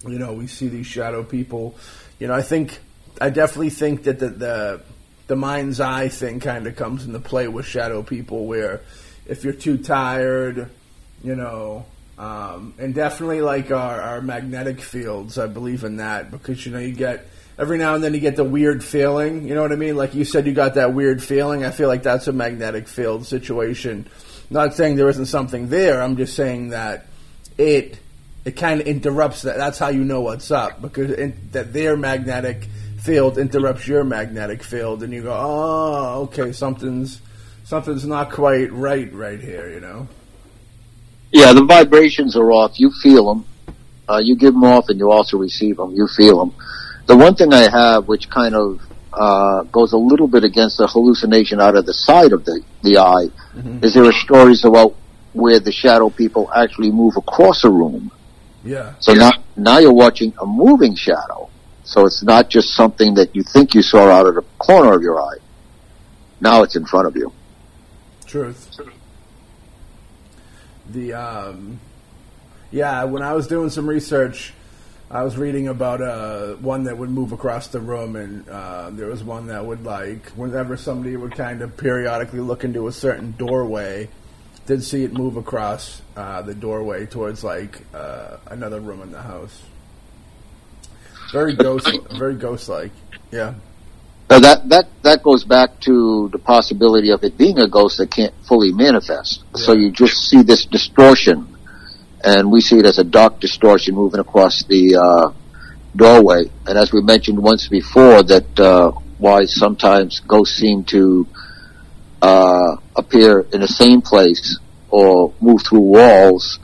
you 0.04 0.18
know 0.18 0.32
we 0.32 0.48
see 0.48 0.66
these 0.66 0.86
shadow 0.86 1.22
people. 1.22 1.76
You 2.18 2.26
know, 2.26 2.34
I 2.34 2.42
think 2.42 2.80
I 3.20 3.30
definitely 3.30 3.70
think 3.70 4.04
that 4.04 4.18
the, 4.18 4.28
the 4.28 4.80
the 5.26 5.36
mind's 5.36 5.80
eye 5.80 6.08
thing 6.08 6.40
kind 6.40 6.66
of 6.66 6.76
comes 6.76 7.04
into 7.04 7.18
play 7.18 7.48
with 7.48 7.66
shadow 7.66 8.02
people, 8.02 8.46
where 8.46 8.82
if 9.26 9.44
you're 9.44 9.52
too 9.52 9.78
tired, 9.78 10.70
you 11.22 11.34
know, 11.34 11.84
um, 12.18 12.74
and 12.78 12.94
definitely 12.94 13.40
like 13.40 13.70
our, 13.70 14.00
our 14.00 14.20
magnetic 14.20 14.80
fields, 14.80 15.38
I 15.38 15.46
believe 15.46 15.84
in 15.84 15.96
that 15.96 16.30
because 16.30 16.64
you 16.64 16.72
know 16.72 16.78
you 16.78 16.92
get 16.92 17.26
every 17.58 17.78
now 17.78 17.94
and 17.94 18.04
then 18.04 18.14
you 18.14 18.20
get 18.20 18.36
the 18.36 18.44
weird 18.44 18.84
feeling. 18.84 19.46
You 19.46 19.54
know 19.54 19.62
what 19.62 19.72
I 19.72 19.76
mean? 19.76 19.96
Like 19.96 20.14
you 20.14 20.24
said, 20.24 20.46
you 20.46 20.52
got 20.52 20.74
that 20.74 20.94
weird 20.94 21.22
feeling. 21.22 21.64
I 21.64 21.70
feel 21.70 21.88
like 21.88 22.02
that's 22.02 22.28
a 22.28 22.32
magnetic 22.32 22.88
field 22.88 23.26
situation. 23.26 24.08
Not 24.48 24.74
saying 24.74 24.96
there 24.96 25.08
isn't 25.08 25.26
something 25.26 25.68
there. 25.68 26.00
I'm 26.00 26.16
just 26.16 26.36
saying 26.36 26.70
that 26.70 27.06
it 27.58 27.98
it 28.44 28.52
kind 28.52 28.80
of 28.80 28.86
interrupts 28.86 29.42
that. 29.42 29.56
That's 29.56 29.78
how 29.78 29.88
you 29.88 30.04
know 30.04 30.20
what's 30.20 30.50
up 30.50 30.80
because 30.80 31.10
in, 31.10 31.36
that 31.52 31.72
their 31.72 31.96
magnetic 31.96 32.68
field 33.06 33.38
interrupts 33.38 33.86
your 33.86 34.04
magnetic 34.04 34.62
field, 34.62 35.02
and 35.02 35.12
you 35.12 35.22
go, 35.22 35.32
"Oh, 35.32 36.22
okay, 36.24 36.52
something's 36.52 37.20
something's 37.64 38.04
not 38.04 38.32
quite 38.32 38.72
right 38.72 39.12
right 39.14 39.40
here," 39.40 39.70
you 39.72 39.80
know. 39.80 40.08
Yeah, 41.30 41.52
the 41.52 41.64
vibrations 41.64 42.36
are 42.36 42.50
off. 42.50 42.78
You 42.80 42.90
feel 43.02 43.24
them. 43.32 43.44
Uh, 44.08 44.20
you 44.22 44.36
give 44.36 44.54
them 44.54 44.64
off, 44.64 44.88
and 44.88 44.98
you 44.98 45.10
also 45.10 45.36
receive 45.36 45.76
them. 45.76 45.92
You 45.92 46.06
feel 46.08 46.38
them. 46.38 46.54
The 47.06 47.16
one 47.16 47.34
thing 47.34 47.52
I 47.52 47.68
have, 47.70 48.08
which 48.08 48.28
kind 48.28 48.54
of 48.54 48.80
uh, 49.12 49.62
goes 49.64 49.92
a 49.92 49.96
little 49.96 50.28
bit 50.28 50.44
against 50.44 50.78
the 50.78 50.86
hallucination 50.86 51.60
out 51.60 51.76
of 51.76 51.86
the 51.86 51.94
side 51.94 52.32
of 52.32 52.44
the 52.44 52.60
the 52.82 52.98
eye, 52.98 53.28
mm-hmm. 53.54 53.84
is 53.84 53.94
there 53.94 54.04
are 54.04 54.12
stories 54.12 54.64
about 54.64 54.94
where 55.32 55.60
the 55.60 55.72
shadow 55.72 56.10
people 56.10 56.50
actually 56.54 56.90
move 56.90 57.14
across 57.16 57.64
a 57.64 57.70
room. 57.70 58.10
Yeah. 58.64 58.94
So 58.98 59.12
yeah. 59.12 59.18
now 59.18 59.32
now 59.56 59.78
you're 59.78 59.92
watching 59.92 60.34
a 60.40 60.46
moving 60.46 60.96
shadow. 60.96 61.50
So 61.86 62.04
it's 62.04 62.22
not 62.24 62.50
just 62.50 62.74
something 62.74 63.14
that 63.14 63.34
you 63.34 63.44
think 63.44 63.72
you 63.72 63.80
saw 63.80 64.10
out 64.10 64.26
of 64.26 64.34
the 64.34 64.42
corner 64.58 64.92
of 64.92 65.02
your 65.02 65.20
eye. 65.20 65.38
Now 66.40 66.64
it's 66.64 66.74
in 66.74 66.84
front 66.84 67.06
of 67.06 67.16
you. 67.16 67.32
Truth. 68.26 68.80
The 70.90 71.14
um, 71.14 71.78
yeah, 72.72 73.04
when 73.04 73.22
I 73.22 73.34
was 73.34 73.46
doing 73.46 73.70
some 73.70 73.88
research, 73.88 74.52
I 75.08 75.22
was 75.22 75.36
reading 75.36 75.68
about 75.68 76.02
uh, 76.02 76.54
one 76.54 76.84
that 76.84 76.98
would 76.98 77.10
move 77.10 77.30
across 77.30 77.68
the 77.68 77.78
room, 77.80 78.16
and 78.16 78.48
uh, 78.48 78.90
there 78.90 79.06
was 79.06 79.22
one 79.22 79.46
that 79.46 79.64
would 79.64 79.84
like 79.84 80.26
whenever 80.30 80.76
somebody 80.76 81.16
would 81.16 81.36
kind 81.36 81.62
of 81.62 81.76
periodically 81.76 82.40
look 82.40 82.64
into 82.64 82.88
a 82.88 82.92
certain 82.92 83.30
doorway, 83.38 84.08
did 84.66 84.82
see 84.82 85.04
it 85.04 85.12
move 85.12 85.36
across 85.36 86.02
uh, 86.16 86.42
the 86.42 86.54
doorway 86.54 87.06
towards 87.06 87.44
like 87.44 87.80
uh, 87.94 88.38
another 88.46 88.80
room 88.80 89.02
in 89.02 89.12
the 89.12 89.22
house. 89.22 89.62
Very 91.32 91.54
ghost, 91.54 91.90
very 92.16 92.34
ghost-like. 92.34 92.92
Yeah. 93.30 93.54
Now 94.28 94.40
that 94.40 94.68
that 94.68 94.88
that 95.02 95.22
goes 95.22 95.44
back 95.44 95.78
to 95.80 96.28
the 96.32 96.38
possibility 96.38 97.10
of 97.10 97.22
it 97.22 97.38
being 97.38 97.58
a 97.58 97.68
ghost 97.68 97.98
that 97.98 98.10
can't 98.10 98.34
fully 98.48 98.72
manifest. 98.72 99.44
Yeah. 99.54 99.62
So 99.64 99.72
you 99.72 99.90
just 99.92 100.28
see 100.28 100.42
this 100.42 100.64
distortion, 100.64 101.56
and 102.24 102.50
we 102.50 102.60
see 102.60 102.78
it 102.78 102.86
as 102.86 102.98
a 102.98 103.04
dark 103.04 103.40
distortion 103.40 103.94
moving 103.94 104.20
across 104.20 104.64
the 104.64 104.96
uh, 104.96 105.32
doorway. 105.94 106.50
And 106.66 106.76
as 106.76 106.92
we 106.92 107.02
mentioned 107.02 107.38
once 107.40 107.68
before, 107.68 108.24
that 108.24 108.58
uh, 108.58 108.92
why 109.18 109.44
sometimes 109.44 110.20
ghosts 110.20 110.56
seem 110.56 110.84
to 110.84 111.26
uh, 112.20 112.76
appear 112.96 113.40
in 113.52 113.60
the 113.60 113.68
same 113.68 114.02
place 114.02 114.58
or 114.90 115.32
move 115.40 115.62
through 115.62 115.80
walls 115.80 116.58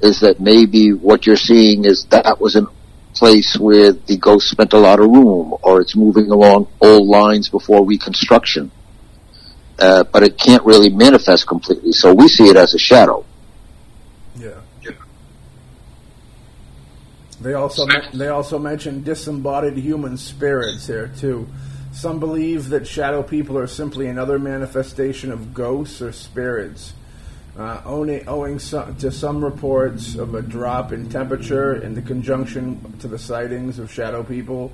is 0.00 0.20
that 0.20 0.40
maybe 0.40 0.92
what 0.92 1.26
you're 1.26 1.36
seeing 1.36 1.84
is 1.84 2.06
that 2.06 2.40
was 2.40 2.54
an 2.54 2.66
place 3.16 3.58
where 3.58 3.92
the 3.92 4.16
ghost 4.16 4.48
spent 4.48 4.72
a 4.72 4.78
lot 4.78 5.00
of 5.00 5.10
room, 5.10 5.54
or 5.62 5.80
it's 5.80 5.96
moving 5.96 6.30
along 6.30 6.68
old 6.80 7.08
lines 7.08 7.48
before 7.48 7.84
reconstruction. 7.84 8.70
Uh, 9.78 10.04
but 10.04 10.22
it 10.22 10.38
can't 10.38 10.64
really 10.64 10.88
manifest 10.88 11.46
completely, 11.46 11.92
so 11.92 12.14
we 12.14 12.28
see 12.28 12.44
it 12.48 12.56
as 12.56 12.74
a 12.74 12.78
shadow. 12.78 13.24
Yeah. 14.38 14.60
yeah. 14.82 14.92
They 17.40 17.54
also 17.54 17.86
they 18.14 18.28
also 18.28 18.58
mention 18.58 19.02
disembodied 19.02 19.76
human 19.76 20.16
spirits 20.16 20.86
here 20.86 21.08
too. 21.08 21.48
Some 21.92 22.20
believe 22.20 22.68
that 22.70 22.86
shadow 22.86 23.22
people 23.22 23.56
are 23.56 23.66
simply 23.66 24.06
another 24.06 24.38
manifestation 24.38 25.32
of 25.32 25.54
ghosts 25.54 26.02
or 26.02 26.12
spirits 26.12 26.92
uh, 27.58 27.80
owing, 27.84 28.28
owing 28.28 28.58
to 28.58 29.10
some 29.10 29.42
reports 29.42 30.14
of 30.14 30.34
a 30.34 30.42
drop 30.42 30.92
in 30.92 31.08
temperature 31.08 31.76
in 31.76 31.94
the 31.94 32.02
conjunction 32.02 32.98
to 32.98 33.08
the 33.08 33.18
sightings 33.18 33.78
of 33.78 33.90
shadow 33.92 34.22
people. 34.22 34.72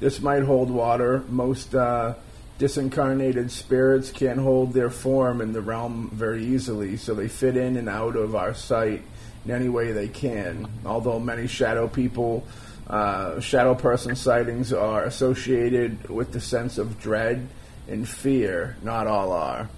This 0.00 0.20
might 0.20 0.42
hold 0.42 0.70
water. 0.70 1.24
Most 1.28 1.74
uh, 1.74 2.14
disincarnated 2.58 3.50
spirits 3.50 4.10
can't 4.10 4.40
hold 4.40 4.72
their 4.72 4.90
form 4.90 5.40
in 5.40 5.52
the 5.52 5.60
realm 5.60 6.10
very 6.12 6.44
easily, 6.44 6.96
so 6.96 7.14
they 7.14 7.28
fit 7.28 7.56
in 7.56 7.76
and 7.76 7.88
out 7.88 8.16
of 8.16 8.34
our 8.34 8.54
sight 8.54 9.02
in 9.44 9.50
any 9.50 9.68
way 9.68 9.92
they 9.92 10.08
can. 10.08 10.68
Although 10.86 11.18
many 11.18 11.46
shadow 11.46 11.86
people 11.86 12.46
uh, 12.86 13.40
shadow 13.40 13.74
person 13.74 14.16
sightings 14.16 14.72
are 14.72 15.04
associated 15.04 16.08
with 16.08 16.32
the 16.32 16.40
sense 16.40 16.78
of 16.78 17.00
dread 17.00 17.48
and 17.88 18.08
fear. 18.08 18.76
Not 18.82 19.06
all 19.06 19.32
are. 19.32 19.68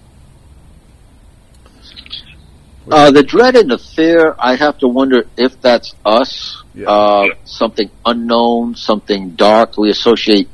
Uh, 2.91 3.11
the 3.11 3.23
dread 3.23 3.55
and 3.55 3.71
the 3.71 3.77
fear, 3.77 4.35
I 4.37 4.55
have 4.55 4.77
to 4.79 4.87
wonder 4.87 5.23
if 5.37 5.59
that's 5.61 5.93
us. 6.05 6.63
Yeah. 6.73 6.87
Uh, 6.89 7.25
something 7.45 7.89
unknown, 8.05 8.75
something 8.75 9.31
dark. 9.31 9.77
We 9.77 9.89
associate 9.89 10.49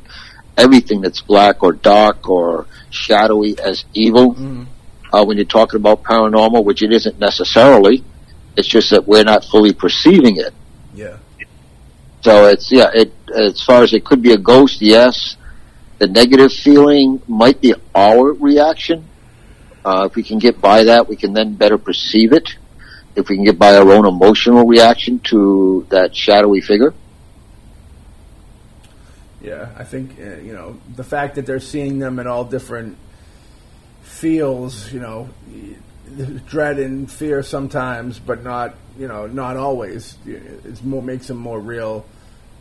everything 0.58 1.02
that's 1.02 1.22
black 1.22 1.62
or 1.64 1.74
dark 1.74 2.30
or 2.30 2.68
shadowy 2.90 3.60
as 3.60 3.84
evil. 3.94 4.36
Mhm. 4.36 4.68
Uh, 5.12 5.26
when 5.26 5.36
you're 5.38 5.46
talking 5.46 5.78
about 5.78 6.04
paranormal, 6.04 6.64
which 6.64 6.82
it 6.82 6.94
isn't 6.94 7.20
necessarily. 7.20 8.04
It's 8.56 8.68
just 8.68 8.92
that 8.92 9.08
we're 9.08 9.24
not 9.24 9.44
fully 9.46 9.74
perceiving 9.74 10.38
it. 10.38 10.54
Yeah. 10.96 11.18
So 12.22 12.48
it's 12.48 12.72
yeah. 12.72 12.92
It 12.94 13.12
as 13.36 13.62
far 13.62 13.84
as 13.84 13.94
it 13.94 14.06
could 14.06 14.22
be 14.22 14.32
a 14.34 14.38
ghost, 14.38 14.82
yes. 14.82 15.36
The 16.00 16.08
negative 16.08 16.52
feeling 16.54 17.22
might 17.28 17.60
be 17.62 17.74
our 17.94 18.34
reaction. 18.34 19.06
Uh, 19.84 20.08
if 20.10 20.16
we 20.16 20.24
can 20.24 20.40
get 20.40 20.62
by 20.62 20.84
that, 20.84 21.08
we 21.08 21.16
can 21.16 21.34
then 21.34 21.56
better 21.56 21.78
perceive 21.78 22.34
it. 22.34 22.56
If 23.16 23.30
we 23.30 23.36
can 23.36 23.46
get 23.46 23.60
by 23.60 23.76
our 23.76 23.92
own 23.92 24.06
emotional 24.06 24.66
reaction 24.66 25.20
to 25.26 25.86
that 25.90 26.16
shadowy 26.16 26.62
figure. 26.62 26.94
Yeah, 29.42 29.70
I 29.76 29.84
think 29.84 30.18
uh, 30.20 30.38
you 30.38 30.54
know 30.54 30.80
the 30.96 31.04
fact 31.04 31.36
that 31.36 31.46
they're 31.46 31.60
seeing 31.60 32.00
them 32.00 32.20
in 32.20 32.28
all 32.28 32.46
different 32.46 32.98
feels, 34.04 34.94
you 34.94 35.00
know, 35.00 35.30
dread 36.48 36.78
and 36.78 37.12
fear 37.12 37.42
sometimes, 37.42 38.20
but 38.20 38.44
not 38.44 38.76
you 38.98 39.08
know 39.08 39.26
not 39.26 39.58
always. 39.58 40.16
More 40.84 41.02
makes 41.02 41.28
them 41.28 41.38
more 41.38 41.60
real 41.60 42.06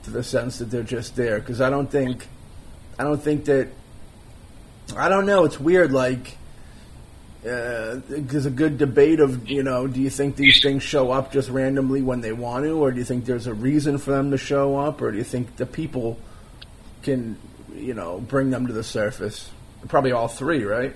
to 0.04 0.10
the 0.10 0.22
sense 0.22 0.58
that 0.58 0.70
they're 0.70 0.82
just 0.82 1.16
there. 1.16 1.38
Because 1.38 1.60
I 1.60 1.70
don't 1.70 1.90
think, 1.90 2.26
I 2.98 3.04
don't 3.04 3.22
think 3.22 3.44
that, 3.46 3.68
I 4.96 5.08
don't 5.08 5.26
know. 5.26 5.44
It's 5.44 5.60
weird. 5.60 5.92
Like, 5.92 6.36
uh, 7.42 8.00
there's 8.06 8.44
a 8.44 8.50
good 8.50 8.76
debate 8.76 9.18
of 9.18 9.48
you 9.48 9.62
know, 9.62 9.86
do 9.86 10.00
you 10.00 10.10
think 10.10 10.36
these 10.36 10.60
things 10.62 10.82
show 10.82 11.10
up 11.10 11.32
just 11.32 11.48
randomly 11.48 12.02
when 12.02 12.20
they 12.20 12.32
want 12.32 12.64
to, 12.64 12.72
or 12.72 12.90
do 12.90 12.98
you 12.98 13.04
think 13.04 13.24
there's 13.24 13.46
a 13.46 13.54
reason 13.54 13.96
for 13.96 14.10
them 14.10 14.30
to 14.30 14.36
show 14.36 14.76
up, 14.76 15.00
or 15.00 15.10
do 15.10 15.16
you 15.16 15.24
think 15.24 15.56
the 15.56 15.64
people 15.64 16.18
can 17.02 17.38
you 17.74 17.94
know 17.94 18.20
bring 18.20 18.50
them 18.50 18.66
to 18.66 18.72
the 18.74 18.84
surface? 18.84 19.50
Probably 19.88 20.12
all 20.12 20.28
three, 20.28 20.64
right? 20.64 20.94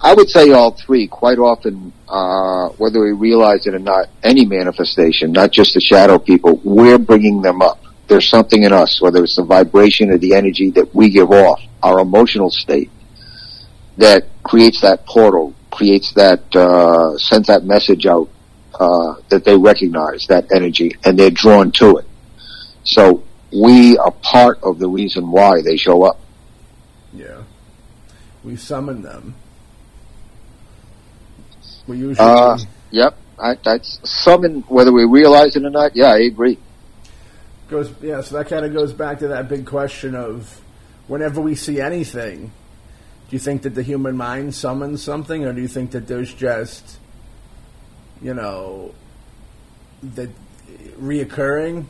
I 0.00 0.14
would 0.14 0.28
say 0.28 0.50
all 0.50 0.72
three. 0.72 1.06
Quite 1.06 1.38
often, 1.38 1.92
uh, 2.08 2.70
whether 2.70 3.00
we 3.00 3.12
realize 3.12 3.64
it 3.68 3.74
or 3.74 3.78
not, 3.78 4.08
any 4.24 4.44
manifestation, 4.44 5.30
not 5.30 5.52
just 5.52 5.74
the 5.74 5.80
shadow 5.80 6.18
people, 6.18 6.60
we're 6.64 6.98
bringing 6.98 7.42
them 7.42 7.62
up. 7.62 7.78
There's 8.08 8.28
something 8.28 8.64
in 8.64 8.72
us, 8.72 9.00
whether 9.00 9.22
it's 9.22 9.36
the 9.36 9.44
vibration 9.44 10.10
or 10.10 10.18
the 10.18 10.34
energy 10.34 10.70
that 10.72 10.92
we 10.92 11.10
give 11.10 11.30
off, 11.30 11.62
our 11.84 12.00
emotional 12.00 12.50
state, 12.50 12.90
that 13.96 14.26
creates 14.42 14.80
that 14.80 15.06
portal, 15.06 15.54
creates 15.70 16.12
that, 16.14 16.54
uh, 16.54 17.16
sends 17.18 17.48
that 17.48 17.64
message 17.64 18.06
out, 18.06 18.28
uh, 18.74 19.14
that 19.28 19.44
they 19.44 19.56
recognize 19.56 20.26
that 20.26 20.50
energy 20.52 20.94
and 21.04 21.18
they're 21.18 21.30
drawn 21.30 21.70
to 21.72 21.98
it. 21.98 22.06
So 22.84 23.22
we 23.52 23.98
are 23.98 24.10
part 24.10 24.58
of 24.62 24.78
the 24.78 24.88
reason 24.88 25.30
why 25.30 25.62
they 25.62 25.76
show 25.76 26.04
up. 26.04 26.18
Yeah, 27.12 27.42
we 28.42 28.56
summon 28.56 29.02
them. 29.02 29.34
We 31.86 31.98
usually 31.98 32.26
Uh, 32.26 32.58
yep. 32.90 33.16
I, 33.38 33.56
that's 33.64 33.98
summon, 34.08 34.62
whether 34.68 34.92
we 34.92 35.04
realize 35.04 35.56
it 35.56 35.64
or 35.64 35.70
not. 35.70 35.96
Yeah, 35.96 36.12
I 36.12 36.20
agree. 36.20 36.58
goes 37.68 37.90
yeah. 38.00 38.20
So 38.20 38.36
that 38.36 38.48
kind 38.48 38.64
of 38.64 38.72
goes 38.72 38.92
back 38.92 39.18
to 39.18 39.28
that 39.28 39.48
big 39.48 39.66
question 39.66 40.14
of 40.14 40.60
whenever 41.08 41.40
we 41.40 41.54
see 41.54 41.80
anything, 41.80 42.52
do 43.32 43.36
you 43.36 43.40
think 43.40 43.62
that 43.62 43.74
the 43.74 43.82
human 43.82 44.14
mind 44.14 44.54
summons 44.54 45.02
something, 45.02 45.46
or 45.46 45.54
do 45.54 45.62
you 45.62 45.66
think 45.66 45.92
that 45.92 46.06
there's 46.06 46.34
just 46.34 46.98
you 48.20 48.34
know 48.34 48.94
that 50.02 50.28
reoccurring? 51.00 51.86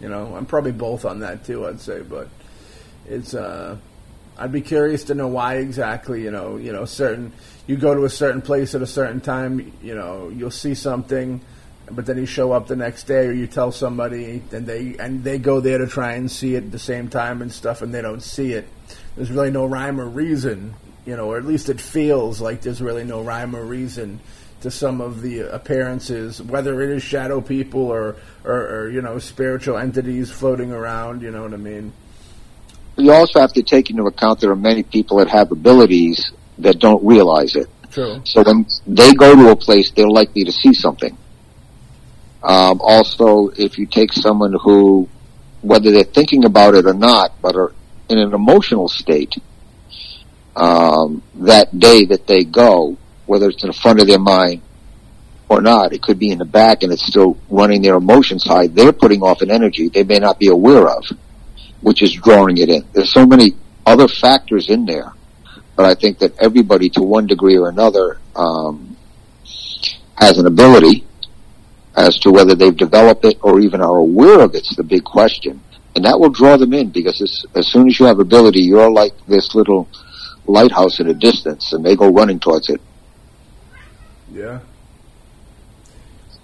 You 0.00 0.08
know, 0.08 0.36
I'm 0.36 0.46
probably 0.46 0.70
both 0.70 1.04
on 1.04 1.18
that 1.20 1.44
too. 1.44 1.66
I'd 1.66 1.80
say, 1.80 2.02
but 2.02 2.28
it's 3.08 3.34
uh, 3.34 3.78
I'd 4.38 4.52
be 4.52 4.60
curious 4.60 5.02
to 5.04 5.16
know 5.16 5.26
why 5.26 5.56
exactly. 5.56 6.22
You 6.22 6.30
know, 6.30 6.56
you 6.56 6.72
know, 6.72 6.84
certain 6.84 7.32
you 7.66 7.76
go 7.76 7.92
to 7.92 8.04
a 8.04 8.08
certain 8.08 8.42
place 8.42 8.76
at 8.76 8.80
a 8.80 8.86
certain 8.86 9.20
time. 9.20 9.72
You 9.82 9.96
know, 9.96 10.28
you'll 10.28 10.52
see 10.52 10.76
something, 10.76 11.40
but 11.90 12.06
then 12.06 12.16
you 12.16 12.26
show 12.26 12.52
up 12.52 12.68
the 12.68 12.76
next 12.76 13.08
day, 13.08 13.26
or 13.26 13.32
you 13.32 13.48
tell 13.48 13.72
somebody, 13.72 14.40
and 14.52 14.68
they 14.68 14.94
and 15.00 15.24
they 15.24 15.38
go 15.38 15.58
there 15.58 15.78
to 15.78 15.88
try 15.88 16.12
and 16.12 16.30
see 16.30 16.54
it 16.54 16.62
at 16.62 16.70
the 16.70 16.78
same 16.78 17.08
time 17.08 17.42
and 17.42 17.50
stuff, 17.50 17.82
and 17.82 17.92
they 17.92 18.02
don't 18.02 18.22
see 18.22 18.52
it. 18.52 18.68
There's 19.16 19.30
really 19.30 19.50
no 19.50 19.66
rhyme 19.66 20.00
or 20.00 20.06
reason. 20.06 20.74
You 21.04 21.16
know, 21.16 21.32
or 21.32 21.36
at 21.36 21.44
least 21.44 21.68
it 21.68 21.80
feels 21.80 22.40
like 22.40 22.62
there's 22.62 22.80
really 22.80 23.04
no 23.04 23.22
rhyme 23.22 23.56
or 23.56 23.64
reason 23.64 24.20
to 24.60 24.70
some 24.70 25.00
of 25.00 25.20
the 25.20 25.40
appearances, 25.40 26.40
whether 26.40 26.80
it 26.80 26.90
is 26.90 27.02
shadow 27.02 27.40
people 27.40 27.82
or, 27.82 28.16
or, 28.44 28.54
or 28.54 28.90
you 28.90 29.02
know 29.02 29.18
spiritual 29.18 29.76
entities 29.76 30.30
floating 30.30 30.72
around. 30.72 31.22
You 31.22 31.32
know 31.32 31.42
what 31.42 31.52
I 31.52 31.56
mean? 31.56 31.92
You 32.96 33.12
also 33.12 33.40
have 33.40 33.52
to 33.54 33.62
take 33.62 33.90
into 33.90 34.04
account 34.04 34.40
there 34.40 34.50
are 34.50 34.56
many 34.56 34.82
people 34.82 35.16
that 35.16 35.28
have 35.28 35.50
abilities 35.50 36.32
that 36.58 36.78
don't 36.78 37.04
realize 37.04 37.56
it. 37.56 37.68
True. 37.90 38.20
So 38.24 38.42
when 38.42 38.66
they 38.86 39.12
go 39.14 39.34
to 39.34 39.50
a 39.50 39.56
place, 39.56 39.90
they're 39.90 40.08
likely 40.08 40.44
to 40.44 40.52
see 40.52 40.72
something. 40.72 41.16
Um, 42.42 42.80
also, 42.80 43.48
if 43.48 43.78
you 43.78 43.86
take 43.86 44.12
someone 44.12 44.54
who, 44.62 45.08
whether 45.60 45.90
they're 45.90 46.04
thinking 46.04 46.44
about 46.44 46.74
it 46.74 46.86
or 46.86 46.94
not, 46.94 47.40
but 47.40 47.54
are 47.54 47.72
in 48.12 48.18
an 48.18 48.34
emotional 48.34 48.88
state, 48.88 49.36
um, 50.56 51.22
that 51.34 51.78
day 51.78 52.04
that 52.06 52.26
they 52.26 52.44
go, 52.44 52.96
whether 53.26 53.48
it's 53.48 53.62
in 53.62 53.68
the 53.68 53.74
front 53.74 54.00
of 54.00 54.06
their 54.06 54.18
mind 54.18 54.62
or 55.48 55.60
not, 55.60 55.92
it 55.92 56.02
could 56.02 56.18
be 56.18 56.30
in 56.30 56.38
the 56.38 56.44
back 56.44 56.82
and 56.82 56.92
it's 56.92 57.06
still 57.06 57.38
running 57.48 57.82
their 57.82 57.96
emotions 57.96 58.44
high. 58.44 58.66
They're 58.66 58.92
putting 58.92 59.22
off 59.22 59.42
an 59.42 59.50
energy 59.50 59.88
they 59.88 60.04
may 60.04 60.18
not 60.18 60.38
be 60.38 60.48
aware 60.48 60.88
of, 60.88 61.04
which 61.80 62.02
is 62.02 62.12
drawing 62.12 62.58
it 62.58 62.68
in. 62.68 62.84
There's 62.92 63.12
so 63.12 63.26
many 63.26 63.52
other 63.86 64.08
factors 64.08 64.68
in 64.68 64.84
there, 64.84 65.12
but 65.76 65.86
I 65.86 65.94
think 65.94 66.18
that 66.18 66.38
everybody, 66.38 66.90
to 66.90 67.02
one 67.02 67.26
degree 67.26 67.56
or 67.56 67.68
another, 67.68 68.18
um, 68.36 68.96
has 70.16 70.38
an 70.38 70.46
ability 70.46 71.06
as 71.96 72.18
to 72.20 72.30
whether 72.30 72.54
they've 72.54 72.76
developed 72.76 73.24
it 73.24 73.38
or 73.42 73.60
even 73.60 73.80
are 73.80 73.96
aware 73.96 74.40
of 74.40 74.54
it's 74.54 74.74
the 74.76 74.82
big 74.82 75.04
question. 75.04 75.61
And 75.94 76.04
that 76.04 76.18
will 76.18 76.30
draw 76.30 76.56
them 76.56 76.72
in 76.72 76.90
because 76.90 77.20
as, 77.54 77.66
soon 77.66 77.88
as 77.88 78.00
you 78.00 78.06
have 78.06 78.18
ability, 78.18 78.60
you're 78.60 78.90
like 78.90 79.12
this 79.26 79.54
little 79.54 79.88
lighthouse 80.46 81.00
in 81.00 81.08
a 81.08 81.14
distance 81.14 81.72
and 81.72 81.84
they 81.84 81.96
go 81.96 82.08
running 82.08 82.40
towards 82.40 82.68
it. 82.70 82.80
Yeah. 84.32 84.60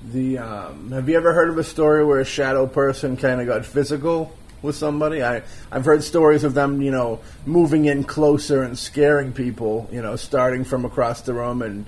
The 0.05 0.39
um, 0.39 0.93
have 0.93 1.09
you 1.09 1.17
ever 1.17 1.33
heard 1.33 1.49
of 1.49 1.59
a 1.59 1.65
story 1.65 2.05
where 2.05 2.21
a 2.21 2.25
shadow 2.25 2.67
person 2.67 3.17
kind 3.17 3.41
of 3.41 3.47
got 3.47 3.67
physical 3.67 4.33
with 4.63 4.77
somebody? 4.77 5.23
I 5.23 5.43
I've 5.73 5.85
heard 5.85 6.05
stories 6.05 6.45
of 6.45 6.55
them, 6.55 6.81
you 6.81 6.91
know, 6.91 7.21
moving 7.45 7.87
in 7.87 8.05
closer 8.05 8.63
and 8.63 8.79
scaring 8.79 9.33
people, 9.33 9.89
you 9.91 10.01
know, 10.01 10.17
starting 10.17 10.65
from 10.65 10.85
across 10.85 11.23
the 11.23 11.35
room 11.35 11.63
and 11.63 11.87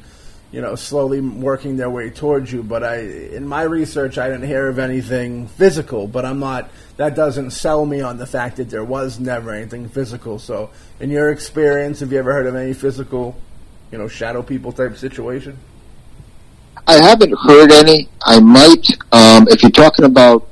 you 0.52 0.60
know, 0.60 0.74
slowly 0.74 1.20
working 1.20 1.76
their 1.76 1.90
way 1.90 2.10
towards 2.10 2.52
you. 2.52 2.62
But 2.62 2.82
I, 2.82 2.96
in 2.98 3.46
my 3.46 3.62
research, 3.62 4.18
I 4.18 4.28
didn't 4.28 4.46
hear 4.46 4.68
of 4.68 4.78
anything 4.78 5.46
physical. 5.46 6.08
But 6.08 6.24
I'm 6.24 6.40
not. 6.40 6.70
That 6.96 7.14
doesn't 7.14 7.52
sell 7.52 7.86
me 7.86 8.00
on 8.00 8.18
the 8.18 8.26
fact 8.26 8.56
that 8.56 8.68
there 8.68 8.84
was 8.84 9.20
never 9.20 9.52
anything 9.52 9.88
physical. 9.88 10.38
So, 10.38 10.70
in 10.98 11.10
your 11.10 11.30
experience, 11.30 12.00
have 12.00 12.12
you 12.12 12.18
ever 12.18 12.32
heard 12.32 12.46
of 12.46 12.56
any 12.56 12.72
physical, 12.72 13.36
you 13.92 13.98
know, 13.98 14.08
shadow 14.08 14.42
people 14.42 14.72
type 14.72 14.96
situation? 14.96 15.56
I 16.86 16.94
haven't 16.94 17.34
heard 17.46 17.70
any. 17.70 18.08
I 18.24 18.40
might, 18.40 18.86
um, 19.12 19.46
if 19.48 19.62
you're 19.62 19.70
talking 19.70 20.04
about, 20.04 20.48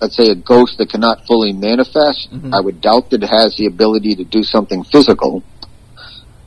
let's 0.00 0.16
say, 0.16 0.30
a 0.30 0.34
ghost 0.34 0.78
that 0.78 0.88
cannot 0.90 1.26
fully 1.26 1.52
manifest, 1.52 2.32
Mhm. 2.32 2.54
I 2.54 2.60
would 2.60 2.80
doubt 2.80 3.10
that 3.10 3.22
it 3.22 3.28
has 3.28 3.56
the 3.56 3.66
ability 3.66 4.16
to 4.16 4.24
do 4.24 4.42
something 4.42 4.84
physical. 4.84 5.42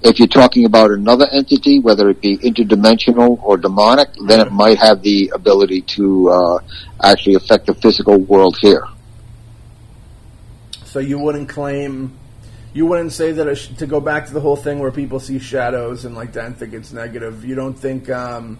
If 0.07 0.19
you're 0.19 0.27
talking 0.29 0.63
about 0.63 0.91
another 0.91 1.27
entity, 1.33 1.79
whether 1.79 2.09
it 2.09 2.21
be 2.21 2.37
interdimensional 2.37 3.43
or 3.43 3.57
demonic, 3.57 4.07
then 4.25 4.39
it 4.39 4.53
might 4.53 4.77
have 4.77 5.01
the 5.01 5.29
ability 5.35 5.81
to 5.81 6.29
uh, 6.29 6.59
actually 7.03 7.35
affect 7.35 7.65
the 7.65 7.73
physical 7.73 8.17
world 8.17 8.57
here. 8.61 8.87
So 10.85 10.99
you 10.99 11.19
wouldn't 11.19 11.49
claim, 11.49 12.17
you 12.73 12.85
wouldn't 12.85 13.11
say 13.11 13.33
that 13.33 13.53
sh- 13.57 13.67
to 13.79 13.85
go 13.85 13.99
back 13.99 14.27
to 14.27 14.33
the 14.33 14.39
whole 14.39 14.55
thing 14.55 14.79
where 14.79 14.91
people 14.91 15.19
see 15.19 15.39
shadows 15.39 16.05
and 16.05 16.15
like 16.15 16.31
that 16.33 16.45
and 16.45 16.57
think 16.57 16.73
it's 16.73 16.93
negative. 16.93 17.43
You 17.43 17.55
don't 17.55 17.73
think, 17.77 18.09
um, 18.09 18.59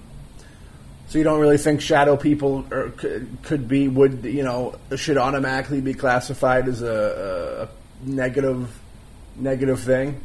so 1.08 1.18
you 1.18 1.24
don't 1.24 1.40
really 1.40 1.58
think 1.58 1.80
shadow 1.80 2.18
people 2.18 2.66
are, 2.74 2.90
could, 2.90 3.38
could 3.44 3.68
be 3.70 3.88
would 3.88 4.26
you 4.26 4.44
know 4.44 4.76
should 4.98 5.18
automatically 5.18 5.80
be 5.80 5.94
classified 5.94 6.68
as 6.68 6.82
a, 6.82 7.70
a 7.70 8.06
negative 8.06 8.78
negative 9.38 9.80
thing. 9.80 10.20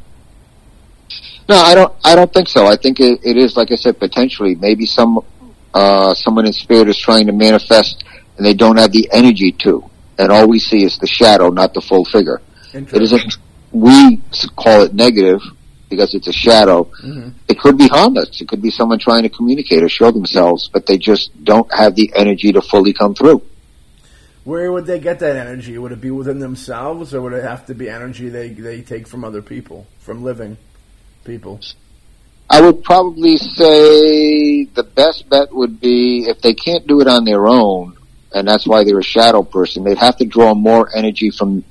No, 1.49 1.57
I 1.57 1.75
don't. 1.75 1.93
I 2.03 2.15
don't 2.15 2.33
think 2.33 2.47
so. 2.47 2.65
I 2.67 2.77
think 2.77 2.99
it, 2.99 3.19
it 3.23 3.37
is, 3.37 3.57
like 3.57 3.71
I 3.71 3.75
said, 3.75 3.99
potentially 3.99 4.55
maybe 4.55 4.85
some 4.85 5.19
uh, 5.73 6.13
someone 6.13 6.45
in 6.45 6.53
spirit 6.53 6.87
is 6.87 6.97
trying 6.97 7.27
to 7.27 7.33
manifest 7.33 8.03
and 8.37 8.45
they 8.45 8.53
don't 8.53 8.77
have 8.77 8.91
the 8.91 9.09
energy 9.11 9.51
to. 9.51 9.83
And 10.17 10.31
all 10.31 10.47
we 10.47 10.59
see 10.59 10.83
is 10.83 10.97
the 10.97 11.07
shadow, 11.07 11.49
not 11.49 11.73
the 11.73 11.81
full 11.81 12.05
figure. 12.05 12.41
It 12.73 13.01
isn't, 13.01 13.37
we 13.71 14.21
call 14.55 14.81
it 14.81 14.93
negative 14.93 15.41
because 15.89 16.15
it's 16.15 16.27
a 16.27 16.33
shadow. 16.33 16.85
Mm-hmm. 17.03 17.29
It 17.47 17.59
could 17.59 17.77
be 17.77 17.87
harmless. 17.87 18.41
It 18.41 18.47
could 18.47 18.61
be 18.61 18.71
someone 18.71 18.99
trying 18.99 19.23
to 19.23 19.29
communicate 19.29 19.83
or 19.83 19.89
show 19.89 20.11
themselves, 20.11 20.69
but 20.71 20.85
they 20.85 20.97
just 20.97 21.31
don't 21.43 21.71
have 21.73 21.95
the 21.95 22.11
energy 22.15 22.51
to 22.51 22.61
fully 22.61 22.93
come 22.93 23.13
through. 23.13 23.43
Where 24.43 24.71
would 24.71 24.85
they 24.85 24.99
get 24.99 25.19
that 25.19 25.37
energy? 25.37 25.77
Would 25.77 25.91
it 25.91 26.01
be 26.01 26.11
within 26.11 26.39
themselves, 26.39 27.13
or 27.13 27.21
would 27.21 27.33
it 27.33 27.43
have 27.43 27.65
to 27.67 27.75
be 27.75 27.89
energy 27.89 28.29
they, 28.29 28.49
they 28.49 28.81
take 28.81 29.07
from 29.07 29.23
other 29.23 29.41
people, 29.41 29.87
from 29.99 30.23
living 30.23 30.57
people? 31.23 31.59
I 32.49 32.61
would 32.61 32.83
probably 32.83 33.37
say 33.37 34.65
the 34.65 34.83
best 34.83 35.29
bet 35.29 35.53
would 35.53 35.79
be 35.79 36.25
if 36.27 36.41
they 36.41 36.53
can't 36.53 36.85
do 36.85 37.01
it 37.01 37.07
on 37.07 37.25
their 37.25 37.47
own, 37.47 37.97
and 38.33 38.47
that's 38.47 38.67
why 38.67 38.83
they're 38.83 38.99
a 38.99 39.03
shadow 39.03 39.43
person, 39.43 39.83
they'd 39.83 39.97
have 39.97 40.17
to 40.17 40.25
draw 40.25 40.53
more 40.53 40.95
energy 40.95 41.31
from 41.31 41.63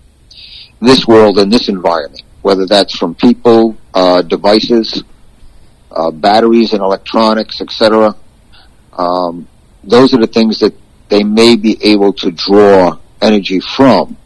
this 0.80 1.06
world 1.06 1.38
and 1.38 1.52
this 1.52 1.68
environment, 1.68 2.22
whether 2.42 2.66
that's 2.66 2.96
from 2.96 3.14
people, 3.14 3.76
uh, 3.94 4.22
devices, 4.22 5.04
uh, 5.90 6.10
batteries 6.10 6.72
and 6.72 6.82
electronics, 6.82 7.60
etc. 7.60 8.16
Um, 8.96 9.48
those 9.84 10.14
are 10.14 10.18
the 10.18 10.26
things 10.26 10.60
that 10.60 10.74
they 11.08 11.22
may 11.22 11.56
be 11.56 11.78
able 11.82 12.12
to 12.14 12.30
draw 12.30 12.98
energy 13.20 13.60
from. 13.60 14.16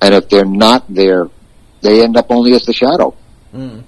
And 0.00 0.14
if 0.14 0.28
they're 0.28 0.44
not 0.44 0.92
there, 0.92 1.28
they 1.82 2.02
end 2.02 2.16
up 2.16 2.26
only 2.30 2.54
as 2.54 2.64
the 2.64 2.72
shadow. 2.72 3.14
Mm. 3.54 3.84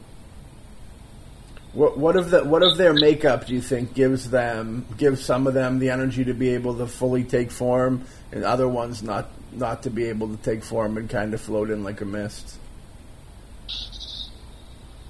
What, 1.78 1.96
what 1.96 2.16
of 2.16 2.30
the 2.30 2.42
what 2.42 2.64
of 2.64 2.76
their 2.76 2.92
makeup 2.92 3.46
do 3.46 3.54
you 3.54 3.60
think 3.60 3.94
gives 3.94 4.28
them 4.28 4.84
gives 4.96 5.24
some 5.24 5.46
of 5.46 5.54
them 5.54 5.78
the 5.78 5.90
energy 5.90 6.24
to 6.24 6.34
be 6.34 6.48
able 6.48 6.76
to 6.78 6.88
fully 6.88 7.22
take 7.22 7.52
form, 7.52 8.04
and 8.32 8.42
other 8.42 8.66
ones 8.66 9.00
not 9.00 9.30
not 9.52 9.84
to 9.84 9.90
be 9.90 10.06
able 10.06 10.26
to 10.26 10.36
take 10.38 10.64
form 10.64 10.98
and 10.98 11.08
kind 11.08 11.32
of 11.34 11.40
float 11.40 11.70
in 11.70 11.84
like 11.84 12.00
a 12.00 12.04
mist? 12.04 12.58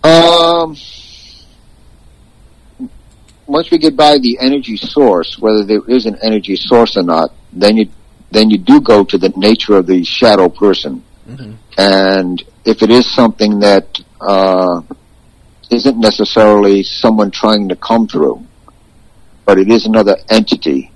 Um, 0.05 0.77
once 3.47 3.71
we 3.71 3.79
get 3.79 3.97
by 3.97 4.19
the 4.19 4.37
energy 4.39 4.77
source, 4.77 5.39
whether 5.39 5.65
there 5.65 5.81
is 5.89 6.05
an 6.05 6.19
energy 6.21 6.57
source 6.57 6.99
or 6.99 7.03
not, 7.03 7.33
then 7.51 7.79
you 7.79 7.89
then 8.31 8.51
you 8.51 8.59
do 8.59 8.83
go 8.83 9.05
to 9.05 9.17
the 9.17 9.31
nature 9.37 9.79
of 9.79 9.87
the 9.87 10.05
shadow 10.05 10.51
person, 10.51 11.03
mm-hmm. 11.27 11.53
and 11.79 12.43
if 12.67 12.83
it 12.83 12.91
is 12.91 13.11
something 13.11 13.61
that 13.61 13.99
uh, 14.21 14.83
not 15.71 15.97
necessarily 15.97 16.83
someone 16.83 17.31
trying 17.31 17.69
to 17.69 17.77
come 17.77 18.09
through, 18.09 18.45
but 19.45 19.59
it 19.59 19.71
is 19.71 19.87
another 19.87 20.17
entity, 20.29 20.91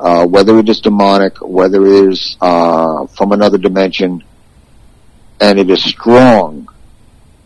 uh, 0.00 0.26
whether 0.26 0.58
it 0.58 0.68
is 0.68 0.80
demonic, 0.80 1.34
whether 1.40 1.84
it 1.86 2.10
is 2.10 2.36
uh, 2.40 3.06
from 3.08 3.32
another 3.32 3.58
dimension, 3.58 4.22
and 5.40 5.58
it 5.58 5.70
is 5.70 5.82
strong. 5.84 6.68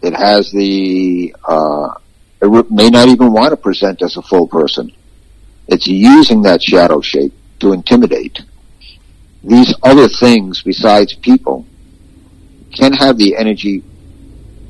It 0.02 0.14
has 0.14 0.50
the 0.52 1.34
uh, 1.44 1.94
it 2.40 2.70
may 2.70 2.88
not 2.88 3.08
even 3.08 3.32
want 3.32 3.50
to 3.50 3.56
present 3.56 4.00
as 4.02 4.16
a 4.16 4.22
full 4.22 4.46
person. 4.46 4.92
It's 5.66 5.86
using 5.86 6.42
that 6.42 6.62
shadow 6.62 7.00
shape 7.00 7.32
to 7.60 7.72
intimidate. 7.72 8.40
These 9.42 9.74
other 9.82 10.08
things 10.08 10.62
besides 10.62 11.14
people 11.14 11.66
can 12.74 12.92
have 12.92 13.18
the 13.18 13.36
energy 13.36 13.82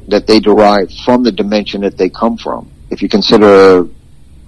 that 0.08 0.26
they 0.26 0.40
derive 0.40 0.90
from 1.04 1.22
the 1.22 1.32
dimension 1.32 1.82
that 1.82 1.96
they 1.96 2.08
come 2.08 2.36
from. 2.36 2.70
If 2.90 3.02
you 3.02 3.08
consider 3.08 3.86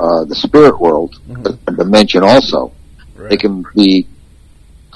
uh, 0.01 0.25
the 0.25 0.35
spirit 0.35 0.81
world, 0.81 1.21
mm-hmm. 1.29 1.69
a 1.69 1.77
dimension 1.77 2.23
also, 2.25 2.73
right. 3.15 3.31
they 3.31 3.37
can 3.37 3.65
be 3.75 4.07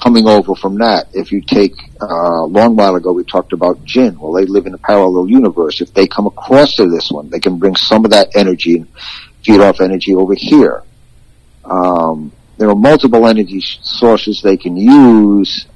coming 0.01 0.27
over 0.27 0.55
from 0.55 0.77
that. 0.79 1.07
If 1.13 1.31
you 1.31 1.41
take 1.41 1.73
uh, 2.01 2.05
a 2.05 2.45
long 2.45 2.75
while 2.75 2.95
ago, 2.95 3.13
we 3.13 3.23
talked 3.23 3.53
about 3.53 3.83
jinn. 3.85 4.19
Well, 4.19 4.33
they 4.33 4.45
live 4.45 4.65
in 4.65 4.73
a 4.73 4.77
parallel 4.79 5.29
universe. 5.29 5.81
If 5.81 5.93
they 5.93 6.07
come 6.07 6.25
across 6.25 6.75
to 6.75 6.89
this 6.89 7.11
one, 7.11 7.29
they 7.29 7.39
can 7.39 7.57
bring 7.59 7.75
some 7.75 8.03
of 8.03 8.11
that 8.11 8.35
energy 8.35 8.77
and 8.77 8.87
feed 9.45 9.61
off 9.61 9.79
energy 9.79 10.15
over 10.15 10.33
here. 10.35 10.81
Um, 11.63 12.31
there 12.57 12.69
are 12.69 12.75
multiple 12.75 13.27
energy 13.27 13.61
sources 13.61 14.41
they 14.41 14.57
can 14.57 14.75
use. 14.75 15.67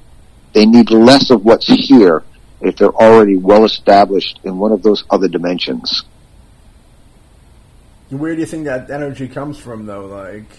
They 0.52 0.66
need 0.66 0.90
less 0.90 1.30
of 1.30 1.44
what's 1.44 1.68
here 1.68 2.24
if 2.60 2.76
they're 2.76 2.94
already 2.94 3.36
well 3.36 3.64
established 3.64 4.40
in 4.44 4.58
one 4.58 4.72
of 4.72 4.82
those 4.82 5.04
other 5.10 5.28
dimensions. 5.28 6.02
Where 8.10 8.34
do 8.34 8.40
you 8.40 8.46
think 8.46 8.64
that 8.64 8.90
energy 8.90 9.28
comes 9.28 9.58
from, 9.58 9.86
though? 9.86 10.06
Like, 10.06 10.50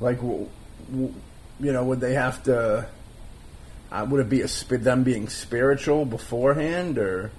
like 0.00 0.20
you 0.22 1.12
know, 1.58 1.84
would 1.84 2.00
they 2.00 2.14
have 2.14 2.42
to? 2.44 2.86
Uh, 3.90 4.06
would 4.08 4.20
it 4.20 4.28
be 4.30 4.40
a 4.40 4.46
them 4.78 5.02
being 5.02 5.28
spiritual 5.28 6.04
beforehand, 6.04 6.98
or 6.98 7.30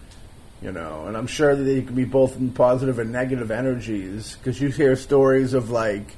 you 0.61 0.71
know? 0.71 1.05
And 1.07 1.17
I'm 1.17 1.27
sure 1.27 1.55
that 1.55 1.63
they 1.63 1.81
could 1.81 1.95
be 1.95 2.05
both 2.05 2.37
positive 2.53 2.99
and 2.99 3.11
negative 3.11 3.49
energies 3.49 4.35
because 4.35 4.61
you 4.61 4.69
hear 4.69 4.95
stories 4.95 5.53
of 5.53 5.71
like 5.71 6.15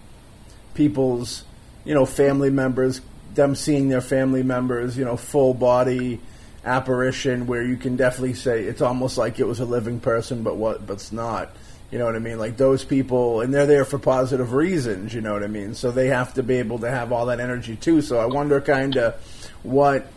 people's, 0.73 1.43
you 1.85 1.93
know, 1.93 2.05
family 2.05 2.49
members, 2.49 3.01
them 3.35 3.55
seeing 3.55 3.87
their 3.87 4.01
family 4.01 4.43
members, 4.43 4.97
you 4.97 5.05
know, 5.05 5.15
full 5.15 5.53
body 5.53 6.19
apparition 6.65 7.45
where 7.45 7.63
you 7.63 7.77
can 7.77 7.95
definitely 7.95 8.33
say 8.33 8.63
it's 8.63 8.81
almost 8.81 9.17
like 9.17 9.39
it 9.39 9.45
was 9.45 9.59
a 9.59 9.65
living 9.65 9.99
person, 9.99 10.43
but 10.43 10.57
what, 10.57 10.85
but 10.85 10.93
it's 10.93 11.11
not. 11.11 11.55
You 11.91 11.99
know 11.99 12.05
what 12.05 12.15
I 12.15 12.19
mean? 12.19 12.39
Like 12.39 12.57
those 12.57 12.83
people, 12.83 13.41
and 13.41 13.53
they're 13.53 13.67
there 13.67 13.85
for 13.85 13.99
positive 13.99 14.53
reasons. 14.53 15.13
You 15.13 15.21
know 15.21 15.33
what 15.33 15.43
I 15.43 15.47
mean? 15.47 15.75
So 15.75 15.91
they 15.91 16.07
have 16.07 16.33
to 16.33 16.43
be 16.43 16.55
able 16.55 16.79
to 16.79 16.89
have 16.89 17.11
all 17.11 17.27
that 17.27 17.39
energy 17.39 17.75
too. 17.75 18.01
So 18.01 18.19
I 18.19 18.25
wonder, 18.25 18.59
kind 18.59 18.97
of, 18.97 19.15
what, 19.63 20.07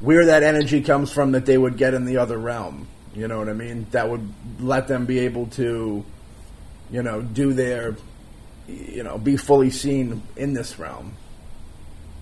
where 0.00 0.26
that 0.26 0.42
energy 0.42 0.80
comes 0.80 1.12
from 1.12 1.32
that 1.32 1.46
they 1.46 1.58
would 1.58 1.76
get 1.76 1.94
in 1.94 2.06
the 2.06 2.16
other 2.16 2.38
realm. 2.38 2.88
You 3.14 3.28
know 3.28 3.38
what 3.38 3.50
I 3.50 3.52
mean? 3.52 3.86
That 3.90 4.08
would 4.08 4.26
let 4.58 4.88
them 4.88 5.04
be 5.04 5.20
able 5.20 5.46
to, 5.48 6.04
you 6.90 7.02
know, 7.02 7.20
do 7.20 7.52
their, 7.52 7.96
you 8.66 9.02
know, 9.02 9.18
be 9.18 9.36
fully 9.36 9.70
seen 9.70 10.22
in 10.34 10.54
this 10.54 10.78
realm. 10.78 11.14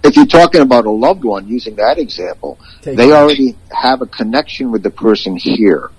If 0.02 0.16
you're 0.16 0.26
talking 0.26 0.62
about 0.62 0.86
a 0.86 0.90
loved 0.90 1.24
one, 1.24 1.46
using 1.46 1.76
that 1.76 1.98
example, 1.98 2.58
Take 2.82 2.96
they 2.96 3.12
already 3.12 3.56
have 3.70 4.00
a 4.00 4.06
connection 4.06 4.70
with 4.70 4.82
the 4.82 4.90
person 4.90 5.36
here 5.36 5.90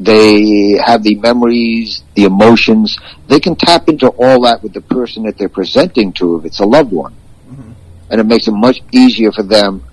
they 0.00 0.78
have 0.82 1.02
the 1.02 1.14
memories, 1.16 2.02
the 2.14 2.24
emotions. 2.24 2.98
They 3.28 3.38
can 3.38 3.54
tap 3.54 3.86
into 3.86 4.08
all 4.08 4.40
that 4.44 4.62
with 4.62 4.72
the 4.72 4.80
person 4.80 5.24
that 5.24 5.36
they're 5.36 5.50
presenting 5.50 6.14
to 6.14 6.38
if 6.38 6.46
it's 6.46 6.60
a 6.60 6.64
loved 6.64 6.92
one. 6.92 7.14
Mm-hmm. 7.46 7.72
And 8.10 8.20
it 8.20 8.24
makes 8.24 8.48
it 8.48 8.52
much 8.52 8.78
easier 8.92 9.30
for 9.30 9.42
them 9.42 9.84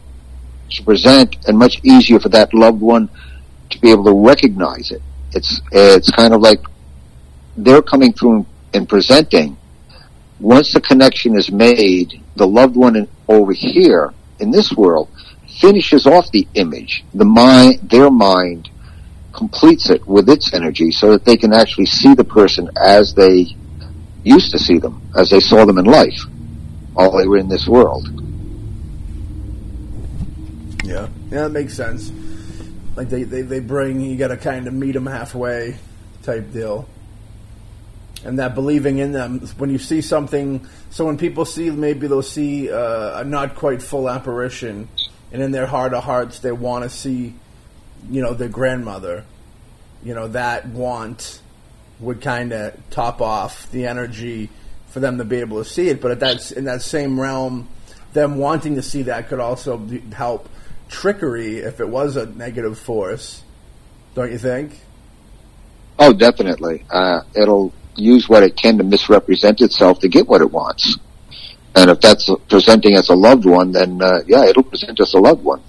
to 0.69 0.83
present 0.83 1.35
and 1.45 1.57
much 1.57 1.81
easier 1.83 2.21
for 2.21 2.29
that 2.29 2.53
loved 2.53 2.79
one 2.79 3.09
to 3.69 3.81
be 3.81 3.91
able 3.91 4.05
to 4.05 4.25
recognize 4.25 4.91
it. 4.91 5.01
It's, 5.33 5.61
it's 5.73 6.09
kind 6.09 6.33
of 6.33 6.39
like 6.39 6.59
they're 7.57 7.81
coming 7.81 8.13
through 8.13 8.45
and 8.73 8.87
presenting. 8.87 9.57
Once 10.39 10.73
the 10.73 10.81
connection 10.81 11.35
is 11.35 11.51
made, 11.51 12.21
the 12.35 12.47
loved 12.47 12.75
one 12.75 12.95
in, 12.95 13.07
over 13.27 13.53
here 13.53 14.13
in 14.39 14.51
this 14.51 14.71
world 14.73 15.09
finishes 15.59 16.05
off 16.05 16.31
the 16.31 16.47
image. 16.53 17.03
The 17.13 17.25
mind, 17.25 17.89
their 17.89 18.11
mind 18.11 18.69
completes 19.33 19.89
it 19.89 20.05
with 20.07 20.29
its 20.29 20.53
energy 20.53 20.91
so 20.91 21.11
that 21.11 21.25
they 21.25 21.37
can 21.37 21.53
actually 21.53 21.85
see 21.85 22.13
the 22.13 22.23
person 22.23 22.69
as 22.75 23.13
they 23.13 23.55
used 24.23 24.51
to 24.51 24.59
see 24.59 24.77
them, 24.77 25.01
as 25.15 25.29
they 25.29 25.39
saw 25.39 25.65
them 25.65 25.77
in 25.77 25.85
life 25.85 26.19
while 26.93 27.17
they 27.17 27.27
were 27.27 27.37
in 27.37 27.47
this 27.47 27.67
world. 27.67 28.07
Yeah, 30.83 31.07
yeah, 31.31 31.43
that 31.43 31.51
makes 31.51 31.75
sense. 31.75 32.11
Like 32.95 33.09
they, 33.09 33.23
they, 33.23 33.41
they 33.41 33.59
bring, 33.59 34.01
you 34.01 34.17
got 34.17 34.29
to 34.29 34.37
kind 34.37 34.67
of 34.67 34.73
meet 34.73 34.93
them 34.93 35.05
halfway 35.05 35.77
type 36.23 36.51
deal. 36.51 36.87
And 38.25 38.39
that 38.39 38.55
believing 38.55 38.97
in 38.97 39.11
them, 39.11 39.39
when 39.57 39.69
you 39.69 39.77
see 39.77 40.01
something, 40.01 40.67
so 40.89 41.05
when 41.05 41.17
people 41.17 41.45
see, 41.45 41.69
maybe 41.69 42.07
they'll 42.07 42.23
see 42.23 42.71
uh, 42.71 43.21
a 43.21 43.23
not 43.23 43.55
quite 43.55 43.81
full 43.81 44.09
apparition, 44.09 44.89
and 45.31 45.41
in 45.41 45.51
their 45.51 45.67
heart 45.67 45.93
of 45.93 46.03
hearts, 46.03 46.39
they 46.39 46.51
want 46.51 46.83
to 46.83 46.89
see 46.89 47.35
you 48.09 48.21
know, 48.21 48.33
their 48.33 48.49
grandmother, 48.49 49.25
you 50.03 50.13
know, 50.13 50.27
that 50.29 50.67
want 50.67 51.41
would 51.99 52.21
kind 52.21 52.53
of 52.53 52.77
top 52.89 53.21
off 53.21 53.69
the 53.71 53.87
energy 53.87 54.49
for 54.87 54.99
them 54.99 55.17
to 55.17 55.25
be 55.25 55.37
able 55.37 55.63
to 55.63 55.69
see 55.69 55.89
it. 55.89 56.01
But 56.01 56.11
at 56.11 56.19
that 56.19 56.51
in 56.51 56.65
that 56.65 56.81
same 56.81 57.19
realm, 57.19 57.67
them 58.13 58.37
wanting 58.37 58.75
to 58.75 58.81
see 58.81 59.03
that 59.03 59.27
could 59.27 59.39
also 59.39 59.77
help 60.13 60.47
trickery 60.89 61.57
if 61.57 61.79
it 61.79 61.89
was 61.89 62.15
a 62.15 62.25
negative 62.25 62.77
force. 62.77 63.43
Don't 64.15 64.31
you 64.31 64.37
think? 64.37 64.79
Oh, 65.99 66.13
definitely. 66.13 66.85
Uh, 66.89 67.21
it'll 67.35 67.73
use 67.97 68.29
what 68.29 68.43
it 68.43 68.55
can 68.55 68.77
to 68.77 68.83
misrepresent 68.83 69.61
itself 69.61 69.99
to 69.99 70.07
get 70.07 70.27
what 70.27 70.41
it 70.41 70.51
wants. 70.51 70.97
And 71.75 71.91
if 71.91 72.01
that's 72.01 72.29
presenting 72.49 72.95
as 72.95 73.09
a 73.09 73.15
loved 73.15 73.45
one, 73.45 73.71
then 73.71 74.01
uh, 74.01 74.21
yeah, 74.25 74.45
it'll 74.45 74.63
present 74.63 74.99
as 74.99 75.13
a 75.13 75.19
loved 75.19 75.43
one. 75.43 75.61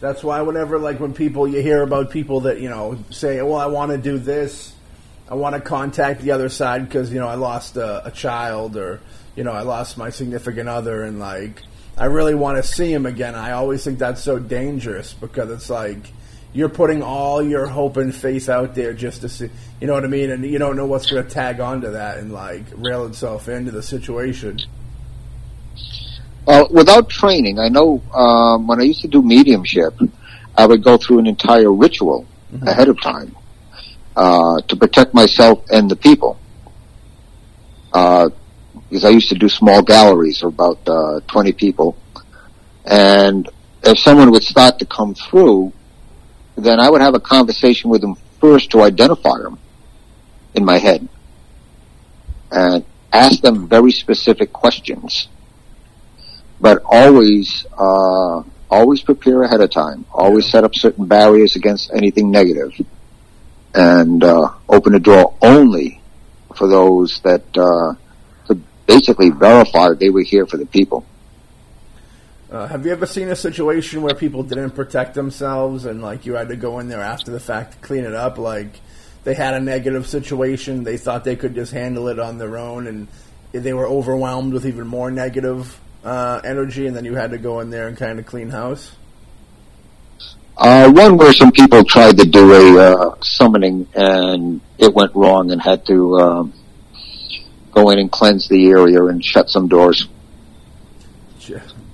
That's 0.00 0.24
why 0.24 0.40
whenever, 0.40 0.78
like, 0.78 0.98
when 0.98 1.12
people 1.12 1.46
you 1.46 1.60
hear 1.60 1.82
about 1.82 2.10
people 2.10 2.40
that 2.40 2.60
you 2.60 2.70
know 2.70 2.98
say, 3.10 3.42
"Well, 3.42 3.56
I 3.56 3.66
want 3.66 3.92
to 3.92 3.98
do 3.98 4.18
this, 4.18 4.72
I 5.28 5.34
want 5.34 5.54
to 5.54 5.60
contact 5.60 6.22
the 6.22 6.30
other 6.30 6.48
side 6.48 6.86
because 6.86 7.12
you 7.12 7.20
know 7.20 7.28
I 7.28 7.34
lost 7.34 7.76
a, 7.76 8.06
a 8.06 8.10
child 8.10 8.76
or 8.76 9.00
you 9.36 9.44
know 9.44 9.52
I 9.52 9.60
lost 9.60 9.98
my 9.98 10.08
significant 10.08 10.70
other," 10.70 11.02
and 11.02 11.18
like 11.18 11.62
I 11.98 12.06
really 12.06 12.34
want 12.34 12.56
to 12.56 12.62
see 12.62 12.90
him 12.90 13.04
again. 13.04 13.34
I 13.34 13.52
always 13.52 13.84
think 13.84 13.98
that's 13.98 14.22
so 14.22 14.38
dangerous 14.38 15.12
because 15.12 15.50
it's 15.50 15.68
like 15.68 16.12
you're 16.52 16.68
putting 16.68 17.02
all 17.02 17.42
your 17.42 17.66
hope 17.66 17.96
and 17.96 18.14
faith 18.14 18.48
out 18.48 18.74
there 18.74 18.92
just 18.92 19.20
to 19.20 19.28
see, 19.28 19.48
you 19.80 19.86
know 19.86 19.94
what 19.94 20.04
I 20.04 20.08
mean? 20.08 20.30
And 20.30 20.44
you 20.44 20.58
don't 20.58 20.76
know 20.76 20.86
what's 20.86 21.10
going 21.10 21.22
to 21.22 21.30
tag 21.30 21.60
onto 21.60 21.92
that 21.92 22.18
and 22.18 22.32
like 22.32 22.64
rail 22.74 23.06
itself 23.06 23.48
into 23.48 23.70
the 23.70 23.82
situation. 23.82 24.58
Well, 26.46 26.68
without 26.70 27.08
training, 27.08 27.58
I 27.58 27.68
know 27.68 28.02
um, 28.12 28.66
when 28.66 28.80
I 28.80 28.84
used 28.84 29.02
to 29.02 29.08
do 29.08 29.22
mediumship, 29.22 29.94
I 30.56 30.66
would 30.66 30.82
go 30.82 30.96
through 30.96 31.20
an 31.20 31.26
entire 31.26 31.72
ritual 31.72 32.26
mm-hmm. 32.52 32.66
ahead 32.66 32.88
of 32.88 33.00
time 33.00 33.36
uh, 34.16 34.60
to 34.62 34.76
protect 34.76 35.14
myself 35.14 35.64
and 35.70 35.90
the 35.90 35.96
people. 35.96 36.38
Uh, 37.92 38.30
because 38.88 39.04
I 39.04 39.10
used 39.10 39.28
to 39.28 39.36
do 39.36 39.48
small 39.48 39.82
galleries 39.82 40.42
of 40.42 40.52
about 40.52 40.88
uh, 40.88 41.20
20 41.28 41.52
people. 41.52 41.96
And 42.84 43.48
if 43.84 43.98
someone 44.00 44.32
would 44.32 44.42
start 44.42 44.80
to 44.80 44.86
come 44.86 45.14
through, 45.14 45.72
then 46.56 46.80
I 46.80 46.90
would 46.90 47.00
have 47.00 47.14
a 47.14 47.20
conversation 47.20 47.90
with 47.90 48.00
them 48.00 48.16
first 48.40 48.70
to 48.70 48.82
identify 48.82 49.38
them 49.38 49.58
in 50.54 50.64
my 50.64 50.78
head 50.78 51.08
and 52.50 52.84
ask 53.12 53.40
them 53.40 53.68
very 53.68 53.92
specific 53.92 54.52
questions. 54.52 55.28
But 56.60 56.82
always, 56.84 57.64
uh, 57.78 58.42
always 58.68 59.02
prepare 59.02 59.42
ahead 59.42 59.60
of 59.60 59.70
time. 59.70 60.04
Always 60.12 60.50
set 60.50 60.64
up 60.64 60.74
certain 60.74 61.06
barriers 61.06 61.56
against 61.56 61.90
anything 61.92 62.30
negative, 62.30 62.72
and 63.74 64.22
uh, 64.22 64.52
open 64.68 64.92
the 64.92 65.00
door 65.00 65.34
only 65.40 66.02
for 66.54 66.68
those 66.68 67.20
that 67.20 67.44
uh, 67.56 67.94
basically 68.90 69.30
verified 69.30 70.00
they 70.00 70.10
were 70.10 70.22
here 70.22 70.46
for 70.46 70.56
the 70.56 70.66
people. 70.66 71.06
Uh, 72.50 72.66
have 72.66 72.84
you 72.84 72.90
ever 72.90 73.06
seen 73.06 73.28
a 73.28 73.36
situation 73.36 74.02
where 74.02 74.14
people 74.14 74.42
didn't 74.42 74.72
protect 74.72 75.14
themselves 75.14 75.84
and 75.84 76.02
like 76.02 76.26
you 76.26 76.34
had 76.34 76.48
to 76.48 76.56
go 76.56 76.80
in 76.80 76.88
there 76.88 77.00
after 77.00 77.30
the 77.30 77.38
fact 77.38 77.72
to 77.72 77.78
clean 77.78 78.04
it 78.04 78.12
up? 78.12 78.38
Like 78.38 78.80
they 79.22 79.34
had 79.34 79.54
a 79.54 79.60
negative 79.60 80.08
situation, 80.08 80.82
they 80.82 80.96
thought 80.96 81.22
they 81.22 81.36
could 81.36 81.54
just 81.54 81.72
handle 81.72 82.08
it 82.08 82.18
on 82.18 82.38
their 82.38 82.58
own, 82.58 82.88
and 82.88 83.06
they 83.52 83.72
were 83.72 83.86
overwhelmed 83.86 84.52
with 84.52 84.66
even 84.66 84.88
more 84.88 85.12
negative 85.12 85.80
uh, 86.02 86.40
energy, 86.42 86.88
and 86.88 86.96
then 86.96 87.04
you 87.04 87.14
had 87.14 87.30
to 87.30 87.38
go 87.38 87.60
in 87.60 87.70
there 87.70 87.86
and 87.86 87.96
kind 87.96 88.18
of 88.18 88.26
clean 88.26 88.50
house. 88.50 88.96
Uh, 90.56 90.90
one 90.90 91.16
where 91.16 91.32
some 91.32 91.52
people 91.52 91.84
tried 91.84 92.18
to 92.18 92.26
do 92.26 92.52
a 92.52 92.80
uh, 92.80 93.14
summoning 93.22 93.86
and 93.94 94.60
it 94.76 94.92
went 94.92 95.14
wrong 95.14 95.52
and 95.52 95.62
had 95.62 95.86
to 95.86 96.18
um, 96.18 96.52
go 97.70 97.90
in 97.90 97.98
and 98.00 98.10
cleanse 98.10 98.48
the 98.48 98.66
area 98.70 99.04
and 99.04 99.24
shut 99.24 99.48
some 99.48 99.68
doors. 99.68 100.08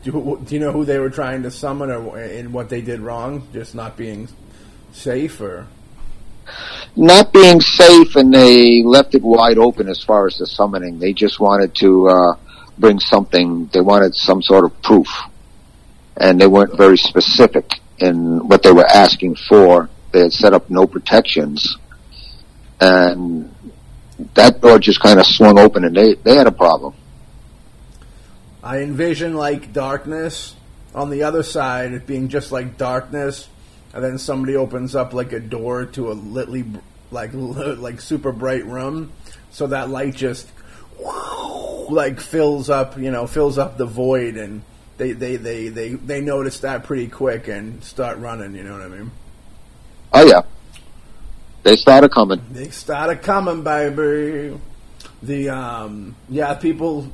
Do, 0.07 0.41
do 0.45 0.55
you 0.55 0.61
know 0.61 0.71
who 0.71 0.85
they 0.85 1.01
were 1.01 1.11
trying 1.11 1.43
to 1.43 1.51
summon 1.51 1.91
or 1.91 2.17
in 2.21 2.53
what 2.53 2.69
they 2.69 2.81
did 2.81 3.01
wrong? 3.01 3.49
Just 3.53 3.75
not 3.75 3.97
being 3.97 4.29
safe 4.93 5.41
or? 5.41 5.67
Not 6.95 7.33
being 7.33 7.61
safe 7.61 8.15
and 8.15 8.33
they 8.33 8.85
left 8.85 9.17
it 9.17 9.23
wide 9.23 9.59
open 9.59 9.89
as 9.89 10.05
far 10.05 10.29
as 10.29 10.39
the 10.39 10.47
summoning. 10.47 11.01
They 11.01 11.13
just 11.13 11.41
wanted 11.41 11.75
to 11.77 12.09
uh, 12.09 12.37
bring 12.79 13.01
something. 13.01 13.69
They 13.73 13.81
wanted 13.81 14.15
some 14.15 14.43
sort 14.43 14.65
of 14.65 14.81
proof. 14.81 15.09
And 16.17 16.41
they 16.41 16.47
weren't 16.47 16.77
very 16.77 16.99
specific 16.99 17.69
in 17.99 18.47
what 18.47 18.63
they 18.63 18.71
were 18.71 18.87
asking 18.87 19.35
for. 19.49 19.91
They 20.13 20.21
had 20.21 20.33
set 20.33 20.55
up 20.55 20.71
no 20.71 20.87
protections. 20.87 21.79
And 22.81 23.53
that 24.35 24.61
door 24.61 24.79
just 24.79 25.01
kind 25.01 25.19
of 25.19 25.27
swung 25.27 25.59
open 25.59 25.85
and 25.85 25.97
they, 25.97 26.15
they 26.15 26.37
had 26.37 26.47
a 26.47 26.53
problem. 26.53 26.95
I 28.67 28.79
envision 28.79 29.35
like 29.35 29.73
darkness 29.73 30.57
on 30.93 31.11
the 31.11 31.23
other 31.23 31.45
side, 31.45 31.93
it 31.93 32.05
being 32.05 32.29
just 32.29 32.51
like 32.51 32.77
darkness, 32.77 33.49
and 33.95 34.03
then 34.03 34.19
somebody 34.19 34.57
opens 34.57 34.97
up 34.97 35.13
like 35.13 35.33
a 35.33 35.39
door 35.39 35.87
to 35.87 36.11
a 36.11 36.15
litly, 36.15 36.65
like 37.13 37.31
like 37.33 38.01
super 38.01 38.33
bright 38.33 38.67
room, 38.67 39.13
so 39.53 39.69
that 39.69 39.89
light 39.89 40.17
just 40.17 40.51
like 41.91 42.19
fills 42.19 42.69
up, 42.69 42.99
you 42.99 43.13
know, 43.13 43.29
fills 43.29 43.57
up 43.57 43.79
the 43.79 43.87
void, 43.87 44.37
and 44.37 44.63
they 44.97 45.13
they 45.13 45.37
they 45.37 45.69
they 45.69 45.91
they 45.91 46.21
notice 46.21 46.59
that 46.61 46.83
pretty 46.83 47.07
quick 47.07 47.47
and 47.47 47.85
start 47.85 48.19
running. 48.19 48.57
You 48.57 48.65
know 48.65 48.73
what 48.73 48.83
I 48.83 48.89
mean? 48.89 49.13
Oh 50.13 50.27
yeah. 50.27 50.43
They 51.63 51.77
started 51.77 52.11
coming. 52.11 52.43
They 52.51 52.71
started 52.71 53.23
coming, 53.23 53.63
baby. 53.63 54.59
The 55.23 55.51
um, 55.51 56.17
yeah, 56.29 56.55
people, 56.55 57.13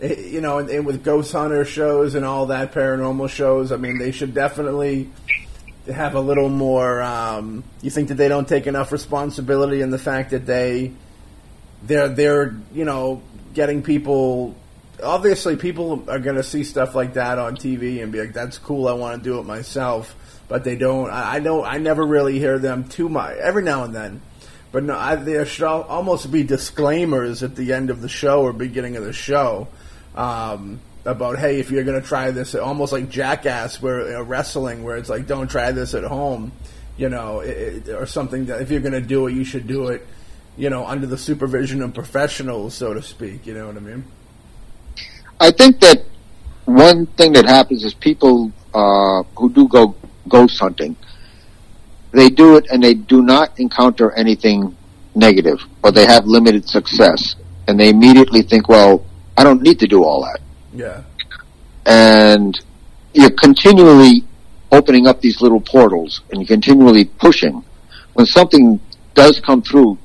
eh, 0.00 0.14
you 0.20 0.40
know, 0.40 0.58
and, 0.58 0.68
and 0.70 0.86
with 0.86 1.04
ghost 1.04 1.32
hunter 1.32 1.64
shows 1.64 2.14
and 2.14 2.24
all 2.24 2.46
that 2.46 2.72
paranormal 2.72 3.28
shows. 3.28 3.72
I 3.72 3.76
mean, 3.76 3.98
they 3.98 4.12
should 4.12 4.34
definitely 4.34 5.10
have 5.86 6.14
a 6.14 6.20
little 6.20 6.48
more. 6.48 7.02
Um, 7.02 7.64
you 7.82 7.90
think 7.90 8.08
that 8.08 8.14
they 8.14 8.28
don't 8.28 8.48
take 8.48 8.66
enough 8.66 8.92
responsibility 8.92 9.80
in 9.80 9.90
the 9.90 9.98
fact 9.98 10.30
that 10.30 10.46
they 10.46 10.92
they're 11.82 12.08
they're 12.08 12.56
you 12.72 12.84
know 12.84 13.22
getting 13.54 13.82
people. 13.82 14.54
Obviously, 15.02 15.54
people 15.54 16.10
are 16.10 16.18
going 16.18 16.34
to 16.36 16.42
see 16.42 16.64
stuff 16.64 16.96
like 16.96 17.14
that 17.14 17.38
on 17.38 17.56
TV 17.56 18.02
and 18.02 18.10
be 18.10 18.20
like, 18.20 18.32
"That's 18.32 18.58
cool. 18.58 18.88
I 18.88 18.92
want 18.92 19.22
to 19.22 19.28
do 19.28 19.38
it 19.38 19.44
myself." 19.44 20.14
but 20.48 20.64
they 20.64 20.76
don't. 20.76 21.10
I, 21.10 21.34
I 21.34 21.40
don't. 21.40 21.64
I 21.64 21.78
never 21.78 22.04
really 22.04 22.38
hear 22.38 22.58
them 22.58 22.88
too 22.88 23.08
much. 23.08 23.36
Every 23.36 23.62
now 23.62 23.84
and 23.84 23.94
then, 23.94 24.22
but 24.72 24.82
no, 24.82 24.96
I, 24.96 25.16
there 25.16 25.46
should 25.46 25.66
almost 25.66 26.32
be 26.32 26.42
disclaimers 26.42 27.42
at 27.42 27.54
the 27.54 27.72
end 27.72 27.90
of 27.90 28.00
the 28.00 28.08
show 28.08 28.42
or 28.42 28.52
beginning 28.52 28.96
of 28.96 29.04
the 29.04 29.12
show 29.12 29.68
um, 30.18 30.80
about 31.04 31.38
hey, 31.38 31.60
if 31.60 31.70
you're 31.70 31.84
going 31.84 32.00
to 32.00 32.06
try 32.06 32.30
this, 32.32 32.54
almost 32.54 32.92
like 32.92 33.08
Jackass, 33.08 33.80
where 33.80 34.18
uh, 34.18 34.22
wrestling, 34.22 34.82
where 34.82 34.96
it's 34.96 35.08
like 35.08 35.26
don't 35.26 35.48
try 35.48 35.70
this 35.70 35.94
at 35.94 36.04
home, 36.04 36.52
you 36.98 37.08
know, 37.08 37.40
it, 37.40 37.88
or 37.88 38.04
something 38.04 38.46
that 38.46 38.60
if 38.60 38.70
you're 38.70 38.80
going 38.80 38.92
to 38.92 39.00
do 39.00 39.28
it, 39.28 39.32
you 39.32 39.44
should 39.44 39.66
do 39.66 39.88
it, 39.88 40.06
you 40.56 40.68
know, 40.68 40.84
under 40.84 41.06
the 41.06 41.16
supervision 41.16 41.80
of 41.82 41.94
professionals, 41.94 42.74
so 42.74 42.92
to 42.92 43.00
speak. 43.00 43.46
You 43.46 43.54
know 43.54 43.68
what 43.68 43.76
I 43.76 43.80
mean? 43.80 44.04
I 45.40 45.52
think 45.52 45.80
that 45.80 46.02
one 46.64 47.06
thing 47.06 47.32
that 47.32 47.44
happens 47.44 47.84
is 47.84 47.94
people 47.94 48.52
uh, 48.74 49.22
who 49.36 49.50
do 49.50 49.68
go 49.68 49.94
ghost 50.28 50.58
hunting, 50.58 50.96
they 52.10 52.28
do 52.28 52.56
it 52.56 52.66
and 52.70 52.82
they 52.82 52.94
do 52.94 53.22
not 53.22 53.58
encounter 53.60 54.10
anything 54.12 54.76
negative 55.14 55.60
or 55.84 55.92
they 55.92 56.06
have 56.06 56.26
limited 56.26 56.68
success 56.68 57.36
and 57.68 57.78
they 57.78 57.90
immediately 57.90 58.42
think, 58.42 58.68
well, 58.68 59.04
I 59.38 59.44
don't 59.44 59.62
need 59.62 59.78
to 59.78 59.86
do 59.86 60.02
all 60.02 60.22
that. 60.22 60.40
Yeah. 60.74 61.02
And 61.86 62.60
you're 63.14 63.30
continually 63.30 64.24
opening 64.72 65.06
up 65.06 65.20
these 65.20 65.40
little 65.40 65.60
portals 65.60 66.22
and 66.30 66.40
you're 66.40 66.48
continually 66.48 67.04
pushing. 67.04 67.64
When 68.14 68.26
something 68.26 68.80
does 69.14 69.38
come 69.38 69.62
through, 69.62 69.96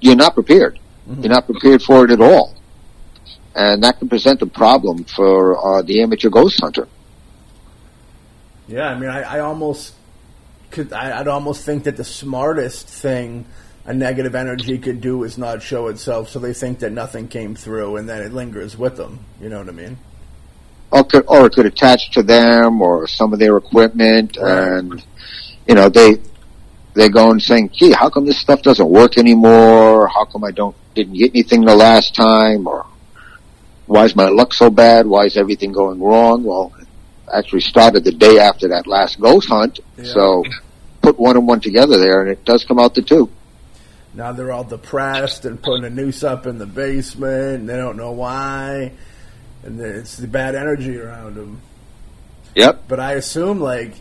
you're 0.00 0.16
not 0.16 0.34
prepared. 0.34 0.80
Mm-hmm. 1.08 1.22
You're 1.22 1.32
not 1.32 1.46
prepared 1.46 1.82
for 1.82 2.04
it 2.04 2.10
at 2.10 2.20
all. 2.20 2.56
And 3.54 3.82
that 3.84 4.00
can 4.00 4.08
present 4.08 4.42
a 4.42 4.46
problem 4.46 5.04
for 5.04 5.56
uh, 5.56 5.82
the 5.82 6.02
amateur 6.02 6.28
ghost 6.28 6.60
hunter. 6.60 6.88
Yeah, 8.66 8.88
I 8.88 8.98
mean, 8.98 9.10
I, 9.10 9.22
I 9.22 9.38
almost 9.40 9.94
could. 10.70 10.92
I, 10.92 11.18
would 11.18 11.28
almost 11.28 11.64
think 11.64 11.84
that 11.84 11.96
the 11.96 12.04
smartest 12.04 12.86
thing 12.86 13.46
a 13.84 13.94
negative 13.94 14.34
energy 14.34 14.78
could 14.78 15.00
do 15.00 15.24
is 15.24 15.38
not 15.38 15.62
show 15.62 15.88
itself, 15.88 16.28
so 16.28 16.38
they 16.38 16.52
think 16.52 16.80
that 16.80 16.92
nothing 16.92 17.28
came 17.28 17.54
through, 17.54 17.96
and 17.96 18.08
then 18.08 18.22
it 18.22 18.32
lingers 18.32 18.76
with 18.76 18.96
them. 18.96 19.24
You 19.40 19.48
know 19.48 19.58
what 19.58 19.68
I 19.68 19.72
mean? 19.72 19.98
Or, 20.90 21.04
could, 21.04 21.24
or 21.26 21.46
it 21.46 21.52
could 21.54 21.66
attach 21.66 22.10
to 22.12 22.22
them 22.22 22.82
or 22.82 23.06
some 23.06 23.32
of 23.32 23.38
their 23.38 23.56
equipment, 23.56 24.36
right. 24.36 24.68
and 24.68 25.04
you 25.66 25.74
know 25.74 25.88
they 25.88 26.16
they 26.94 27.08
go 27.08 27.30
and 27.30 27.40
saying, 27.40 27.70
"Gee, 27.72 27.92
how 27.92 28.10
come 28.10 28.26
this 28.26 28.38
stuff 28.38 28.62
doesn't 28.62 28.88
work 28.88 29.16
anymore? 29.16 30.08
How 30.08 30.24
come 30.24 30.44
I 30.44 30.50
don't 30.50 30.76
didn't 30.94 31.14
get 31.14 31.30
anything 31.30 31.64
the 31.64 31.76
last 31.76 32.14
time?" 32.14 32.66
Or 32.66 32.86
why 33.86 34.04
is 34.04 34.16
my 34.16 34.28
luck 34.28 34.52
so 34.52 34.68
bad? 34.68 35.06
Why 35.06 35.26
is 35.26 35.36
everything 35.36 35.72
going 35.72 36.00
wrong? 36.00 36.42
Well, 36.42 36.72
actually 37.32 37.60
started 37.60 38.04
the 38.04 38.12
day 38.12 38.38
after 38.38 38.68
that 38.68 38.86
last 38.86 39.20
ghost 39.20 39.48
hunt. 39.48 39.78
Yeah. 39.96 40.04
So 40.04 40.44
put 41.02 41.18
one 41.18 41.36
and 41.36 41.46
one 41.46 41.60
together 41.60 41.98
there, 41.98 42.20
and 42.20 42.30
it 42.30 42.44
does 42.44 42.64
come 42.64 42.78
out 42.78 42.94
to 42.96 43.02
two. 43.02 43.30
Now 44.14 44.32
they're 44.32 44.52
all 44.52 44.64
depressed 44.64 45.44
and 45.44 45.62
putting 45.62 45.84
a 45.84 45.90
noose 45.90 46.24
up 46.24 46.46
in 46.46 46.58
the 46.58 46.66
basement, 46.66 47.60
and 47.60 47.68
they 47.68 47.76
don't 47.76 47.96
know 47.96 48.12
why, 48.12 48.92
and 49.62 49.80
it's 49.80 50.16
the 50.16 50.26
bad 50.26 50.54
energy 50.54 50.98
around 50.98 51.36
them. 51.36 51.62
Yep. 52.56 52.84
But 52.88 52.98
I 52.98 53.12
assume, 53.12 53.60
like, 53.60 53.94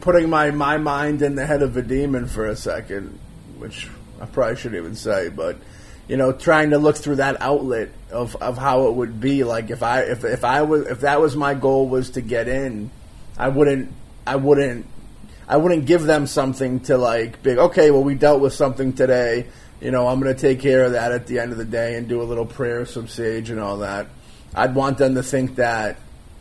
putting 0.00 0.28
my, 0.28 0.50
my 0.50 0.76
mind 0.76 1.22
in 1.22 1.34
the 1.34 1.46
head 1.46 1.62
of 1.62 1.76
a 1.76 1.82
demon 1.82 2.26
for 2.26 2.46
a 2.46 2.56
second, 2.56 3.18
which 3.58 3.88
I 4.20 4.26
probably 4.26 4.56
shouldn't 4.56 4.80
even 4.80 4.96
say, 4.96 5.30
but 5.30 5.56
you 6.08 6.16
know, 6.16 6.32
trying 6.32 6.70
to 6.70 6.78
look 6.78 6.96
through 6.96 7.16
that 7.16 7.40
outlet 7.40 7.90
of, 8.10 8.36
of 8.36 8.56
how 8.58 8.86
it 8.86 8.94
would 8.94 9.20
be. 9.20 9.44
Like 9.44 9.70
if 9.70 9.82
I 9.82 10.02
if 10.02 10.24
if 10.24 10.44
I 10.44 10.62
was 10.62 10.86
if 10.86 11.00
that 11.00 11.20
was 11.20 11.34
my 11.34 11.54
goal 11.54 11.88
was 11.88 12.10
to 12.10 12.20
get 12.20 12.48
in, 12.48 12.90
I 13.36 13.48
wouldn't 13.48 13.92
I 14.26 14.36
wouldn't 14.36 14.86
I 15.48 15.56
wouldn't 15.56 15.86
give 15.86 16.02
them 16.02 16.26
something 16.26 16.80
to 16.80 16.98
like 16.98 17.42
big. 17.42 17.58
Okay, 17.58 17.90
well 17.90 18.02
we 18.02 18.14
dealt 18.14 18.40
with 18.40 18.52
something 18.52 18.92
today. 18.92 19.46
You 19.80 19.90
know, 19.90 20.08
I'm 20.08 20.20
going 20.20 20.34
to 20.34 20.40
take 20.40 20.60
care 20.60 20.84
of 20.84 20.92
that 20.92 21.12
at 21.12 21.26
the 21.26 21.38
end 21.38 21.52
of 21.52 21.58
the 21.58 21.64
day 21.64 21.96
and 21.96 22.08
do 22.08 22.22
a 22.22 22.24
little 22.24 22.46
prayer, 22.46 22.86
some 22.86 23.08
sage, 23.08 23.50
and 23.50 23.60
all 23.60 23.78
that. 23.78 24.06
I'd 24.54 24.74
want 24.74 24.98
them 24.98 25.14
to 25.16 25.22
think 25.22 25.56
that 25.56 25.98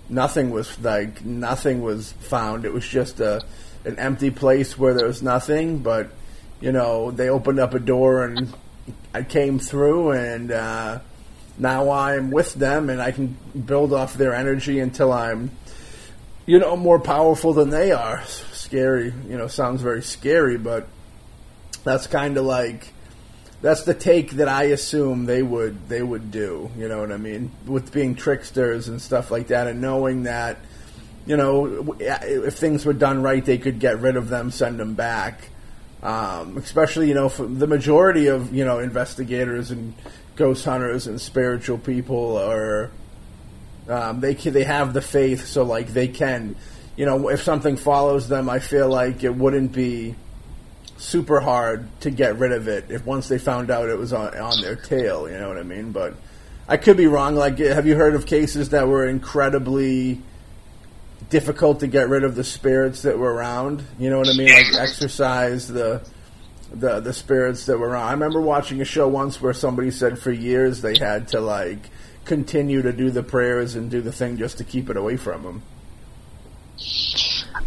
nothing 0.08 0.52
was 0.52 0.80
like 0.80 1.24
nothing 1.26 1.82
was 1.82 2.14
found. 2.14 2.66
It 2.66 2.74
was 2.74 2.88
just 2.88 3.20
a 3.20 3.44
an 3.84 4.00
empty 4.00 4.32
place 4.32 4.78
where 4.78 4.94
there 4.94 5.06
was 5.06 5.22
nothing. 5.22 5.80
But 5.80 6.10
you 6.62 6.72
know, 6.72 7.12
they 7.12 7.30
opened 7.30 7.60
up 7.60 7.74
a 7.74 7.80
door 7.80 8.24
and 8.24 8.54
I 9.14 9.24
came 9.24 9.60
through, 9.60 10.12
and 10.12 10.52
uh, 10.52 11.00
now 11.58 11.90
I'm 11.90 12.32
with 12.32 12.54
them, 12.54 12.90
and 12.90 13.02
I 13.02 13.12
can 13.12 13.38
build 13.66 13.94
off 13.94 14.16
their 14.16 14.36
energy 14.36 14.80
until 14.80 15.14
I'm, 15.14 15.52
you 16.46 16.60
know, 16.60 16.76
more 16.76 17.00
powerful 17.00 17.54
than 17.54 17.70
they 17.70 17.92
are. 17.92 18.24
Scary, 18.26 19.14
you 19.28 19.38
know, 19.38 19.48
sounds 19.48 19.82
very 19.82 20.02
scary, 20.02 20.58
but 20.58 20.88
that's 21.84 22.08
kind 22.08 22.38
of 22.38 22.46
like 22.46 22.94
that's 23.62 23.84
the 23.84 23.94
take 23.94 24.32
that 24.32 24.48
I 24.48 24.66
assume 24.66 25.26
they 25.26 25.42
would 25.42 25.90
they 25.90 26.04
would 26.04 26.32
do. 26.32 26.70
You 26.78 26.88
know 26.88 27.00
what 27.00 27.12
I 27.12 27.18
mean? 27.18 27.52
With 27.66 27.92
being 27.92 28.16
tricksters 28.16 28.88
and 28.88 29.02
stuff 29.02 29.32
like 29.32 29.48
that, 29.48 29.68
and 29.68 29.82
knowing 29.82 30.24
that, 30.24 30.58
you 31.26 31.38
know, 31.38 31.96
if 32.00 32.56
things 32.56 32.86
were 32.86 32.94
done 32.94 33.24
right, 33.24 33.44
they 33.44 33.58
could 33.58 33.80
get 33.80 34.00
rid 34.00 34.18
of 34.18 34.30
them, 34.30 34.52
send 34.52 34.80
them 34.80 34.94
back. 34.94 35.50
Um, 36.04 36.58
especially, 36.58 37.08
you 37.08 37.16
know, 37.16 37.30
the 37.30 37.66
majority 37.66 38.28
of 38.28 38.54
you 38.54 38.66
know 38.66 38.80
investigators 38.80 39.72
and 39.72 39.96
ghost 40.36 40.66
hunters 40.66 41.08
and 41.08 41.20
spiritual 41.20 41.78
people 41.78 42.38
are 42.38 42.92
um, 43.88 44.20
they 44.20 44.34
they 44.34 44.64
have 44.64 44.94
the 44.94 45.02
faith, 45.02 45.46
so 45.46 45.64
like 45.64 45.88
they 45.88 46.08
can, 46.08 46.56
you 46.96 47.06
know, 47.06 47.30
if 47.30 47.44
something 47.44 47.78
follows 47.78 48.28
them, 48.28 48.50
I 48.50 48.60
feel 48.60 48.90
like 48.90 49.24
it 49.24 49.36
wouldn't 49.36 49.72
be 49.72 50.16
super 50.98 51.40
hard 51.40 51.88
to 52.02 52.10
get 52.10 52.38
rid 52.40 52.52
of 52.52 52.68
it 52.68 52.86
if 52.90 53.06
once 53.06 53.28
they 53.28 53.38
found 53.38 53.70
out 53.70 53.90
it 53.90 53.98
was 53.98 54.14
on 54.14 54.38
on 54.38 54.62
their 54.62 54.76
tail. 54.76 55.30
You 55.30 55.38
know 55.38 55.50
what 55.50 55.58
I 55.58 55.64
mean? 55.64 55.92
But 55.92 56.16
I 56.68 56.78
could 56.78 56.98
be 56.98 57.08
wrong. 57.08 57.36
Like, 57.36 57.60
have 57.60 57.86
you 57.86 57.96
heard 57.96 58.16
of 58.16 58.26
cases 58.26 58.70
that 58.70 58.88
were 58.88 59.08
incredibly 59.08 60.22
difficult 61.30 61.80
to 61.82 61.88
get 61.88 62.10
rid 62.10 62.24
of 62.24 62.36
the 62.36 62.44
spirits 62.44 63.04
that 63.04 63.18
were 63.20 63.34
around? 63.34 63.84
You 64.00 64.10
know 64.10 64.18
what 64.18 64.30
I 64.30 64.38
mean? 64.38 64.50
Like 64.50 64.76
exorcise 64.76 65.68
the 65.68 66.02
the 66.74 67.00
the 67.00 67.14
spirits 67.14 67.66
that 67.68 67.78
were 67.78 67.90
around. 67.90 68.08
I 68.08 68.12
remember 68.12 68.42
watching 68.42 68.82
a 68.82 68.86
show 68.86 69.08
once 69.08 69.40
where 69.42 69.54
somebody 69.54 69.92
said 69.92 70.18
for 70.18 70.32
years 70.32 70.82
they 70.82 70.98
had 70.98 71.28
to 71.30 71.40
like 71.40 71.90
continue 72.26 72.82
to 72.82 72.92
do 72.92 73.10
the 73.12 73.24
prayers 73.24 73.76
and 73.76 73.90
do 73.90 74.02
the 74.02 74.12
thing 74.12 74.38
just 74.38 74.58
to 74.58 74.64
keep 74.64 74.90
it 74.90 74.98
away 74.98 75.16
from 75.18 75.44
them. 75.44 75.62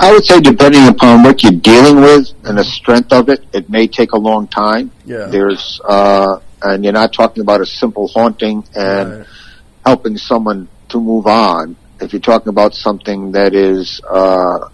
I 0.00 0.12
would 0.12 0.24
say, 0.24 0.40
depending 0.40 0.86
upon 0.86 1.22
what 1.22 1.42
you're 1.42 1.52
dealing 1.52 1.96
with 2.00 2.30
and 2.44 2.58
the 2.58 2.64
strength 2.64 3.12
of 3.12 3.28
it, 3.28 3.44
it 3.52 3.70
may 3.70 3.88
take 3.88 4.12
a 4.12 4.18
long 4.18 4.46
time. 4.46 4.90
Yeah. 5.04 5.26
There's, 5.26 5.80
uh, 5.88 6.40
and 6.62 6.84
you're 6.84 6.92
not 6.92 7.12
talking 7.12 7.40
about 7.40 7.60
a 7.60 7.66
simple 7.66 8.08
haunting 8.08 8.64
and 8.74 9.18
Right. 9.18 9.26
helping 9.86 10.18
someone 10.18 10.68
to 10.90 11.00
move 11.00 11.26
on. 11.26 11.76
If 12.00 12.12
you're 12.12 12.20
talking 12.20 12.48
about 12.48 12.74
something 12.74 13.32
that 13.32 13.54
is, 13.54 14.00
uh, 14.08 14.68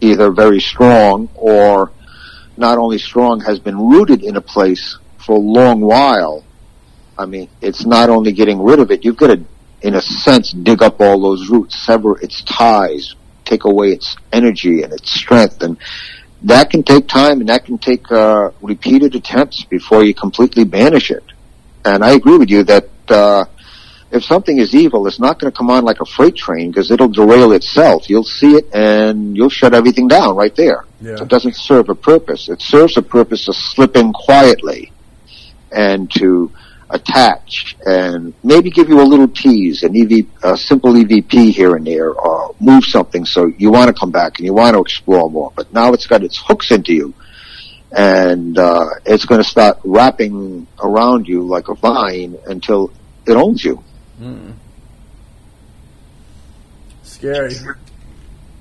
either 0.00 0.30
very 0.30 0.60
strong 0.60 1.28
or 1.34 1.90
not 2.56 2.78
only 2.78 2.98
strong, 2.98 3.40
has 3.40 3.58
been 3.58 3.78
rooted 3.78 4.22
in 4.22 4.36
a 4.36 4.40
place 4.40 4.96
for 5.18 5.36
a 5.36 5.40
long 5.40 5.80
while. 5.80 6.44
I 7.18 7.26
mean, 7.26 7.48
it's 7.60 7.84
not 7.86 8.10
only 8.10 8.32
getting 8.32 8.62
rid 8.62 8.78
of 8.78 8.90
it, 8.90 9.04
you've 9.04 9.16
got 9.16 9.28
to, 9.28 9.44
in 9.82 9.94
a 9.94 10.00
sense, 10.00 10.52
dig 10.52 10.82
up 10.82 11.00
all 11.00 11.20
those 11.20 11.48
roots, 11.48 11.78
sever 11.84 12.18
its 12.20 12.42
ties, 12.42 13.14
take 13.44 13.64
away 13.64 13.88
its 13.92 14.16
energy 14.32 14.82
and 14.82 14.92
its 14.92 15.10
strength. 15.10 15.62
And 15.62 15.76
that 16.42 16.70
can 16.70 16.82
take 16.82 17.06
time 17.06 17.40
and 17.40 17.48
that 17.48 17.64
can 17.64 17.78
take, 17.78 18.10
uh, 18.10 18.50
repeated 18.62 19.14
attempts 19.14 19.64
before 19.64 20.02
you 20.04 20.14
completely 20.14 20.64
banish 20.64 21.10
it. 21.10 21.24
And 21.84 22.04
I 22.04 22.12
agree 22.12 22.38
with 22.38 22.50
you 22.50 22.64
that, 22.64 22.88
uh, 23.08 23.44
if 24.10 24.24
something 24.24 24.58
is 24.58 24.74
evil, 24.74 25.08
it's 25.08 25.18
not 25.18 25.40
going 25.40 25.52
to 25.52 25.56
come 25.56 25.70
on 25.70 25.84
like 25.84 26.00
a 26.00 26.04
freight 26.04 26.36
train 26.36 26.70
because 26.70 26.90
it'll 26.92 27.08
derail 27.08 27.52
itself. 27.52 28.08
You'll 28.08 28.22
see 28.22 28.54
it 28.54 28.72
and 28.72 29.36
you'll 29.36 29.50
shut 29.50 29.74
everything 29.74 30.06
down 30.06 30.36
right 30.36 30.54
there. 30.54 30.84
Yeah. 31.00 31.16
So 31.16 31.24
it 31.24 31.28
doesn't 31.28 31.56
serve 31.56 31.88
a 31.88 31.96
purpose. 31.96 32.48
It 32.48 32.62
serves 32.62 32.96
a 32.96 33.02
purpose 33.02 33.46
to 33.46 33.52
slip 33.52 33.96
in 33.96 34.12
quietly 34.12 34.92
and 35.72 36.10
to 36.12 36.52
attach 36.94 37.76
and 37.84 38.32
maybe 38.42 38.70
give 38.70 38.88
you 38.88 39.00
a 39.00 39.04
little 39.04 39.28
tease, 39.28 39.82
an 39.82 39.94
EV, 39.94 40.26
a 40.42 40.56
simple 40.56 40.94
EVP 40.94 41.52
here 41.52 41.76
and 41.76 41.86
there, 41.86 42.12
or 42.12 42.54
move 42.60 42.84
something 42.84 43.26
so 43.26 43.46
you 43.58 43.70
want 43.70 43.88
to 43.88 43.98
come 43.98 44.10
back 44.10 44.38
and 44.38 44.46
you 44.46 44.54
want 44.54 44.74
to 44.74 44.80
explore 44.80 45.28
more. 45.28 45.52
But 45.54 45.72
now 45.72 45.92
it's 45.92 46.06
got 46.06 46.22
its 46.22 46.38
hooks 46.38 46.70
into 46.70 46.94
you 46.94 47.14
and 47.94 48.58
uh, 48.58 48.86
it's 49.04 49.24
going 49.24 49.42
to 49.42 49.48
start 49.48 49.78
wrapping 49.84 50.66
around 50.82 51.28
you 51.28 51.42
like 51.42 51.68
a 51.68 51.74
vine 51.74 52.36
until 52.46 52.92
it 53.26 53.36
owns 53.36 53.64
you. 53.64 53.82
Scary. 57.02 57.54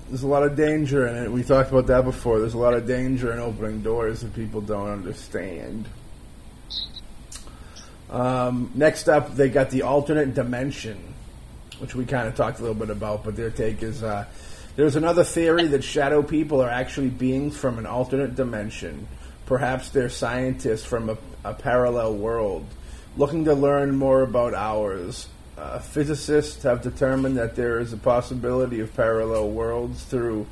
There's 0.07 0.23
a 0.23 0.27
lot 0.27 0.43
of 0.43 0.55
danger 0.55 1.07
in 1.07 1.15
it. 1.15 1.31
We 1.31 1.43
talked 1.43 1.71
about 1.71 1.87
that 1.87 2.03
before. 2.03 2.39
There's 2.39 2.53
a 2.53 2.59
lot 2.59 2.75
of 2.75 2.85
danger 2.85 3.33
in 3.33 3.39
opening 3.39 3.81
doors 3.81 4.21
that 4.21 4.35
people 4.35 4.61
don't 4.61 4.89
understand. 4.89 5.87
Um, 8.13 8.71
next 8.75 9.09
up, 9.09 9.35
they 9.35 9.49
got 9.49 9.71
the 9.71 9.81
alternate 9.81 10.35
dimension, 10.35 11.15
which 11.79 11.95
we 11.95 12.05
kind 12.05 12.27
of 12.27 12.35
talked 12.35 12.59
a 12.59 12.61
little 12.61 12.75
bit 12.75 12.91
about, 12.91 13.23
but 13.23 13.35
their 13.35 13.49
take 13.49 13.81
is 13.81 14.03
uh, 14.03 14.25
there's 14.75 14.95
another 14.95 15.23
theory 15.23 15.65
that 15.67 15.83
shadow 15.83 16.21
people 16.21 16.61
are 16.61 16.69
actually 16.69 17.09
beings 17.09 17.57
from 17.57 17.79
an 17.79 17.87
alternate 17.87 18.35
dimension. 18.35 19.07
Perhaps 19.47 19.89
they're 19.89 20.09
scientists 20.09 20.85
from 20.85 21.09
a, 21.09 21.17
a 21.43 21.55
parallel 21.55 22.13
world 22.13 22.67
looking 23.17 23.45
to 23.45 23.53
learn 23.55 23.95
more 23.95 24.21
about 24.21 24.53
ours. 24.53 25.27
Uh, 25.57 25.79
physicists 25.79 26.61
have 26.63 26.83
determined 26.83 27.37
that 27.37 27.55
there 27.55 27.79
is 27.79 27.93
a 27.93 27.97
possibility 27.97 28.79
of 28.79 28.95
parallel 28.95 29.49
worlds 29.49 30.03
through 30.03 30.45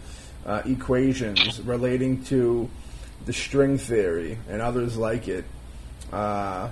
uh, 0.47 0.64
equations 0.66 1.62
relating 1.62 2.24
to 2.24 2.68
the 3.26 3.34
string 3.34 3.78
theory 3.78 4.38
and 4.49 4.62
others 4.62 4.97
like 4.97 5.28
it. 5.28 5.45
Uh, 6.12 6.70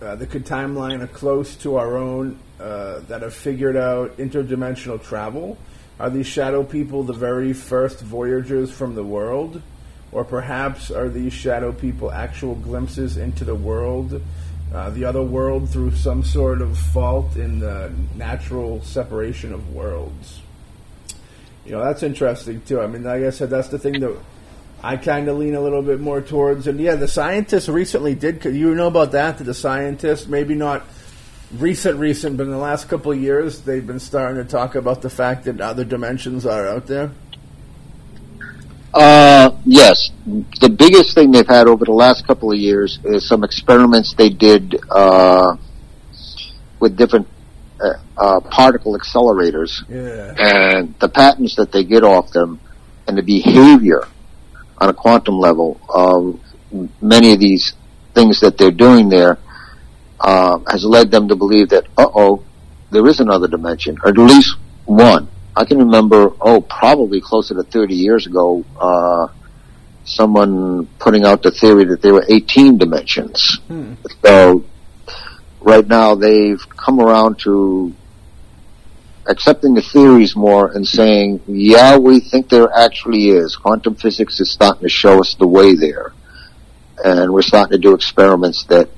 uh, 0.00 0.14
that 0.16 0.30
could 0.30 0.44
timeline 0.44 1.02
are 1.02 1.06
close 1.06 1.56
to 1.56 1.76
our 1.76 1.96
own 1.96 2.38
uh, 2.60 3.00
that 3.08 3.22
have 3.22 3.34
figured 3.34 3.76
out 3.76 4.16
interdimensional 4.18 5.02
travel. 5.02 5.58
Are 5.98 6.10
these 6.10 6.26
shadow 6.26 6.62
people 6.62 7.02
the 7.02 7.14
very 7.14 7.52
first 7.52 8.00
voyagers 8.00 8.70
from 8.70 8.94
the 8.94 9.04
world? 9.04 9.62
Or 10.12 10.24
perhaps 10.24 10.90
are 10.90 11.08
these 11.08 11.32
shadow 11.32 11.72
people 11.72 12.12
actual 12.12 12.54
glimpses 12.54 13.16
into 13.16 13.44
the 13.44 13.54
world, 13.54 14.22
uh, 14.72 14.90
the 14.90 15.04
other 15.04 15.22
world, 15.22 15.68
through 15.70 15.94
some 15.96 16.22
sort 16.22 16.60
of 16.60 16.78
fault 16.78 17.36
in 17.36 17.58
the 17.58 17.92
natural 18.14 18.82
separation 18.82 19.52
of 19.52 19.74
worlds? 19.74 20.40
You 21.64 21.72
know, 21.72 21.84
that's 21.84 22.02
interesting 22.02 22.60
too. 22.62 22.80
I 22.80 22.86
mean, 22.86 23.02
like 23.02 23.24
I 23.24 23.30
said, 23.30 23.50
that's 23.50 23.68
the 23.68 23.78
thing 23.78 24.00
that 24.00 24.16
I 24.82 24.96
kind 24.96 25.28
of 25.28 25.38
lean 25.38 25.54
a 25.54 25.60
little 25.60 25.82
bit 25.82 26.00
more 26.00 26.20
towards. 26.20 26.66
And 26.66 26.78
yeah, 26.78 26.94
the 26.94 27.08
scientists 27.08 27.68
recently 27.68 28.14
did. 28.14 28.44
You 28.44 28.74
know 28.74 28.86
about 28.88 29.12
that? 29.12 29.38
That 29.38 29.44
the 29.44 29.54
scientists, 29.54 30.26
maybe 30.26 30.54
not 30.54 30.84
recent, 31.52 31.98
recent, 31.98 32.36
but 32.36 32.44
in 32.44 32.50
the 32.50 32.58
last 32.58 32.88
couple 32.88 33.12
of 33.12 33.18
years, 33.20 33.62
they've 33.62 33.86
been 33.86 34.00
starting 34.00 34.36
to 34.42 34.48
talk 34.48 34.74
about 34.74 35.02
the 35.02 35.10
fact 35.10 35.44
that 35.44 35.60
other 35.60 35.84
dimensions 35.84 36.44
are 36.46 36.68
out 36.68 36.86
there. 36.86 37.10
Uh, 38.92 39.50
yes. 39.64 40.10
The 40.60 40.70
biggest 40.70 41.14
thing 41.14 41.30
they've 41.30 41.46
had 41.46 41.68
over 41.68 41.84
the 41.84 41.92
last 41.92 42.26
couple 42.26 42.52
of 42.52 42.58
years 42.58 42.98
is 43.04 43.28
some 43.28 43.44
experiments 43.44 44.14
they 44.14 44.30
did 44.30 44.78
uh, 44.90 45.56
with 46.80 46.96
different 46.96 47.28
uh, 47.80 47.92
uh, 48.16 48.40
particle 48.40 48.98
accelerators, 48.98 49.82
Yeah. 49.88 50.34
and 50.38 50.94
the 50.98 51.08
patents 51.10 51.56
that 51.56 51.72
they 51.72 51.84
get 51.84 52.04
off 52.04 52.30
them, 52.30 52.58
and 53.06 53.18
the 53.18 53.22
behavior 53.22 54.06
on 54.78 54.88
a 54.88 54.94
quantum 54.94 55.38
level 55.38 55.80
of 55.88 56.40
many 57.00 57.32
of 57.32 57.40
these 57.40 57.74
things 58.14 58.40
that 58.40 58.58
they're 58.58 58.70
doing 58.70 59.08
there 59.08 59.38
uh, 60.20 60.58
has 60.70 60.84
led 60.84 61.10
them 61.10 61.28
to 61.28 61.36
believe 61.36 61.68
that, 61.70 61.84
uh 61.96 62.06
oh, 62.14 62.42
there 62.90 63.06
is 63.06 63.20
another 63.20 63.48
dimension, 63.48 63.98
or 64.02 64.10
at 64.10 64.18
least 64.18 64.56
one. 64.84 65.28
I 65.54 65.64
can 65.64 65.78
remember, 65.78 66.32
oh, 66.40 66.60
probably 66.60 67.20
closer 67.20 67.54
to 67.54 67.62
30 67.62 67.94
years 67.94 68.26
ago, 68.26 68.64
uh, 68.78 69.28
someone 70.04 70.86
putting 70.98 71.24
out 71.24 71.42
the 71.42 71.50
theory 71.50 71.84
that 71.86 72.02
there 72.02 72.14
were 72.14 72.24
18 72.28 72.78
dimensions. 72.78 73.58
Hmm. 73.66 73.94
So, 74.24 74.64
right 75.60 75.86
now 75.86 76.14
they've 76.14 76.60
come 76.70 77.00
around 77.00 77.40
to 77.40 77.92
accepting 79.28 79.74
the 79.74 79.82
theories 79.82 80.36
more 80.36 80.72
and 80.72 80.86
saying, 80.86 81.40
yeah, 81.46 81.96
we 81.96 82.20
think 82.20 82.48
there 82.48 82.70
actually 82.72 83.28
is. 83.30 83.56
Quantum 83.56 83.94
physics 83.94 84.40
is 84.40 84.50
starting 84.50 84.82
to 84.82 84.88
show 84.88 85.20
us 85.20 85.34
the 85.34 85.46
way 85.46 85.74
there. 85.74 86.12
And 87.04 87.32
we're 87.32 87.42
starting 87.42 87.72
to 87.72 87.78
do 87.78 87.94
experiments 87.94 88.64
that 88.64 88.88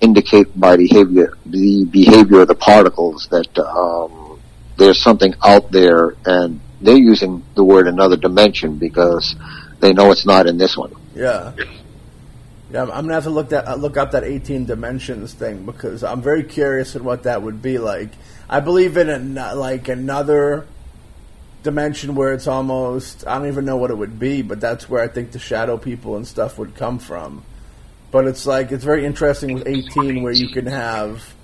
indicate 0.00 0.58
by 0.58 0.76
behavior, 0.76 1.36
the 1.44 1.84
behavior 1.84 2.42
of 2.42 2.48
the 2.48 2.54
particles 2.54 3.28
that, 3.30 3.58
um, 3.58 4.40
there's 4.76 5.00
something 5.00 5.34
out 5.44 5.70
there 5.72 6.14
and 6.24 6.60
they're 6.80 6.96
using 6.96 7.44
the 7.56 7.64
word 7.64 7.88
another 7.88 8.16
dimension 8.16 8.78
because 8.78 9.34
they 9.80 9.92
know 9.92 10.12
it's 10.12 10.24
not 10.24 10.46
in 10.46 10.56
this 10.56 10.76
one. 10.76 10.92
Yeah. 11.14 11.52
Yeah, 12.70 12.82
I'm 12.82 12.88
gonna 12.88 13.14
have 13.14 13.24
to 13.24 13.30
look 13.30 13.48
that 13.48 13.78
look 13.80 13.96
up 13.96 14.10
that 14.10 14.24
18 14.24 14.66
dimensions 14.66 15.32
thing 15.32 15.64
because 15.64 16.04
I'm 16.04 16.20
very 16.20 16.44
curious 16.44 16.94
at 16.96 17.02
what 17.02 17.22
that 17.22 17.42
would 17.42 17.62
be 17.62 17.78
like. 17.78 18.10
I 18.48 18.60
believe 18.60 18.96
in 18.96 19.08
an, 19.08 19.34
like 19.34 19.88
another 19.88 20.66
dimension 21.62 22.14
where 22.14 22.32
it's 22.32 22.46
almost 22.46 23.26
I 23.26 23.38
don't 23.38 23.48
even 23.48 23.64
know 23.64 23.76
what 23.76 23.90
it 23.90 23.98
would 23.98 24.18
be, 24.18 24.42
but 24.42 24.60
that's 24.60 24.88
where 24.88 25.02
I 25.02 25.08
think 25.08 25.32
the 25.32 25.38
shadow 25.38 25.76
people 25.76 26.16
and 26.16 26.26
stuff 26.26 26.58
would 26.58 26.74
come 26.74 26.98
from. 26.98 27.44
But 28.10 28.26
it's 28.26 28.46
like 28.46 28.72
it's 28.72 28.84
very 28.84 29.04
interesting 29.04 29.54
with 29.54 29.66
18 29.66 30.22
where 30.22 30.32
you 30.32 30.48
can 30.48 30.66
have 30.66 31.34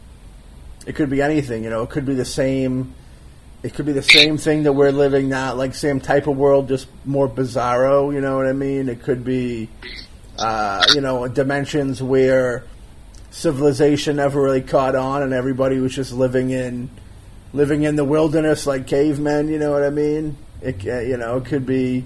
it 0.86 0.94
could 0.94 1.10
be 1.10 1.20
anything, 1.22 1.64
you 1.64 1.70
know, 1.70 1.82
it 1.82 1.90
could 1.90 2.06
be 2.06 2.14
the 2.14 2.24
same 2.24 2.94
it 3.62 3.72
could 3.72 3.86
be 3.86 3.92
the 3.92 4.02
same 4.02 4.36
thing 4.36 4.64
that 4.64 4.74
we're 4.74 4.92
living 4.92 5.30
now, 5.30 5.54
like 5.54 5.74
same 5.74 5.98
type 5.98 6.26
of 6.26 6.36
world, 6.36 6.68
just 6.68 6.86
more 7.06 7.26
bizarro. 7.26 8.12
You 8.12 8.20
know 8.20 8.36
what 8.36 8.46
I 8.46 8.52
mean? 8.52 8.90
It 8.90 9.02
could 9.02 9.24
be, 9.24 9.70
uh, 10.38 10.84
you 10.94 11.00
know, 11.00 11.26
dimensions 11.28 12.02
where 12.02 12.64
civilization 13.34 14.16
never 14.16 14.40
really 14.40 14.62
caught 14.62 14.94
on, 14.94 15.22
and 15.22 15.32
everybody 15.32 15.78
was 15.78 15.92
just 15.92 16.12
living 16.12 16.50
in 16.50 16.88
living 17.52 17.82
in 17.82 17.96
the 17.96 18.04
wilderness 18.04 18.66
like 18.66 18.86
cavemen. 18.86 19.48
You 19.48 19.58
know 19.58 19.72
what 19.72 19.82
I 19.82 19.90
mean? 19.90 20.36
It, 20.62 20.86
uh, 20.86 21.00
you 21.00 21.16
know, 21.16 21.38
it 21.38 21.44
could 21.46 21.66
be 21.66 22.04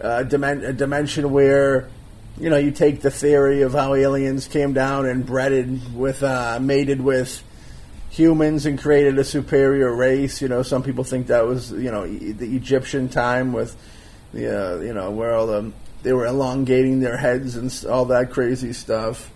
a, 0.00 0.24
dimen- 0.24 0.66
a 0.66 0.72
dimension 0.72 1.30
where 1.30 1.90
you 2.38 2.48
know 2.48 2.56
you 2.56 2.70
take 2.70 3.02
the 3.02 3.10
theory 3.10 3.60
of 3.62 3.72
how 3.72 3.94
aliens 3.94 4.48
came 4.48 4.72
down 4.72 5.06
and 5.06 5.26
bred 5.26 5.94
with 5.94 6.22
uh, 6.22 6.58
mated 6.60 7.02
with 7.02 7.42
humans 8.08 8.64
and 8.64 8.80
created 8.80 9.18
a 9.18 9.24
superior 9.24 9.94
race. 9.94 10.40
You 10.40 10.48
know, 10.48 10.62
some 10.62 10.82
people 10.82 11.04
think 11.04 11.26
that 11.26 11.46
was 11.46 11.70
you 11.70 11.90
know 11.90 12.06
e- 12.06 12.32
the 12.32 12.56
Egyptian 12.56 13.10
time 13.10 13.52
with 13.52 13.76
the 14.32 14.76
uh, 14.76 14.80
you 14.80 14.94
know 14.94 15.10
where 15.10 15.34
all 15.34 15.46
the 15.46 15.70
they 16.02 16.14
were 16.14 16.26
elongating 16.26 17.00
their 17.00 17.18
heads 17.18 17.56
and 17.56 17.90
all 17.90 18.06
that 18.06 18.30
crazy 18.30 18.72
stuff. 18.72 19.31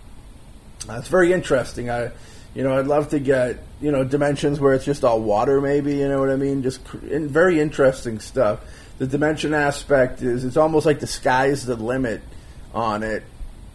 It's 0.88 1.08
very 1.08 1.32
interesting. 1.32 1.90
I 1.90 2.10
you 2.54 2.62
know 2.62 2.78
I'd 2.78 2.86
love 2.86 3.10
to 3.10 3.18
get 3.18 3.58
you 3.80 3.90
know 3.90 4.04
dimensions 4.04 4.60
where 4.60 4.74
it's 4.74 4.84
just 4.84 5.04
all 5.04 5.20
water. 5.20 5.60
Maybe 5.60 5.96
you 5.96 6.08
know 6.08 6.20
what 6.20 6.30
I 6.30 6.36
mean. 6.36 6.62
Just 6.62 6.80
in, 7.08 7.28
very 7.28 7.60
interesting 7.60 8.20
stuff. 8.20 8.60
The 8.98 9.06
dimension 9.06 9.52
aspect 9.52 10.22
is 10.22 10.44
it's 10.44 10.56
almost 10.56 10.86
like 10.86 11.00
the 11.00 11.06
sky's 11.06 11.66
the 11.66 11.76
limit 11.76 12.22
on 12.72 13.02
it, 13.02 13.24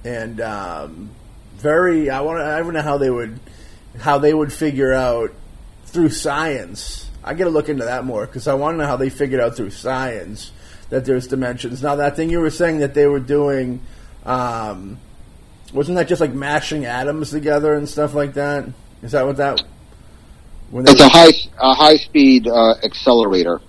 and 0.04 0.42
um, 0.42 1.10
very. 1.56 2.10
I 2.10 2.22
want. 2.22 2.42
I 2.42 2.60
don't 2.60 2.74
know 2.74 2.82
how 2.82 2.98
they 2.98 3.10
would 3.10 3.40
how 4.00 4.18
they 4.18 4.34
would 4.34 4.52
figure 4.52 4.94
out 4.94 5.32
through 5.86 6.10
science. 6.10 7.10
I 7.24 7.36
got 7.36 7.44
to 7.44 7.50
look 7.52 7.70
into 7.70 7.86
that 7.86 8.04
more 8.04 8.26
because 8.26 8.48
I 8.48 8.56
want 8.56 8.76
to 8.76 8.78
know 8.80 8.88
how 8.88 8.98
they 8.98 9.10
figured 9.10 9.42
out 9.42 9.56
through 9.56 9.72
science 9.72 10.52
that 10.90 11.06
there's 11.06 11.28
dimensions. 11.28 11.84
Now 11.84 11.98
that 11.98 12.16
thing 12.16 12.30
you 12.30 12.40
were 12.40 12.50
saying 12.50 12.80
that 12.80 12.94
they 12.94 13.06
were 13.06 13.20
doing, 13.20 13.82
um, 14.26 14.98
wasn't 15.74 15.98
that 15.98 16.08
just 16.08 16.22
like 16.22 16.34
mashing 16.34 16.86
atoms 16.86 17.32
together 17.32 17.74
and 17.74 17.88
stuff 17.88 18.14
like 18.14 18.34
that? 18.34 18.68
Is 19.02 19.14
that 19.14 19.26
what 19.26 19.38
that? 19.38 19.62
When 20.70 20.88
It's 20.88 21.02
a 21.02 21.10
high 21.10 21.32
a 21.60 21.74
high 21.74 21.98
speed 21.98 22.48
uh, 22.48 22.76
accelerator. 22.84 23.60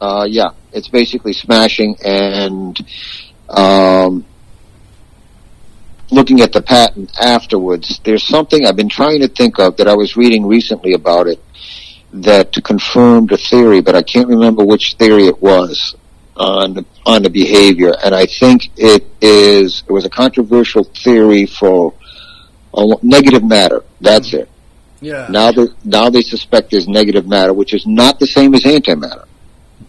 Uh, 0.00 0.26
yeah, 0.28 0.50
it's 0.72 0.88
basically 0.88 1.32
smashing 1.32 1.96
and 2.04 2.78
um, 3.48 4.24
looking 6.10 6.40
at 6.40 6.52
the 6.52 6.60
patent 6.60 7.10
afterwards. 7.18 8.00
There's 8.04 8.22
something 8.22 8.66
I've 8.66 8.76
been 8.76 8.88
trying 8.88 9.20
to 9.20 9.28
think 9.28 9.58
of 9.58 9.76
that 9.78 9.88
I 9.88 9.94
was 9.94 10.16
reading 10.16 10.46
recently 10.46 10.92
about 10.92 11.26
it 11.26 11.42
that 12.12 12.52
confirmed 12.64 13.32
a 13.32 13.36
theory, 13.36 13.80
but 13.80 13.96
I 13.96 14.02
can't 14.02 14.28
remember 14.28 14.64
which 14.64 14.94
theory 14.94 15.26
it 15.26 15.40
was 15.40 15.96
on 16.36 16.74
the, 16.74 16.84
on 17.06 17.22
the 17.22 17.30
behavior. 17.30 17.92
And 18.04 18.14
I 18.14 18.26
think 18.26 18.70
it 18.76 19.06
is 19.20 19.82
it 19.88 19.92
was 19.92 20.04
a 20.04 20.10
controversial 20.10 20.84
theory 20.84 21.46
for 21.46 21.94
negative 23.02 23.44
matter. 23.44 23.82
That's 24.00 24.34
it. 24.34 24.48
yeah. 25.00 25.26
Now 25.30 25.52
they 25.52 25.66
now 25.84 26.10
they 26.10 26.22
suspect 26.22 26.70
there's 26.70 26.88
negative 26.88 27.26
matter, 27.26 27.52
which 27.52 27.72
is 27.74 27.86
not 27.86 28.18
the 28.18 28.26
same 28.26 28.54
as 28.54 28.64
antimatter. 28.64 29.26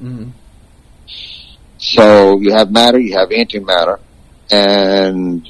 Mhm. 0.03 0.31
So 1.77 2.39
you 2.39 2.51
have 2.53 2.71
matter, 2.71 2.99
you 2.99 3.17
have 3.17 3.29
antimatter, 3.29 3.99
and 4.51 5.47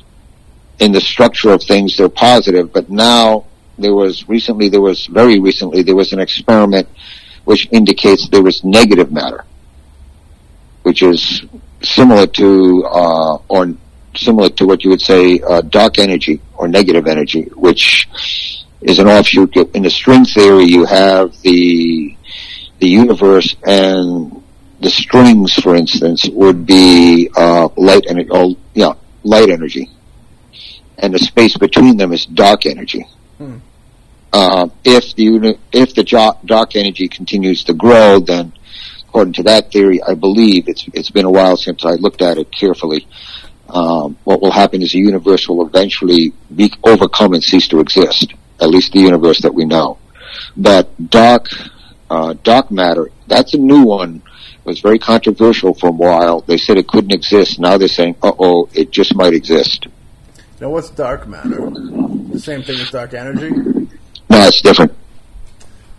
in 0.80 0.92
the 0.92 1.02
structure 1.02 1.50
of 1.52 1.64
things, 1.64 1.96
they're 1.98 2.10
positive. 2.10 2.74
But 2.74 2.90
now 2.90 3.46
there 3.78 3.94
was 3.94 4.28
recently, 4.28 4.70
there 4.70 4.82
was 4.82 5.06
very 5.06 5.40
recently, 5.40 5.84
there 5.84 5.96
was 5.96 6.14
an 6.14 6.20
experiment 6.20 6.88
which 7.46 7.68
indicates 7.72 8.28
there 8.30 8.42
was 8.42 8.64
negative 8.64 9.12
matter, 9.12 9.46
which 10.86 11.02
is 11.02 11.44
similar 11.82 12.28
to 12.28 12.86
uh, 12.86 13.38
or 13.50 13.74
similar 14.16 14.50
to 14.50 14.66
what 14.66 14.84
you 14.84 14.92
would 14.92 15.02
say 15.02 15.40
uh, 15.40 15.62
dark 15.62 15.98
energy 15.98 16.40
or 16.56 16.68
negative 16.68 17.08
energy, 17.08 17.44
which 17.56 18.08
is 18.82 19.00
an 19.00 19.08
offshoot. 19.08 19.56
In 19.74 19.82
the 19.84 19.90
string 19.90 20.26
theory, 20.26 20.66
you 20.66 20.86
have 20.86 21.36
the 21.42 22.16
the 22.80 22.88
universe 22.88 23.56
and 23.66 24.44
the 24.80 24.90
strings, 24.90 25.56
for 25.56 25.76
instance, 25.76 26.30
would 26.30 26.66
be 26.68 27.30
uh, 27.36 27.68
light 27.76 28.04
energy. 28.08 28.30
Oh, 28.32 28.56
yeah, 28.76 28.94
light 29.24 29.50
energy, 29.50 29.90
and 31.00 31.14
the 31.14 31.20
space 31.20 31.58
between 31.58 31.98
them 31.98 32.14
is 32.14 32.28
dark 32.28 32.68
energy. 32.68 33.08
Hmm. 33.40 33.58
Uh, 34.32 34.68
if 34.84 35.16
the 35.16 35.58
if 35.72 35.96
the 35.96 36.04
jo- 36.04 36.38
dark 36.46 36.76
energy 36.76 37.08
continues 37.08 37.64
to 37.64 37.74
grow, 37.74 38.20
then 38.20 38.54
according 39.16 39.32
to 39.32 39.44
that 39.44 39.72
theory, 39.72 40.04
I 40.04 40.14
believe 40.14 40.68
it's 40.68 40.90
it's 40.94 41.10
been 41.10 41.24
a 41.24 41.32
while 41.32 41.56
since 41.56 41.86
I 41.86 41.92
looked 41.92 42.22
at 42.22 42.38
it 42.38 42.52
carefully. 42.52 43.08
Um, 43.70 44.18
what 44.26 44.42
will 44.42 44.52
happen 44.52 44.82
is 44.82 44.92
the 44.92 45.00
universe 45.00 45.48
will 45.48 45.66
eventually 45.66 46.34
be 46.54 46.74
overcome 46.84 47.34
and 47.34 47.42
cease 47.42 47.70
to 47.70 47.80
exist. 47.80 48.34
At 48.60 48.68
least 48.68 48.92
the 48.92 49.00
universe 49.00 49.42
that 49.44 49.54
we 49.54 49.64
know. 49.64 50.00
But 50.58 50.90
dark 51.10 51.48
uh, 52.10 52.34
dark 52.44 52.72
matter, 52.72 53.10
that's 53.26 53.54
a 53.54 53.58
new 53.58 53.86
one. 53.86 54.22
It 54.66 54.66
was 54.66 54.82
very 54.82 55.00
controversial 55.00 55.74
for 55.74 55.88
a 55.88 55.94
while. 55.94 56.42
They 56.42 56.58
said 56.58 56.78
it 56.78 56.90
couldn't 56.90 57.14
exist. 57.14 57.58
Now 57.58 57.78
they're 57.78 57.88
saying, 57.88 58.18
uh 58.22 58.34
oh, 58.38 58.68
it 58.74 58.92
just 58.92 59.16
might 59.16 59.34
exist. 59.34 59.88
Now 60.60 60.72
what's 60.72 60.90
dark 60.90 61.26
matter? 61.26 61.70
The 62.34 62.40
same 62.42 62.64
thing 62.64 62.82
as 62.82 62.92
dark 62.92 63.14
energy. 63.14 63.50
No, 64.30 64.42
it's 64.50 64.62
different. 64.62 64.92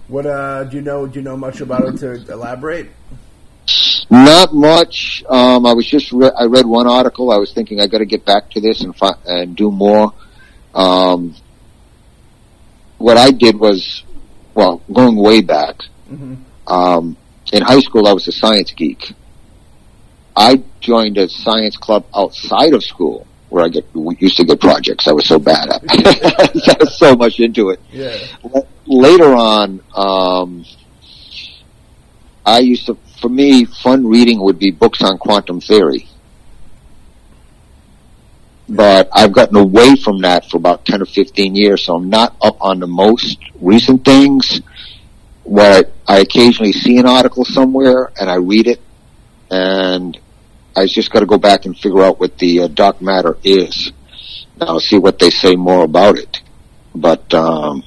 What 0.08 0.26
uh, 0.26 0.64
do 0.64 0.76
you 0.76 0.82
know? 0.82 1.06
Do 1.06 1.18
you 1.18 1.24
know 1.24 1.36
much 1.36 1.60
about 1.60 1.84
it 1.86 1.96
to 1.98 2.32
elaborate? 2.32 2.90
Not 4.08 4.54
much. 4.54 5.24
Um, 5.28 5.66
I 5.66 5.72
was 5.72 5.86
just 5.86 6.12
re- 6.12 6.30
I 6.38 6.44
read 6.44 6.64
one 6.66 6.86
article. 6.86 7.32
I 7.32 7.36
was 7.38 7.52
thinking 7.52 7.80
I 7.80 7.88
got 7.88 7.98
to 7.98 8.06
get 8.06 8.24
back 8.24 8.50
to 8.50 8.60
this 8.60 8.82
and 8.82 8.94
fi- 8.94 9.18
and 9.26 9.56
do 9.56 9.70
more. 9.70 10.12
Um, 10.74 11.34
what 12.98 13.16
I 13.16 13.30
did 13.30 13.58
was, 13.58 14.04
well, 14.54 14.80
going 14.92 15.16
way 15.16 15.40
back. 15.42 15.76
hmm 16.08 16.34
Um, 16.66 17.16
in 17.52 17.62
high 17.62 17.80
school, 17.80 18.06
I 18.06 18.12
was 18.12 18.26
a 18.28 18.32
science 18.32 18.72
geek. 18.72 19.12
I 20.36 20.62
joined 20.80 21.16
a 21.18 21.28
science 21.28 21.76
club 21.76 22.04
outside 22.14 22.74
of 22.74 22.84
school 22.84 23.26
where 23.48 23.64
I 23.64 23.68
get 23.68 23.86
used 24.18 24.36
to 24.36 24.44
get 24.44 24.60
projects. 24.60 25.08
I 25.08 25.12
was 25.12 25.26
so 25.26 25.38
bad 25.38 25.68
at. 25.68 25.80
it. 25.84 26.68
I 26.68 26.76
was 26.78 26.98
so 26.98 27.16
much 27.16 27.40
into 27.40 27.70
it. 27.70 27.80
Yeah. 27.90 28.18
Later 28.86 29.34
on, 29.34 29.82
um, 29.94 30.64
I 32.44 32.60
used 32.60 32.86
to. 32.86 32.96
For 33.20 33.28
me, 33.28 33.64
fun 33.64 34.06
reading 34.06 34.40
would 34.40 34.58
be 34.58 34.70
books 34.70 35.02
on 35.02 35.18
quantum 35.18 35.60
theory. 35.60 36.08
But 38.68 39.08
I've 39.12 39.32
gotten 39.32 39.56
away 39.56 39.96
from 39.96 40.20
that 40.22 40.50
for 40.50 40.56
about 40.56 40.84
10 40.84 41.02
or 41.02 41.06
15 41.06 41.54
years, 41.54 41.84
so 41.84 41.94
I'm 41.96 42.10
not 42.10 42.36
up 42.42 42.56
on 42.60 42.80
the 42.80 42.86
most 42.86 43.38
recent 43.60 44.04
things. 44.04 44.60
What 45.44 45.92
I 46.06 46.18
occasionally 46.18 46.72
see 46.72 46.98
an 46.98 47.06
article 47.06 47.44
somewhere 47.44 48.10
and 48.20 48.28
I 48.28 48.36
read 48.36 48.66
it, 48.66 48.80
and 49.50 50.18
I 50.76 50.86
just 50.86 51.10
got 51.10 51.20
to 51.20 51.26
go 51.26 51.38
back 51.38 51.64
and 51.64 51.76
figure 51.76 52.02
out 52.02 52.18
what 52.18 52.38
the 52.38 52.62
uh, 52.62 52.68
dark 52.68 53.00
matter 53.00 53.38
is. 53.44 53.92
Now 54.60 54.78
see 54.78 54.98
what 54.98 55.18
they 55.18 55.30
say 55.30 55.54
more 55.54 55.84
about 55.84 56.18
it. 56.18 56.42
But 56.94 57.32
um, 57.34 57.84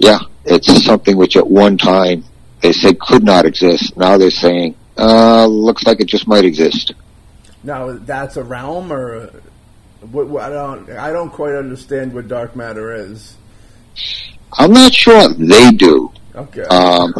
yeah, 0.00 0.18
it's 0.44 0.84
something 0.84 1.16
which 1.16 1.36
at 1.36 1.46
one 1.46 1.76
time 1.76 2.24
they 2.62 2.72
said 2.72 2.98
could 2.98 3.22
not 3.22 3.44
exist. 3.44 3.96
Now 3.96 4.16
they're 4.18 4.30
saying 4.30 4.74
uh, 4.96 5.46
looks 5.46 5.84
like 5.84 6.00
it 6.00 6.06
just 6.06 6.26
might 6.26 6.44
exist. 6.44 6.94
Now 7.62 7.92
that's 7.92 8.36
a 8.36 8.42
realm, 8.42 8.92
or 8.92 9.26
what, 10.10 10.28
what, 10.28 10.42
I 10.42 10.48
don't. 10.48 10.90
I 10.90 11.12
don't 11.12 11.30
quite 11.30 11.54
understand 11.54 12.14
what 12.14 12.28
dark 12.28 12.56
matter 12.56 12.92
is. 12.94 13.36
I'm 14.54 14.72
not 14.72 14.94
sure 14.94 15.28
they 15.34 15.70
do. 15.70 16.10
Okay. 16.34 16.62
Um, 16.62 17.12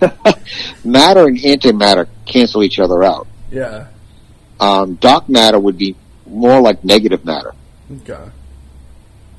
matter 0.84 1.26
and 1.26 1.38
antimatter 1.38 2.08
cancel 2.26 2.62
each 2.62 2.78
other 2.78 3.02
out. 3.04 3.26
yeah. 3.50 3.88
Um, 4.60 4.94
dark 4.94 5.28
matter 5.28 5.58
would 5.58 5.76
be 5.76 5.96
more 6.26 6.60
like 6.60 6.84
negative 6.84 7.24
matter. 7.24 7.52
Okay. 8.00 8.30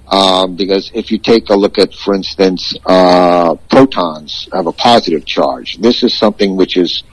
Um, 0.07 0.55
because 0.55 0.91
if 0.93 1.11
you 1.11 1.17
take 1.17 1.49
a 1.49 1.55
look 1.55 1.79
at, 1.79 1.93
for 1.93 2.13
instance, 2.13 2.75
uh, 2.85 3.55
protons 3.69 4.47
have 4.53 4.67
a 4.67 4.71
positive 4.71 5.25
charge. 5.25 5.77
This 5.77 6.03
is 6.03 6.15
something 6.17 6.55
which 6.55 6.77
is 6.77 7.03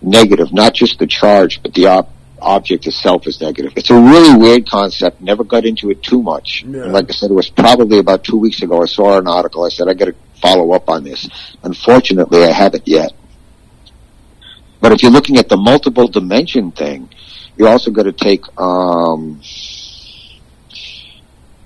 negative, 0.00 0.52
not 0.52 0.74
just 0.74 0.98
the 0.98 1.06
charge, 1.06 1.62
but 1.62 1.74
the 1.74 1.86
ob- 1.86 2.08
object 2.40 2.86
itself 2.86 3.26
is 3.26 3.40
negative. 3.40 3.72
It's 3.76 3.90
a 3.90 4.00
really 4.00 4.34
weird 4.36 4.68
concept. 4.68 5.20
Never 5.20 5.44
got 5.44 5.66
into 5.66 5.90
it 5.90 6.02
too 6.02 6.22
much. 6.22 6.64
Yeah. 6.66 6.84
And 6.84 6.92
like 6.92 7.10
I 7.10 7.12
said, 7.12 7.30
it 7.30 7.34
was 7.34 7.50
probably 7.50 7.98
about 7.98 8.24
two 8.24 8.38
weeks 8.38 8.62
ago. 8.62 8.82
I 8.82 8.86
saw 8.86 9.18
an 9.18 9.26
article. 9.28 9.64
I 9.64 9.68
said 9.68 9.88
I 9.88 9.94
got 9.94 10.06
to 10.06 10.14
follow 10.40 10.72
up 10.72 10.88
on 10.88 11.04
this. 11.04 11.28
Unfortunately, 11.62 12.44
I 12.44 12.52
haven't 12.52 12.86
yet. 12.88 13.12
But 14.80 14.92
if 14.92 15.02
you're 15.02 15.12
looking 15.12 15.36
at 15.38 15.48
the 15.48 15.56
multiple 15.56 16.08
dimension 16.08 16.70
thing, 16.72 17.08
you 17.56 17.66
also 17.66 17.90
got 17.90 18.04
to 18.04 18.12
take. 18.12 18.42
Um, 18.58 19.40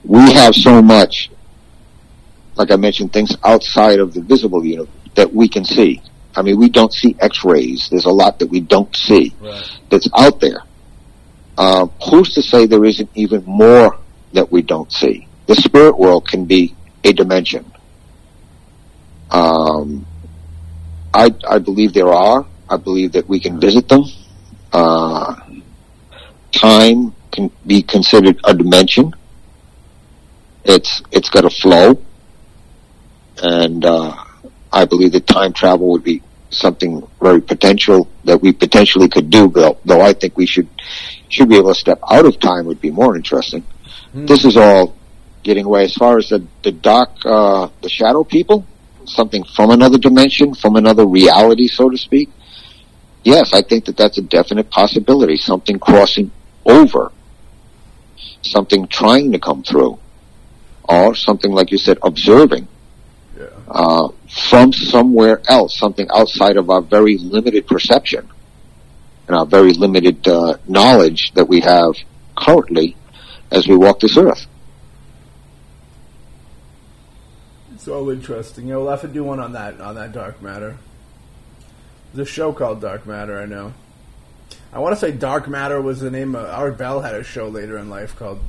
we 0.04 0.32
have 0.32 0.54
so 0.54 0.80
much, 0.82 1.30
like 2.56 2.70
I 2.70 2.76
mentioned, 2.76 3.12
things 3.12 3.36
outside 3.44 3.98
of 4.00 4.14
the 4.14 4.20
visible 4.22 4.64
universe 4.64 4.88
that 5.14 5.32
we 5.32 5.48
can 5.48 5.64
see. 5.64 6.02
I 6.36 6.42
mean, 6.42 6.58
we 6.58 6.68
don't 6.68 6.92
see 6.92 7.16
X-rays. 7.20 7.88
There's 7.90 8.04
a 8.04 8.10
lot 8.10 8.38
that 8.38 8.46
we 8.46 8.60
don't 8.60 8.94
see 8.94 9.34
Right. 9.40 9.78
that's 9.90 10.08
out 10.16 10.40
there. 10.40 10.62
Uh, 11.58 11.86
who's 12.08 12.32
to 12.34 12.42
say 12.42 12.66
there 12.66 12.84
isn't 12.84 13.10
even 13.14 13.44
more 13.44 13.98
that 14.32 14.50
we 14.50 14.62
don't 14.62 14.90
see? 14.92 15.26
The 15.46 15.56
spirit 15.56 15.98
world 15.98 16.28
can 16.28 16.44
be 16.44 16.74
a 17.04 17.12
dimension. 17.12 17.70
Um, 19.30 20.06
I, 21.12 21.34
I 21.48 21.58
believe 21.58 21.92
there 21.92 22.12
are. 22.12 22.46
I 22.68 22.76
believe 22.76 23.12
that 23.12 23.28
we 23.28 23.40
can 23.40 23.58
visit 23.60 23.88
them. 23.88 24.04
Uh, 24.72 25.34
time 26.52 27.12
can 27.32 27.50
be 27.66 27.82
considered 27.82 28.38
a 28.44 28.54
dimension. 28.54 29.12
It's 30.64 31.02
it's 31.10 31.30
got 31.30 31.44
a 31.44 31.50
flow, 31.50 32.00
and 33.42 33.84
uh, 33.84 34.14
I 34.72 34.84
believe 34.84 35.12
that 35.12 35.26
time 35.26 35.52
travel 35.52 35.90
would 35.90 36.04
be 36.04 36.22
something 36.50 37.06
very 37.20 37.40
potential 37.40 38.08
that 38.24 38.42
we 38.42 38.52
potentially 38.52 39.08
could 39.08 39.30
do. 39.30 39.48
Though, 39.48 39.78
though 39.84 40.00
I 40.00 40.12
think 40.12 40.36
we 40.36 40.46
should 40.46 40.68
should 41.28 41.48
be 41.48 41.56
able 41.56 41.72
to 41.72 41.80
step 41.80 42.00
out 42.10 42.26
of 42.26 42.38
time 42.40 42.66
would 42.66 42.80
be 42.80 42.90
more 42.90 43.16
interesting. 43.16 43.64
This 44.26 44.44
is 44.44 44.56
all 44.56 44.94
getting 45.42 45.64
away 45.64 45.84
as 45.84 45.94
far 45.94 46.18
as 46.18 46.28
the 46.28 46.44
the 46.62 46.72
dark, 46.72 47.10
uh, 47.24 47.68
the 47.82 47.88
shadow 47.88 48.24
people, 48.24 48.66
something 49.06 49.44
from 49.44 49.70
another 49.70 49.98
dimension, 49.98 50.54
from 50.54 50.76
another 50.76 51.06
reality, 51.06 51.68
so 51.68 51.88
to 51.88 51.96
speak. 51.96 52.28
Yes, 53.22 53.52
I 53.52 53.62
think 53.62 53.84
that 53.84 53.96
that's 53.96 54.18
a 54.18 54.22
definite 54.22 54.70
possibility. 54.70 55.36
Something 55.36 55.78
crossing 55.78 56.30
over, 56.64 57.12
something 58.42 58.88
trying 58.88 59.32
to 59.32 59.38
come 59.38 59.62
through, 59.62 59.98
or 60.90 61.14
something 61.14 61.52
like 61.52 61.70
you 61.70 61.78
said, 61.78 61.98
observing 62.02 62.66
Yeah. 63.38 63.46
uh, 63.68 64.08
from 64.50 64.72
somewhere 64.72 65.40
else, 65.48 65.78
something 65.78 66.08
outside 66.12 66.56
of 66.56 66.68
our 66.68 66.80
very 66.82 67.16
limited 67.18 67.66
perception 67.66 68.28
and 69.28 69.36
our 69.36 69.46
very 69.46 69.72
limited 69.72 70.26
uh, 70.26 70.56
knowledge 70.66 71.32
that 71.34 71.48
we 71.48 71.60
have 71.60 71.94
currently 72.36 72.96
as 73.50 73.68
we 73.68 73.76
walk 73.76 74.00
this 74.00 74.16
earth. 74.16 74.46
It's 77.74 77.88
all 77.88 78.10
interesting. 78.10 78.66
Yeah, 78.68 78.76
we'll 78.76 78.90
have 78.90 79.00
to 79.02 79.08
do 79.08 79.24
one 79.24 79.40
on 79.40 79.52
that 79.52 79.80
on 79.80 79.94
that 79.94 80.12
dark 80.12 80.42
matter. 80.42 80.76
There's 82.12 82.28
a 82.28 82.30
show 82.30 82.52
called 82.52 82.80
Dark 82.80 83.06
Matter. 83.06 83.40
I 83.40 83.46
know. 83.46 83.72
I 84.72 84.80
want 84.80 84.94
to 84.94 85.00
say 85.00 85.12
Dark 85.12 85.48
Matter 85.48 85.80
was 85.80 86.00
the 86.00 86.10
name 86.10 86.34
of 86.34 86.44
Art 86.44 86.76
Bell 86.76 87.00
had 87.00 87.14
a 87.14 87.22
show 87.22 87.48
later 87.48 87.78
in 87.78 87.88
life 87.88 88.16
called 88.16 88.40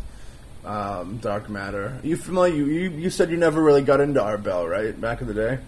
um, 0.65 1.17
Dark 1.17 1.49
Matter. 1.49 1.99
you 2.03 2.17
familiar? 2.17 2.55
You, 2.55 2.65
you 2.65 2.89
you 2.91 3.09
said 3.09 3.31
you 3.31 3.37
never 3.37 3.61
really 3.61 3.81
got 3.81 3.99
into 3.99 4.21
Art 4.21 4.43
Bell, 4.43 4.67
right? 4.67 4.99
Back 4.99 5.21
in 5.21 5.27
the 5.27 5.33
day. 5.33 5.59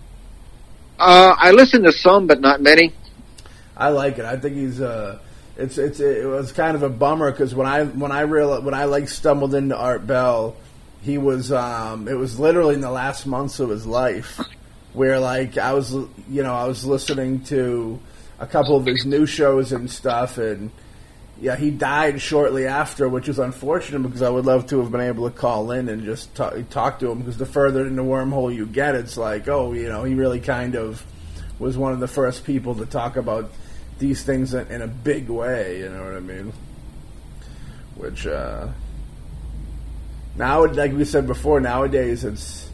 Uh, 0.99 1.35
I 1.37 1.51
listened 1.51 1.85
to 1.85 1.91
some, 1.91 2.27
but 2.27 2.39
not 2.39 2.61
many. 2.61 2.93
I 3.75 3.89
like 3.89 4.19
it. 4.19 4.25
I 4.25 4.37
think 4.37 4.55
he's 4.55 4.79
uh 4.79 5.19
it's 5.57 5.77
it's 5.77 5.99
it 5.99 6.27
was 6.27 6.51
kind 6.51 6.75
of 6.75 6.83
a 6.83 6.89
bummer 6.89 7.31
because 7.31 7.53
when 7.53 7.67
I 7.67 7.85
when 7.85 8.11
I 8.11 8.21
real 8.21 8.61
when 8.61 8.73
I 8.73 8.85
like 8.85 9.09
stumbled 9.09 9.53
into 9.53 9.75
Art 9.75 10.05
Bell, 10.05 10.55
he 11.01 11.17
was 11.17 11.51
um 11.51 12.07
it 12.07 12.15
was 12.15 12.39
literally 12.39 12.75
in 12.75 12.81
the 12.81 12.91
last 12.91 13.25
months 13.25 13.59
of 13.59 13.69
his 13.69 13.85
life 13.85 14.39
where 14.93 15.19
like 15.19 15.57
I 15.57 15.73
was 15.73 15.91
you 15.93 16.43
know 16.43 16.53
I 16.53 16.65
was 16.65 16.85
listening 16.85 17.43
to 17.45 17.99
a 18.39 18.47
couple 18.47 18.77
of 18.77 18.85
his 18.85 19.05
new 19.05 19.25
shows 19.25 19.71
and 19.71 19.89
stuff 19.89 20.37
and 20.37 20.71
yeah 21.41 21.55
he 21.55 21.71
died 21.71 22.21
shortly 22.21 22.67
after 22.67 23.09
which 23.09 23.27
is 23.27 23.39
unfortunate 23.39 23.99
because 23.99 24.21
I 24.21 24.29
would 24.29 24.45
love 24.45 24.67
to 24.67 24.79
have 24.79 24.91
been 24.91 25.01
able 25.01 25.29
to 25.29 25.35
call 25.35 25.71
in 25.71 25.89
and 25.89 26.03
just 26.03 26.33
talk, 26.35 26.53
talk 26.69 26.99
to 26.99 27.11
him 27.11 27.19
because 27.19 27.37
the 27.37 27.45
further 27.45 27.85
in 27.85 27.95
the 27.95 28.03
wormhole 28.03 28.53
you 28.53 28.65
get 28.65 28.95
it's 28.95 29.17
like 29.17 29.47
oh 29.47 29.73
you 29.73 29.89
know 29.89 30.03
he 30.03 30.13
really 30.13 30.39
kind 30.39 30.75
of 30.75 31.05
was 31.59 31.77
one 31.77 31.93
of 31.93 31.99
the 31.99 32.07
first 32.07 32.43
people 32.43 32.75
to 32.75 32.85
talk 32.85 33.15
about 33.15 33.51
these 33.99 34.23
things 34.23 34.53
in, 34.53 34.67
in 34.67 34.81
a 34.81 34.87
big 34.87 35.29
way. 35.29 35.79
You 35.79 35.89
know 35.89 36.03
what 36.03 36.15
I 36.15 36.19
mean? 36.19 36.53
Which 37.95 38.27
uh, 38.27 38.67
now, 40.35 40.65
like 40.65 40.93
we 40.93 41.05
said 41.05 41.27
before, 41.27 41.59
nowadays 41.59 42.23
it's 42.23 42.69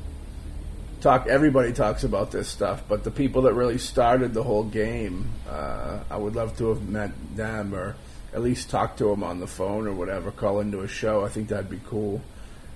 talk. 1.01 1.27
Everybody 1.27 1.73
talks 1.73 2.03
about 2.03 2.31
this 2.31 2.47
stuff, 2.47 2.83
but 2.87 3.03
the 3.03 3.11
people 3.11 3.43
that 3.43 3.53
really 3.53 3.77
started 3.77 4.33
the 4.33 4.43
whole 4.43 4.63
game, 4.63 5.29
uh, 5.47 5.99
I 6.09 6.17
would 6.17 6.35
love 6.35 6.57
to 6.57 6.69
have 6.69 6.87
met 6.87 7.11
them 7.35 7.75
or 7.75 7.95
at 8.33 8.41
least 8.41 8.69
talk 8.69 8.97
to 8.97 9.05
them 9.05 9.23
on 9.23 9.39
the 9.39 9.47
phone 9.47 9.87
or 9.87 9.93
whatever. 9.93 10.31
Call 10.31 10.59
into 10.59 10.81
a 10.81 10.87
show. 10.87 11.25
I 11.25 11.29
think 11.29 11.49
that'd 11.49 11.69
be 11.69 11.81
cool. 11.87 12.21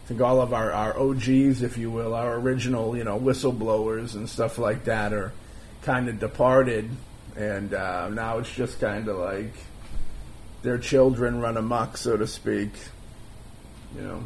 I 0.03 0.07
think 0.07 0.21
all 0.21 0.41
of 0.41 0.53
our, 0.53 0.71
our 0.71 0.97
OGs, 0.97 1.61
if 1.61 1.77
you 1.77 1.89
will, 1.89 2.13
our 2.13 2.35
original, 2.35 2.97
you 2.97 3.03
know, 3.03 3.17
whistleblowers 3.19 4.15
and 4.15 4.27
stuff 4.27 4.57
like 4.57 4.83
that 4.85 5.13
are 5.13 5.31
kind 5.83 6.09
of 6.09 6.19
departed, 6.19 6.89
and 7.37 7.73
uh, 7.73 8.09
now 8.09 8.39
it's 8.39 8.53
just 8.53 8.79
kind 8.81 9.07
of 9.07 9.17
like 9.17 9.53
their 10.61 10.77
children 10.77 11.39
run 11.39 11.55
amok, 11.57 11.95
so 11.97 12.17
to 12.17 12.27
speak. 12.27 12.71
You 13.95 14.01
know, 14.01 14.23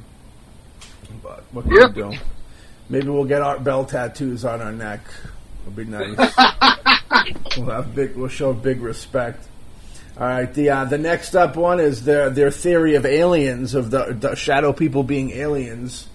but 1.22 1.44
what 1.52 1.66
can 1.66 1.74
Yeah. 1.74 1.88
we 1.88 1.94
do? 1.94 2.14
Maybe 2.90 3.10
we'll 3.10 3.26
get 3.26 3.42
Art 3.42 3.64
Bell 3.64 3.86
tattoos 3.86 4.46
on 4.46 4.62
our 4.62 4.72
neck. 4.72 5.02
It'll 5.62 5.74
be 5.76 5.86
nice. 5.86 6.16
we'll 7.58 7.70
have 7.70 7.94
big. 7.94 8.16
We'll 8.16 8.30
show 8.30 8.54
big 8.54 8.82
respect. 8.82 9.46
All 10.20 10.26
right. 10.26 10.52
The 10.52 10.70
uh, 10.72 10.86
the 10.86 10.98
next 10.98 11.36
up 11.36 11.56
one 11.56 11.80
is 11.80 12.04
their 12.04 12.32
their 12.32 12.50
theory 12.50 12.96
of 12.96 13.06
aliens 13.06 13.76
of 13.76 13.92
the, 13.92 14.18
the 14.20 14.36
shadow 14.36 14.74
people 14.74 15.04
being 15.04 15.30
aliens. 15.32 16.08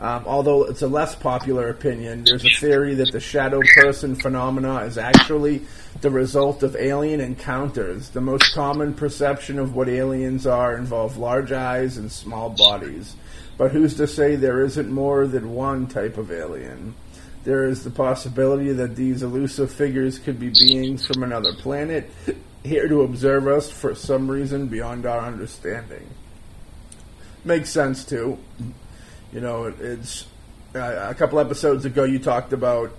Um, 0.00 0.24
although 0.26 0.64
it's 0.64 0.82
a 0.82 0.88
less 0.88 1.14
popular 1.14 1.68
opinion, 1.68 2.24
there's 2.24 2.44
a 2.44 2.50
theory 2.50 2.96
that 2.96 3.12
the 3.12 3.20
shadow 3.20 3.62
person 3.76 4.14
phenomena 4.14 4.80
is 4.80 4.98
actually 4.98 5.62
the 6.02 6.10
result 6.10 6.62
of 6.62 6.76
alien 6.76 7.20
encounters. 7.20 8.10
The 8.10 8.20
most 8.20 8.52
common 8.52 8.92
perception 8.92 9.58
of 9.58 9.74
what 9.74 9.88
aliens 9.88 10.46
are 10.46 10.76
involve 10.76 11.16
large 11.16 11.52
eyes 11.52 11.96
and 11.96 12.12
small 12.12 12.50
bodies. 12.50 13.14
But 13.56 13.70
who's 13.70 13.94
to 13.94 14.06
say 14.06 14.36
there 14.36 14.62
isn't 14.64 14.90
more 14.90 15.26
than 15.26 15.54
one 15.54 15.86
type 15.86 16.18
of 16.18 16.30
alien? 16.30 16.94
There 17.44 17.64
is 17.64 17.84
the 17.84 17.90
possibility 17.90 18.72
that 18.72 18.96
these 18.96 19.22
elusive 19.22 19.72
figures 19.72 20.18
could 20.18 20.38
be 20.38 20.50
beings 20.50 21.06
from 21.06 21.22
another 21.22 21.54
planet, 21.54 22.10
here 22.66 22.88
to 22.88 23.02
observe 23.02 23.46
us 23.46 23.70
for 23.70 23.94
some 23.94 24.30
reason 24.30 24.66
beyond 24.66 25.06
our 25.06 25.20
understanding. 25.20 26.08
Makes 27.44 27.70
sense, 27.70 28.04
too. 28.04 28.38
You 29.32 29.40
know, 29.40 29.64
it, 29.64 29.80
it's 29.80 30.26
uh, 30.74 31.06
a 31.10 31.14
couple 31.14 31.38
episodes 31.38 31.84
ago 31.84 32.04
you 32.04 32.18
talked 32.18 32.52
about 32.52 32.92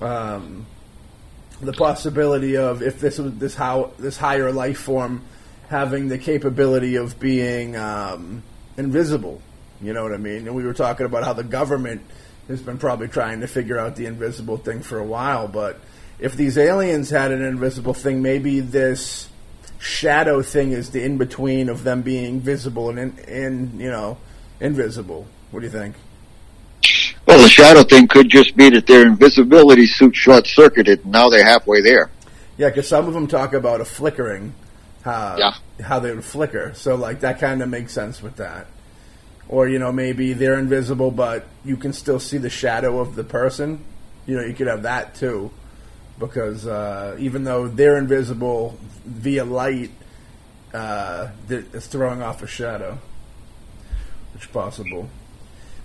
um, 0.00 0.66
the 1.60 1.72
possibility 1.72 2.56
of 2.56 2.82
if 2.82 3.00
this 3.00 3.18
was 3.18 3.34
this 3.34 3.54
how 3.54 3.92
this 3.98 4.16
higher 4.16 4.52
life 4.52 4.78
form 4.78 5.22
having 5.68 6.08
the 6.08 6.18
capability 6.18 6.96
of 6.96 7.18
being 7.18 7.76
um, 7.76 8.42
invisible. 8.76 9.40
You 9.80 9.92
know 9.92 10.02
what 10.02 10.12
I 10.12 10.18
mean? 10.18 10.46
And 10.46 10.54
we 10.54 10.64
were 10.64 10.74
talking 10.74 11.06
about 11.06 11.24
how 11.24 11.32
the 11.32 11.44
government 11.44 12.02
has 12.48 12.60
been 12.60 12.78
probably 12.78 13.08
trying 13.08 13.40
to 13.40 13.46
figure 13.46 13.78
out 13.78 13.96
the 13.96 14.06
invisible 14.06 14.56
thing 14.56 14.82
for 14.82 14.98
a 14.98 15.04
while. 15.04 15.48
But 15.48 15.80
if 16.18 16.34
these 16.36 16.56
aliens 16.58 17.10
had 17.10 17.32
an 17.32 17.42
invisible 17.42 17.94
thing, 17.94 18.22
maybe 18.22 18.60
this 18.60 19.28
shadow 19.78 20.42
thing 20.42 20.72
is 20.72 20.90
the 20.90 21.02
in 21.02 21.18
between 21.18 21.68
of 21.68 21.84
them 21.84 22.02
being 22.02 22.40
visible 22.40 22.88
and, 22.90 23.18
in, 23.20 23.28
and 23.28 23.80
you 23.80 23.90
know 23.90 24.16
invisible. 24.60 25.26
What 25.50 25.60
do 25.60 25.66
you 25.66 25.72
think? 25.72 25.94
Well, 27.26 27.40
the 27.40 27.48
shadow 27.48 27.82
thing 27.82 28.06
could 28.06 28.28
just 28.28 28.56
be 28.56 28.70
that 28.70 28.86
their 28.86 29.06
invisibility 29.06 29.86
suit 29.86 30.14
short 30.14 30.46
circuited, 30.46 31.02
and 31.04 31.12
now 31.12 31.30
they're 31.30 31.44
halfway 31.44 31.80
there. 31.80 32.10
Yeah, 32.56 32.68
because 32.68 32.86
some 32.86 33.06
of 33.08 33.14
them 33.14 33.26
talk 33.26 33.54
about 33.54 33.80
a 33.80 33.84
flickering, 33.84 34.54
how 35.02 35.36
Yeah. 35.38 35.54
how 35.84 35.98
they 36.00 36.14
would 36.14 36.24
flicker. 36.24 36.72
So 36.74 36.94
like 36.94 37.20
that 37.20 37.40
kind 37.40 37.62
of 37.62 37.68
makes 37.68 37.92
sense 37.92 38.22
with 38.22 38.36
that. 38.36 38.66
Or 39.48 39.68
you 39.68 39.78
know 39.78 39.92
maybe 39.92 40.32
they're 40.32 40.58
invisible, 40.58 41.10
but 41.10 41.46
you 41.64 41.76
can 41.76 41.92
still 41.92 42.20
see 42.20 42.38
the 42.38 42.50
shadow 42.50 43.00
of 43.00 43.14
the 43.16 43.24
person. 43.24 43.80
You 44.26 44.36
know 44.36 44.44
you 44.44 44.54
could 44.54 44.66
have 44.68 44.82
that 44.82 45.14
too, 45.14 45.50
because 46.18 46.66
uh, 46.66 47.16
even 47.18 47.44
though 47.44 47.68
they're 47.68 47.96
invisible 47.96 48.78
via 49.04 49.44
light, 49.44 49.90
uh, 50.72 51.28
it's 51.48 51.86
throwing 51.86 52.22
off 52.22 52.42
a 52.42 52.46
shadow. 52.46 52.98
Which 54.32 54.44
is 54.44 54.50
possible. 54.50 55.08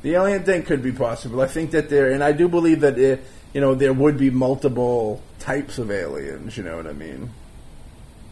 The 0.01 0.15
alien 0.15 0.43
thing 0.43 0.63
could 0.63 0.81
be 0.81 0.91
possible. 0.91 1.41
I 1.41 1.47
think 1.47 1.71
that 1.71 1.89
there, 1.89 2.11
and 2.11 2.23
I 2.23 2.31
do 2.31 2.47
believe 2.47 2.81
that 2.81 2.97
it, 2.97 3.23
you 3.53 3.61
know 3.61 3.75
there 3.75 3.93
would 3.93 4.17
be 4.17 4.29
multiple 4.29 5.21
types 5.39 5.77
of 5.77 5.91
aliens. 5.91 6.57
You 6.57 6.63
know 6.63 6.77
what 6.77 6.87
I 6.87 6.93
mean? 6.93 7.31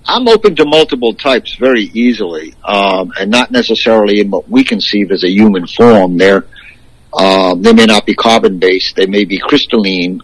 I'm 0.10 0.28
open 0.28 0.56
to 0.56 0.66
multiple 0.66 1.14
types 1.14 1.56
very 1.56 1.84
easily, 1.94 2.56
um, 2.64 3.12
and 3.20 3.30
not 3.30 3.52
necessarily 3.52 4.22
in 4.22 4.32
what 4.32 4.48
we 4.50 4.64
conceive 4.64 5.12
as 5.12 5.24
a 5.24 5.30
human 5.30 5.68
form. 5.68 6.18
They're, 6.18 6.46
um, 7.14 7.62
they 7.62 7.74
may 7.74 7.86
not 7.86 8.06
be 8.06 8.16
carbon 8.16 8.58
based. 8.58 8.96
They 8.96 9.06
may 9.06 9.26
be 9.26 9.38
crystalline. 9.38 10.22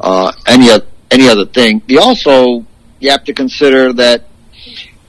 Uh, 0.00 0.30
any 0.46 0.70
any 1.14 1.28
other 1.28 1.46
thing. 1.46 1.82
You 1.86 2.00
also 2.00 2.64
you 3.00 3.10
have 3.10 3.24
to 3.24 3.34
consider 3.34 3.92
that 3.94 4.24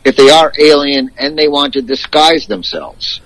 if 0.03 0.15
they 0.15 0.29
are 0.29 0.53
alien 0.59 1.11
and 1.17 1.37
they 1.37 1.47
want 1.47 1.73
to 1.73 1.81
disguise 1.81 2.45
themselves, 2.45 3.21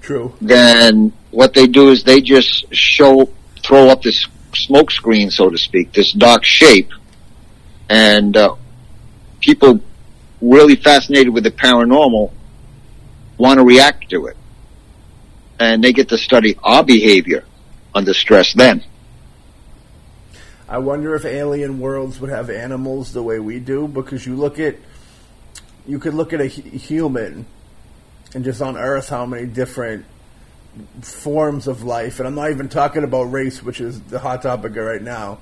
True. 0.00 0.32
then 0.40 1.12
what 1.30 1.54
they 1.54 1.66
do 1.66 1.90
is 1.90 2.04
they 2.04 2.20
just 2.20 2.72
show, 2.74 3.28
throw 3.62 3.88
up 3.88 4.02
this 4.02 4.26
smoke 4.54 4.90
screen, 4.90 5.30
so 5.30 5.50
to 5.50 5.58
speak, 5.58 5.92
this 5.92 6.12
dark 6.12 6.44
shape, 6.44 6.90
and 7.88 8.36
uh, 8.36 8.54
people 9.40 9.80
really 10.40 10.76
fascinated 10.76 11.32
with 11.32 11.44
the 11.44 11.50
paranormal 11.50 12.32
want 13.38 13.58
to 13.58 13.64
react 13.64 14.10
to 14.10 14.26
it, 14.26 14.36
and 15.58 15.82
they 15.82 15.92
get 15.92 16.08
to 16.10 16.18
study 16.18 16.56
our 16.62 16.84
behavior 16.84 17.44
under 17.94 18.14
stress. 18.14 18.52
Then, 18.52 18.84
I 20.70 20.78
wonder 20.78 21.16
if 21.16 21.24
alien 21.24 21.80
worlds 21.80 22.20
would 22.20 22.30
have 22.30 22.48
animals 22.48 23.12
the 23.12 23.24
way 23.24 23.40
we 23.40 23.58
do 23.58 23.88
because 23.88 24.24
you 24.24 24.36
look 24.36 24.60
at 24.60 24.76
you 25.84 25.98
could 25.98 26.14
look 26.14 26.32
at 26.32 26.40
a 26.40 26.46
human 26.46 27.44
and 28.34 28.44
just 28.44 28.62
on 28.62 28.76
Earth 28.76 29.08
how 29.08 29.26
many 29.26 29.46
different 29.46 30.06
forms 31.02 31.66
of 31.66 31.82
life, 31.82 32.20
and 32.20 32.28
I'm 32.28 32.36
not 32.36 32.52
even 32.52 32.68
talking 32.68 33.02
about 33.02 33.24
race, 33.24 33.60
which 33.60 33.80
is 33.80 34.00
the 34.02 34.20
hot 34.20 34.42
topic 34.42 34.76
right 34.76 35.02
now. 35.02 35.38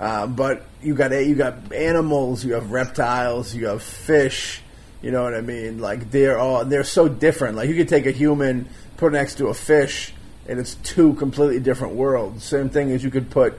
Uh, 0.00 0.26
but 0.26 0.64
you 0.82 0.96
got 0.96 1.12
you 1.12 1.36
got 1.36 1.72
animals, 1.72 2.44
you 2.44 2.54
have 2.54 2.72
reptiles, 2.72 3.54
you 3.54 3.66
have 3.66 3.80
fish. 3.80 4.60
You 5.02 5.12
know 5.12 5.22
what 5.22 5.34
I 5.34 5.40
mean? 5.40 5.78
Like 5.78 6.10
they're 6.10 6.36
all 6.36 6.64
they're 6.64 6.82
so 6.82 7.06
different. 7.06 7.56
Like 7.56 7.68
you 7.68 7.76
could 7.76 7.88
take 7.88 8.06
a 8.06 8.10
human, 8.10 8.68
put 8.96 9.12
it 9.12 9.16
next 9.16 9.36
to 9.36 9.46
a 9.46 9.54
fish, 9.54 10.12
and 10.48 10.58
it's 10.58 10.74
two 10.76 11.14
completely 11.14 11.60
different 11.60 11.94
worlds. 11.94 12.42
Same 12.42 12.70
thing 12.70 12.90
as 12.90 13.04
you 13.04 13.10
could 13.10 13.30
put 13.30 13.56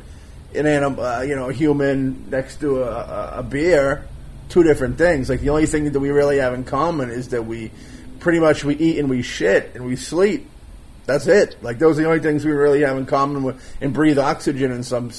an 0.57 0.65
animal, 0.65 1.03
uh, 1.03 1.21
you 1.21 1.35
know, 1.35 1.49
a 1.49 1.53
human 1.53 2.29
next 2.29 2.59
to 2.61 2.83
a, 2.83 3.39
a, 3.39 3.43
beer, 3.43 4.07
two 4.49 4.63
different 4.63 4.97
things. 4.97 5.29
Like 5.29 5.41
the 5.41 5.49
only 5.49 5.65
thing 5.65 5.91
that 5.91 5.99
we 5.99 6.09
really 6.09 6.37
have 6.37 6.53
in 6.53 6.63
common 6.63 7.09
is 7.09 7.29
that 7.29 7.45
we 7.45 7.71
pretty 8.19 8.39
much 8.39 8.63
we 8.63 8.75
eat 8.75 8.99
and 8.99 9.09
we 9.09 9.21
shit 9.21 9.75
and 9.75 9.85
we 9.85 9.95
sleep. 9.95 10.49
That's 11.05 11.27
it. 11.27 11.61
Like 11.61 11.79
those 11.79 11.99
are 11.99 12.03
the 12.03 12.07
only 12.07 12.21
things 12.21 12.45
we 12.45 12.51
really 12.51 12.81
have 12.81 12.97
in 12.97 13.05
common 13.05 13.43
with, 13.43 13.77
and 13.81 13.93
breathe 13.93 14.17
oxygen 14.17 14.71
in 14.71 14.83
some 14.83 15.11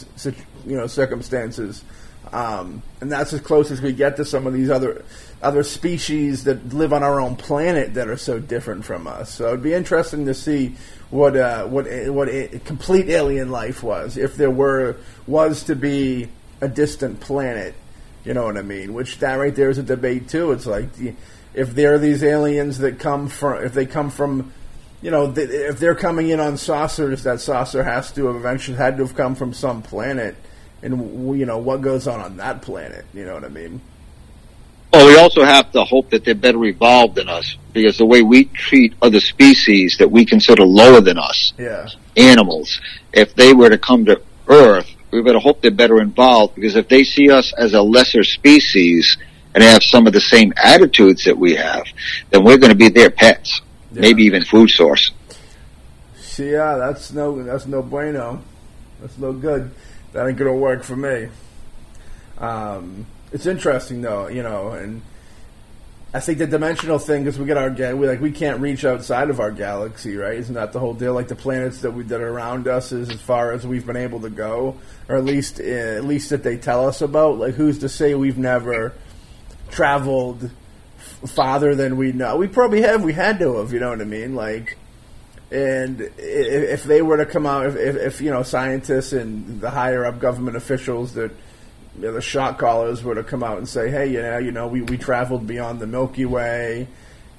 you 0.66 0.76
know 0.76 0.86
circumstances. 0.86 1.84
Um, 2.32 2.82
and 3.00 3.10
that's 3.10 3.32
as 3.32 3.40
close 3.40 3.70
as 3.70 3.80
we 3.80 3.92
get 3.92 4.16
to 4.16 4.24
some 4.24 4.46
of 4.46 4.52
these 4.52 4.70
other 4.70 5.04
other 5.42 5.62
species 5.62 6.44
that 6.44 6.72
live 6.72 6.92
on 6.92 7.02
our 7.02 7.20
own 7.20 7.36
planet 7.36 7.94
that 7.94 8.08
are 8.08 8.16
so 8.16 8.40
different 8.40 8.84
from 8.84 9.06
us. 9.06 9.30
So 9.30 9.48
it'd 9.48 9.62
be 9.62 9.74
interesting 9.74 10.26
to 10.26 10.34
see 10.34 10.74
what 11.10 11.36
uh, 11.36 11.66
what 11.66 11.86
what 12.12 12.28
complete 12.64 13.08
alien 13.08 13.50
life 13.50 13.82
was 13.82 14.16
if 14.16 14.36
there 14.36 14.50
were 14.50 14.96
was 15.26 15.64
to 15.64 15.76
be 15.76 16.28
a 16.60 16.68
distant 16.68 17.20
planet. 17.20 17.74
You 18.24 18.34
know 18.34 18.44
what 18.44 18.56
I 18.56 18.62
mean? 18.62 18.92
Which 18.92 19.18
that 19.18 19.34
right 19.34 19.54
there 19.54 19.70
is 19.70 19.78
a 19.78 19.84
debate 19.84 20.28
too. 20.28 20.50
It's 20.50 20.66
like 20.66 20.88
if 21.54 21.74
there 21.74 21.94
are 21.94 21.98
these 21.98 22.24
aliens 22.24 22.78
that 22.78 22.98
come 22.98 23.28
from 23.28 23.62
if 23.64 23.72
they 23.72 23.86
come 23.86 24.10
from 24.10 24.52
you 25.02 25.10
know, 25.10 25.32
if 25.36 25.78
they're 25.78 25.94
coming 25.94 26.30
in 26.30 26.40
on 26.40 26.56
saucers, 26.56 27.22
that 27.24 27.40
saucer 27.40 27.84
has 27.84 28.10
to 28.12 28.26
have 28.26 28.36
eventually 28.36 28.76
had 28.76 28.96
to 28.96 29.06
have 29.06 29.14
come 29.14 29.34
from 29.34 29.52
some 29.52 29.82
planet, 29.82 30.34
and 30.86 31.38
you 31.38 31.44
know 31.46 31.58
what 31.58 31.80
goes 31.82 32.06
on 32.06 32.20
on 32.20 32.36
that 32.38 32.62
planet. 32.62 33.04
You 33.12 33.26
know 33.26 33.34
what 33.34 33.44
I 33.44 33.48
mean? 33.48 33.80
well, 34.92 35.06
we 35.06 35.16
also 35.18 35.44
have 35.44 35.70
to 35.72 35.84
hope 35.84 36.08
that 36.10 36.24
they're 36.24 36.34
better 36.34 36.64
evolved 36.64 37.16
than 37.16 37.28
us 37.28 37.56
because 37.74 37.98
the 37.98 38.06
way 38.06 38.22
we 38.22 38.44
treat 38.44 38.94
other 39.02 39.20
species 39.20 39.96
that 39.98 40.10
we 40.10 40.24
consider 40.24 40.64
lower 40.64 41.00
than 41.02 41.18
us, 41.18 41.52
Yeah, 41.58 41.88
animals, 42.16 42.80
if 43.12 43.34
they 43.34 43.52
were 43.52 43.68
to 43.68 43.76
come 43.78 44.06
to 44.06 44.22
Earth, 44.48 44.88
we 45.10 45.20
better 45.22 45.40
hope 45.40 45.60
they're 45.60 45.70
better 45.70 46.00
involved 46.00 46.54
because 46.54 46.76
if 46.76 46.88
they 46.88 47.02
see 47.04 47.30
us 47.30 47.52
as 47.58 47.74
a 47.74 47.82
lesser 47.82 48.22
species 48.24 49.18
and 49.54 49.62
have 49.62 49.82
some 49.82 50.06
of 50.06 50.12
the 50.14 50.20
same 50.20 50.52
attitudes 50.56 51.24
that 51.24 51.36
we 51.36 51.56
have, 51.56 51.84
then 52.30 52.44
we're 52.44 52.56
going 52.58 52.70
to 52.72 52.76
be 52.78 52.88
their 52.88 53.10
pets, 53.10 53.60
Yeah. 53.92 54.00
maybe 54.02 54.22
even 54.22 54.44
food 54.44 54.70
source. 54.70 55.10
see, 56.18 56.52
yeah, 56.52 56.76
that's 56.76 57.12
no, 57.12 57.42
that's 57.42 57.66
no 57.66 57.82
bueno. 57.82 58.40
That's 59.00 59.18
no 59.18 59.32
good. 59.32 59.70
That 60.16 60.26
ain't 60.26 60.38
gonna 60.38 60.54
work 60.54 60.82
for 60.82 60.96
me. 60.96 61.28
Um, 62.38 63.06
it's 63.32 63.44
interesting 63.44 64.00
though, 64.00 64.28
you 64.28 64.42
know, 64.42 64.70
and 64.70 65.02
I 66.14 66.20
think 66.20 66.38
the 66.38 66.46
dimensional 66.46 66.98
thing 66.98 67.26
is 67.26 67.38
we 67.38 67.44
get 67.44 67.58
our 67.58 67.68
we 67.94 68.06
like 68.08 68.22
we 68.22 68.32
can't 68.32 68.58
reach 68.62 68.86
outside 68.86 69.28
of 69.28 69.40
our 69.40 69.50
galaxy, 69.50 70.16
right? 70.16 70.38
Isn't 70.38 70.54
that 70.54 70.72
the 70.72 70.80
whole 70.80 70.94
deal? 70.94 71.12
Like 71.12 71.28
the 71.28 71.36
planets 71.36 71.82
that 71.82 71.90
we 71.90 72.02
that 72.04 72.22
are 72.22 72.30
around 72.30 72.66
us 72.66 72.92
is 72.92 73.10
as 73.10 73.20
far 73.20 73.52
as 73.52 73.66
we've 73.66 73.84
been 73.84 73.98
able 73.98 74.20
to 74.20 74.30
go, 74.30 74.78
or 75.06 75.16
at 75.16 75.24
least 75.26 75.60
uh, 75.60 75.64
at 75.64 76.06
least 76.06 76.30
that 76.30 76.42
they 76.42 76.56
tell 76.56 76.88
us 76.88 77.02
about. 77.02 77.36
Like 77.36 77.52
who's 77.52 77.80
to 77.80 77.88
say 77.90 78.14
we've 78.14 78.38
never 78.38 78.94
traveled 79.70 80.50
farther 81.26 81.74
than 81.74 81.98
we 81.98 82.12
know? 82.12 82.38
We 82.38 82.48
probably 82.48 82.80
have. 82.80 83.04
We 83.04 83.12
had 83.12 83.38
to 83.40 83.58
have. 83.58 83.74
You 83.74 83.80
know 83.80 83.90
what 83.90 84.00
I 84.00 84.04
mean? 84.04 84.34
Like. 84.34 84.78
And 85.50 86.10
if 86.18 86.84
they 86.84 87.02
were 87.02 87.18
to 87.18 87.26
come 87.26 87.46
out, 87.46 87.66
if, 87.66 87.76
if, 87.76 88.20
you 88.20 88.30
know 88.30 88.42
scientists 88.42 89.12
and 89.12 89.60
the 89.60 89.70
higher 89.70 90.04
up 90.04 90.18
government 90.18 90.56
officials 90.56 91.14
that 91.14 91.30
you 91.94 92.02
know, 92.02 92.12
the 92.12 92.20
shot 92.20 92.58
callers 92.58 93.04
were 93.04 93.14
to 93.14 93.22
come 93.22 93.44
out 93.44 93.58
and 93.58 93.68
say, 93.68 93.90
"Hey, 93.90 94.08
you 94.08 94.20
know, 94.20 94.38
you 94.38 94.50
know, 94.50 94.66
we, 94.66 94.82
we 94.82 94.96
traveled 94.96 95.46
beyond 95.46 95.78
the 95.78 95.86
Milky 95.86 96.24
Way, 96.24 96.88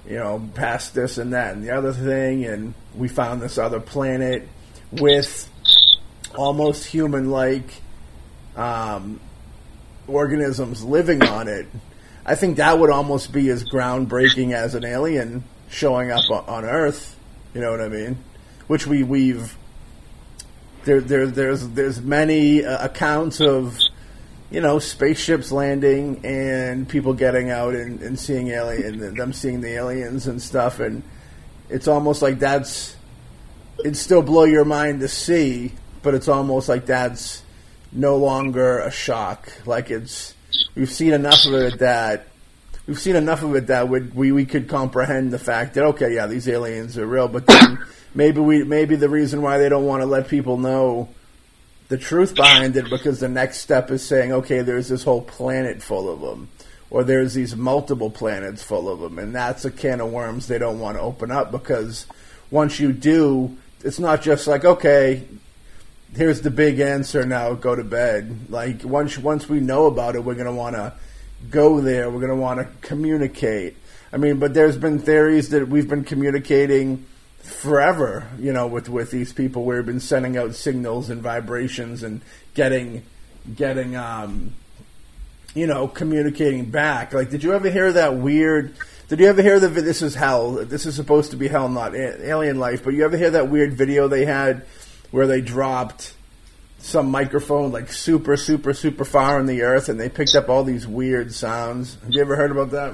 you 0.07 0.15
know, 0.15 0.49
past 0.55 0.95
this 0.95 1.17
and 1.17 1.33
that 1.33 1.55
and 1.55 1.63
the 1.63 1.71
other 1.71 1.91
thing, 1.91 2.45
and 2.45 2.73
we 2.95 3.09
found 3.09 3.41
this 3.41 3.57
other 3.57 3.81
planet 3.81 4.47
with 4.91 5.49
almost 6.33 6.85
human-like 6.85 7.81
um, 8.55 9.19
organisms 10.07 10.81
living 10.81 11.23
on 11.23 11.49
it." 11.49 11.67
I 12.25 12.35
think 12.35 12.57
that 12.57 12.77
would 12.77 12.89
almost 12.89 13.31
be 13.31 13.49
as 13.49 13.63
groundbreaking 13.63 14.53
as 14.53 14.75
an 14.75 14.83
alien 14.83 15.45
showing 15.69 16.11
up 16.11 16.29
on 16.29 16.65
Earth. 16.65 17.16
You 17.53 17.61
know 17.61 17.71
what 17.71 17.81
I 17.81 17.87
mean? 17.87 18.17
Which 18.67 18.85
we 18.85 19.03
we've 19.03 19.57
there, 20.87 21.01
there 21.01 21.27
there's 21.27 21.67
there's 21.69 22.01
many 22.01 22.65
uh, 22.65 22.85
accounts 22.85 23.41
of 23.41 23.77
you 24.49 24.61
know 24.61 24.79
spaceships 24.79 25.51
landing 25.51 26.25
and 26.25 26.87
people 26.87 27.13
getting 27.13 27.49
out 27.51 27.75
and, 27.75 28.01
and 28.01 28.17
seeing 28.17 28.47
alien 28.47 29.03
and 29.03 29.17
them 29.17 29.33
seeing 29.33 29.61
the 29.61 29.69
aliens 29.75 30.27
and 30.27 30.41
stuff 30.41 30.79
and 30.79 31.03
it's 31.69 31.87
almost 31.87 32.21
like 32.21 32.39
that's 32.39 32.95
it'd 33.79 33.97
still 33.97 34.21
blow 34.21 34.45
your 34.45 34.63
mind 34.63 35.01
to 35.01 35.07
see 35.07 35.73
but 36.01 36.13
it's 36.13 36.29
almost 36.29 36.69
like 36.69 36.85
that's 36.85 37.43
no 37.91 38.15
longer 38.15 38.79
a 38.79 38.91
shock 38.91 39.51
like 39.65 39.91
it's 39.91 40.33
we've 40.75 40.91
seen 40.91 41.11
enough 41.11 41.45
of 41.45 41.53
it 41.53 41.79
that 41.79 42.27
we've 42.87 42.99
seen 42.99 43.15
enough 43.15 43.43
of 43.43 43.55
it 43.55 43.67
that 43.67 43.87
we, 43.87 44.31
we 44.31 44.45
could 44.45 44.67
comprehend 44.67 45.31
the 45.31 45.39
fact 45.39 45.75
that 45.75 45.83
okay 45.83 46.15
yeah 46.15 46.25
these 46.25 46.47
aliens 46.47 46.97
are 46.97 47.05
real 47.05 47.27
but 47.27 47.45
then 47.45 47.77
maybe 48.15 48.39
we 48.39 48.63
maybe 48.63 48.95
the 48.95 49.09
reason 49.09 49.41
why 49.41 49.57
they 49.57 49.69
don't 49.69 49.85
want 49.85 50.01
to 50.01 50.05
let 50.05 50.27
people 50.27 50.57
know 50.57 51.07
the 51.87 51.97
truth 51.97 52.35
behind 52.35 52.75
it 52.75 52.89
because 52.89 53.19
the 53.19 53.29
next 53.29 53.59
step 53.59 53.91
is 53.91 54.05
saying, 54.05 54.31
okay, 54.31 54.61
there's 54.61 54.89
this 54.89 55.03
whole 55.03 55.21
planet 55.21 55.81
full 55.81 56.11
of 56.11 56.19
them, 56.19 56.49
or 56.89 57.03
there's 57.03 57.33
these 57.33 57.55
multiple 57.55 58.09
planets 58.09 58.61
full 58.63 58.89
of 58.89 58.99
them, 58.99 59.19
and 59.19 59.33
that's 59.33 59.65
a 59.65 59.71
can 59.71 60.01
of 60.01 60.11
worms 60.11 60.47
they 60.47 60.57
don't 60.57 60.79
want 60.79 60.97
to 60.97 61.01
open 61.01 61.31
up 61.31 61.51
because 61.51 62.05
once 62.51 62.79
you 62.79 62.91
do, 62.91 63.55
it's 63.83 63.99
not 63.99 64.21
just 64.21 64.47
like, 64.47 64.65
okay, 64.65 65.23
here's 66.15 66.41
the 66.41 66.51
big 66.51 66.79
answer 66.79 67.25
now, 67.25 67.53
go 67.53 67.75
to 67.75 67.83
bed. 67.83 68.49
Like 68.49 68.83
once 68.83 69.17
once 69.17 69.47
we 69.47 69.59
know 69.59 69.85
about 69.85 70.15
it, 70.15 70.23
we're 70.23 70.35
gonna 70.35 70.53
want 70.53 70.75
to 70.75 70.93
go 71.49 71.81
there. 71.81 72.09
We're 72.09 72.21
gonna 72.21 72.35
want 72.35 72.59
to 72.59 72.87
communicate. 72.87 73.75
I 74.11 74.17
mean, 74.17 74.39
but 74.39 74.53
there's 74.53 74.77
been 74.77 74.99
theories 74.99 75.49
that 75.49 75.67
we've 75.67 75.87
been 75.87 76.03
communicating 76.03 77.05
forever, 77.39 78.27
you 78.39 78.53
know, 78.53 78.67
with 78.67 78.89
with 78.89 79.11
these 79.11 79.33
people. 79.33 79.63
We've 79.65 79.85
been 79.85 79.99
sending 79.99 80.37
out 80.37 80.55
signals 80.55 81.09
and 81.09 81.21
vibrations 81.21 82.03
and 82.03 82.21
getting 82.53 83.03
getting 83.55 83.95
um 83.95 84.53
you 85.57 85.65
know, 85.65 85.87
communicating 85.87 86.69
back. 86.69 87.13
Like, 87.13 87.31
did 87.31 87.43
you 87.43 87.53
ever 87.53 87.69
hear 87.69 87.91
that 87.93 88.15
weird? 88.15 88.75
Did 89.07 89.19
you 89.19 89.27
ever 89.27 89.41
hear 89.41 89.59
the? 89.59 89.69
This 89.69 90.01
is 90.03 90.13
hell. 90.13 90.51
This 90.51 90.85
is 90.85 90.95
supposed 90.95 91.31
to 91.31 91.37
be 91.37 91.47
hell, 91.47 91.67
not 91.67 91.95
alien 91.95 92.59
life. 92.59 92.83
But 92.83 92.93
you 92.93 93.03
ever 93.05 93.17
hear 93.17 93.31
that 93.31 93.49
weird 93.49 93.73
video 93.73 94.07
they 94.07 94.25
had 94.25 94.65
where 95.09 95.25
they 95.25 95.41
dropped 95.41 96.13
some 96.79 97.09
microphone 97.09 97.71
like 97.71 97.91
super, 97.91 98.37
super, 98.37 98.73
super 98.73 99.05
far 99.05 99.39
in 99.39 99.45
the 99.45 99.61
earth, 99.63 99.89
and 99.89 99.99
they 99.99 100.09
picked 100.09 100.35
up 100.35 100.49
all 100.49 100.63
these 100.63 100.87
weird 100.87 101.33
sounds? 101.33 101.95
Have 102.03 102.11
you 102.11 102.21
ever 102.21 102.35
heard 102.35 102.51
about 102.51 102.71
that? 102.71 102.93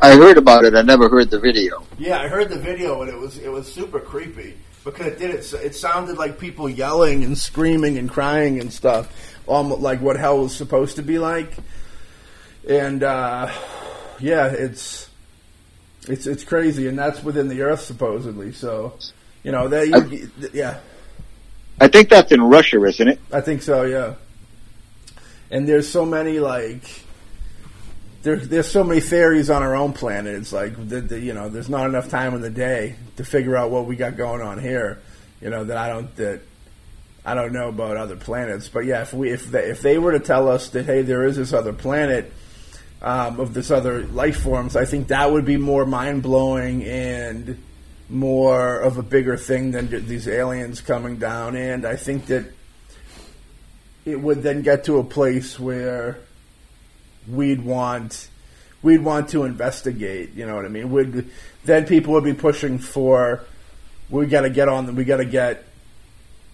I 0.00 0.16
heard 0.16 0.36
about 0.36 0.64
it. 0.64 0.74
I 0.74 0.82
never 0.82 1.08
heard 1.08 1.30
the 1.30 1.38
video. 1.38 1.84
Yeah, 1.98 2.20
I 2.20 2.28
heard 2.28 2.48
the 2.48 2.58
video, 2.58 3.02
and 3.02 3.10
it 3.10 3.16
was 3.16 3.38
it 3.38 3.48
was 3.48 3.72
super 3.72 4.00
creepy 4.00 4.56
because 4.84 5.06
it 5.06 5.18
did 5.18 5.30
it. 5.30 5.52
It 5.54 5.74
sounded 5.74 6.18
like 6.18 6.38
people 6.38 6.68
yelling 6.68 7.24
and 7.24 7.36
screaming 7.36 7.98
and 7.98 8.10
crying 8.10 8.60
and 8.60 8.72
stuff, 8.72 9.12
almost 9.46 9.80
like 9.80 10.00
what 10.00 10.18
hell 10.18 10.38
was 10.38 10.54
supposed 10.54 10.96
to 10.96 11.02
be 11.02 11.18
like. 11.18 11.52
And 12.68 13.02
uh, 13.02 13.52
yeah, 14.18 14.46
it's 14.46 15.08
it's 16.08 16.26
it's 16.26 16.44
crazy, 16.44 16.88
and 16.88 16.98
that's 16.98 17.22
within 17.22 17.48
the 17.48 17.62
Earth 17.62 17.80
supposedly. 17.80 18.52
So 18.52 18.98
you 19.42 19.52
know 19.52 19.68
that 19.68 19.88
you, 19.88 20.30
yeah, 20.52 20.80
I 21.80 21.88
think 21.88 22.08
that's 22.08 22.32
in 22.32 22.40
Russia, 22.40 22.82
isn't 22.84 23.08
it? 23.08 23.20
I 23.32 23.40
think 23.40 23.62
so. 23.62 23.82
Yeah, 23.82 24.14
and 25.50 25.68
there's 25.68 25.88
so 25.88 26.04
many 26.04 26.40
like 26.40 26.82
there, 28.22 28.36
there's 28.36 28.70
so 28.70 28.82
many 28.82 29.00
theories 29.00 29.50
on 29.50 29.62
our 29.62 29.76
own 29.76 29.92
planet. 29.92 30.34
It's 30.34 30.52
like 30.52 30.74
the, 30.88 31.00
the, 31.00 31.20
you 31.20 31.32
know, 31.32 31.48
there's 31.48 31.68
not 31.68 31.88
enough 31.88 32.08
time 32.08 32.34
in 32.34 32.40
the 32.40 32.50
day 32.50 32.96
to 33.16 33.24
figure 33.24 33.56
out 33.56 33.70
what 33.70 33.86
we 33.86 33.94
got 33.94 34.16
going 34.16 34.42
on 34.42 34.58
here. 34.58 35.00
You 35.40 35.50
know 35.50 35.64
that 35.64 35.76
I 35.76 35.88
don't 35.88 36.14
that 36.16 36.40
I 37.24 37.34
don't 37.34 37.52
know 37.52 37.68
about 37.68 37.96
other 37.96 38.16
planets, 38.16 38.68
but 38.68 38.80
yeah, 38.80 39.02
if 39.02 39.12
we 39.12 39.30
if 39.30 39.50
they, 39.50 39.70
if 39.70 39.82
they 39.82 39.98
were 39.98 40.12
to 40.12 40.20
tell 40.20 40.48
us 40.48 40.70
that 40.70 40.86
hey, 40.86 41.02
there 41.02 41.24
is 41.24 41.36
this 41.36 41.52
other 41.52 41.72
planet 41.72 42.32
um, 43.02 43.38
of 43.38 43.54
this 43.54 43.70
other 43.70 44.04
life 44.06 44.40
forms, 44.40 44.76
I 44.76 44.86
think 44.86 45.08
that 45.08 45.30
would 45.30 45.44
be 45.44 45.56
more 45.56 45.84
mind 45.84 46.22
blowing 46.22 46.84
and 46.84 47.62
more 48.08 48.78
of 48.78 48.98
a 48.98 49.02
bigger 49.02 49.36
thing 49.36 49.72
than 49.72 49.88
these 50.06 50.28
aliens 50.28 50.80
coming 50.80 51.16
down. 51.16 51.56
And 51.56 51.84
I 51.84 51.96
think 51.96 52.26
that 52.26 52.46
it 54.04 54.20
would 54.20 54.42
then 54.42 54.62
get 54.62 54.84
to 54.84 54.98
a 54.98 55.04
place 55.04 55.58
where 55.58 56.18
we'd 57.28 57.62
want 57.62 58.28
we'd 58.82 59.02
want 59.02 59.30
to 59.30 59.44
investigate. 59.44 60.34
You 60.34 60.46
know 60.46 60.54
what 60.54 60.64
I 60.64 60.68
mean? 60.68 60.90
Would 60.92 61.30
then 61.64 61.86
people 61.86 62.12
would 62.14 62.24
be 62.24 62.34
pushing 62.34 62.78
for 62.78 63.44
we 64.08 64.26
got 64.26 64.42
to 64.42 64.50
get 64.50 64.68
on. 64.68 64.94
We 64.94 65.04
got 65.04 65.16
to 65.16 65.24
get 65.24 65.64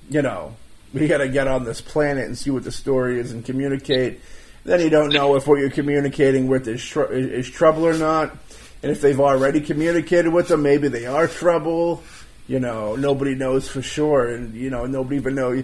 you 0.08 0.22
know 0.22 0.56
we 0.94 1.06
got 1.06 1.18
to 1.18 1.28
get 1.28 1.48
on 1.48 1.64
this 1.64 1.80
planet 1.80 2.26
and 2.26 2.36
see 2.36 2.50
what 2.50 2.64
the 2.64 2.72
story 2.72 3.18
is 3.18 3.32
and 3.32 3.44
communicate. 3.44 4.20
Then 4.64 4.80
you 4.80 4.90
don't 4.90 5.12
know 5.12 5.34
if 5.36 5.46
what 5.46 5.58
you're 5.58 5.70
communicating 5.70 6.46
with 6.46 6.68
is, 6.68 6.84
tr- 6.84 7.12
is 7.12 7.50
trouble 7.50 7.86
or 7.86 7.98
not. 7.98 8.36
And 8.82 8.90
if 8.90 9.00
they've 9.00 9.20
already 9.20 9.60
communicated 9.60 10.32
with 10.32 10.48
them, 10.48 10.62
maybe 10.62 10.88
they 10.88 11.06
are 11.06 11.28
trouble. 11.28 12.02
You 12.48 12.58
know, 12.58 12.96
nobody 12.96 13.34
knows 13.34 13.68
for 13.68 13.80
sure, 13.80 14.34
and 14.34 14.54
you 14.54 14.70
know, 14.70 14.86
nobody 14.86 15.16
even 15.16 15.36
know. 15.36 15.62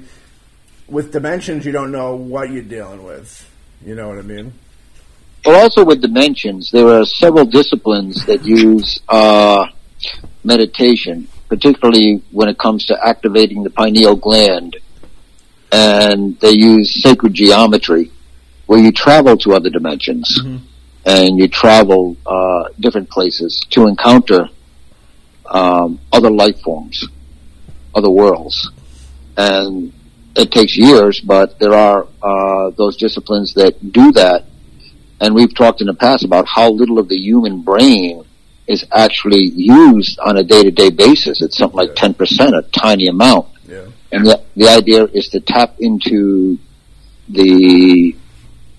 With 0.87 1.13
dimensions, 1.13 1.67
you 1.67 1.73
don't 1.73 1.91
know 1.91 2.15
what 2.15 2.51
you're 2.51 2.63
dealing 2.63 3.03
with. 3.03 3.51
You 3.85 3.95
know 3.95 4.09
what 4.09 4.19
I 4.19 4.23
mean? 4.23 4.53
But 5.45 5.55
also 5.57 5.85
with 5.85 6.01
dimensions, 6.01 6.71
there 6.71 6.89
are 6.89 7.05
several 7.05 7.45
disciplines 7.45 8.25
that 8.27 8.45
use 8.45 9.01
uh, 9.09 9.67
meditation, 10.45 11.29
particularly 11.49 12.23
when 12.31 12.49
it 12.49 12.59
comes 12.59 12.87
to 12.87 13.07
activating 13.07 13.65
the 13.65 13.71
pineal 13.71 14.15
gland, 14.15 14.77
and 15.73 16.39
they 16.41 16.53
use 16.53 17.03
sacred 17.03 17.35
geometry, 17.35 18.11
where 18.67 18.79
you 18.79 18.93
travel 18.93 19.37
to 19.39 19.55
other 19.55 19.71
dimensions. 19.71 20.41
Mm-hmm 20.41 20.68
and 21.05 21.39
you 21.39 21.49
travel 21.49 22.17
uh, 22.27 22.69
different 22.81 23.09
places 23.11 23.67
to 23.71 23.87
encounter 23.87 24.49
um, 25.47 25.99
other 26.13 26.31
life 26.31 26.61
forms, 26.61 27.07
other 27.95 28.11
worlds, 28.11 28.71
and 29.37 29.93
it 30.37 30.53
takes 30.53 30.77
years, 30.77 31.21
but 31.21 31.59
there 31.59 31.75
are 31.75 32.07
uh, 32.23 32.71
those 32.77 32.97
disciplines 32.97 33.55
that 33.55 33.93
do 33.93 34.13
that. 34.13 34.45
And 35.21 35.35
we've 35.35 35.55
talked 35.55 35.81
in 35.81 35.89
the 35.89 35.95
past 35.95 36.25
about 36.25 36.47
how 36.47 36.71
little 36.71 36.99
of 36.99 37.09
the 37.09 37.17
human 37.17 37.63
brain 37.63 38.25
is 38.69 38.85
actually 38.93 39.51
used 39.55 40.19
on 40.21 40.37
a 40.37 40.45
day-to-day 40.45 40.91
basis. 40.91 41.43
It's 41.43 41.57
something 41.57 41.77
like 41.77 41.97
ten 41.97 42.15
percent, 42.15 42.55
a 42.55 42.63
tiny 42.71 43.09
amount. 43.09 43.49
Yeah. 43.67 43.87
And 44.13 44.25
the 44.27 44.45
the 44.55 44.69
idea 44.69 45.05
is 45.07 45.29
to 45.31 45.41
tap 45.41 45.75
into 45.81 46.59
the 47.29 48.15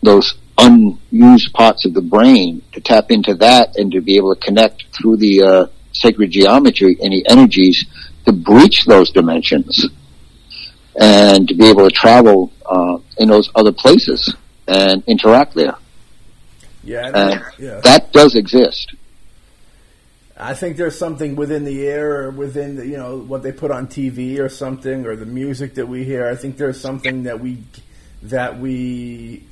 those 0.01 0.35
unused 0.59 1.53
parts 1.53 1.85
of 1.85 1.93
the 1.93 2.01
brain 2.01 2.61
to 2.73 2.81
tap 2.81 3.11
into 3.11 3.33
that 3.35 3.75
and 3.77 3.91
to 3.91 4.01
be 4.01 4.17
able 4.17 4.35
to 4.35 4.41
connect 4.41 4.85
through 4.95 5.17
the 5.17 5.41
uh, 5.41 5.67
sacred 5.93 6.31
geometry 6.31 6.97
any 7.01 7.23
energies 7.27 7.85
to 8.25 8.31
breach 8.31 8.85
those 8.85 9.09
dimensions 9.11 9.87
and 10.99 11.47
to 11.47 11.55
be 11.55 11.69
able 11.69 11.87
to 11.87 11.95
travel 11.95 12.51
uh, 12.65 12.97
in 13.17 13.29
those 13.29 13.49
other 13.55 13.71
places 13.71 14.35
and 14.67 15.03
interact 15.07 15.55
there. 15.55 15.75
Yeah, 16.83 17.11
and 17.13 17.41
yeah. 17.57 17.79
that 17.83 18.11
does 18.11 18.35
exist. 18.35 18.95
I 20.37 20.53
think 20.53 20.77
there's 20.77 20.97
something 20.97 21.35
within 21.35 21.65
the 21.65 21.85
air 21.85 22.23
or 22.23 22.31
within 22.31 22.77
the, 22.77 22.87
you 22.87 22.97
know 22.97 23.17
what 23.17 23.43
they 23.43 23.51
put 23.51 23.71
on 23.71 23.87
TV 23.87 24.39
or 24.39 24.47
something 24.47 25.05
or 25.05 25.17
the 25.17 25.25
music 25.25 25.75
that 25.75 25.87
we 25.87 26.05
hear. 26.05 26.27
I 26.27 26.35
think 26.35 26.57
there's 26.57 26.79
something 26.79 27.23
that 27.23 27.41
we 27.41 27.63
that 28.23 28.59
we 28.59 29.43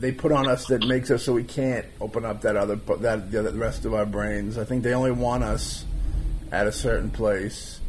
they 0.00 0.12
put 0.12 0.32
on 0.32 0.48
us 0.48 0.66
that 0.66 0.86
makes 0.86 1.10
us 1.10 1.24
so 1.24 1.32
we 1.32 1.44
can't 1.44 1.86
open 2.00 2.24
up 2.24 2.42
that 2.42 2.56
other 2.56 2.76
that 2.76 3.32
the 3.32 3.52
rest 3.52 3.84
of 3.84 3.94
our 3.94 4.06
brains. 4.06 4.56
I 4.58 4.64
think 4.64 4.82
they 4.82 4.94
only 4.94 5.10
want 5.10 5.44
us 5.44 5.84
at 6.52 6.66
a 6.66 6.72
certain 6.72 7.10
place, 7.10 7.80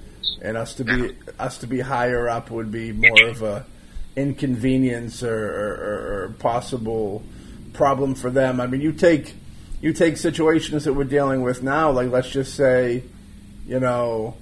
and 0.42 0.58
us 0.58 0.74
to 0.76 0.84
be 0.84 1.16
us 1.38 1.60
to 1.60 1.68
be 1.68 1.80
higher 1.80 2.28
up 2.28 2.50
would 2.52 2.72
be 2.72 2.92
more 2.92 3.28
of 3.28 3.42
a 3.42 3.66
inconvenience 4.16 5.24
or, 5.24 5.36
or, 5.36 6.24
or 6.26 6.36
possible 6.40 7.24
problem 7.74 8.16
for 8.16 8.30
them. 8.30 8.60
I 8.60 8.68
mean, 8.68 8.82
you 8.82 8.92
take 8.92 9.36
you 9.82 9.94
take 9.94 10.18
situations 10.18 10.86
that 10.86 10.94
we're 10.94 11.04
dealing 11.06 11.42
with 11.42 11.64
now, 11.64 11.92
like 11.92 12.12
let's 12.12 12.30
just 12.30 12.56
say, 12.56 13.04
you 13.68 13.80
know, 13.80 14.36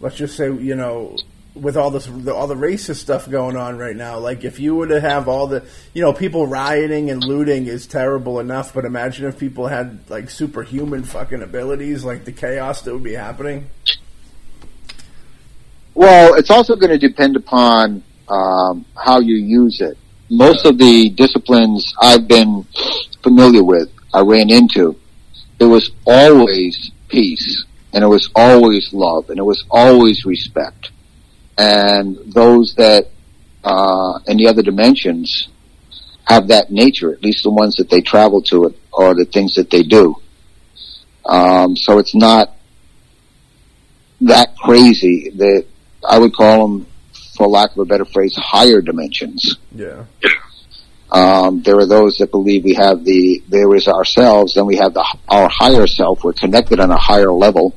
let's 0.00 0.16
just 0.16 0.36
say, 0.36 0.46
you 0.46 0.74
know, 0.74 1.16
with 1.54 1.76
all 1.76 1.90
this 1.90 2.08
all 2.08 2.46
the 2.46 2.54
racist 2.54 2.96
stuff 2.96 3.28
going 3.28 3.56
on 3.56 3.76
right 3.76 3.96
now 3.96 4.18
like 4.18 4.44
if 4.44 4.60
you 4.60 4.74
were 4.74 4.86
to 4.86 5.00
have 5.00 5.28
all 5.28 5.46
the 5.46 5.64
you 5.94 6.00
know 6.00 6.12
people 6.12 6.46
rioting 6.46 7.10
and 7.10 7.24
looting 7.24 7.66
is 7.66 7.86
terrible 7.86 8.38
enough 8.38 8.72
but 8.72 8.84
imagine 8.84 9.26
if 9.26 9.38
people 9.38 9.66
had 9.66 9.98
like 10.08 10.30
superhuman 10.30 11.02
fucking 11.02 11.42
abilities 11.42 12.04
like 12.04 12.24
the 12.24 12.32
chaos 12.32 12.82
that 12.82 12.92
would 12.92 13.02
be 13.02 13.14
happening. 13.14 13.68
Well 15.94 16.34
it's 16.34 16.50
also 16.50 16.76
going 16.76 16.90
to 16.90 16.98
depend 16.98 17.36
upon 17.36 18.02
um, 18.28 18.86
how 18.96 19.18
you 19.18 19.34
use 19.34 19.80
it. 19.80 19.98
Most 20.30 20.64
of 20.64 20.78
the 20.78 21.10
disciplines 21.10 21.92
i've 22.00 22.28
been 22.28 22.64
familiar 23.22 23.64
with 23.64 23.90
i 24.14 24.20
ran 24.20 24.48
into 24.50 24.96
it 25.58 25.64
was 25.64 25.90
always 26.06 26.92
peace 27.08 27.64
and 27.92 28.04
it 28.04 28.06
was 28.06 28.30
always 28.36 28.92
love 28.92 29.28
and 29.30 29.38
it 29.38 29.42
was 29.42 29.64
always 29.70 30.24
respect 30.24 30.90
and 31.58 32.16
those 32.26 32.74
that 32.76 33.08
uh, 33.64 34.18
in 34.26 34.36
the 34.36 34.46
other 34.48 34.62
dimensions 34.62 35.48
have 36.24 36.48
that 36.48 36.70
nature, 36.70 37.12
at 37.12 37.22
least 37.22 37.42
the 37.42 37.50
ones 37.50 37.76
that 37.76 37.90
they 37.90 38.00
travel 38.00 38.42
to, 38.42 38.66
it 38.66 38.76
or 38.92 39.14
the 39.14 39.24
things 39.24 39.54
that 39.54 39.70
they 39.70 39.82
do. 39.82 40.14
Um, 41.26 41.76
so 41.76 41.98
it's 41.98 42.14
not 42.14 42.54
that 44.22 44.56
crazy. 44.56 45.30
That 45.36 45.66
I 46.08 46.18
would 46.18 46.34
call 46.34 46.66
them, 46.66 46.86
for 47.36 47.48
lack 47.48 47.72
of 47.72 47.78
a 47.78 47.84
better 47.84 48.04
phrase, 48.04 48.34
higher 48.36 48.80
dimensions. 48.80 49.56
Yeah. 49.74 50.04
Um, 51.12 51.62
there 51.62 51.76
are 51.78 51.86
those 51.86 52.18
that 52.18 52.30
believe 52.30 52.64
we 52.64 52.74
have 52.74 53.04
the 53.04 53.42
there 53.48 53.74
is 53.74 53.88
ourselves, 53.88 54.54
then 54.54 54.66
we 54.66 54.76
have 54.76 54.94
the 54.94 55.04
our 55.28 55.48
higher 55.48 55.86
self. 55.86 56.22
We're 56.22 56.32
connected 56.32 56.78
on 56.78 56.90
a 56.90 56.98
higher 56.98 57.32
level, 57.32 57.74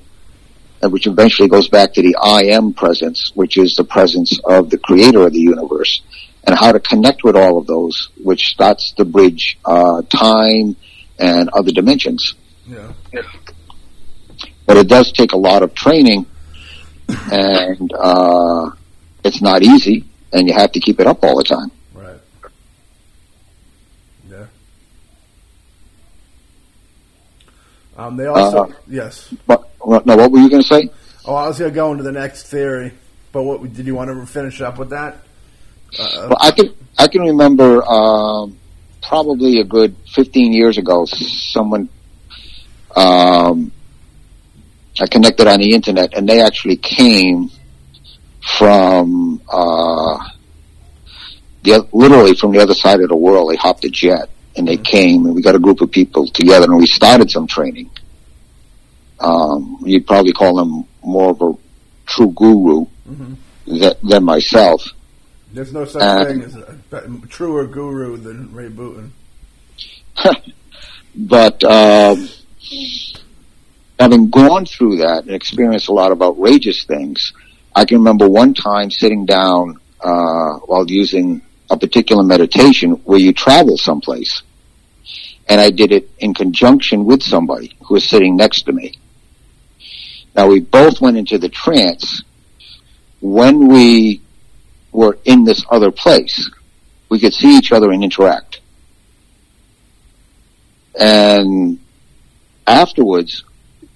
which 0.92 1.08
eventually 1.08 1.48
goes 1.48 1.68
back 1.68 1.94
to 1.94 2.02
the 2.02 2.16
I 2.22 2.44
am 2.44 2.74
presence, 2.74 3.32
which 3.36 3.58
is 3.58 3.76
the 3.76 3.84
presence 3.84 4.40
of 4.46 4.70
the 4.70 4.78
creator 4.78 5.26
of 5.26 5.34
the 5.34 5.40
universe, 5.40 6.02
and 6.46 6.56
how 6.58 6.72
to 6.72 6.80
connect 6.80 7.24
with 7.24 7.36
all 7.36 7.58
of 7.58 7.68
those, 7.68 8.10
which 8.24 8.50
starts 8.50 8.92
to 8.94 9.06
bridge 9.06 9.58
uh, 9.66 10.02
time 10.10 10.76
and 11.20 11.50
other 11.50 11.72
dimensions. 11.72 12.36
Yeah. 12.68 12.92
But 14.66 14.78
it 14.78 14.88
does 14.88 15.12
take 15.12 15.34
a 15.34 15.38
lot 15.38 15.62
of 15.64 15.74
training, 15.74 16.26
and 17.32 17.92
uh, 17.94 18.72
it's 19.24 19.42
not 19.42 19.62
easy, 19.62 20.06
and 20.32 20.48
you 20.48 20.54
have 20.54 20.72
to 20.72 20.80
keep 20.80 21.00
it 21.00 21.08
up 21.08 21.24
all 21.24 21.38
the 21.38 21.44
time. 21.44 21.72
Right. 21.94 22.20
Yeah. 24.30 24.46
Um, 27.98 28.18
they 28.18 28.26
also 28.26 28.66
uh, 28.66 28.74
yes. 28.88 29.34
But 29.46 29.70
no, 29.86 30.16
what 30.16 30.32
were 30.32 30.40
you 30.40 30.50
going 30.50 30.62
to 30.62 30.68
say? 30.68 30.90
Oh, 31.26 31.36
I 31.36 31.48
was 31.48 31.60
going 31.60 31.72
to 31.72 31.76
go 31.76 31.92
into 31.92 32.04
the 32.04 32.12
next 32.12 32.44
theory, 32.48 32.94
but 33.32 33.44
what 33.44 33.74
did 33.74 33.86
you 33.86 33.96
want 33.96 34.10
to 34.10 34.26
finish 34.26 34.62
up 34.62 34.78
with 34.78 34.90
that? 34.90 35.18
Uh, 35.98 36.28
well, 36.30 36.38
I 36.40 36.52
can 36.52 36.74
I 36.98 37.08
can 37.08 37.22
remember 37.22 37.84
um, 37.86 38.58
probably 39.02 39.60
a 39.60 39.64
good 39.64 39.96
fifteen 40.14 40.52
years 40.52 40.78
ago, 40.78 41.06
someone 41.06 41.88
um, 42.96 43.72
I 45.00 45.08
connected 45.08 45.48
on 45.48 45.60
the 45.60 45.74
internet, 45.74 46.14
and 46.14 46.28
they 46.28 46.42
actually 46.42 46.78
came 46.78 47.50
from 48.58 49.42
uh, 49.48 50.18
the 51.64 51.88
literally 51.94 52.36
from 52.36 52.52
the 52.52 52.60
other 52.60 52.74
side 52.74 53.02
of 53.02 53.10
the 53.10 53.16
world. 53.16 53.52
They 53.52 53.56
hopped 53.56 53.86
a 53.86 53.90
jet 53.90 54.30
and 54.56 54.68
they 54.68 54.76
mm-hmm. 54.76 54.84
came, 54.84 55.26
and 55.26 55.36
we 55.36 55.42
got 55.42 55.56
a 55.56 55.60
group 55.60 55.82
of 55.82 55.92
people 55.92 56.28
together, 56.28 56.66
and 56.66 56.78
we 56.78 56.88
started 56.88 57.32
some 57.32 57.48
training 57.48 57.90
um, 59.24 59.80
you'd 59.86 60.06
probably 60.06 60.34
call 60.34 60.60
him 60.60 60.86
more 61.04 61.32
of 61.32 61.42
a 61.42 61.54
true 62.06 62.32
guru 62.32 62.86
mm-hmm. 63.08 63.34
than, 63.66 63.94
than 64.04 64.24
myself. 64.24 64.86
There's 65.52 65.72
no 65.72 65.86
such 65.86 66.02
and, 66.02 66.28
thing 66.28 66.44
as 66.44 66.56
a 66.56 67.28
truer 67.28 67.68
guru 67.68 68.18
than 68.18 68.54
Ray 68.54 68.70
Booten. 68.70 69.12
but 71.16 71.64
um, 71.64 72.28
having 74.00 74.30
gone 74.30 74.66
through 74.66 74.98
that 74.98 75.24
and 75.26 75.36
experienced 75.36 75.90
a 75.90 75.94
lot 75.94 76.12
of 76.12 76.22
outrageous 76.22 76.86
things, 76.86 77.34
I 77.76 77.86
can 77.86 78.00
remember 78.00 78.28
one 78.28 78.54
time 78.54 78.90
sitting 78.90 79.26
down 79.26 79.80
uh, 80.02 80.58
while 80.66 80.90
using 80.90 81.42
a 81.70 81.78
particular 81.78 82.24
meditation 82.24 82.92
where 83.06 83.20
you 83.20 83.32
travel 83.32 83.78
someplace 83.78 84.44
and 85.48 85.60
I 85.60 85.70
did 85.70 85.92
it 85.92 86.10
in 86.20 86.34
conjunction 86.34 87.06
with 87.06 87.22
somebody 87.22 87.76
who 87.86 87.96
was 87.96 88.08
sitting 88.08 88.36
next 88.36 88.64
to 88.64 88.72
me. 88.72 88.94
Now 90.36 90.48
we 90.48 90.60
both 90.60 91.00
went 91.02 91.18
into 91.18 91.38
the 91.38 91.50
trance 91.50 92.24
when 93.22 93.68
we 93.68 94.22
were 94.92 95.18
in 95.26 95.44
this 95.44 95.66
other 95.70 95.92
place. 95.92 96.50
We 97.10 97.20
could 97.20 97.34
see 97.34 97.58
each 97.58 97.72
other 97.72 97.92
and 97.92 98.04
interact. 98.04 98.62
And 101.00 101.80
afterwards, 102.68 103.44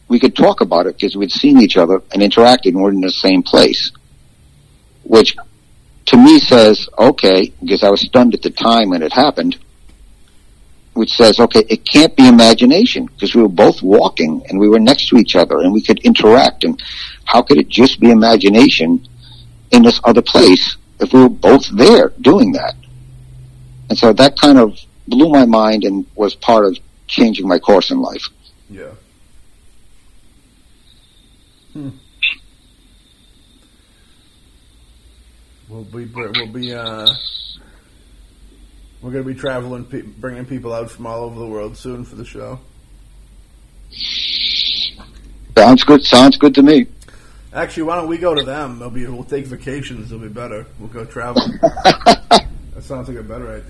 we 0.07 0.19
could 0.19 0.35
talk 0.35 0.61
about 0.61 0.88
it 0.88 0.95
because 0.95 1.15
we'd 1.15 1.31
seen 1.31 1.59
each 1.59 1.77
other 1.77 2.01
and 2.11 2.22
interacted 2.22 2.68
and 2.68 2.81
we're 2.81 2.91
in 2.91 3.01
the 3.01 3.11
same 3.11 3.43
place. 3.43 3.91
Which 5.03 5.35
to 6.07 6.18
me 6.18 6.39
says, 6.39 6.88
okay, 6.97 7.51
because 7.59 7.84
I 7.84 7.89
was 7.89 8.01
stunned 8.01 8.34
at 8.34 8.41
the 8.41 8.49
time 8.49 8.89
when 8.89 9.03
it 9.03 9.11
happened, 9.11 9.57
which 10.98 11.11
says, 11.11 11.40
okay, 11.40 11.64
it 11.69 11.86
can't 11.86 12.15
be 12.15 12.28
imagination 12.28 13.06
because 13.06 13.36
we 13.36 13.41
were 13.41 13.48
both 13.48 13.84
walking 13.84 14.44
and 14.49 14.60
we 14.60 14.68
were 14.68 14.80
next 14.80 15.07
to 15.10 15.18
each 15.18 15.36
other 15.36 15.60
and 15.60 15.72
we 15.72 15.82
could 15.82 15.99
interact. 15.99 16.64
And 16.64 16.82
how 17.26 17.44
could 17.44 17.57
it 17.57 17.69
just 17.69 17.99
be 17.99 18.10
imagination 18.10 19.07
in 19.72 19.84
this 19.84 20.02
other 20.03 20.24
place 20.24 20.76
if 20.99 21.14
we 21.14 21.22
were 21.22 21.30
both 21.30 21.69
there 21.69 22.14
doing 22.22 22.53
that? 22.53 22.76
And 23.90 23.98
so 23.98 24.11
that 24.14 24.40
kind 24.40 24.57
of 24.57 24.78
blew 25.07 25.30
my 25.30 25.45
mind 25.45 25.84
and 25.84 26.06
was 26.15 26.34
part 26.34 26.65
of 26.65 26.78
changing 27.06 27.48
my 27.48 27.60
course 27.60 27.91
in 27.91 28.02
life. 28.02 28.28
Yeah. 28.69 28.91
Hmm. 31.74 31.90
We'll 35.69 35.84
be 35.84 36.06
we'll 36.06 36.48
be 36.48 36.74
uh, 36.74 37.07
we're 39.02 39.11
going 39.11 39.24
to 39.24 39.34
be 39.34 39.40
traveling, 39.40 39.86
pe- 39.86 40.02
bringing 40.02 40.45
people 40.45 40.74
out 40.74 40.90
from 40.90 41.06
all 41.06 41.24
over 41.24 41.40
the 41.40 41.48
world 41.48 41.78
soon 41.78 42.03
for 42.03 42.15
the 42.15 42.26
show. 42.26 42.60
Sounds 45.56 45.84
good. 45.84 46.03
Sounds 46.03 46.38
good 46.38 46.56
to 46.56 46.64
me. 46.64 46.88
Actually, 47.53 47.84
why 47.84 47.95
don't 47.95 48.07
we 48.07 48.18
go 48.18 48.36
to 48.36 48.44
them? 48.44 48.80
They'll 48.80 48.90
be 48.90 49.06
we'll 49.07 49.24
take 49.24 49.45
vacations. 49.48 50.11
It'll 50.11 50.22
be 50.22 50.32
better. 50.32 50.65
We'll 50.80 50.90
go 50.90 51.06
travel. 51.06 51.41
that 51.61 52.48
sounds 52.82 53.07
like 53.07 53.18
a 53.18 53.24
better 53.24 53.64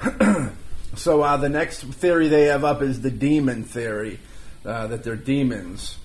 idea. 0.00 0.52
so 0.94 1.22
uh, 1.22 1.36
the 1.36 1.48
next 1.48 1.82
theory 1.82 2.28
they 2.28 2.44
have 2.44 2.64
up 2.64 2.82
is 2.82 3.00
the 3.00 3.10
demon 3.10 3.64
theory, 3.64 4.20
uh, 4.64 4.86
that 4.88 5.02
they're 5.04 5.16
demons. 5.16 5.98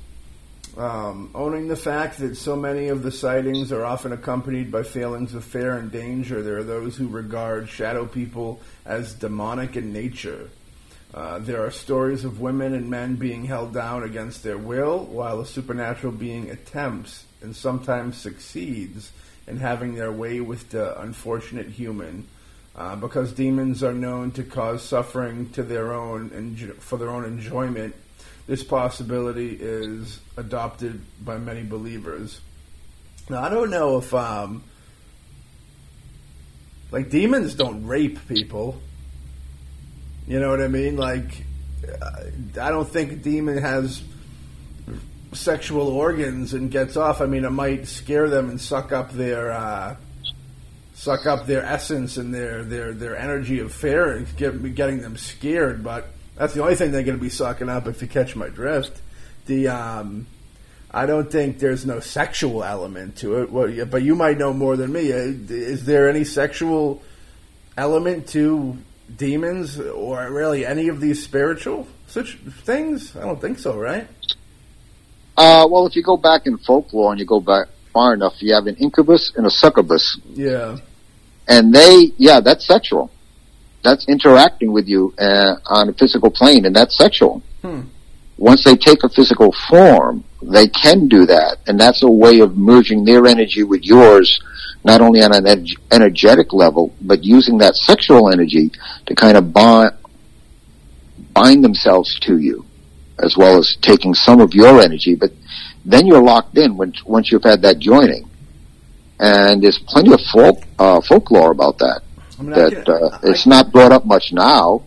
Um, 0.78 1.32
owning 1.34 1.70
the 1.70 1.76
fact 1.76 2.20
that 2.20 2.38
so 2.38 2.56
many 2.56 2.90
of 2.90 3.02
the 3.02 3.12
sightings 3.12 3.72
are 3.72 3.84
often 3.84 4.12
accompanied 4.12 4.72
by 4.72 4.84
feelings 4.84 5.34
of 5.34 5.44
fear 5.44 5.76
and 5.76 5.92
danger, 5.92 6.44
there 6.44 6.60
are 6.60 6.64
those 6.64 6.96
who 6.96 7.08
regard 7.08 7.68
shadow 7.68 8.06
people 8.06 8.62
as 8.86 9.14
demonic 9.14 9.76
in 9.76 9.92
nature. 9.92 10.52
Uh, 11.16 11.40
there 11.40 11.66
are 11.66 11.72
stories 11.72 12.26
of 12.26 12.42
women 12.42 12.76
and 12.76 12.92
men 12.92 13.16
being 13.16 13.46
held 13.46 13.74
down 13.74 14.04
against 14.04 14.44
their 14.44 14.58
will, 14.60 15.04
while 15.06 15.42
a 15.42 15.48
supernatural 15.48 16.14
being 16.14 16.52
attempts 16.52 17.26
and 17.42 17.56
sometimes 17.56 18.16
succeeds 18.16 19.12
in 19.48 19.58
having 19.58 19.96
their 19.96 20.12
way 20.12 20.40
with 20.40 20.70
the 20.70 21.00
unfortunate 21.02 21.70
human. 21.70 22.28
Uh, 22.76 22.96
because 22.96 23.34
demons 23.34 23.82
are 23.82 23.94
known 23.94 24.30
to 24.30 24.44
cause 24.44 24.84
suffering 24.84 25.50
to 25.50 25.64
their 25.64 25.92
own 25.92 26.30
enjo- 26.30 26.76
for 26.76 27.00
their 27.00 27.10
own 27.10 27.26
enjoyment 27.26 27.96
this 28.48 28.64
possibility 28.64 29.58
is 29.60 30.20
adopted 30.38 31.02
by 31.24 31.38
many 31.38 31.64
believers. 31.64 32.40
Now, 33.30 33.44
I 33.44 33.50
don't 33.50 33.70
know 33.70 33.98
if, 33.98 34.14
um, 34.14 34.64
like, 36.92 37.10
demons 37.10 37.56
don't 37.56 37.86
rape 37.86 38.26
people. 38.30 38.82
You 40.28 40.40
know 40.40 40.50
what 40.50 40.62
I 40.62 40.70
mean? 40.70 40.96
Like, 40.96 41.44
I 42.60 42.70
don't 42.70 42.88
think 42.88 43.12
a 43.12 43.16
demon 43.16 43.58
has 43.58 44.02
sexual 45.34 45.90
organs 45.90 46.54
and 46.54 46.72
gets 46.72 46.96
off. 46.96 47.20
I 47.20 47.26
mean, 47.26 47.44
it 47.44 47.50
might 47.50 47.88
scare 47.88 48.30
them 48.30 48.50
and 48.50 48.60
suck 48.60 48.94
up 48.94 49.12
their, 49.12 49.52
uh, 49.52 49.98
suck 50.94 51.26
up 51.26 51.48
their 51.48 51.64
essence 51.64 52.16
and 52.16 52.34
their, 52.34 52.64
their, 52.64 52.94
their 52.94 53.18
energy 53.18 53.60
of 53.60 53.74
fear 53.74 54.14
and 54.14 54.38
get, 54.38 54.74
getting 54.74 55.02
them 55.02 55.18
scared, 55.18 55.84
but 55.84 56.08
that's 56.38 56.54
the 56.54 56.62
only 56.62 56.76
thing 56.76 56.92
they're 56.92 57.04
going 57.04 57.18
to 57.18 57.24
be 57.24 57.30
sucking 57.30 57.70
up, 57.70 57.88
if 57.88 58.02
you 58.02 58.08
catch 58.08 58.36
my 58.36 58.50
drift. 58.50 59.02
The 59.48 59.70
um, 59.70 60.28
I 60.92 61.06
don't 61.06 61.32
think 61.32 61.60
there's 61.60 61.86
no 61.86 62.00
sexual 62.00 62.64
element 62.64 63.18
to 63.18 63.42
it. 63.42 63.52
Well, 63.52 63.70
yeah, 63.70 63.86
but 63.86 64.04
you 64.04 64.16
might 64.16 64.38
know 64.38 64.54
more 64.54 64.76
than 64.76 64.92
me. 64.92 65.12
Uh, 65.12 65.34
is 65.50 65.86
there 65.86 66.10
any 66.10 66.24
sexual 66.24 67.02
element 67.76 68.28
to 68.30 68.78
demons, 69.16 69.80
or 69.80 70.32
really 70.32 70.66
any 70.66 70.90
of 70.90 71.02
these 71.02 71.24
spiritual 71.24 71.88
such 72.08 72.38
things? 72.64 73.16
I 73.16 73.22
don't 73.22 73.42
think 73.42 73.60
so, 73.60 73.78
right? 73.78 74.08
Uh, 75.36 75.68
well, 75.70 75.86
if 75.86 75.96
you 75.96 76.04
go 76.04 76.18
back 76.18 76.46
in 76.46 76.58
folklore 76.58 77.12
and 77.12 77.20
you 77.20 77.26
go 77.26 77.40
back 77.40 77.68
far 77.94 78.14
enough, 78.14 78.34
you 78.40 78.54
have 78.54 78.68
an 78.68 78.76
incubus 78.76 79.32
and 79.36 79.46
a 79.46 79.52
succubus. 79.52 80.20
Yeah. 80.34 80.78
And 81.48 81.74
they, 81.74 82.12
yeah, 82.18 82.40
that's 82.42 82.66
sexual 82.66 83.12
that's 83.88 84.06
interacting 84.10 84.74
with 84.74 84.88
you 84.88 85.14
uh, 85.18 85.56
on 85.68 85.88
a 85.88 85.94
physical 85.94 86.30
plane, 86.30 86.66
and 86.66 86.76
that's 86.76 86.98
sexual. 86.98 87.42
Hmm. 87.62 87.84
Once 88.38 88.64
they 88.66 88.76
take 88.76 89.04
a 89.04 89.10
physical 89.10 89.56
form, 89.70 90.24
they 90.44 90.68
can 90.68 91.08
do 91.08 91.26
that, 91.26 91.58
and 91.68 91.80
that's 91.80 92.04
a 92.04 92.12
way 92.12 92.42
of 92.42 92.58
merging 92.58 93.06
their 93.06 93.26
energy 93.26 93.64
with 93.64 93.84
yours, 93.84 94.40
not 94.84 95.00
only 95.00 95.22
on 95.24 95.34
an 95.34 95.48
ed- 95.48 95.78
energetic 95.92 96.52
level, 96.52 96.94
but 97.02 97.24
using 97.24 97.58
that 97.60 97.76
sexual 97.76 98.32
energy 98.32 98.70
to 99.06 99.16
kind 99.16 99.38
of 99.38 99.54
bind, 99.54 99.94
bind 101.34 101.64
themselves 101.64 102.20
to 102.20 102.38
you, 102.38 102.66
as 103.24 103.36
well 103.38 103.58
as 103.58 103.78
taking 103.82 104.14
some 104.14 104.42
of 104.42 104.54
your 104.54 104.82
energy. 104.82 105.16
But 105.16 105.32
then 105.86 106.06
you're 106.06 106.22
locked 106.22 106.58
in 106.58 106.78
once 106.78 107.04
once 107.06 107.32
you've 107.32 107.50
had 107.52 107.62
that 107.62 107.80
joining, 107.80 108.30
and 109.20 109.64
there's 109.64 109.80
plenty 109.88 110.12
of 110.14 110.20
folk, 110.34 110.58
uh, 110.78 111.00
folklore 111.02 111.52
about 111.52 111.78
that. 111.80 112.02
I 112.40 112.42
mean, 112.42 112.52
that 112.52 112.90
uh, 112.90 113.20
it's 113.24 113.46
not 113.46 113.72
brought 113.72 113.92
up 113.92 114.06
much 114.06 114.32
now, 114.32 114.84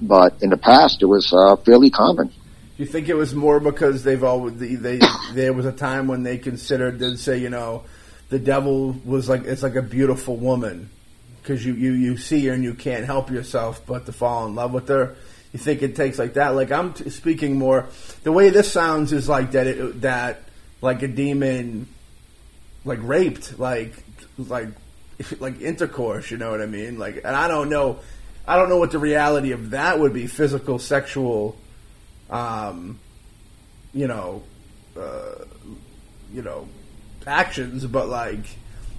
but 0.00 0.42
in 0.42 0.50
the 0.50 0.56
past 0.56 1.02
it 1.02 1.06
was 1.06 1.32
uh, 1.32 1.56
fairly 1.56 1.90
common. 1.90 2.28
Do 2.28 2.34
you 2.78 2.86
think 2.86 3.08
it 3.08 3.14
was 3.14 3.34
more 3.34 3.60
because 3.60 4.02
they've 4.02 4.22
always 4.22 4.56
they, 4.56 4.74
they 4.74 5.00
there 5.34 5.52
was 5.52 5.66
a 5.66 5.72
time 5.72 6.08
when 6.08 6.22
they 6.22 6.38
considered 6.38 6.98
to 6.98 7.16
say 7.16 7.38
you 7.38 7.50
know 7.50 7.84
the 8.30 8.38
devil 8.38 8.96
was 9.04 9.28
like 9.28 9.44
it's 9.44 9.62
like 9.62 9.76
a 9.76 9.82
beautiful 9.82 10.36
woman 10.36 10.90
because 11.40 11.64
you, 11.64 11.74
you 11.74 11.92
you 11.92 12.16
see 12.16 12.46
her 12.46 12.54
and 12.54 12.64
you 12.64 12.74
can't 12.74 13.04
help 13.04 13.30
yourself 13.30 13.82
but 13.86 14.06
to 14.06 14.12
fall 14.12 14.46
in 14.46 14.54
love 14.54 14.72
with 14.72 14.88
her. 14.88 15.16
You 15.52 15.58
think 15.58 15.82
it 15.82 15.94
takes 15.94 16.18
like 16.18 16.34
that? 16.34 16.50
Like 16.50 16.72
I'm 16.72 16.94
t- 16.94 17.10
speaking 17.10 17.58
more. 17.58 17.88
The 18.22 18.32
way 18.32 18.48
this 18.48 18.72
sounds 18.72 19.12
is 19.12 19.28
like 19.28 19.52
that 19.52 19.66
it, 19.66 20.00
that 20.00 20.42
like 20.80 21.02
a 21.02 21.08
demon 21.08 21.88
like 22.84 23.00
raped 23.02 23.58
like 23.58 23.92
like 24.38 24.68
like 25.40 25.60
intercourse. 25.60 26.30
You 26.30 26.36
know 26.36 26.50
what 26.50 26.60
I 26.60 26.66
mean? 26.66 26.98
Like, 26.98 27.16
and 27.16 27.36
I 27.36 27.48
don't 27.48 27.68
know, 27.68 28.00
I 28.46 28.56
don't 28.56 28.68
know 28.68 28.78
what 28.78 28.90
the 28.90 28.98
reality 28.98 29.52
of 29.52 29.70
that 29.70 29.98
would 29.98 30.12
be. 30.12 30.26
Physical, 30.26 30.78
sexual, 30.78 31.56
um, 32.30 32.98
you 33.92 34.06
know, 34.06 34.42
uh, 34.96 35.44
you 36.32 36.42
know, 36.42 36.68
actions. 37.26 37.86
But 37.86 38.08
like, 38.08 38.44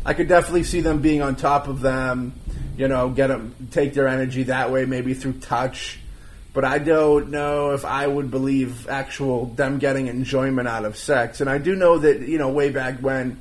I 0.06 0.14
could 0.14 0.28
definitely 0.28 0.64
see 0.64 0.82
them 0.82 1.02
being 1.02 1.22
on 1.22 1.36
top 1.36 1.68
of 1.68 1.82
them. 1.82 2.34
You 2.78 2.88
know, 2.88 3.10
get 3.10 3.28
them 3.28 3.56
take 3.72 3.94
their 3.94 4.08
energy 4.08 4.44
that 4.44 4.72
way, 4.72 4.86
maybe 4.86 5.14
through 5.14 5.34
touch. 5.34 6.00
But 6.54 6.66
I 6.66 6.78
don't 6.78 7.30
know 7.30 7.72
if 7.72 7.84
I 7.84 8.06
would 8.06 8.30
believe 8.30 8.88
actual 8.88 9.46
them 9.46 9.80
getting 9.80 10.08
enjoyment 10.08 10.68
out 10.68 10.86
of 10.86 10.98
sex. 10.98 11.42
And 11.42 11.50
I 11.50 11.58
do 11.58 11.76
know 11.76 11.98
that 11.98 12.22
you 12.22 12.38
know 12.38 12.50
way 12.50 12.70
back 12.70 13.00
when 13.00 13.40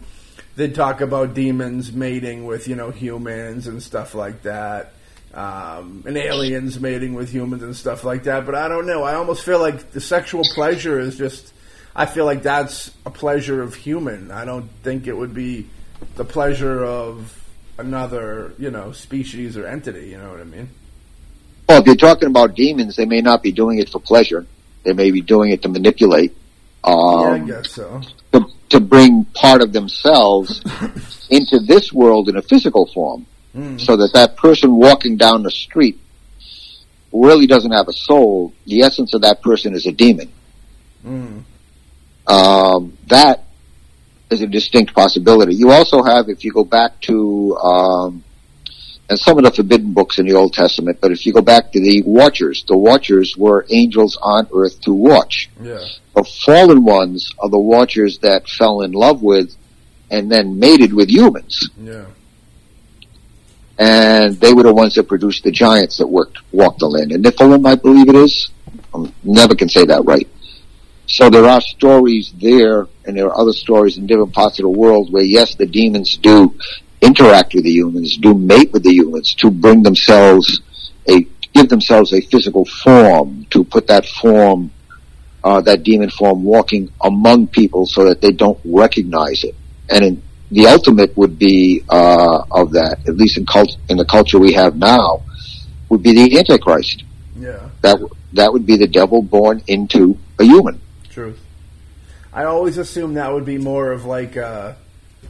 they 0.57 0.69
talk 0.69 1.01
about 1.01 1.35
demons 1.35 1.93
mating 1.93 2.47
with 2.47 2.69
you 2.69 2.77
know 2.77 2.91
humans 2.91 3.67
and 3.67 3.83
stuff 3.83 4.15
like 4.15 4.43
that, 4.43 4.93
um, 5.35 6.05
and 6.07 6.17
aliens 6.17 6.79
mating 6.81 7.15
with 7.15 7.31
humans 7.31 7.63
and 7.63 7.77
stuff 7.77 8.05
like 8.05 8.25
that. 8.25 8.47
But 8.47 8.55
I 8.55 8.69
don't 8.69 8.87
know. 8.87 9.03
I 9.03 9.15
almost 9.15 9.45
feel 9.45 9.61
like 9.61 9.93
the 9.93 10.01
sexual 10.01 10.45
pleasure 10.55 10.99
is 10.99 11.17
just. 11.17 11.53
I 11.95 12.07
feel 12.07 12.25
like 12.25 12.43
that's 12.43 12.91
a 13.05 13.11
pleasure 13.11 13.63
of 13.63 13.75
human. 13.75 14.31
I 14.31 14.47
don't 14.47 14.71
think 14.83 15.07
it 15.07 15.13
would 15.13 15.35
be 15.35 15.69
the 16.17 16.25
pleasure 16.25 16.83
of 16.83 17.39
another, 17.79 18.55
you 18.59 18.71
know, 18.71 18.93
species 18.93 19.57
or 19.57 19.67
entity. 19.67 20.09
You 20.09 20.19
know 20.19 20.31
what 20.31 20.41
I 20.41 20.45
mean? 20.45 20.71
Well, 21.69 21.81
if 21.81 21.87
you're 21.87 21.97
talking 21.97 22.29
about 22.29 22.55
demons, 22.55 22.97
they 22.97 23.05
may 23.05 23.21
not 23.21 23.43
be 23.43 23.53
doing 23.53 23.79
it 23.79 23.89
for 23.89 24.01
pleasure. 24.01 24.47
They 24.85 24.93
may 24.93 25.11
be 25.11 25.21
doing 25.21 25.51
it 25.51 25.63
to 25.63 25.69
manipulate. 25.69 26.37
Um, 26.85 26.95
yeah, 26.95 27.27
I 27.27 27.39
um, 27.39 27.47
guess 27.47 27.71
so. 27.71 28.01
To, 28.33 28.47
to 28.73 28.81
bring 28.81 29.25
part 29.35 29.61
of 29.61 29.73
themselves 29.73 30.61
into 31.31 31.59
this 31.61 31.93
world 31.93 32.29
in 32.29 32.37
a 32.37 32.43
physical 32.43 32.87
form 32.87 33.27
mm. 33.55 33.79
so 33.79 33.97
that 33.97 34.13
that 34.15 34.37
person 34.37 34.75
walking 34.75 35.17
down 35.17 35.43
the 35.43 35.51
street 35.51 35.99
really 37.13 37.47
doesn't 37.47 37.73
have 37.73 37.89
a 37.89 37.93
soul. 37.93 38.53
The 38.67 38.83
essence 38.83 39.13
of 39.13 39.21
that 39.21 39.43
person 39.43 39.75
is 39.75 39.87
a 39.87 39.93
demon. 39.93 40.33
Mm. 41.05 41.43
Um, 42.27 42.97
that 43.09 43.45
is 44.31 44.41
a 44.41 44.47
distinct 44.47 44.95
possibility. 44.95 45.55
You 45.55 45.71
also 45.71 46.03
have, 46.03 46.31
if 46.31 46.43
you 46.43 46.53
go 46.53 46.65
back 46.65 46.99
to 47.03 47.57
um, 47.59 48.25
and 49.09 49.19
some 49.19 49.39
of 49.39 49.45
the 49.45 49.51
forbidden 49.51 49.93
books 49.93 50.19
in 50.19 50.27
the 50.27 50.35
Old 50.35 50.53
Testament. 50.53 50.99
But 51.01 51.13
if 51.13 51.27
you 51.27 51.33
go 51.33 51.43
back 51.43 51.73
to 51.73 51.81
the 51.81 52.03
Watchers, 52.07 52.65
the 52.67 52.77
Watchers 52.77 53.37
were 53.37 53.67
angels 53.71 54.19
on 54.23 54.49
earth 54.55 54.81
to 54.83 54.93
watch. 54.93 55.51
Yeah. 55.61 55.85
The 56.15 56.25
fallen 56.25 56.85
ones 56.85 57.33
are 57.39 57.49
the 57.49 57.59
Watchers 57.59 58.19
that 58.19 58.49
fell 58.49 58.83
in 58.83 58.93
love 58.93 59.23
with 59.23 59.55
and 60.11 60.31
then 60.31 60.59
mated 60.59 60.93
with 60.93 61.11
humans. 61.11 61.71
Yeah. 61.79 62.07
And 63.79 64.35
they 64.35 64.53
were 64.53 64.63
the 64.63 64.75
ones 64.75 64.95
that 64.95 65.09
produced 65.09 65.45
the 65.45 65.51
giants 65.51 65.97
that 65.99 66.07
worked, 66.07 66.39
walked 66.53 66.81
the 66.81 66.87
land. 66.87 67.13
And 67.13 67.25
Nephilim, 67.25 67.67
I 67.67 67.75
believe 67.75 68.09
it 68.09 68.15
is. 68.15 68.51
I 68.95 69.11
never 69.25 69.55
can 69.55 69.69
say 69.69 69.85
that 69.87 70.05
right. 70.05 70.29
So 71.07 71.29
there 71.29 71.45
are 71.45 71.61
stories 71.61 72.33
there, 72.41 72.87
and 73.05 73.17
there 73.17 73.27
are 73.27 73.39
other 73.39 73.53
stories 73.53 73.99
in 73.99 74.07
different 74.07 74.33
parts 74.33 74.59
of 74.59 74.63
the 74.63 74.71
world 74.71 75.13
where 75.13 75.25
yes, 75.25 75.55
the 75.55 75.67
demons 75.67 76.17
do 76.17 76.55
interact 77.03 77.55
with 77.55 77.65
the 77.65 77.71
humans, 77.71 78.17
do 78.17 78.33
mate 78.33 78.73
with 78.73 78.85
the 78.85 78.93
humans 78.93 79.35
to 79.35 79.51
bring 79.51 79.83
themselves 79.83 80.63
a, 81.09 81.27
give 81.53 81.69
themselves 81.69 82.13
a 82.13 82.21
physical 82.23 82.65
form, 82.65 83.45
to 83.51 83.65
put 83.65 83.87
that 83.89 84.07
form, 84.07 84.71
uh, 85.45 85.61
that 85.61 85.83
demon 85.83 86.09
form 86.09 86.45
walking 86.45 86.91
among 87.03 87.49
people 87.49 87.85
so 87.85 88.05
that 88.05 88.21
they 88.21 88.31
don't 88.31 88.59
recognize 88.65 89.45
it. 89.45 89.55
And 89.91 90.05
in, 90.05 90.23
the 90.51 90.67
ultimate 90.67 91.17
would 91.17 91.39
be, 91.39 91.83
uh, 91.89 92.43
of 92.51 92.73
that, 92.73 92.99
at 93.09 93.17
least 93.17 93.39
in 93.39 93.47
cult, 93.47 93.77
in 93.89 93.97
the 93.97 94.05
culture 94.05 94.39
we 94.39 94.53
have 94.53 94.77
now, 94.77 95.23
would 95.89 96.03
be 96.03 96.13
the 96.13 96.39
Antichrist. 96.39 97.05
Yeah. 97.37 97.71
That, 97.81 97.99
that 98.35 98.53
would 98.53 98.67
be 98.67 98.77
the 98.77 98.87
devil 98.87 99.23
born 99.23 99.63
into 99.67 100.19
a 100.39 100.45
human. 100.45 100.81
Truth. 101.09 101.41
I 102.33 102.45
always 102.45 102.79
assumed 102.79 103.17
that 103.17 103.33
would 103.33 103.45
be 103.45 103.59
more 103.59 103.93
of 103.93 104.05
like 104.05 104.37
a, 104.37 104.77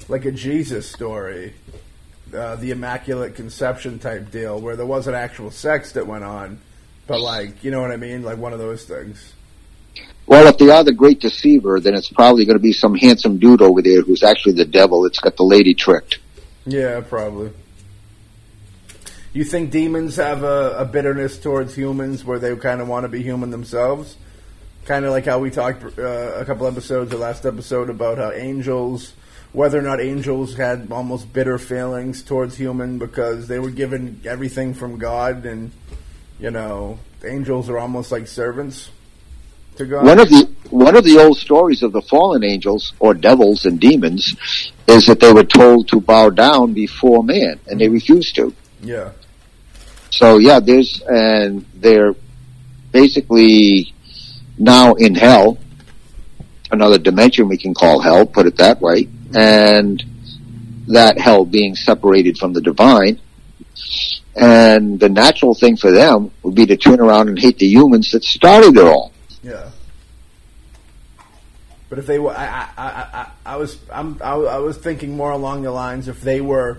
like 0.08 0.24
a 0.24 0.32
Jesus 0.32 0.90
story, 0.90 1.54
uh, 2.34 2.56
the 2.56 2.70
Immaculate 2.70 3.34
Conception 3.34 3.98
type 3.98 4.30
deal, 4.30 4.60
where 4.60 4.76
there 4.76 4.86
wasn't 4.86 5.16
actual 5.16 5.50
sex 5.50 5.92
that 5.92 6.06
went 6.06 6.24
on, 6.24 6.58
but 7.06 7.20
like 7.20 7.62
you 7.64 7.70
know 7.70 7.80
what 7.80 7.90
I 7.90 7.96
mean, 7.96 8.22
like 8.22 8.38
one 8.38 8.52
of 8.52 8.58
those 8.58 8.84
things. 8.84 9.32
Well, 10.26 10.46
if 10.46 10.56
they 10.58 10.70
are 10.70 10.84
the 10.84 10.92
great 10.92 11.20
deceiver, 11.20 11.80
then 11.80 11.94
it's 11.94 12.08
probably 12.08 12.44
going 12.44 12.56
to 12.56 12.62
be 12.62 12.72
some 12.72 12.94
handsome 12.94 13.38
dude 13.38 13.60
over 13.60 13.82
there 13.82 14.02
who's 14.02 14.22
actually 14.22 14.54
the 14.54 14.64
devil 14.64 15.02
that's 15.02 15.18
got 15.18 15.36
the 15.36 15.42
lady 15.42 15.74
tricked. 15.74 16.20
Yeah, 16.64 17.00
probably. 17.00 17.50
You 19.32 19.44
think 19.44 19.70
demons 19.70 20.16
have 20.16 20.42
a, 20.42 20.76
a 20.78 20.84
bitterness 20.84 21.38
towards 21.38 21.74
humans 21.74 22.24
where 22.24 22.38
they 22.38 22.54
kind 22.56 22.80
of 22.80 22.88
want 22.88 23.04
to 23.04 23.08
be 23.08 23.22
human 23.22 23.50
themselves? 23.50 24.16
Kind 24.84 25.04
of 25.04 25.10
like 25.10 25.24
how 25.24 25.38
we 25.38 25.50
talked 25.50 25.98
uh, 25.98 26.02
a 26.02 26.44
couple 26.44 26.66
episodes, 26.66 27.12
or 27.12 27.16
last 27.16 27.46
episode, 27.46 27.88
about 27.88 28.18
how 28.18 28.30
angels, 28.32 29.14
whether 29.52 29.78
or 29.78 29.82
not 29.82 30.00
angels 30.00 30.56
had 30.56 30.88
almost 30.90 31.32
bitter 31.32 31.58
feelings 31.58 32.22
towards 32.22 32.56
human 32.56 32.98
because 32.98 33.48
they 33.48 33.58
were 33.58 33.70
given 33.70 34.20
everything 34.24 34.74
from 34.74 34.98
God, 34.98 35.44
and 35.44 35.72
you 36.38 36.50
know, 36.50 36.98
angels 37.24 37.68
are 37.68 37.78
almost 37.78 38.10
like 38.10 38.26
servants 38.26 38.90
to 39.76 39.84
God. 39.84 40.04
One 40.04 40.18
of 40.18 40.28
the 40.28 40.48
one 40.70 40.96
of 40.96 41.04
the 41.04 41.18
old 41.18 41.36
stories 41.36 41.82
of 41.82 41.92
the 41.92 42.02
fallen 42.02 42.42
angels 42.44 42.94
or 42.98 43.14
devils 43.14 43.66
and 43.66 43.78
demons 43.78 44.36
is 44.86 45.06
that 45.06 45.20
they 45.20 45.32
were 45.32 45.44
told 45.44 45.88
to 45.88 46.00
bow 46.00 46.30
down 46.30 46.72
before 46.72 47.22
man, 47.22 47.60
and 47.66 47.80
they 47.80 47.88
refused 47.88 48.34
to. 48.36 48.54
yeah, 48.82 49.12
So 50.10 50.38
yeah, 50.38 50.60
there's 50.60 51.02
and 51.02 51.64
they're 51.74 52.14
basically 52.90 53.92
now 54.58 54.94
in 54.94 55.14
hell, 55.14 55.58
another 56.70 56.98
dimension 56.98 57.48
we 57.48 57.58
can 57.58 57.74
call 57.74 58.00
hell, 58.00 58.24
put 58.24 58.46
it 58.46 58.56
that 58.56 58.80
way, 58.80 59.08
and 59.34 60.02
that 60.88 61.18
hell 61.18 61.44
being 61.44 61.74
separated 61.74 62.38
from 62.38 62.52
the 62.52 62.60
divine. 62.60 63.20
And 64.34 64.98
the 64.98 65.08
natural 65.08 65.54
thing 65.54 65.76
for 65.76 65.90
them 65.90 66.30
would 66.42 66.54
be 66.54 66.66
to 66.66 66.76
turn 66.76 67.00
around 67.00 67.28
and 67.28 67.38
hate 67.38 67.58
the 67.58 67.66
humans 67.66 68.10
that 68.12 68.24
started 68.24 68.76
it 68.76 68.84
all. 68.84 69.12
Yeah. 69.42 69.70
But 71.90 71.98
if 71.98 72.06
they 72.06 72.18
were, 72.18 72.30
I, 72.30 72.68
I, 72.76 72.86
I, 72.86 73.30
I, 73.44 73.56
was, 73.56 73.78
I'm, 73.92 74.18
I, 74.22 74.32
I 74.32 74.58
was 74.58 74.78
thinking 74.78 75.14
more 75.14 75.30
along 75.30 75.62
the 75.62 75.70
lines 75.70 76.08
if 76.08 76.22
they 76.22 76.40
were, 76.40 76.78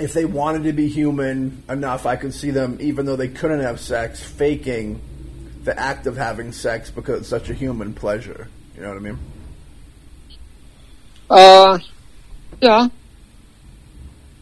if 0.00 0.14
they 0.14 0.24
wanted 0.24 0.62
to 0.64 0.72
be 0.72 0.88
human 0.88 1.62
enough, 1.68 2.06
I 2.06 2.16
could 2.16 2.32
see 2.32 2.50
them, 2.50 2.78
even 2.80 3.04
though 3.04 3.16
they 3.16 3.28
couldn't 3.28 3.60
have 3.60 3.78
sex, 3.78 4.22
faking 4.22 5.02
the 5.64 5.78
act 5.78 6.06
of 6.06 6.16
having 6.16 6.52
sex 6.52 6.90
because 6.90 7.20
it's 7.20 7.28
such 7.28 7.50
a 7.50 7.54
human 7.54 7.92
pleasure. 7.92 8.48
You 8.74 8.82
know 8.82 8.88
what 8.88 8.96
I 8.96 9.00
mean? 9.00 9.18
Uh, 11.30 11.78
yeah, 12.60 12.88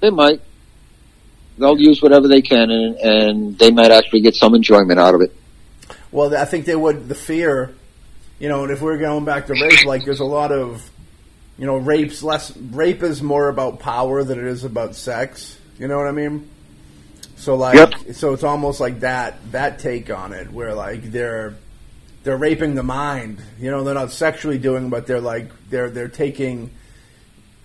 they 0.00 0.10
might. 0.10 0.40
They'll 1.58 1.78
use 1.78 2.00
whatever 2.00 2.28
they 2.28 2.40
can, 2.40 2.70
and, 2.70 2.96
and 2.96 3.58
they 3.58 3.70
might 3.70 3.90
actually 3.90 4.20
get 4.22 4.34
some 4.34 4.54
enjoyment 4.54 4.98
out 4.98 5.14
of 5.14 5.20
it. 5.20 5.34
Well, 6.10 6.34
I 6.34 6.44
think 6.44 6.64
they 6.64 6.76
would. 6.76 7.08
The 7.08 7.14
fear, 7.14 7.74
you 8.38 8.48
know, 8.48 8.62
and 8.62 8.72
if 8.72 8.80
we're 8.80 8.96
going 8.98 9.24
back 9.24 9.46
to 9.48 9.52
rape, 9.52 9.84
like 9.84 10.04
there's 10.04 10.20
a 10.20 10.24
lot 10.24 10.50
of, 10.52 10.88
you 11.58 11.66
know, 11.66 11.76
rapes 11.76 12.22
less. 12.22 12.56
Rape 12.56 13.02
is 13.02 13.22
more 13.22 13.48
about 13.48 13.80
power 13.80 14.24
than 14.24 14.38
it 14.38 14.46
is 14.46 14.64
about 14.64 14.94
sex. 14.94 15.58
You 15.78 15.88
know 15.88 15.98
what 15.98 16.06
I 16.06 16.12
mean? 16.12 16.48
So 17.36 17.54
like, 17.56 17.74
Yep. 17.74 18.14
so 18.14 18.32
it's 18.32 18.42
almost 18.44 18.80
like 18.80 19.00
that 19.00 19.38
that 19.52 19.78
take 19.78 20.10
on 20.10 20.32
it, 20.32 20.50
where 20.50 20.74
like 20.74 21.02
they're 21.10 21.54
they're 22.22 22.36
raping 22.38 22.74
the 22.76 22.82
mind. 22.82 23.40
You 23.60 23.70
know, 23.70 23.84
they're 23.84 23.94
not 23.94 24.10
sexually 24.12 24.58
doing, 24.58 24.90
but 24.90 25.06
they're 25.06 25.20
like 25.20 25.50
they're 25.70 25.90
they're 25.90 26.08
taking 26.08 26.70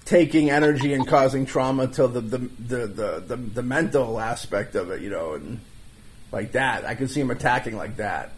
taking 0.05 0.49
energy 0.49 0.93
and 0.93 1.07
causing 1.07 1.45
trauma 1.45 1.87
to 1.87 2.07
the 2.07 2.21
the 2.21 2.37
the 2.37 2.87
the, 2.87 3.23
the, 3.27 3.35
the 3.35 3.63
mental 3.63 4.19
aspect 4.19 4.75
of 4.75 4.91
it. 4.91 5.01
You 5.01 5.09
know, 5.09 5.33
and 5.33 5.59
like 6.31 6.53
that, 6.53 6.85
I 6.85 6.95
can 6.95 7.07
see 7.07 7.21
him 7.21 7.31
attacking 7.31 7.77
like 7.77 7.97
that. 7.97 8.31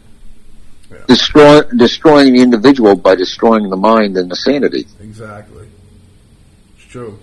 Destroy, 1.08 1.62
destroying 1.76 2.32
the 2.32 2.42
individual 2.42 2.94
by 2.94 3.16
destroying 3.16 3.70
the 3.70 3.76
mind 3.76 4.16
and 4.16 4.30
the 4.30 4.36
sanity. 4.36 4.86
Exactly. 5.00 5.68
It's 6.76 6.86
true. 6.86 7.18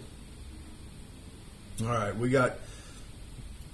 All 1.82 1.88
right, 1.88 2.16
we 2.16 2.30
got 2.30 2.58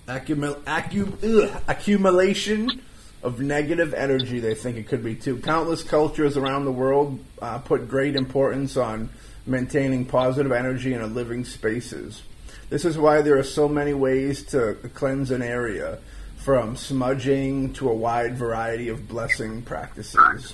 accumul- 0.07 0.61
accu- 0.63 1.23
ugh, 1.23 1.61
accumulation 1.67 2.81
of 3.23 3.39
negative 3.39 3.93
energy. 3.93 4.39
They 4.39 4.53
think 4.53 4.77
it 4.77 4.87
could 4.87 5.03
be 5.03 5.15
too. 5.15 5.37
Countless 5.37 5.83
cultures 5.83 6.37
around 6.37 6.65
the 6.65 6.71
world 6.71 7.19
uh, 7.41 7.57
put 7.57 7.89
great 7.89 8.15
importance 8.15 8.77
on 8.77 9.09
maintaining 9.49 10.05
positive 10.05 10.51
energy 10.51 10.93
in 10.93 11.01
our 11.01 11.07
living 11.07 11.43
spaces. 11.43 12.21
This 12.69 12.85
is 12.85 12.97
why 12.97 13.21
there 13.21 13.37
are 13.37 13.43
so 13.43 13.67
many 13.67 13.93
ways 13.93 14.43
to 14.47 14.75
cleanse 14.93 15.31
an 15.31 15.41
area, 15.41 15.99
from 16.37 16.75
smudging 16.77 17.73
to 17.73 17.89
a 17.89 17.93
wide 17.93 18.37
variety 18.37 18.87
of 18.87 19.07
blessing 19.07 19.61
practices. 19.61 20.53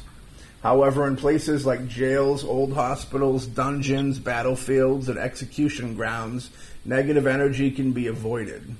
However, 0.63 1.05
in 1.05 1.15
places 1.15 1.65
like 1.65 1.88
jails, 1.88 2.43
old 2.43 2.73
hospitals, 2.73 3.45
dungeons, 3.45 4.17
battlefields, 4.17 5.09
and 5.09 5.19
execution 5.19 5.93
grounds, 5.93 6.49
negative 6.84 7.27
energy 7.27 7.69
can 7.69 7.91
be 7.91 8.07
avoided, 8.07 8.76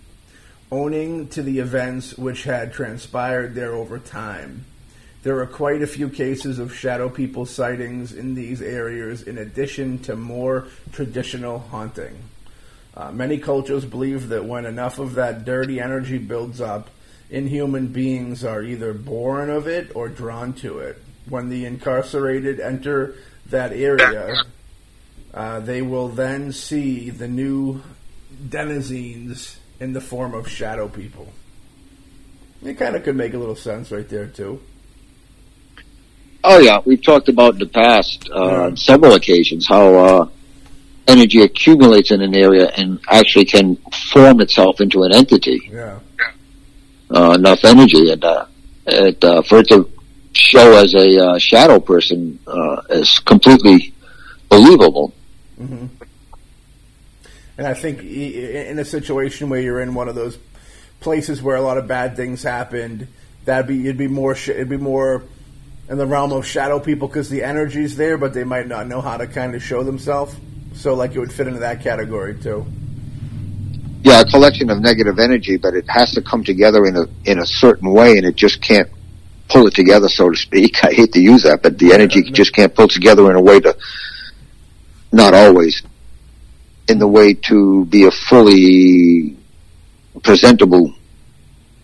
owning 0.72 1.28
to 1.28 1.44
the 1.44 1.60
events 1.60 2.18
which 2.18 2.44
had 2.44 2.74
transpired 2.74 3.54
there 3.54 3.74
over 3.74 4.00
time. 4.00 4.66
There 5.26 5.40
are 5.40 5.48
quite 5.48 5.82
a 5.82 5.88
few 5.88 6.10
cases 6.10 6.60
of 6.60 6.76
shadow 6.76 7.10
people 7.10 7.48
sightings 7.48 8.14
in 8.14 8.36
these 8.36 8.62
areas, 8.62 9.24
in 9.24 9.40
addition 9.40 9.98
to 10.04 10.16
more 10.16 10.68
traditional 10.92 11.58
haunting. 11.58 12.16
Uh, 12.96 13.12
many 13.12 13.40
cultures 13.40 13.86
believe 13.86 14.30
that 14.30 14.46
when 14.46 14.68
enough 14.68 15.00
of 15.00 15.16
that 15.16 15.44
dirty 15.44 15.80
energy 15.80 16.20
builds 16.20 16.62
up, 16.62 16.92
inhuman 17.32 17.88
beings 17.88 18.46
are 18.46 18.62
either 18.62 18.94
born 18.94 19.50
of 19.50 19.66
it 19.66 19.96
or 19.96 20.10
drawn 20.10 20.54
to 20.54 20.78
it. 20.78 21.02
When 21.28 21.50
the 21.50 21.66
incarcerated 21.66 22.60
enter 22.60 23.16
that 23.48 23.74
area, 23.74 24.44
uh, 25.34 25.60
they 25.60 25.82
will 25.82 26.10
then 26.10 26.52
see 26.52 27.10
the 27.10 27.28
new 27.28 27.82
denizens 28.48 29.58
in 29.80 29.94
the 29.94 30.02
form 30.02 30.36
of 30.36 30.48
shadow 30.48 30.88
people. 30.88 31.34
It 32.64 32.76
kind 32.76 32.96
of 32.96 33.04
could 33.04 33.16
make 33.16 33.34
a 33.34 33.40
little 33.40 33.56
sense 33.56 33.92
right 33.92 34.08
there, 34.08 34.28
too. 34.28 34.62
Oh 36.48 36.60
yeah, 36.60 36.80
we've 36.86 37.02
talked 37.02 37.28
about 37.30 37.54
in 37.54 37.60
the 37.60 37.66
past 37.68 38.30
uh, 38.30 38.46
Yeah. 38.46 38.62
on 38.66 38.78
several 38.78 39.14
occasions 39.16 39.68
how 39.68 39.96
uh, 39.96 40.30
energy 41.08 41.42
accumulates 41.42 42.12
in 42.12 42.22
an 42.22 42.36
area 42.36 42.68
and 42.78 43.00
actually 43.10 43.46
can 43.46 43.78
form 44.14 44.42
itself 44.42 44.80
into 44.80 45.04
an 45.04 45.12
entity. 45.14 45.70
Yeah. 45.72 46.00
Uh, 47.10 47.34
enough 47.38 47.64
energy, 47.64 48.12
and 48.12 48.24
uh, 48.24 48.46
it, 48.88 49.24
uh, 49.24 49.42
for 49.44 49.60
it 49.60 49.68
to 49.70 49.90
show 50.34 50.74
as 50.84 50.94
a 50.96 51.08
uh, 51.28 51.38
shadow 51.38 51.80
person 51.80 52.38
uh, 52.48 52.82
is 52.90 53.20
completely 53.20 53.94
believable. 54.50 55.14
hmm 55.58 55.86
And 57.58 57.68
I 57.68 57.74
think 57.74 58.02
in 58.04 58.80
a 58.80 58.86
situation 58.86 59.50
where 59.50 59.62
you're 59.62 59.82
in 59.82 59.94
one 59.94 60.10
of 60.10 60.16
those 60.16 60.38
places 61.00 61.42
where 61.42 61.56
a 61.56 61.62
lot 61.62 61.78
of 61.78 61.88
bad 61.88 62.16
things 62.16 62.44
happened, 62.44 63.08
that'd 63.46 63.68
be 63.68 63.82
it'd 63.82 63.98
be 63.98 64.08
more 64.08 64.36
sh- 64.36 64.50
it'd 64.50 64.70
be 64.70 64.78
more 64.78 65.24
in 65.90 65.98
the 65.98 66.06
realm 66.06 66.32
of 66.32 66.46
shadow 66.46 66.80
people 66.80 67.08
because 67.08 67.30
the 67.30 67.44
energy's 67.44 67.96
there, 67.96 68.18
but 68.18 68.34
they 68.34 68.44
might 68.44 68.68
not 68.68 68.88
know 68.88 69.02
how 69.02 69.18
to 69.18 69.28
kind 69.28 69.56
of 69.56 69.62
show 69.62 69.84
themselves. 69.84 70.36
So 70.74 70.94
like 70.94 71.16
it 71.16 71.20
would 71.20 71.32
fit 71.34 71.48
into 71.48 71.60
that 71.60 71.82
category 71.82 72.36
too. 72.40 72.66
yeah, 74.04 74.22
a 74.22 74.26
collection 74.26 74.70
of 74.70 74.80
negative 74.82 75.20
energy, 75.20 75.58
but 75.58 75.74
it 75.74 75.86
has 75.90 76.12
to 76.14 76.22
come 76.22 76.44
together 76.44 76.86
in 76.86 76.96
a 76.98 77.06
in 77.26 77.40
a 77.40 77.46
certain 77.46 77.92
way, 77.92 78.18
and 78.18 78.26
it 78.26 78.36
just 78.36 78.62
can't 78.62 78.90
pull 79.50 79.68
it 79.68 79.74
together, 79.74 80.08
so 80.10 80.30
to 80.30 80.36
speak. 80.38 80.84
I 80.84 80.92
hate 80.92 81.14
to 81.14 81.22
use 81.22 81.44
that, 81.44 81.62
but 81.64 81.78
the 81.80 81.94
energy 81.94 82.24
Yeah, 82.26 82.32
just 82.32 82.54
can't 82.54 82.74
pull 82.74 82.88
together 82.88 83.30
in 83.30 83.38
a 83.38 83.42
way 83.42 83.60
to, 83.62 83.78
not 85.12 85.34
always, 85.34 85.84
in 86.88 87.00
the 87.00 87.08
way 87.08 87.34
to 87.34 87.86
be 87.86 88.06
a 88.06 88.12
fully 88.12 89.38
presentable 90.24 90.94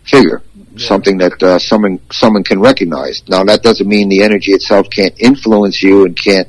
figure, 0.04 0.42
Yeah. 0.74 0.88
something 0.88 1.18
that 1.18 1.42
uh, 1.44 1.60
someone 1.60 2.00
someone 2.12 2.44
can 2.44 2.60
recognize. 2.60 3.22
Now, 3.28 3.44
that 3.44 3.62
doesn't 3.62 3.88
mean 3.88 4.10
the 4.10 4.24
energy 4.24 4.52
itself 4.52 4.90
can't 4.90 5.14
influence 5.20 5.84
you 5.84 6.06
and 6.06 6.18
can't 6.18 6.48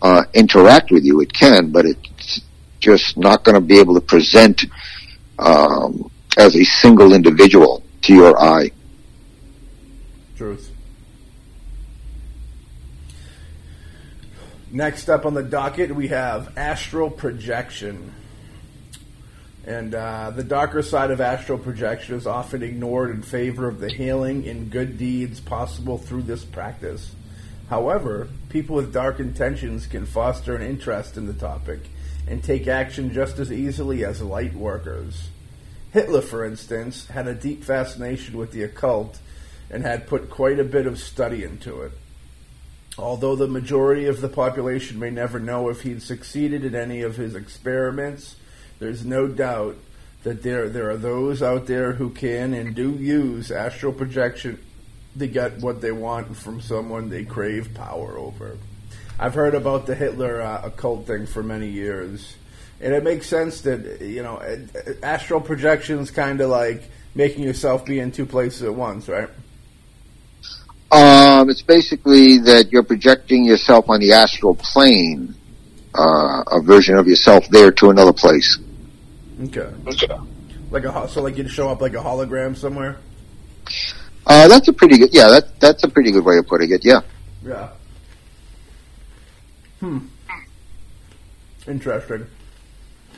uh, 0.00 0.24
interact 0.34 0.90
with 0.90 1.04
you. 1.04 1.20
It 1.20 1.32
can, 1.32 1.72
but 1.72 1.86
it's 1.86 2.40
just 2.78 3.16
not 3.16 3.44
going 3.44 3.54
to 3.54 3.60
be 3.60 3.78
able 3.78 3.94
to 3.94 4.00
present 4.00 4.64
um, 5.38 6.10
as 6.36 6.56
a 6.56 6.64
single 6.64 7.12
individual 7.12 7.82
to 8.02 8.14
your 8.14 8.40
eye. 8.40 8.70
Truth. 10.36 10.70
Next 14.70 15.10
up 15.10 15.26
on 15.26 15.34
the 15.34 15.42
docket, 15.42 15.94
we 15.94 16.08
have 16.08 16.56
astral 16.56 17.10
projection. 17.10 18.14
And 19.64 19.94
uh, 19.94 20.30
the 20.30 20.42
darker 20.42 20.82
side 20.82 21.10
of 21.10 21.20
astral 21.20 21.58
projection 21.58 22.16
is 22.16 22.26
often 22.26 22.62
ignored 22.62 23.10
in 23.10 23.22
favor 23.22 23.68
of 23.68 23.78
the 23.78 23.92
healing 23.92 24.48
and 24.48 24.70
good 24.70 24.98
deeds 24.98 25.38
possible 25.40 25.98
through 25.98 26.22
this 26.22 26.44
practice. 26.44 27.14
However, 27.70 28.28
people 28.48 28.76
with 28.76 28.92
dark 28.92 29.20
intentions 29.20 29.86
can 29.86 30.04
foster 30.04 30.56
an 30.56 30.62
interest 30.62 31.16
in 31.16 31.26
the 31.26 31.32
topic 31.32 31.80
and 32.26 32.42
take 32.42 32.66
action 32.66 33.12
just 33.12 33.38
as 33.38 33.52
easily 33.52 34.04
as 34.04 34.20
light 34.20 34.54
workers. 34.54 35.28
Hitler, 35.92 36.22
for 36.22 36.44
instance, 36.44 37.06
had 37.08 37.28
a 37.28 37.34
deep 37.34 37.62
fascination 37.62 38.36
with 38.36 38.50
the 38.52 38.62
occult 38.62 39.18
and 39.70 39.84
had 39.84 40.06
put 40.06 40.28
quite 40.28 40.58
a 40.58 40.64
bit 40.64 40.86
of 40.86 40.98
study 40.98 41.44
into 41.44 41.82
it. 41.82 41.92
Although 42.98 43.36
the 43.36 43.48
majority 43.48 44.06
of 44.06 44.20
the 44.20 44.28
population 44.28 44.98
may 44.98 45.10
never 45.10 45.38
know 45.38 45.68
if 45.70 45.82
he'd 45.82 46.02
succeeded 46.02 46.64
in 46.64 46.74
any 46.74 47.02
of 47.02 47.16
his 47.16 47.34
experiments, 47.34 48.36
there's 48.82 49.04
no 49.04 49.28
doubt 49.28 49.76
that 50.24 50.42
there 50.42 50.68
there 50.68 50.90
are 50.90 50.96
those 50.96 51.42
out 51.42 51.66
there 51.66 51.92
who 51.92 52.10
can 52.10 52.54
and 52.54 52.74
do 52.74 52.90
use 52.90 53.50
astral 53.50 53.92
projection 53.92 54.58
to 55.18 55.26
get 55.26 55.58
what 55.58 55.80
they 55.80 55.92
want 55.92 56.36
from 56.36 56.60
someone 56.60 57.08
they 57.08 57.24
crave 57.24 57.74
power 57.74 58.16
over. 58.16 58.56
I've 59.18 59.34
heard 59.34 59.54
about 59.54 59.86
the 59.86 59.94
Hitler 59.94 60.40
uh, 60.40 60.62
occult 60.64 61.06
thing 61.06 61.26
for 61.26 61.42
many 61.42 61.68
years, 61.68 62.36
and 62.80 62.94
it 62.94 63.04
makes 63.04 63.26
sense 63.26 63.60
that 63.62 64.00
you 64.00 64.22
know 64.22 64.42
astral 65.02 65.40
projections 65.40 66.10
kind 66.10 66.40
of 66.40 66.50
like 66.50 66.82
making 67.14 67.44
yourself 67.44 67.84
be 67.84 68.00
in 68.00 68.10
two 68.10 68.26
places 68.26 68.62
at 68.62 68.74
once, 68.74 69.08
right? 69.08 69.28
Um, 70.90 71.48
it's 71.48 71.62
basically 71.62 72.38
that 72.40 72.70
you're 72.70 72.82
projecting 72.82 73.44
yourself 73.44 73.88
on 73.88 74.00
the 74.00 74.12
astral 74.12 74.54
plane, 74.54 75.34
uh, 75.94 76.42
a 76.50 76.60
version 76.62 76.96
of 76.96 77.06
yourself 77.06 77.48
there 77.48 77.70
to 77.72 77.90
another 77.90 78.12
place. 78.12 78.58
Okay. 79.42 79.68
Like 80.70 80.84
a 80.84 81.08
so, 81.08 81.22
like 81.22 81.36
you'd 81.36 81.50
show 81.50 81.68
up 81.68 81.80
like 81.80 81.92
a 81.94 81.98
hologram 81.98 82.56
somewhere. 82.56 82.98
Uh, 84.26 84.48
that's 84.48 84.68
a 84.68 84.72
pretty 84.72 84.98
good, 84.98 85.12
yeah, 85.12 85.28
that, 85.28 85.60
that's 85.60 85.84
a 85.84 85.88
pretty 85.88 86.12
good 86.12 86.24
way 86.24 86.38
of 86.38 86.46
putting 86.46 86.70
it, 86.70 86.84
yeah. 86.84 87.00
Yeah. 87.44 87.70
Hmm. 89.80 89.98
Interesting. 91.66 92.26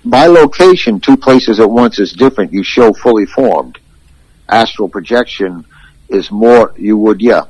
Bilocation, 0.05 1.02
two 1.02 1.16
places 1.16 1.60
at 1.60 1.70
once 1.70 1.98
is 1.98 2.12
different. 2.12 2.52
You 2.52 2.62
show 2.62 2.92
fully 2.92 3.26
formed. 3.26 3.78
Astral 4.48 4.88
projection 4.88 5.64
is 6.09 6.30
more, 6.30 6.74
you 6.76 6.96
would, 6.98 7.20
yeah, 7.20 7.42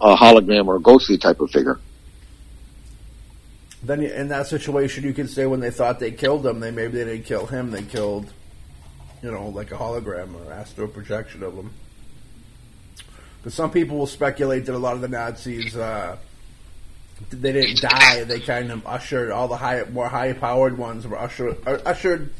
a 0.00 0.16
hologram 0.16 0.66
or 0.66 0.76
a 0.76 0.80
ghostly 0.80 1.18
type 1.18 1.40
of 1.40 1.50
figure. 1.50 1.80
Then 3.84 4.02
in 4.02 4.28
that 4.28 4.46
situation, 4.46 5.04
you 5.04 5.12
could 5.12 5.28
say 5.28 5.44
when 5.44 5.60
they 5.60 5.70
thought 5.70 6.00
they 6.00 6.10
killed 6.10 6.46
him, 6.46 6.60
they 6.60 6.70
maybe 6.70 6.96
they 6.96 7.04
didn't 7.04 7.26
kill 7.26 7.44
him. 7.44 7.70
They 7.70 7.82
killed, 7.82 8.32
you 9.22 9.30
know, 9.30 9.48
like 9.48 9.72
a 9.72 9.76
hologram 9.76 10.34
or 10.34 10.50
astral 10.50 10.88
projection 10.88 11.42
of 11.42 11.54
him. 11.54 11.70
Because 13.38 13.52
some 13.54 13.70
people 13.70 13.98
will 13.98 14.06
speculate 14.06 14.64
that 14.66 14.74
a 14.74 14.78
lot 14.78 14.94
of 14.94 15.02
the 15.02 15.08
Nazis, 15.08 15.76
uh, 15.76 16.16
they 17.28 17.52
didn't 17.52 17.82
die. 17.82 18.24
They 18.24 18.40
kind 18.40 18.72
of 18.72 18.86
ushered 18.86 19.30
all 19.30 19.48
the 19.48 19.58
high, 19.58 19.84
more 19.84 20.08
high-powered 20.08 20.78
ones 20.78 21.06
were 21.06 21.18
ushered. 21.18 21.58
uh, 21.66 21.78
Ushered, 21.84 22.32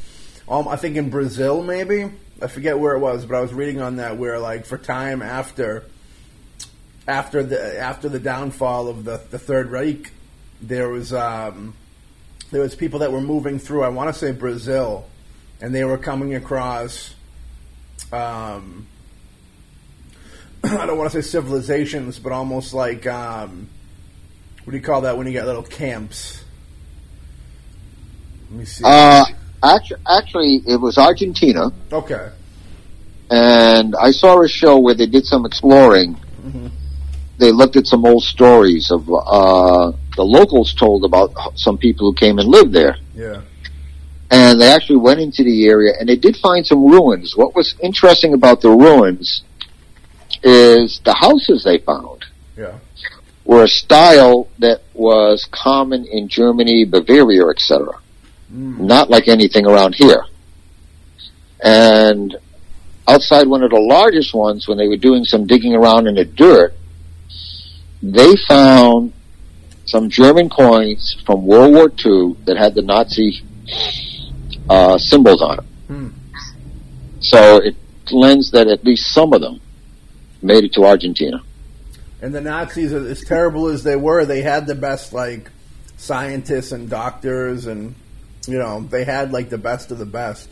um, 0.49 0.67
I 0.67 0.77
think 0.77 0.97
in 0.97 1.11
Brazil, 1.11 1.61
maybe 1.61 2.09
I 2.41 2.47
forget 2.47 2.79
where 2.79 2.95
it 2.95 2.99
was, 2.99 3.23
but 3.23 3.35
I 3.35 3.41
was 3.41 3.53
reading 3.53 3.81
on 3.81 3.97
that 3.97 4.17
where, 4.17 4.39
like, 4.39 4.65
for 4.65 4.79
time 4.79 5.21
after, 5.21 5.83
after 7.07 7.43
the 7.43 7.79
after 7.79 8.09
the 8.09 8.19
downfall 8.19 8.87
of 8.87 9.03
the 9.03 9.21
the 9.29 9.37
Third 9.37 9.69
Reich, 9.69 10.11
there 10.61 10.89
was 10.89 11.13
um, 11.13 11.75
there 12.51 12.61
was 12.61 12.75
people 12.75 12.99
that 12.99 13.11
were 13.11 13.21
moving 13.21 13.59
through. 13.59 13.83
I 13.83 13.89
want 13.89 14.13
to 14.13 14.19
say 14.19 14.31
Brazil, 14.31 15.05
and 15.61 15.73
they 15.73 15.83
were 15.83 15.97
coming 15.97 16.35
across. 16.35 17.13
Um, 18.11 18.87
I 20.63 20.85
don't 20.85 20.97
want 20.97 21.11
to 21.11 21.21
say 21.21 21.27
civilizations, 21.27 22.19
but 22.19 22.31
almost 22.31 22.73
like 22.73 23.05
um, 23.07 23.69
what 24.63 24.71
do 24.71 24.77
you 24.77 24.83
call 24.83 25.01
that 25.01 25.17
when 25.17 25.27
you 25.27 25.33
get 25.33 25.45
little 25.45 25.63
camps? 25.63 26.43
Let 28.49 28.59
me 28.59 28.65
see. 28.65 28.83
Uh, 28.85 29.25
actually, 29.63 30.01
actually, 30.07 30.61
it 30.67 30.79
was 30.79 30.97
Argentina, 30.97 31.71
okay. 31.91 32.29
and 33.29 33.95
I 33.95 34.11
saw 34.11 34.41
a 34.41 34.47
show 34.47 34.79
where 34.79 34.95
they 34.95 35.07
did 35.07 35.25
some 35.25 35.45
exploring. 35.45 36.17
Mhm. 36.43 36.71
They 37.37 37.51
looked 37.51 37.75
at 37.75 37.85
some 37.85 38.05
old 38.05 38.23
stories 38.23 38.91
of 38.91 39.09
uh, 39.11 39.91
the 40.15 40.23
locals 40.23 40.73
told 40.73 41.03
about 41.03 41.31
some 41.55 41.77
people 41.77 42.09
who 42.09 42.13
came 42.15 42.39
and 42.39 42.47
lived 42.47 42.73
there, 42.73 42.97
Yeah. 43.15 43.41
and 44.31 44.59
they 44.61 44.67
actually 44.71 44.97
went 44.97 45.19
into 45.19 45.43
the 45.43 45.65
area 45.67 45.93
and 45.99 46.07
they 46.09 46.15
did 46.15 46.35
find 46.37 46.65
some 46.65 46.85
ruins. 46.85 47.35
What 47.35 47.55
was 47.55 47.75
interesting 47.81 48.33
about 48.33 48.61
the 48.61 48.69
ruins 48.69 49.43
is 50.43 50.99
the 51.03 51.13
houses 51.13 51.63
they 51.63 51.77
found 51.79 52.25
Yeah. 52.57 52.73
were 53.45 53.63
a 53.63 53.67
style 53.67 54.47
that 54.59 54.81
was 54.93 55.47
common 55.51 56.05
in 56.05 56.27
Germany, 56.27 56.85
Bavaria, 56.85 57.47
etc. 57.47 57.87
Mm. 58.53 58.79
Not 58.79 59.09
like 59.09 59.27
anything 59.27 59.65
around 59.65 59.95
here. 59.95 60.23
And 61.63 62.35
outside 63.07 63.47
one 63.47 63.63
of 63.63 63.71
the 63.71 63.79
largest 63.79 64.33
ones, 64.33 64.67
when 64.67 64.77
they 64.77 64.87
were 64.87 64.97
doing 64.97 65.25
some 65.25 65.45
digging 65.47 65.73
around 65.75 66.07
in 66.07 66.15
the 66.15 66.25
dirt, 66.25 66.73
they 68.01 68.35
found 68.47 69.13
some 69.85 70.09
German 70.09 70.49
coins 70.49 71.15
from 71.25 71.45
World 71.45 71.73
War 71.73 71.89
II 72.05 72.35
that 72.45 72.57
had 72.57 72.75
the 72.75 72.81
Nazi 72.81 73.41
uh, 74.69 74.97
symbols 74.97 75.41
on 75.41 75.57
them. 75.57 75.65
Hmm. 75.87 76.09
So 77.19 77.57
it 77.57 77.75
lends 78.11 78.51
that 78.51 78.67
at 78.67 78.83
least 78.83 79.13
some 79.13 79.33
of 79.33 79.41
them 79.41 79.59
made 80.41 80.63
it 80.63 80.73
to 80.73 80.85
Argentina. 80.85 81.41
And 82.21 82.33
the 82.33 82.41
Nazis, 82.41 82.93
as 82.93 83.23
terrible 83.23 83.67
as 83.67 83.83
they 83.83 83.95
were, 83.95 84.25
they 84.25 84.41
had 84.41 84.67
the 84.67 84.75
best 84.75 85.13
like 85.13 85.51
scientists 85.97 86.71
and 86.71 86.89
doctors, 86.89 87.67
and 87.67 87.93
you 88.47 88.57
know 88.57 88.81
they 88.81 89.03
had 89.03 89.31
like 89.31 89.49
the 89.49 89.57
best 89.57 89.91
of 89.91 89.97
the 89.99 90.05
best. 90.05 90.49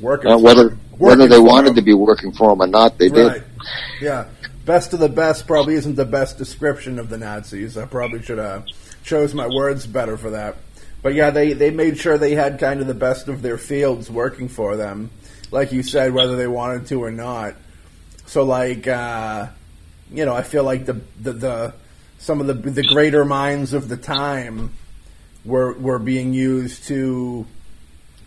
Working 0.00 0.30
Uh, 0.30 0.36
for 0.36 0.42
whether 0.44 0.68
them. 0.68 0.80
whether 0.98 1.26
they 1.26 1.38
wanted 1.40 1.68
them. 1.70 1.76
to 1.76 1.82
be 1.82 1.94
working 1.94 2.32
for 2.32 2.50
them 2.50 2.60
or 2.62 2.66
not, 2.66 2.98
they 2.98 3.08
right. 3.08 3.32
did. 3.34 3.44
Yeah, 4.00 4.26
best 4.66 4.92
of 4.92 4.98
the 4.98 5.08
best 5.08 5.46
probably 5.46 5.74
isn't 5.74 5.94
the 5.94 6.04
best 6.04 6.36
description 6.36 6.98
of 6.98 7.08
the 7.08 7.16
Nazis. 7.16 7.78
I 7.78 7.86
probably 7.86 8.20
should 8.20 8.38
have 8.38 8.66
chose 9.04 9.32
my 9.32 9.46
words 9.46 9.86
better 9.86 10.18
for 10.18 10.30
that. 10.30 10.56
But 11.02 11.14
yeah, 11.14 11.30
they 11.30 11.52
they 11.52 11.70
made 11.70 11.98
sure 11.98 12.18
they 12.18 12.34
had 12.34 12.58
kind 12.58 12.80
of 12.80 12.88
the 12.88 12.94
best 12.94 13.28
of 13.28 13.40
their 13.40 13.58
fields 13.58 14.10
working 14.10 14.48
for 14.48 14.76
them, 14.76 15.10
like 15.52 15.72
you 15.72 15.82
said, 15.82 16.12
whether 16.12 16.36
they 16.36 16.48
wanted 16.48 16.86
to 16.88 17.02
or 17.02 17.12
not. 17.12 17.54
So 18.26 18.42
like, 18.42 18.88
uh, 18.88 19.46
you 20.10 20.24
know, 20.24 20.34
I 20.34 20.42
feel 20.42 20.64
like 20.64 20.84
the 20.84 21.00
the, 21.20 21.32
the 21.32 21.74
some 22.18 22.40
of 22.40 22.48
the 22.48 22.54
the 22.54 22.82
greater 22.82 23.24
minds 23.24 23.72
of 23.72 23.88
the 23.88 23.96
time 23.96 24.72
were 25.44 25.74
were 25.74 26.00
being 26.00 26.34
used 26.34 26.84
to 26.88 27.46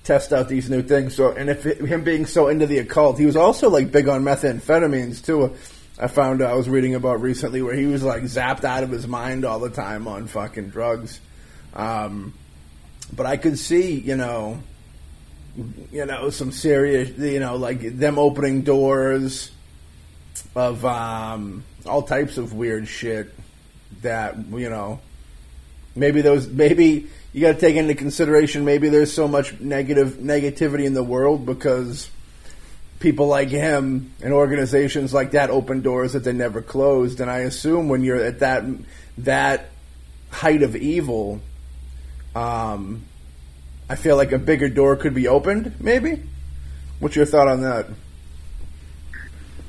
test 0.06 0.32
out 0.32 0.48
these 0.48 0.70
new 0.70 0.82
things. 0.82 1.16
So, 1.16 1.34
and 1.34 1.49
if 1.49 1.66
it, 1.66 1.80
him 1.82 2.03
being 2.06 2.26
so 2.26 2.48
into 2.48 2.66
the 2.66 2.78
occult, 2.78 3.20
he 3.20 3.26
was 3.26 3.36
also 3.36 3.70
like 3.70 3.91
big 3.91 4.07
on 4.07 4.24
methamphetamines 4.24 5.24
too. 5.24 5.53
I 6.00 6.08
found 6.08 6.42
I 6.42 6.54
was 6.54 6.70
reading 6.70 6.96
about 6.96 7.22
recently 7.22 7.62
where 7.62 7.76
he 7.76 7.86
was 7.86 8.04
like 8.04 8.24
zapped 8.24 8.64
out 8.64 8.84
of 8.84 8.90
his 8.90 9.08
mind 9.08 9.46
all 9.46 9.60
the 9.60 9.70
time 9.70 10.08
on 10.08 10.28
fucking 10.28 10.70
drugs. 10.70 11.20
Um, 11.74 12.34
but 13.14 13.26
I 13.26 13.38
could 13.38 13.60
see, 13.60 14.00
you 14.00 14.16
know, 14.16 14.62
you 15.92 16.06
know, 16.06 16.30
some 16.30 16.52
serious, 16.52 17.18
you 17.18 17.40
know, 17.40 17.58
like 17.58 17.82
them 17.98 18.18
opening 18.18 18.62
doors 18.62 19.52
of 20.56 20.86
um, 20.86 21.64
all 21.86 22.02
types 22.02 22.38
of 22.38 22.54
weird 22.54 22.88
shit 22.88 23.34
that 24.02 24.38
you 24.52 24.70
know 24.70 25.00
maybe 25.96 26.22
those 26.22 26.48
maybe 26.48 27.08
you 27.34 27.42
got 27.42 27.54
to 27.54 27.60
take 27.60 27.76
into 27.76 27.96
consideration 27.96 28.66
maybe 28.66 28.90
there's 28.90 29.12
so 29.12 29.28
much 29.28 29.60
negative 29.60 30.14
negativity 30.14 30.86
in 30.86 30.94
the 30.94 31.04
world 31.04 31.46
because 31.46 32.10
people 33.00 33.28
like 33.28 33.50
him 33.50 34.14
and 34.22 34.34
organizations 34.34 35.14
like 35.14 35.32
that 35.32 35.50
open 35.50 35.82
doors 35.82 36.14
that 36.14 36.24
they 36.24 36.34
never 36.34 36.62
closed. 36.62 37.22
And 37.22 37.30
I 37.30 37.40
assume 37.40 37.88
when 37.90 38.04
you're 38.04 38.24
at 38.24 38.40
that 38.40 38.64
that 39.20 39.70
height 40.32 40.64
of 40.64 40.76
evil, 40.76 41.40
um, 42.36 43.04
I 43.90 43.96
feel 43.96 44.16
like 44.16 44.32
a 44.32 44.38
bigger 44.38 44.70
door 44.70 44.96
could 44.96 45.16
be 45.16 45.28
opened. 45.28 45.76
Maybe. 45.80 46.22
What's 47.00 47.16
your 47.16 47.26
thought 47.26 47.48
on 47.48 47.62
that? 47.62 47.88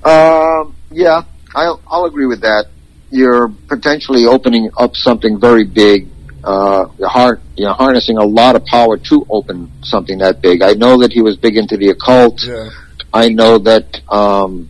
Um, 0.03 0.75
yeah, 0.91 1.23
I'll, 1.55 1.81
I'll 1.87 2.05
agree 2.07 2.27
with 2.27 2.41
that. 2.41 2.67
You're 3.11 3.49
potentially 3.49 4.27
opening 4.27 4.71
up 4.77 4.97
something 4.97 5.39
very 5.39 5.65
big. 5.65 6.09
Uh, 6.43 6.87
you're, 6.99 7.09
har- 7.09 7.41
you're 7.57 7.75
harnessing 7.75 8.17
a 8.17 8.25
lot 8.25 8.57
of 8.57 8.65
power 8.65 8.97
to 8.97 9.27
open 9.29 9.71
something 9.83 10.19
that 10.19 10.41
big. 10.41 10.63
I 10.63 10.73
know 10.73 10.99
that 11.01 11.13
he 11.13 11.21
was 11.21 11.37
big 11.37 11.57
into 11.57 11.77
the 11.77 11.91
occult. 11.91 12.43
Yeah. 12.43 12.71
I 13.13 13.29
know 13.29 13.59
that 13.59 14.01
um, 14.09 14.69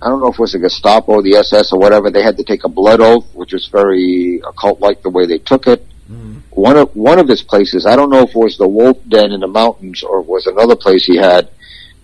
I 0.00 0.08
don't 0.08 0.20
know 0.20 0.28
if 0.28 0.34
it 0.34 0.40
was 0.40 0.52
the 0.52 0.58
Gestapo, 0.58 1.22
the 1.22 1.36
SS, 1.36 1.72
or 1.72 1.78
whatever. 1.78 2.10
They 2.10 2.22
had 2.22 2.36
to 2.36 2.44
take 2.44 2.64
a 2.64 2.68
blood 2.68 3.00
oath, 3.00 3.26
which 3.34 3.52
was 3.52 3.68
very 3.68 4.40
occult-like 4.46 5.02
the 5.02 5.10
way 5.10 5.26
they 5.26 5.38
took 5.38 5.66
it. 5.66 5.84
Mm. 6.10 6.42
One 6.50 6.76
of 6.76 6.94
one 6.94 7.18
of 7.18 7.28
his 7.28 7.42
places, 7.42 7.84
I 7.86 7.96
don't 7.96 8.10
know 8.10 8.22
if 8.22 8.30
it 8.30 8.36
was 8.36 8.56
the 8.56 8.68
Wolf 8.68 8.98
Den 9.08 9.32
in 9.32 9.40
the 9.40 9.48
mountains 9.48 10.02
or 10.02 10.20
it 10.20 10.26
was 10.26 10.46
another 10.46 10.76
place 10.76 11.04
he 11.04 11.16
had. 11.16 11.50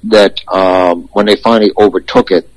That 0.04 0.38
um, 0.48 1.08
when 1.12 1.24
they 1.24 1.36
finally 1.36 1.72
overtook 1.78 2.30
it, 2.30 2.48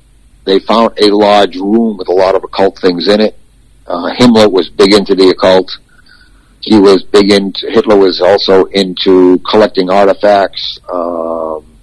they 0.44 0.58
found 0.58 0.98
a 0.98 1.08
large 1.10 1.56
room 1.56 1.96
with 1.96 2.08
a 2.08 2.12
lot 2.12 2.34
of 2.34 2.44
occult 2.44 2.78
things 2.78 3.08
in 3.08 3.20
it. 3.20 3.38
Uh, 3.86 4.12
Himmler 4.18 4.52
was 4.52 4.68
big 4.68 4.92
into 4.92 5.14
the 5.14 5.30
occult. 5.30 5.78
He 6.60 6.78
was 6.78 7.02
big 7.04 7.30
into 7.30 7.70
Hitler 7.70 7.96
was 7.96 8.20
also 8.20 8.64
into 8.66 9.38
collecting 9.50 9.88
artifacts. 9.88 10.78
Um, 10.92 11.77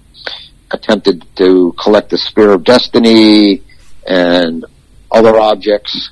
attempted 0.70 1.24
to 1.36 1.72
collect 1.80 2.10
the 2.10 2.18
Spear 2.18 2.50
of 2.50 2.64
Destiny 2.64 3.62
and 4.06 4.64
other 5.10 5.38
objects. 5.38 6.10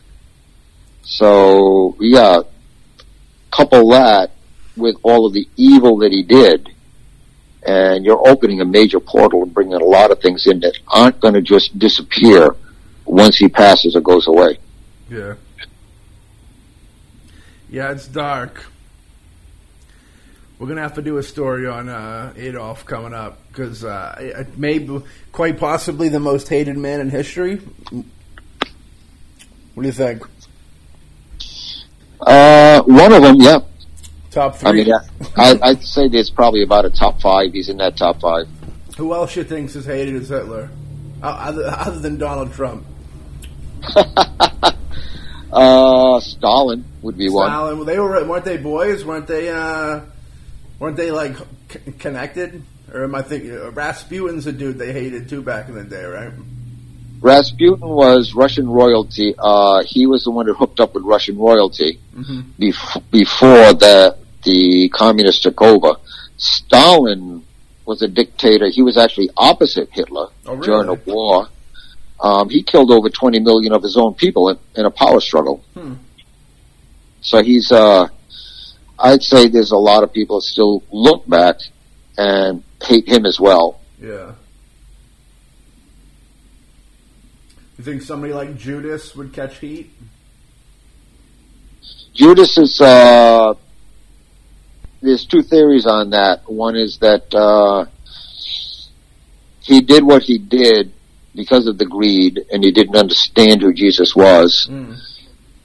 So 1.02 1.96
yeah, 2.00 2.40
couple 3.50 3.90
that 3.90 4.30
with 4.76 4.96
all 5.02 5.26
of 5.26 5.32
the 5.32 5.48
evil 5.56 5.98
that 5.98 6.12
he 6.12 6.22
did, 6.22 6.70
and 7.66 8.04
you're 8.04 8.28
opening 8.28 8.60
a 8.60 8.64
major 8.64 9.00
portal 9.00 9.42
and 9.42 9.54
bringing 9.54 9.74
a 9.74 9.84
lot 9.84 10.10
of 10.10 10.20
things 10.20 10.46
in 10.46 10.60
that 10.60 10.78
aren't 10.88 11.20
going 11.20 11.34
to 11.34 11.42
just 11.42 11.78
disappear 11.78 12.54
once 13.04 13.36
he 13.36 13.48
passes 13.48 13.96
or 13.96 14.00
goes 14.00 14.26
away. 14.26 14.58
Yeah. 15.10 15.34
Yeah, 17.70 17.92
it's 17.92 18.06
dark. 18.06 18.66
We're 20.58 20.68
gonna 20.68 20.82
have 20.82 20.94
to 20.94 21.02
do 21.02 21.18
a 21.18 21.22
story 21.22 21.66
on 21.66 21.88
uh, 21.88 22.32
Adolf 22.36 22.86
coming 22.86 23.12
up 23.12 23.38
because 23.48 23.84
uh, 23.84 24.14
it 24.18 24.56
may 24.56 24.78
be 24.78 25.00
quite 25.32 25.58
possibly 25.58 26.08
the 26.08 26.20
most 26.20 26.48
hated 26.48 26.76
man 26.76 27.00
in 27.00 27.10
history. 27.10 27.56
What 29.74 29.82
do 29.82 29.86
you 29.86 29.92
think? 29.92 30.22
Uh, 32.20 32.82
one 32.82 33.12
of 33.12 33.22
them, 33.22 33.36
yeah. 33.40 33.58
Top 34.30 34.56
three. 34.56 34.68
I 34.68 34.72
mean, 34.72 34.92
I, 35.36 35.58
I'd 35.62 35.82
say 35.82 36.08
there's 36.08 36.30
probably 36.30 36.62
about 36.62 36.84
a 36.84 36.90
top 36.90 37.20
five. 37.20 37.52
He's 37.52 37.68
in 37.68 37.78
that 37.78 37.96
top 37.96 38.20
five. 38.20 38.46
Who 38.96 39.12
else 39.12 39.34
you 39.34 39.42
thinks 39.42 39.74
is 39.74 39.86
hated 39.86 40.14
as 40.14 40.28
Hitler, 40.28 40.70
other, 41.20 41.64
other 41.66 41.98
than 41.98 42.16
Donald 42.18 42.52
Trump? 42.52 42.86
Uh, 45.54 46.18
Stalin 46.18 46.84
would 47.02 47.16
be 47.16 47.28
one. 47.28 47.48
Stalin. 47.48 47.76
Well, 47.76 47.84
they 47.84 47.96
were 48.00 48.24
weren't 48.26 48.44
they 48.44 48.56
boys? 48.56 49.04
weren't 49.04 49.28
they? 49.28 49.50
Uh, 49.50 50.00
weren't 50.84 50.96
they 50.98 51.10
like 51.10 51.34
c- 51.70 51.92
connected? 51.98 52.62
Or 52.92 53.04
am 53.04 53.14
I 53.14 53.22
thinking 53.22 53.52
uh, 53.56 53.70
Rasputin's 53.70 54.46
a 54.46 54.52
dude 54.52 54.78
they 54.78 54.92
hated 54.92 55.28
too 55.30 55.40
back 55.42 55.68
in 55.68 55.74
the 55.74 55.82
day, 55.84 56.04
right? 56.04 56.30
Rasputin 57.22 57.88
was 57.88 58.34
Russian 58.34 58.68
royalty. 58.68 59.34
Uh, 59.38 59.82
he 59.86 60.06
was 60.06 60.24
the 60.24 60.30
one 60.30 60.44
who 60.46 60.52
hooked 60.52 60.78
up 60.80 60.94
with 60.94 61.04
Russian 61.04 61.38
royalty 61.38 61.98
Mm-hmm. 62.14 62.62
bef- 62.62 63.02
before 63.10 63.72
the 63.74 64.16
the 64.44 64.88
communists 64.90 65.40
took 65.40 65.60
over. 65.62 65.94
Stalin 66.36 67.42
was 67.86 68.02
a 68.02 68.08
dictator. 68.08 68.68
He 68.68 68.82
was 68.82 68.98
actually 68.98 69.30
opposite 69.36 69.88
Hitler 69.90 70.28
Oh, 70.46 70.54
really? 70.54 70.66
during 70.66 70.86
the 70.86 71.10
war. 71.12 71.48
Um, 72.20 72.48
he 72.50 72.62
killed 72.62 72.90
over 72.90 73.08
20 73.08 73.40
million 73.40 73.72
of 73.72 73.82
his 73.82 73.96
own 73.96 74.14
people 74.14 74.50
in, 74.50 74.58
in 74.76 74.84
a 74.84 74.90
power 74.90 75.20
struggle. 75.20 75.64
Hmm. 75.74 75.94
So 77.22 77.42
he's, 77.42 77.72
uh, 77.72 78.08
I'd 79.04 79.22
say 79.22 79.48
there's 79.48 79.70
a 79.70 79.76
lot 79.76 80.02
of 80.02 80.14
people 80.14 80.40
still 80.40 80.82
look 80.90 81.28
back 81.28 81.56
and 82.16 82.64
hate 82.82 83.06
him 83.06 83.26
as 83.26 83.38
well. 83.38 83.78
Yeah. 84.00 84.32
You 87.76 87.84
think 87.84 88.00
somebody 88.00 88.32
like 88.32 88.56
Judas 88.56 89.14
would 89.14 89.34
catch 89.34 89.58
heat? 89.58 89.90
Judas 92.14 92.56
is, 92.56 92.80
uh, 92.80 93.52
there's 95.02 95.26
two 95.26 95.42
theories 95.42 95.84
on 95.84 96.10
that. 96.10 96.50
One 96.50 96.74
is 96.74 96.96
that, 96.98 97.34
uh, 97.34 97.84
he 99.60 99.82
did 99.82 100.02
what 100.02 100.22
he 100.22 100.38
did 100.38 100.92
because 101.34 101.66
of 101.66 101.76
the 101.76 101.84
greed 101.84 102.46
and 102.50 102.64
he 102.64 102.72
didn't 102.72 102.96
understand 102.96 103.60
who 103.60 103.74
Jesus 103.74 104.16
was. 104.16 104.66
Mm. 104.70 104.98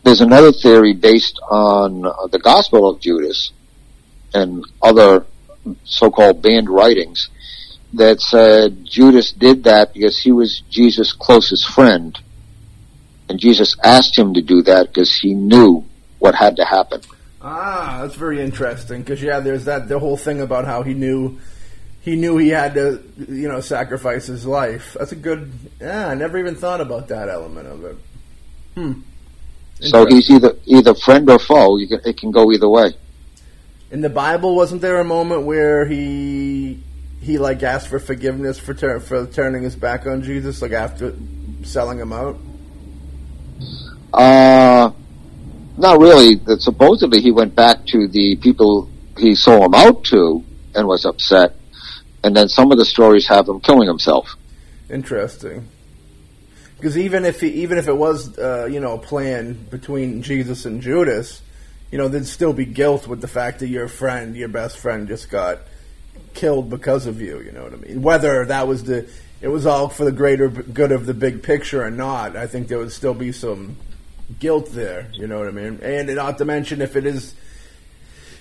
There's 0.04 0.22
another 0.22 0.52
theory 0.52 0.94
based 0.94 1.40
on 1.50 2.06
uh, 2.06 2.28
the 2.28 2.40
Gospel 2.40 2.90
of 2.90 3.00
Judas 3.00 3.52
and 4.34 4.64
other 4.82 5.26
so-called 5.84 6.42
banned 6.42 6.70
writings 6.70 7.30
that 7.94 8.22
said 8.22 8.86
Judas 8.86 9.32
did 9.32 9.64
that 9.64 9.94
because 9.94 10.20
he 10.20 10.32
was 10.32 10.62
Jesus' 10.70 11.12
closest 11.12 11.68
friend. 11.68 12.18
And 13.28 13.40
Jesus 13.40 13.76
asked 13.84 14.18
him 14.18 14.34
to 14.34 14.42
do 14.42 14.62
that 14.64 14.88
because 14.88 15.16
he 15.16 15.34
knew 15.34 15.86
what 16.20 16.36
had 16.36 16.56
to 16.58 16.66
happen. 16.66 17.02
Ah, 17.42 18.00
that's 18.02 18.16
very 18.16 18.42
interesting. 18.42 19.02
Because 19.02 19.22
yeah, 19.22 19.40
there's 19.40 19.66
that 19.66 19.88
the 19.88 20.00
whole 20.00 20.18
thing 20.18 20.42
about 20.42 20.66
how 20.66 20.84
he 20.84 20.94
knew 20.94 21.40
he 22.02 22.16
knew 22.16 22.38
he 22.38 22.50
had 22.50 22.74
to 22.74 23.02
you 23.18 23.48
know 23.48 23.62
sacrifice 23.62 24.28
his 24.28 24.46
life. 24.46 24.96
That's 24.98 25.12
a 25.12 25.16
good. 25.16 25.52
Yeah, 25.80 26.10
I 26.10 26.16
never 26.16 26.38
even 26.38 26.56
thought 26.56 26.82
about 26.82 27.08
that 27.10 27.30
element 27.30 27.68
of 27.68 27.86
it. 27.86 27.98
Hmm. 28.76 28.94
So 29.82 30.06
he's 30.06 30.30
either 30.30 30.56
either 30.66 30.94
friend 30.94 31.30
or 31.30 31.40
foe. 31.40 31.78
You 31.78 31.88
can, 31.88 32.02
it 32.06 32.18
can 32.18 32.32
go 32.32 32.52
either 32.52 32.68
way. 32.68 32.94
In 33.92 34.02
the 34.02 34.10
Bible, 34.10 34.56
wasn't 34.56 34.82
there 34.82 35.00
a 35.00 35.06
moment 35.06 35.46
where 35.46 35.86
he 35.86 36.84
he 37.22 37.38
like 37.38 37.64
asked 37.64 37.88
for 37.88 38.00
forgiveness 38.00 38.60
for 38.60 38.74
tur- 38.74 39.00
for 39.00 39.26
turning 39.26 39.64
his 39.64 39.76
back 39.76 40.06
on 40.06 40.22
Jesus, 40.22 40.62
like 40.62 40.74
after 40.74 41.16
selling 41.64 41.98
him 41.98 42.12
out? 42.12 42.38
Uh, 44.14 44.92
not 45.78 46.00
really. 46.00 46.36
That 46.36 46.62
supposedly 46.62 47.22
he 47.22 47.32
went 47.32 47.56
back 47.56 47.86
to 47.88 48.08
the 48.08 48.36
people 48.36 48.90
he 49.18 49.36
sold 49.36 49.64
him 49.64 49.74
out 49.74 50.04
to 50.06 50.44
and 50.76 50.88
was 50.88 51.06
upset. 51.06 51.56
And 52.24 52.36
then 52.36 52.50
some 52.50 52.72
of 52.72 52.78
the 52.78 52.86
stories 52.86 53.28
have 53.28 53.48
him 53.48 53.62
killing 53.62 53.88
himself. 53.88 54.36
Interesting. 54.90 55.68
Because 56.80 56.98
even 56.98 57.26
if 57.26 57.42
he, 57.42 57.50
even 57.64 57.78
if 57.78 57.90
it 57.90 57.98
was 57.98 58.40
uh, 58.40 58.70
you 58.72 58.80
know 58.80 58.94
a 58.94 58.98
plan 58.98 59.54
between 59.70 60.22
Jesus 60.22 60.66
and 60.66 60.82
Judas, 60.82 61.42
you 61.92 61.98
know 61.98 62.08
there'd 62.08 62.26
still 62.26 62.54
be 62.54 62.64
guilt 62.64 63.06
with 63.06 63.20
the 63.20 63.28
fact 63.28 63.60
that 63.60 63.68
your 63.68 63.90
friend, 63.90 64.34
your 64.34 64.48
best 64.48 64.78
friend, 64.78 65.06
just 65.06 65.30
got 65.30 65.60
killed 66.34 66.70
because 66.70 67.06
of 67.06 67.20
you. 67.20 67.42
You 67.42 67.52
know 67.52 67.64
what 67.64 67.74
I 67.74 67.78
mean? 67.78 68.02
Whether 68.02 68.46
that 68.46 68.66
was 68.66 68.86
the 68.86 69.10
it 69.42 69.50
was 69.50 69.66
all 69.66 69.90
for 69.90 70.06
the 70.06 70.14
greater 70.14 70.48
good 70.48 70.94
of 70.94 71.06
the 71.06 71.14
big 71.14 71.44
picture 71.44 71.84
or 71.84 71.92
not, 71.92 72.38
I 72.38 72.48
think 72.48 72.70
there 72.70 72.78
would 72.78 72.94
still 72.94 73.14
be 73.14 73.34
some 73.34 73.76
guilt 74.40 74.72
there. 74.72 75.10
You 75.12 75.28
know 75.28 75.40
what 75.40 75.50
I 75.50 75.52
mean? 75.52 75.80
And 75.82 76.16
not 76.16 76.38
to 76.38 76.46
mention 76.46 76.82
if 76.82 76.96
it 76.96 77.06
is 77.06 77.36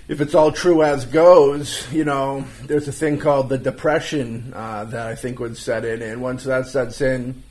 if 0.06 0.20
it's 0.20 0.36
all 0.36 0.52
true 0.52 0.85
as 0.85 1.05
goes, 1.06 1.93
you 1.93 2.05
know, 2.05 2.44
there's 2.62 2.86
a 2.86 2.93
thing 2.93 3.19
called 3.19 3.48
the 3.48 3.59
depression 3.59 4.52
uh, 4.55 4.85
that 4.85 5.09
I 5.09 5.16
think 5.16 5.40
would 5.40 5.56
set 5.56 5.85
in, 5.85 6.02
and 6.02 6.23
once 6.23 6.44
that 6.44 6.69
sets 6.69 7.01
in, 7.01 7.43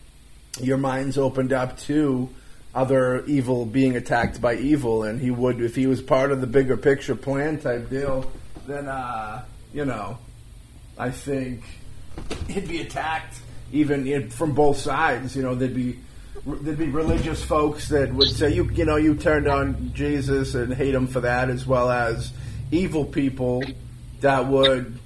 your 0.62 0.78
mind's 0.78 1.18
opened 1.18 1.54
up 1.54 1.78
to 1.80 2.30
other 2.74 3.26
evil 3.26 3.66
being 3.66 3.96
attacked 3.96 4.40
by 4.40 4.56
evil, 4.56 5.04
and 5.04 5.20
he 5.20 5.32
would, 5.32 5.62
if 5.62 5.76
he 5.76 5.88
was 5.88 6.02
part 6.02 6.32
of 6.32 6.42
the 6.42 6.48
bigger 6.48 6.78
picture 6.78 7.16
plan 7.16 7.60
type 7.60 7.90
deal, 7.90 8.32
then 8.68 8.88
uh, 8.88 9.44
you 9.74 9.86
know, 9.86 10.18
I 10.98 11.10
think 11.10 11.64
he'd 12.48 12.68
be 12.68 12.82
attacked 12.82 13.40
even 13.72 14.08
in, 14.08 14.30
from 14.30 14.54
both 14.54 14.78
sides. 14.78 15.36
You 15.36 15.44
know, 15.44 15.56
there'd 15.56 15.76
be 15.76 16.00
there'd 16.46 16.78
be 16.78 16.88
religious 16.88 17.44
folks 17.44 17.90
that 17.90 18.14
would 18.14 18.30
say 18.30 18.54
you 18.54 18.70
you 18.72 18.86
know 18.86 18.96
you 18.96 19.16
turned 19.16 19.48
on 19.48 19.92
Jesus 19.94 20.56
and 20.56 20.74
hate 20.74 20.94
him 20.94 21.08
for 21.08 21.22
that, 21.22 21.50
as 21.50 21.66
well 21.66 21.90
as 21.90 22.32
evil 22.72 23.06
people 23.06 23.64
that 24.22 24.46
would 24.46 25.00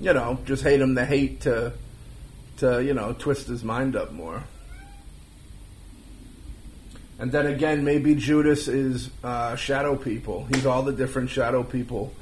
you 0.00 0.12
know 0.12 0.38
just 0.44 0.62
hate 0.62 0.80
him 0.80 0.94
to 0.94 1.04
hate 1.04 1.40
to 1.42 1.72
to 2.58 2.82
you 2.82 2.94
know 2.94 3.14
twist 3.18 3.48
his 3.48 3.64
mind 3.64 3.96
up 3.96 4.12
more. 4.12 4.44
And 7.18 7.32
then 7.32 7.46
again, 7.46 7.84
maybe 7.84 8.14
Judas 8.14 8.68
is 8.68 9.10
uh, 9.24 9.56
shadow 9.56 9.96
people. 9.96 10.46
He's 10.52 10.66
all 10.66 10.82
the 10.82 10.92
different 10.92 11.30
shadow 11.30 11.64
people 11.64 12.12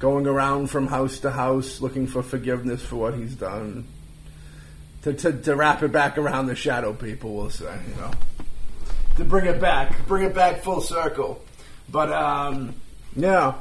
going 0.00 0.26
around 0.26 0.68
from 0.68 0.88
house 0.88 1.20
to 1.20 1.30
house 1.30 1.80
looking 1.80 2.06
for 2.06 2.22
forgiveness 2.22 2.82
for 2.82 2.96
what 2.96 3.14
he's 3.14 3.34
done. 3.34 3.86
To, 5.02 5.12
to, 5.12 5.32
to 5.32 5.54
wrap 5.54 5.82
it 5.82 5.92
back 5.92 6.18
around 6.18 6.46
the 6.46 6.56
shadow 6.56 6.92
people, 6.92 7.34
we'll 7.34 7.50
say, 7.50 7.78
you 7.88 7.94
know. 7.96 8.10
To 9.16 9.24
bring 9.24 9.46
it 9.46 9.60
back, 9.60 10.06
bring 10.08 10.24
it 10.24 10.34
back 10.34 10.62
full 10.62 10.80
circle. 10.80 11.44
But, 11.88 12.10
um, 12.12 12.74
yeah, 13.14 13.54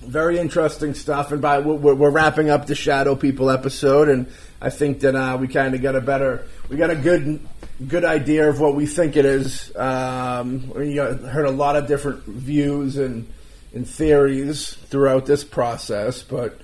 very 0.00 0.38
interesting 0.38 0.94
stuff. 0.94 1.32
And 1.32 1.40
by 1.40 1.58
we're, 1.58 1.94
we're, 1.94 2.10
wrapping 2.10 2.50
up 2.50 2.66
the 2.66 2.74
Shadow 2.74 3.14
People 3.14 3.50
episode, 3.50 4.08
and 4.08 4.30
I 4.60 4.70
think 4.70 5.00
that 5.00 5.14
uh, 5.14 5.36
we 5.40 5.48
kind 5.48 5.74
of 5.74 5.82
got 5.82 5.96
a 5.96 6.00
better, 6.00 6.46
we 6.68 6.76
got 6.76 6.90
a 6.90 6.96
good, 6.96 7.40
good 7.88 8.04
idea 8.04 8.48
of 8.48 8.60
what 8.60 8.74
we 8.74 8.86
think 8.86 9.16
it 9.16 9.24
is. 9.24 9.74
Um, 9.76 10.70
we 10.70 10.96
heard 10.96 11.46
a 11.46 11.50
lot 11.50 11.76
of 11.76 11.86
different 11.86 12.24
views 12.24 12.96
and, 12.96 13.30
and 13.74 13.86
theories 13.86 14.74
throughout 14.74 15.26
this 15.26 15.44
process, 15.44 16.22
but 16.22 16.60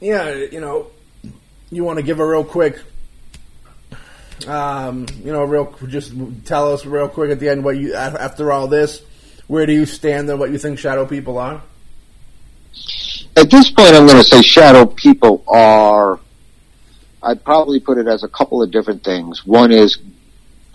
yeah, 0.00 0.34
you 0.34 0.60
know, 0.60 0.86
you 1.70 1.84
want 1.84 1.98
to 1.98 2.02
give 2.02 2.20
a 2.20 2.26
real 2.26 2.44
quick. 2.44 2.80
Um, 4.46 5.06
you 5.22 5.32
know, 5.32 5.44
real 5.44 5.76
just 5.86 6.14
tell 6.46 6.72
us 6.72 6.86
real 6.86 7.08
quick 7.08 7.30
at 7.30 7.40
the 7.40 7.48
end 7.48 7.62
what 7.62 7.76
you 7.76 7.94
after 7.94 8.50
all 8.50 8.68
this, 8.68 9.02
where 9.48 9.66
do 9.66 9.72
you 9.72 9.84
stand 9.84 10.30
on 10.30 10.38
what 10.38 10.50
you 10.50 10.58
think 10.58 10.78
shadow 10.78 11.04
people 11.04 11.36
are? 11.36 11.62
At 13.36 13.50
this 13.50 13.70
point, 13.70 13.94
I'm 13.94 14.06
going 14.06 14.18
to 14.18 14.24
say 14.24 14.42
shadow 14.42 14.86
people 14.86 15.44
are. 15.46 16.18
I'd 17.22 17.44
probably 17.44 17.80
put 17.80 17.98
it 17.98 18.06
as 18.06 18.24
a 18.24 18.28
couple 18.28 18.62
of 18.62 18.70
different 18.70 19.04
things. 19.04 19.44
One 19.46 19.72
is 19.72 19.98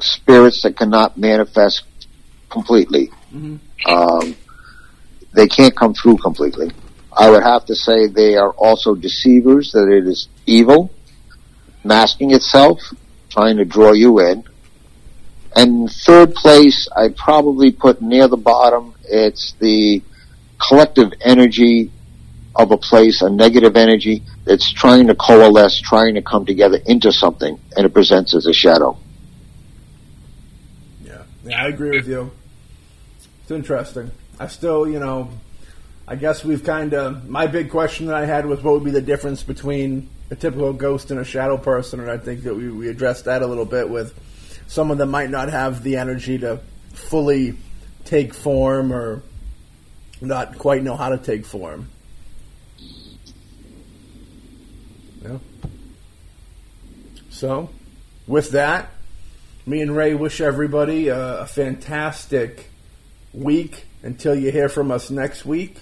spirits 0.01 0.61
that 0.63 0.77
cannot 0.77 1.17
manifest 1.17 1.83
completely. 2.49 3.09
Mm-hmm. 3.33 3.91
Um, 3.91 4.35
they 5.33 5.47
can't 5.47 5.75
come 5.75 5.93
through 5.93 6.17
completely. 6.17 6.71
I 7.11 7.29
would 7.29 7.43
have 7.43 7.65
to 7.65 7.75
say 7.75 8.07
they 8.07 8.35
are 8.35 8.51
also 8.51 8.93
deceivers, 8.93 9.71
that 9.71 9.87
it 9.87 10.07
is 10.07 10.27
evil, 10.45 10.91
masking 11.83 12.31
itself, 12.31 12.79
trying 13.29 13.57
to 13.57 13.65
draw 13.65 13.93
you 13.93 14.19
in. 14.19 14.43
And 15.55 15.89
third 15.89 16.33
place, 16.35 16.89
I'd 16.95 17.15
probably 17.15 17.71
put 17.71 18.01
near 18.01 18.27
the 18.27 18.37
bottom, 18.37 18.95
it's 19.05 19.53
the 19.59 20.01
collective 20.59 21.13
energy 21.21 21.91
of 22.55 22.71
a 22.71 22.77
place, 22.77 23.21
a 23.21 23.29
negative 23.29 23.75
energy 23.75 24.23
that's 24.45 24.71
trying 24.71 25.07
to 25.07 25.15
coalesce, 25.15 25.79
trying 25.79 26.15
to 26.15 26.21
come 26.21 26.45
together 26.45 26.79
into 26.85 27.11
something, 27.11 27.59
and 27.75 27.85
it 27.85 27.93
presents 27.93 28.33
as 28.33 28.45
a 28.45 28.53
shadow. 28.53 28.97
Yeah, 31.03 31.23
yeah, 31.43 31.63
I 31.63 31.67
agree 31.67 31.91
with 31.91 32.07
you. 32.07 32.31
It's 33.41 33.51
interesting. 33.51 34.11
I 34.39 34.47
still, 34.47 34.87
you 34.87 34.99
know, 34.99 35.29
I 36.07 36.15
guess 36.15 36.43
we've 36.43 36.63
kind 36.63 36.93
of. 36.93 37.27
My 37.27 37.47
big 37.47 37.69
question 37.69 38.07
that 38.07 38.15
I 38.15 38.25
had 38.25 38.45
was 38.45 38.61
what 38.61 38.73
would 38.75 38.83
be 38.83 38.91
the 38.91 39.01
difference 39.01 39.43
between 39.43 40.09
a 40.31 40.35
typical 40.35 40.73
ghost 40.73 41.11
and 41.11 41.19
a 41.19 41.25
shadow 41.25 41.57
person, 41.57 41.99
and 41.99 42.09
I 42.09 42.17
think 42.17 42.43
that 42.43 42.55
we, 42.55 42.69
we 42.69 42.89
addressed 42.89 43.25
that 43.25 43.41
a 43.41 43.47
little 43.47 43.65
bit 43.65 43.89
with 43.89 44.17
someone 44.67 44.97
that 44.97 45.05
might 45.05 45.29
not 45.29 45.49
have 45.49 45.83
the 45.83 45.97
energy 45.97 46.37
to 46.39 46.59
fully 46.93 47.55
take 48.05 48.33
form 48.33 48.93
or 48.93 49.21
not 50.21 50.57
quite 50.57 50.83
know 50.83 50.95
how 50.95 51.09
to 51.09 51.17
take 51.17 51.45
form. 51.45 51.89
So, 57.35 57.69
with 58.27 58.51
that, 58.51 58.91
me 59.65 59.81
and 59.81 59.93
Ray 59.93 60.13
wish 60.13 60.39
everybody 60.39 61.09
a, 61.09 61.39
a 61.39 61.45
fantastic 61.45 62.69
week 63.33 63.83
until 64.03 64.33
you 64.33 64.53
hear 64.53 64.69
from 64.69 64.89
us 64.89 65.11
next 65.11 65.45
week. 65.45 65.81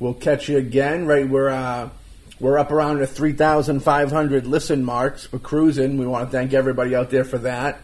We'll 0.00 0.14
catch 0.14 0.48
you 0.48 0.58
again. 0.58 1.06
Right, 1.06 1.28
we're 1.28 1.50
uh, 1.50 1.90
we're 2.40 2.58
up 2.58 2.72
around 2.72 2.98
the 2.98 3.06
3,500 3.06 4.48
listen 4.48 4.84
marks. 4.84 5.32
We're 5.32 5.38
cruising. 5.38 5.98
We 5.98 6.06
want 6.08 6.32
to 6.32 6.36
thank 6.36 6.52
everybody 6.52 6.96
out 6.96 7.10
there 7.10 7.24
for 7.24 7.38
that. 7.38 7.80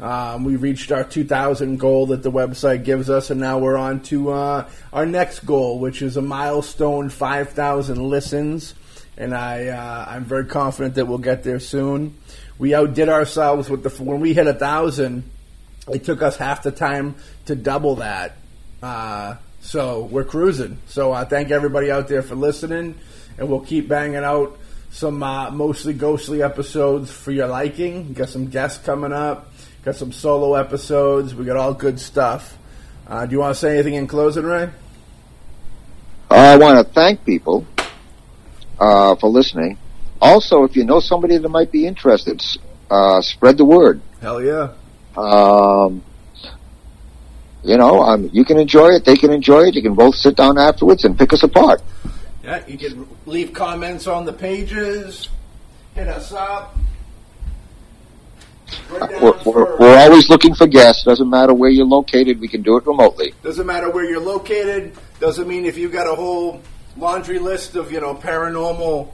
Um, 0.00 0.42
we 0.42 0.56
reached 0.56 0.90
our 0.90 1.04
2,000 1.04 1.78
goal 1.78 2.06
that 2.06 2.24
the 2.24 2.32
website 2.32 2.82
gives 2.82 3.08
us, 3.08 3.30
and 3.30 3.38
now 3.38 3.58
we're 3.58 3.76
on 3.76 4.00
to 4.00 4.32
uh, 4.32 4.68
our 4.92 5.06
next 5.06 5.46
goal, 5.46 5.78
which 5.78 6.02
is 6.02 6.16
a 6.16 6.22
milestone 6.22 7.08
5,000 7.08 8.02
listens. 8.02 8.74
And 9.18 9.34
I, 9.34 9.68
uh, 9.68 10.06
I'm 10.08 10.24
very 10.24 10.46
confident 10.46 10.96
that 10.96 11.06
we'll 11.06 11.18
get 11.18 11.42
there 11.42 11.60
soon. 11.60 12.18
We 12.58 12.74
outdid 12.74 13.08
ourselves 13.08 13.68
with 13.70 13.82
the 13.82 13.90
when 14.02 14.20
we 14.20 14.34
hit 14.34 14.46
a 14.46 14.54
thousand. 14.54 15.30
It 15.88 16.04
took 16.04 16.22
us 16.22 16.36
half 16.36 16.62
the 16.62 16.72
time 16.72 17.14
to 17.46 17.54
double 17.54 17.96
that. 17.96 18.36
Uh, 18.82 19.36
so 19.60 20.02
we're 20.04 20.24
cruising. 20.24 20.78
So 20.86 21.12
I 21.12 21.22
uh, 21.22 21.24
thank 21.24 21.50
everybody 21.50 21.90
out 21.90 22.08
there 22.08 22.22
for 22.22 22.34
listening, 22.34 22.94
and 23.38 23.48
we'll 23.48 23.60
keep 23.60 23.88
banging 23.88 24.24
out 24.24 24.58
some 24.90 25.22
uh, 25.22 25.50
mostly 25.50 25.92
ghostly 25.92 26.42
episodes 26.42 27.10
for 27.10 27.30
your 27.30 27.46
liking. 27.46 28.12
Got 28.12 28.28
some 28.28 28.48
guests 28.48 28.84
coming 28.84 29.12
up. 29.12 29.52
Got 29.84 29.96
some 29.96 30.12
solo 30.12 30.54
episodes. 30.54 31.34
We 31.34 31.44
got 31.44 31.56
all 31.56 31.74
good 31.74 32.00
stuff. 32.00 32.56
Uh, 33.06 33.24
do 33.24 33.32
you 33.32 33.38
want 33.38 33.54
to 33.54 33.60
say 33.60 33.74
anything 33.74 33.94
in 33.94 34.06
closing, 34.06 34.44
Ray? 34.44 34.68
I 36.30 36.56
want 36.56 36.84
to 36.84 36.92
thank 36.92 37.24
people 37.24 37.64
uh, 38.78 39.16
for 39.16 39.28
listening. 39.28 39.78
Also, 40.20 40.64
if 40.64 40.76
you 40.76 40.84
know 40.84 41.00
somebody 41.00 41.36
that 41.36 41.48
might 41.48 41.70
be 41.70 41.86
interested, 41.86 42.42
uh, 42.90 43.20
spread 43.20 43.58
the 43.58 43.64
word. 43.64 44.00
Hell 44.20 44.42
yeah. 44.42 44.72
Um, 45.16 46.02
you 47.62 47.76
know, 47.76 48.02
um, 48.02 48.30
you 48.32 48.44
can 48.44 48.58
enjoy 48.58 48.88
it. 48.90 49.04
They 49.04 49.16
can 49.16 49.32
enjoy 49.32 49.64
it. 49.64 49.74
You 49.74 49.82
can 49.82 49.94
both 49.94 50.14
sit 50.14 50.36
down 50.36 50.58
afterwards 50.58 51.04
and 51.04 51.18
pick 51.18 51.32
us 51.32 51.42
apart. 51.42 51.82
Yeah, 52.44 52.64
you 52.66 52.78
can 52.78 53.08
leave 53.26 53.52
comments 53.52 54.06
on 54.06 54.24
the 54.24 54.32
pages. 54.32 55.28
Hit 55.94 56.08
us 56.08 56.32
up. 56.32 56.76
We're, 58.90 59.32
we're, 59.44 59.78
we're, 59.78 59.98
always 59.98 60.28
looking 60.28 60.54
for 60.54 60.66
guests. 60.66 61.04
Doesn't 61.04 61.28
matter 61.28 61.54
where 61.54 61.70
you're 61.70 61.86
located. 61.86 62.40
We 62.40 62.48
can 62.48 62.62
do 62.62 62.76
it 62.76 62.86
remotely. 62.86 63.32
Doesn't 63.42 63.66
matter 63.66 63.90
where 63.90 64.04
you're 64.04 64.20
located. 64.20 64.96
Doesn't 65.20 65.48
mean 65.48 65.64
if 65.64 65.76
you've 65.76 65.92
got 65.92 66.06
a 66.06 66.14
whole 66.14 66.62
laundry 66.96 67.38
list 67.38 67.76
of 67.76 67.92
you 67.92 68.00
know 68.00 68.14
paranormal, 68.14 69.12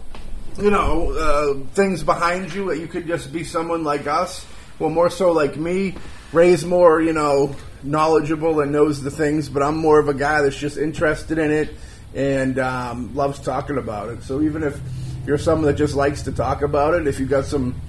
you 0.59 0.71
know 0.71 1.13
uh, 1.13 1.67
things 1.75 2.03
behind 2.03 2.53
you 2.53 2.67
that 2.67 2.79
you 2.79 2.87
could 2.87 3.07
just 3.07 3.33
be 3.33 3.45
someone 3.45 3.85
like 3.85 4.07
us. 4.07 4.47
Well, 4.79 4.91
more 4.91 5.11
so 5.11 5.33
like 5.33 5.57
me. 5.57 5.95
Ray's 6.33 6.65
more 6.65 7.01
you 7.01 7.13
know 7.13 7.55
knowledgeable 7.83 8.61
and 8.61 8.73
knows 8.73 9.03
the 9.03 9.11
things, 9.11 9.49
but 9.49 9.63
I'm 9.63 9.77
more 9.77 9.99
of 9.99 10.09
a 10.09 10.15
guy 10.15 10.43
that's 10.43 10.59
just 10.59 10.79
interested 10.79 11.39
in 11.39 11.51
it 11.51 11.75
and 12.15 12.59
um, 12.59 13.15
loves 13.15 13.39
talking 13.39 13.79
about 13.79 14.11
it. 14.11 14.23
So 14.23 14.43
even 14.43 14.63
if 14.63 14.79
you're 15.27 15.39
someone 15.39 15.67
that 15.67 15.77
just 15.77 15.95
likes 15.95 16.23
to 16.23 16.33
talk 16.33 16.63
about 16.63 16.95
it, 16.95 17.07
if 17.07 17.19
you've 17.19 17.31
got 17.31 17.45
some 17.45 17.81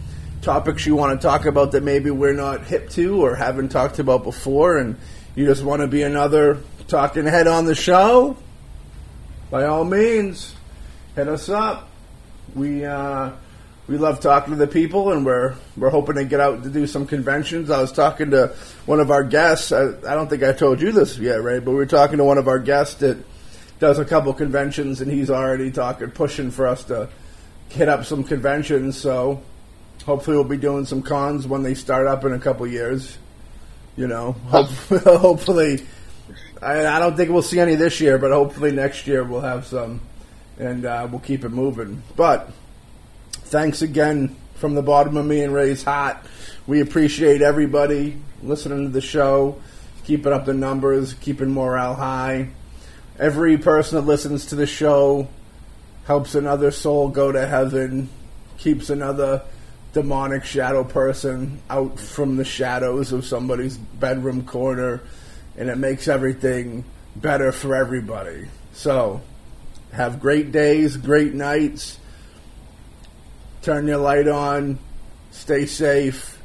topics 0.42 0.86
you 0.86 0.96
want 0.96 1.20
to 1.20 1.26
talk 1.26 1.46
about 1.46 1.72
that 1.72 1.84
maybe 1.84 2.12
we're 2.12 2.34
not 2.34 2.66
hip 2.66 2.90
to 2.90 3.24
or 3.24 3.36
haven't 3.36 3.70
talked 3.70 4.00
about 4.00 4.24
before, 4.24 4.78
and 4.78 4.98
you 5.36 5.46
just 5.46 5.64
want 5.64 5.82
to 5.82 5.88
be 5.88 6.04
another 6.04 6.60
talking 6.88 7.26
head 7.26 7.48
on 7.48 7.66
the 7.66 7.76
show, 7.76 8.38
by 9.54 9.66
all 9.66 9.84
means, 9.84 10.56
hit 11.16 11.28
us 11.28 11.48
up. 11.48 11.88
We 12.56 12.84
uh, 12.86 13.34
we 13.88 14.00
love 14.00 14.20
talking 14.20 14.52
to 14.54 14.58
the 14.58 14.66
people, 14.66 15.12
and 15.12 15.24
we're 15.24 15.54
we're 15.78 15.92
hoping 15.92 16.16
to 16.16 16.26
get 16.26 16.40
out 16.40 16.64
to 16.64 16.70
do 16.70 16.88
some 16.88 17.06
conventions. 17.06 17.70
I 17.70 17.80
was 17.80 17.92
talking 17.92 18.32
to 18.32 18.56
one 18.88 19.00
of 19.00 19.12
our 19.12 19.24
guests. 19.24 19.72
I, 19.72 19.90
I 19.90 20.16
don't 20.16 20.28
think 20.28 20.42
I 20.42 20.54
told 20.54 20.82
you 20.82 20.92
this 20.92 21.20
yet, 21.20 21.44
right? 21.44 21.64
But 21.64 21.70
we 21.70 21.78
were 21.78 21.86
talking 21.86 22.18
to 22.18 22.24
one 22.24 22.40
of 22.40 22.48
our 22.48 22.58
guests 22.58 22.96
that 23.02 23.24
does 23.78 24.00
a 24.00 24.06
couple 24.06 24.34
conventions, 24.34 25.02
and 25.02 25.12
he's 25.12 25.30
already 25.30 25.70
talking, 25.70 26.10
pushing 26.10 26.50
for 26.50 26.66
us 26.66 26.86
to 26.86 27.08
hit 27.70 27.88
up 27.88 28.06
some 28.06 28.24
conventions. 28.24 28.98
So 28.98 29.44
hopefully 30.04 30.36
we'll 30.36 30.46
be 30.46 30.58
doing 30.58 30.86
some 30.86 31.04
cons 31.04 31.46
when 31.46 31.62
they 31.62 31.76
start 31.76 32.08
up 32.08 32.26
in 32.26 32.34
a 32.34 32.40
couple 32.40 32.66
years. 32.66 33.20
You 33.98 34.08
know, 34.08 34.32
hopefully. 34.32 35.86
I, 36.64 36.96
I, 36.96 37.00
don't 37.00 37.18
think 37.18 37.30
we'll 37.30 37.42
see 37.42 37.60
any 37.60 37.76
this 37.76 38.00
year, 38.00 38.18
but 38.18 38.32
hopefully 38.32 38.72
next 38.72 39.06
year 39.06 39.24
we'll 39.24 39.42
have 39.42 39.66
some, 39.66 40.02
and 40.58 40.86
uh, 40.86 41.08
we'll 41.10 41.20
keep 41.20 41.44
it 41.44 41.50
moving. 41.50 42.02
But 42.16 42.50
thanks 43.32 43.82
again 43.82 44.36
from 44.56 44.76
the 44.76 44.82
bottom 44.82 45.18
of 45.18 45.26
me 45.26 45.42
and 45.44 45.54
Ray's 45.54 45.84
heart. 45.84 46.18
We 46.66 46.80
appreciate 46.82 47.42
everybody 47.42 48.18
listening 48.42 48.86
to 48.86 48.90
the 48.90 49.02
show, 49.02 49.60
keeping 50.06 50.32
up 50.32 50.46
the 50.46 50.54
numbers, 50.54 51.14
keeping 51.16 51.52
morale 51.52 51.96
high. 51.96 52.50
Every 53.20 53.58
person 53.58 53.98
that 53.98 54.08
listens 54.08 54.48
to 54.48 54.56
the 54.56 54.66
show 54.66 55.28
helps 56.06 56.36
another 56.36 56.72
soul 56.72 57.10
go 57.10 57.32
to 57.32 57.46
heaven, 57.46 58.10
keeps 58.58 58.90
another 58.90 59.42
demonic 59.94 60.44
shadow 60.44 60.84
person 60.84 61.62
out 61.70 62.00
from 62.00 62.38
the 62.38 62.46
shadows 62.46 63.12
of 63.12 63.26
somebody's 63.26 63.78
bedroom 63.78 64.46
corner, 64.46 65.02
and 65.58 65.70
it 65.70 65.78
makes 65.78 66.08
everything 66.08 66.84
better 67.16 67.52
for 67.52 67.76
everybody. 67.76 68.48
So, 68.74 69.22
have 69.92 70.20
great 70.20 70.52
days, 70.52 70.98
great 70.98 71.34
nights. 71.34 72.00
Turn 73.62 73.88
your 73.88 74.00
light 74.00 74.28
on. 74.28 74.80
Stay 75.32 75.66
safe. 75.66 76.42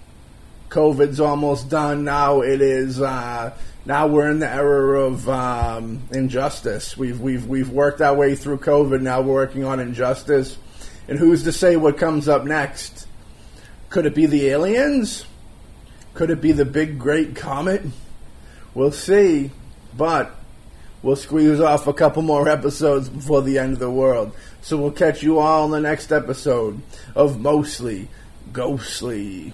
COVID's 0.68 1.20
almost 1.20 1.70
done 1.70 2.04
now. 2.04 2.42
It 2.42 2.60
is 2.60 3.00
uh, 3.00 3.56
now 3.86 4.06
we're 4.06 4.30
in 4.30 4.38
the 4.38 4.48
era 4.48 5.00
of 5.00 5.26
um, 5.28 6.02
injustice. 6.12 6.96
We've 6.96 7.18
we've 7.20 7.46
we've 7.46 7.70
worked 7.70 8.02
our 8.02 8.14
way 8.14 8.34
through 8.34 8.58
COVID. 8.58 9.00
Now 9.00 9.22
we're 9.22 9.32
working 9.32 9.64
on 9.64 9.80
injustice, 9.80 10.58
and 11.08 11.18
who's 11.18 11.44
to 11.44 11.52
say 11.52 11.76
what 11.76 11.96
comes 11.96 12.28
up 12.28 12.44
next? 12.44 13.06
Could 13.88 14.04
it 14.04 14.14
be 14.14 14.26
the 14.26 14.48
aliens? 14.48 15.24
Could 16.12 16.30
it 16.30 16.42
be 16.42 16.52
the 16.52 16.66
big 16.66 16.98
great 16.98 17.34
comet? 17.34 17.82
We'll 18.78 18.92
see, 18.92 19.50
but 19.96 20.30
we'll 21.02 21.16
squeeze 21.16 21.58
off 21.58 21.88
a 21.88 21.92
couple 21.92 22.22
more 22.22 22.48
episodes 22.48 23.08
before 23.08 23.42
the 23.42 23.58
end 23.58 23.72
of 23.72 23.80
the 23.80 23.90
world. 23.90 24.32
So 24.60 24.76
we'll 24.76 24.92
catch 24.92 25.20
you 25.20 25.40
all 25.40 25.64
in 25.64 25.72
the 25.72 25.80
next 25.80 26.12
episode 26.12 26.80
of 27.16 27.40
Mostly 27.40 28.06
Ghostly. 28.52 29.52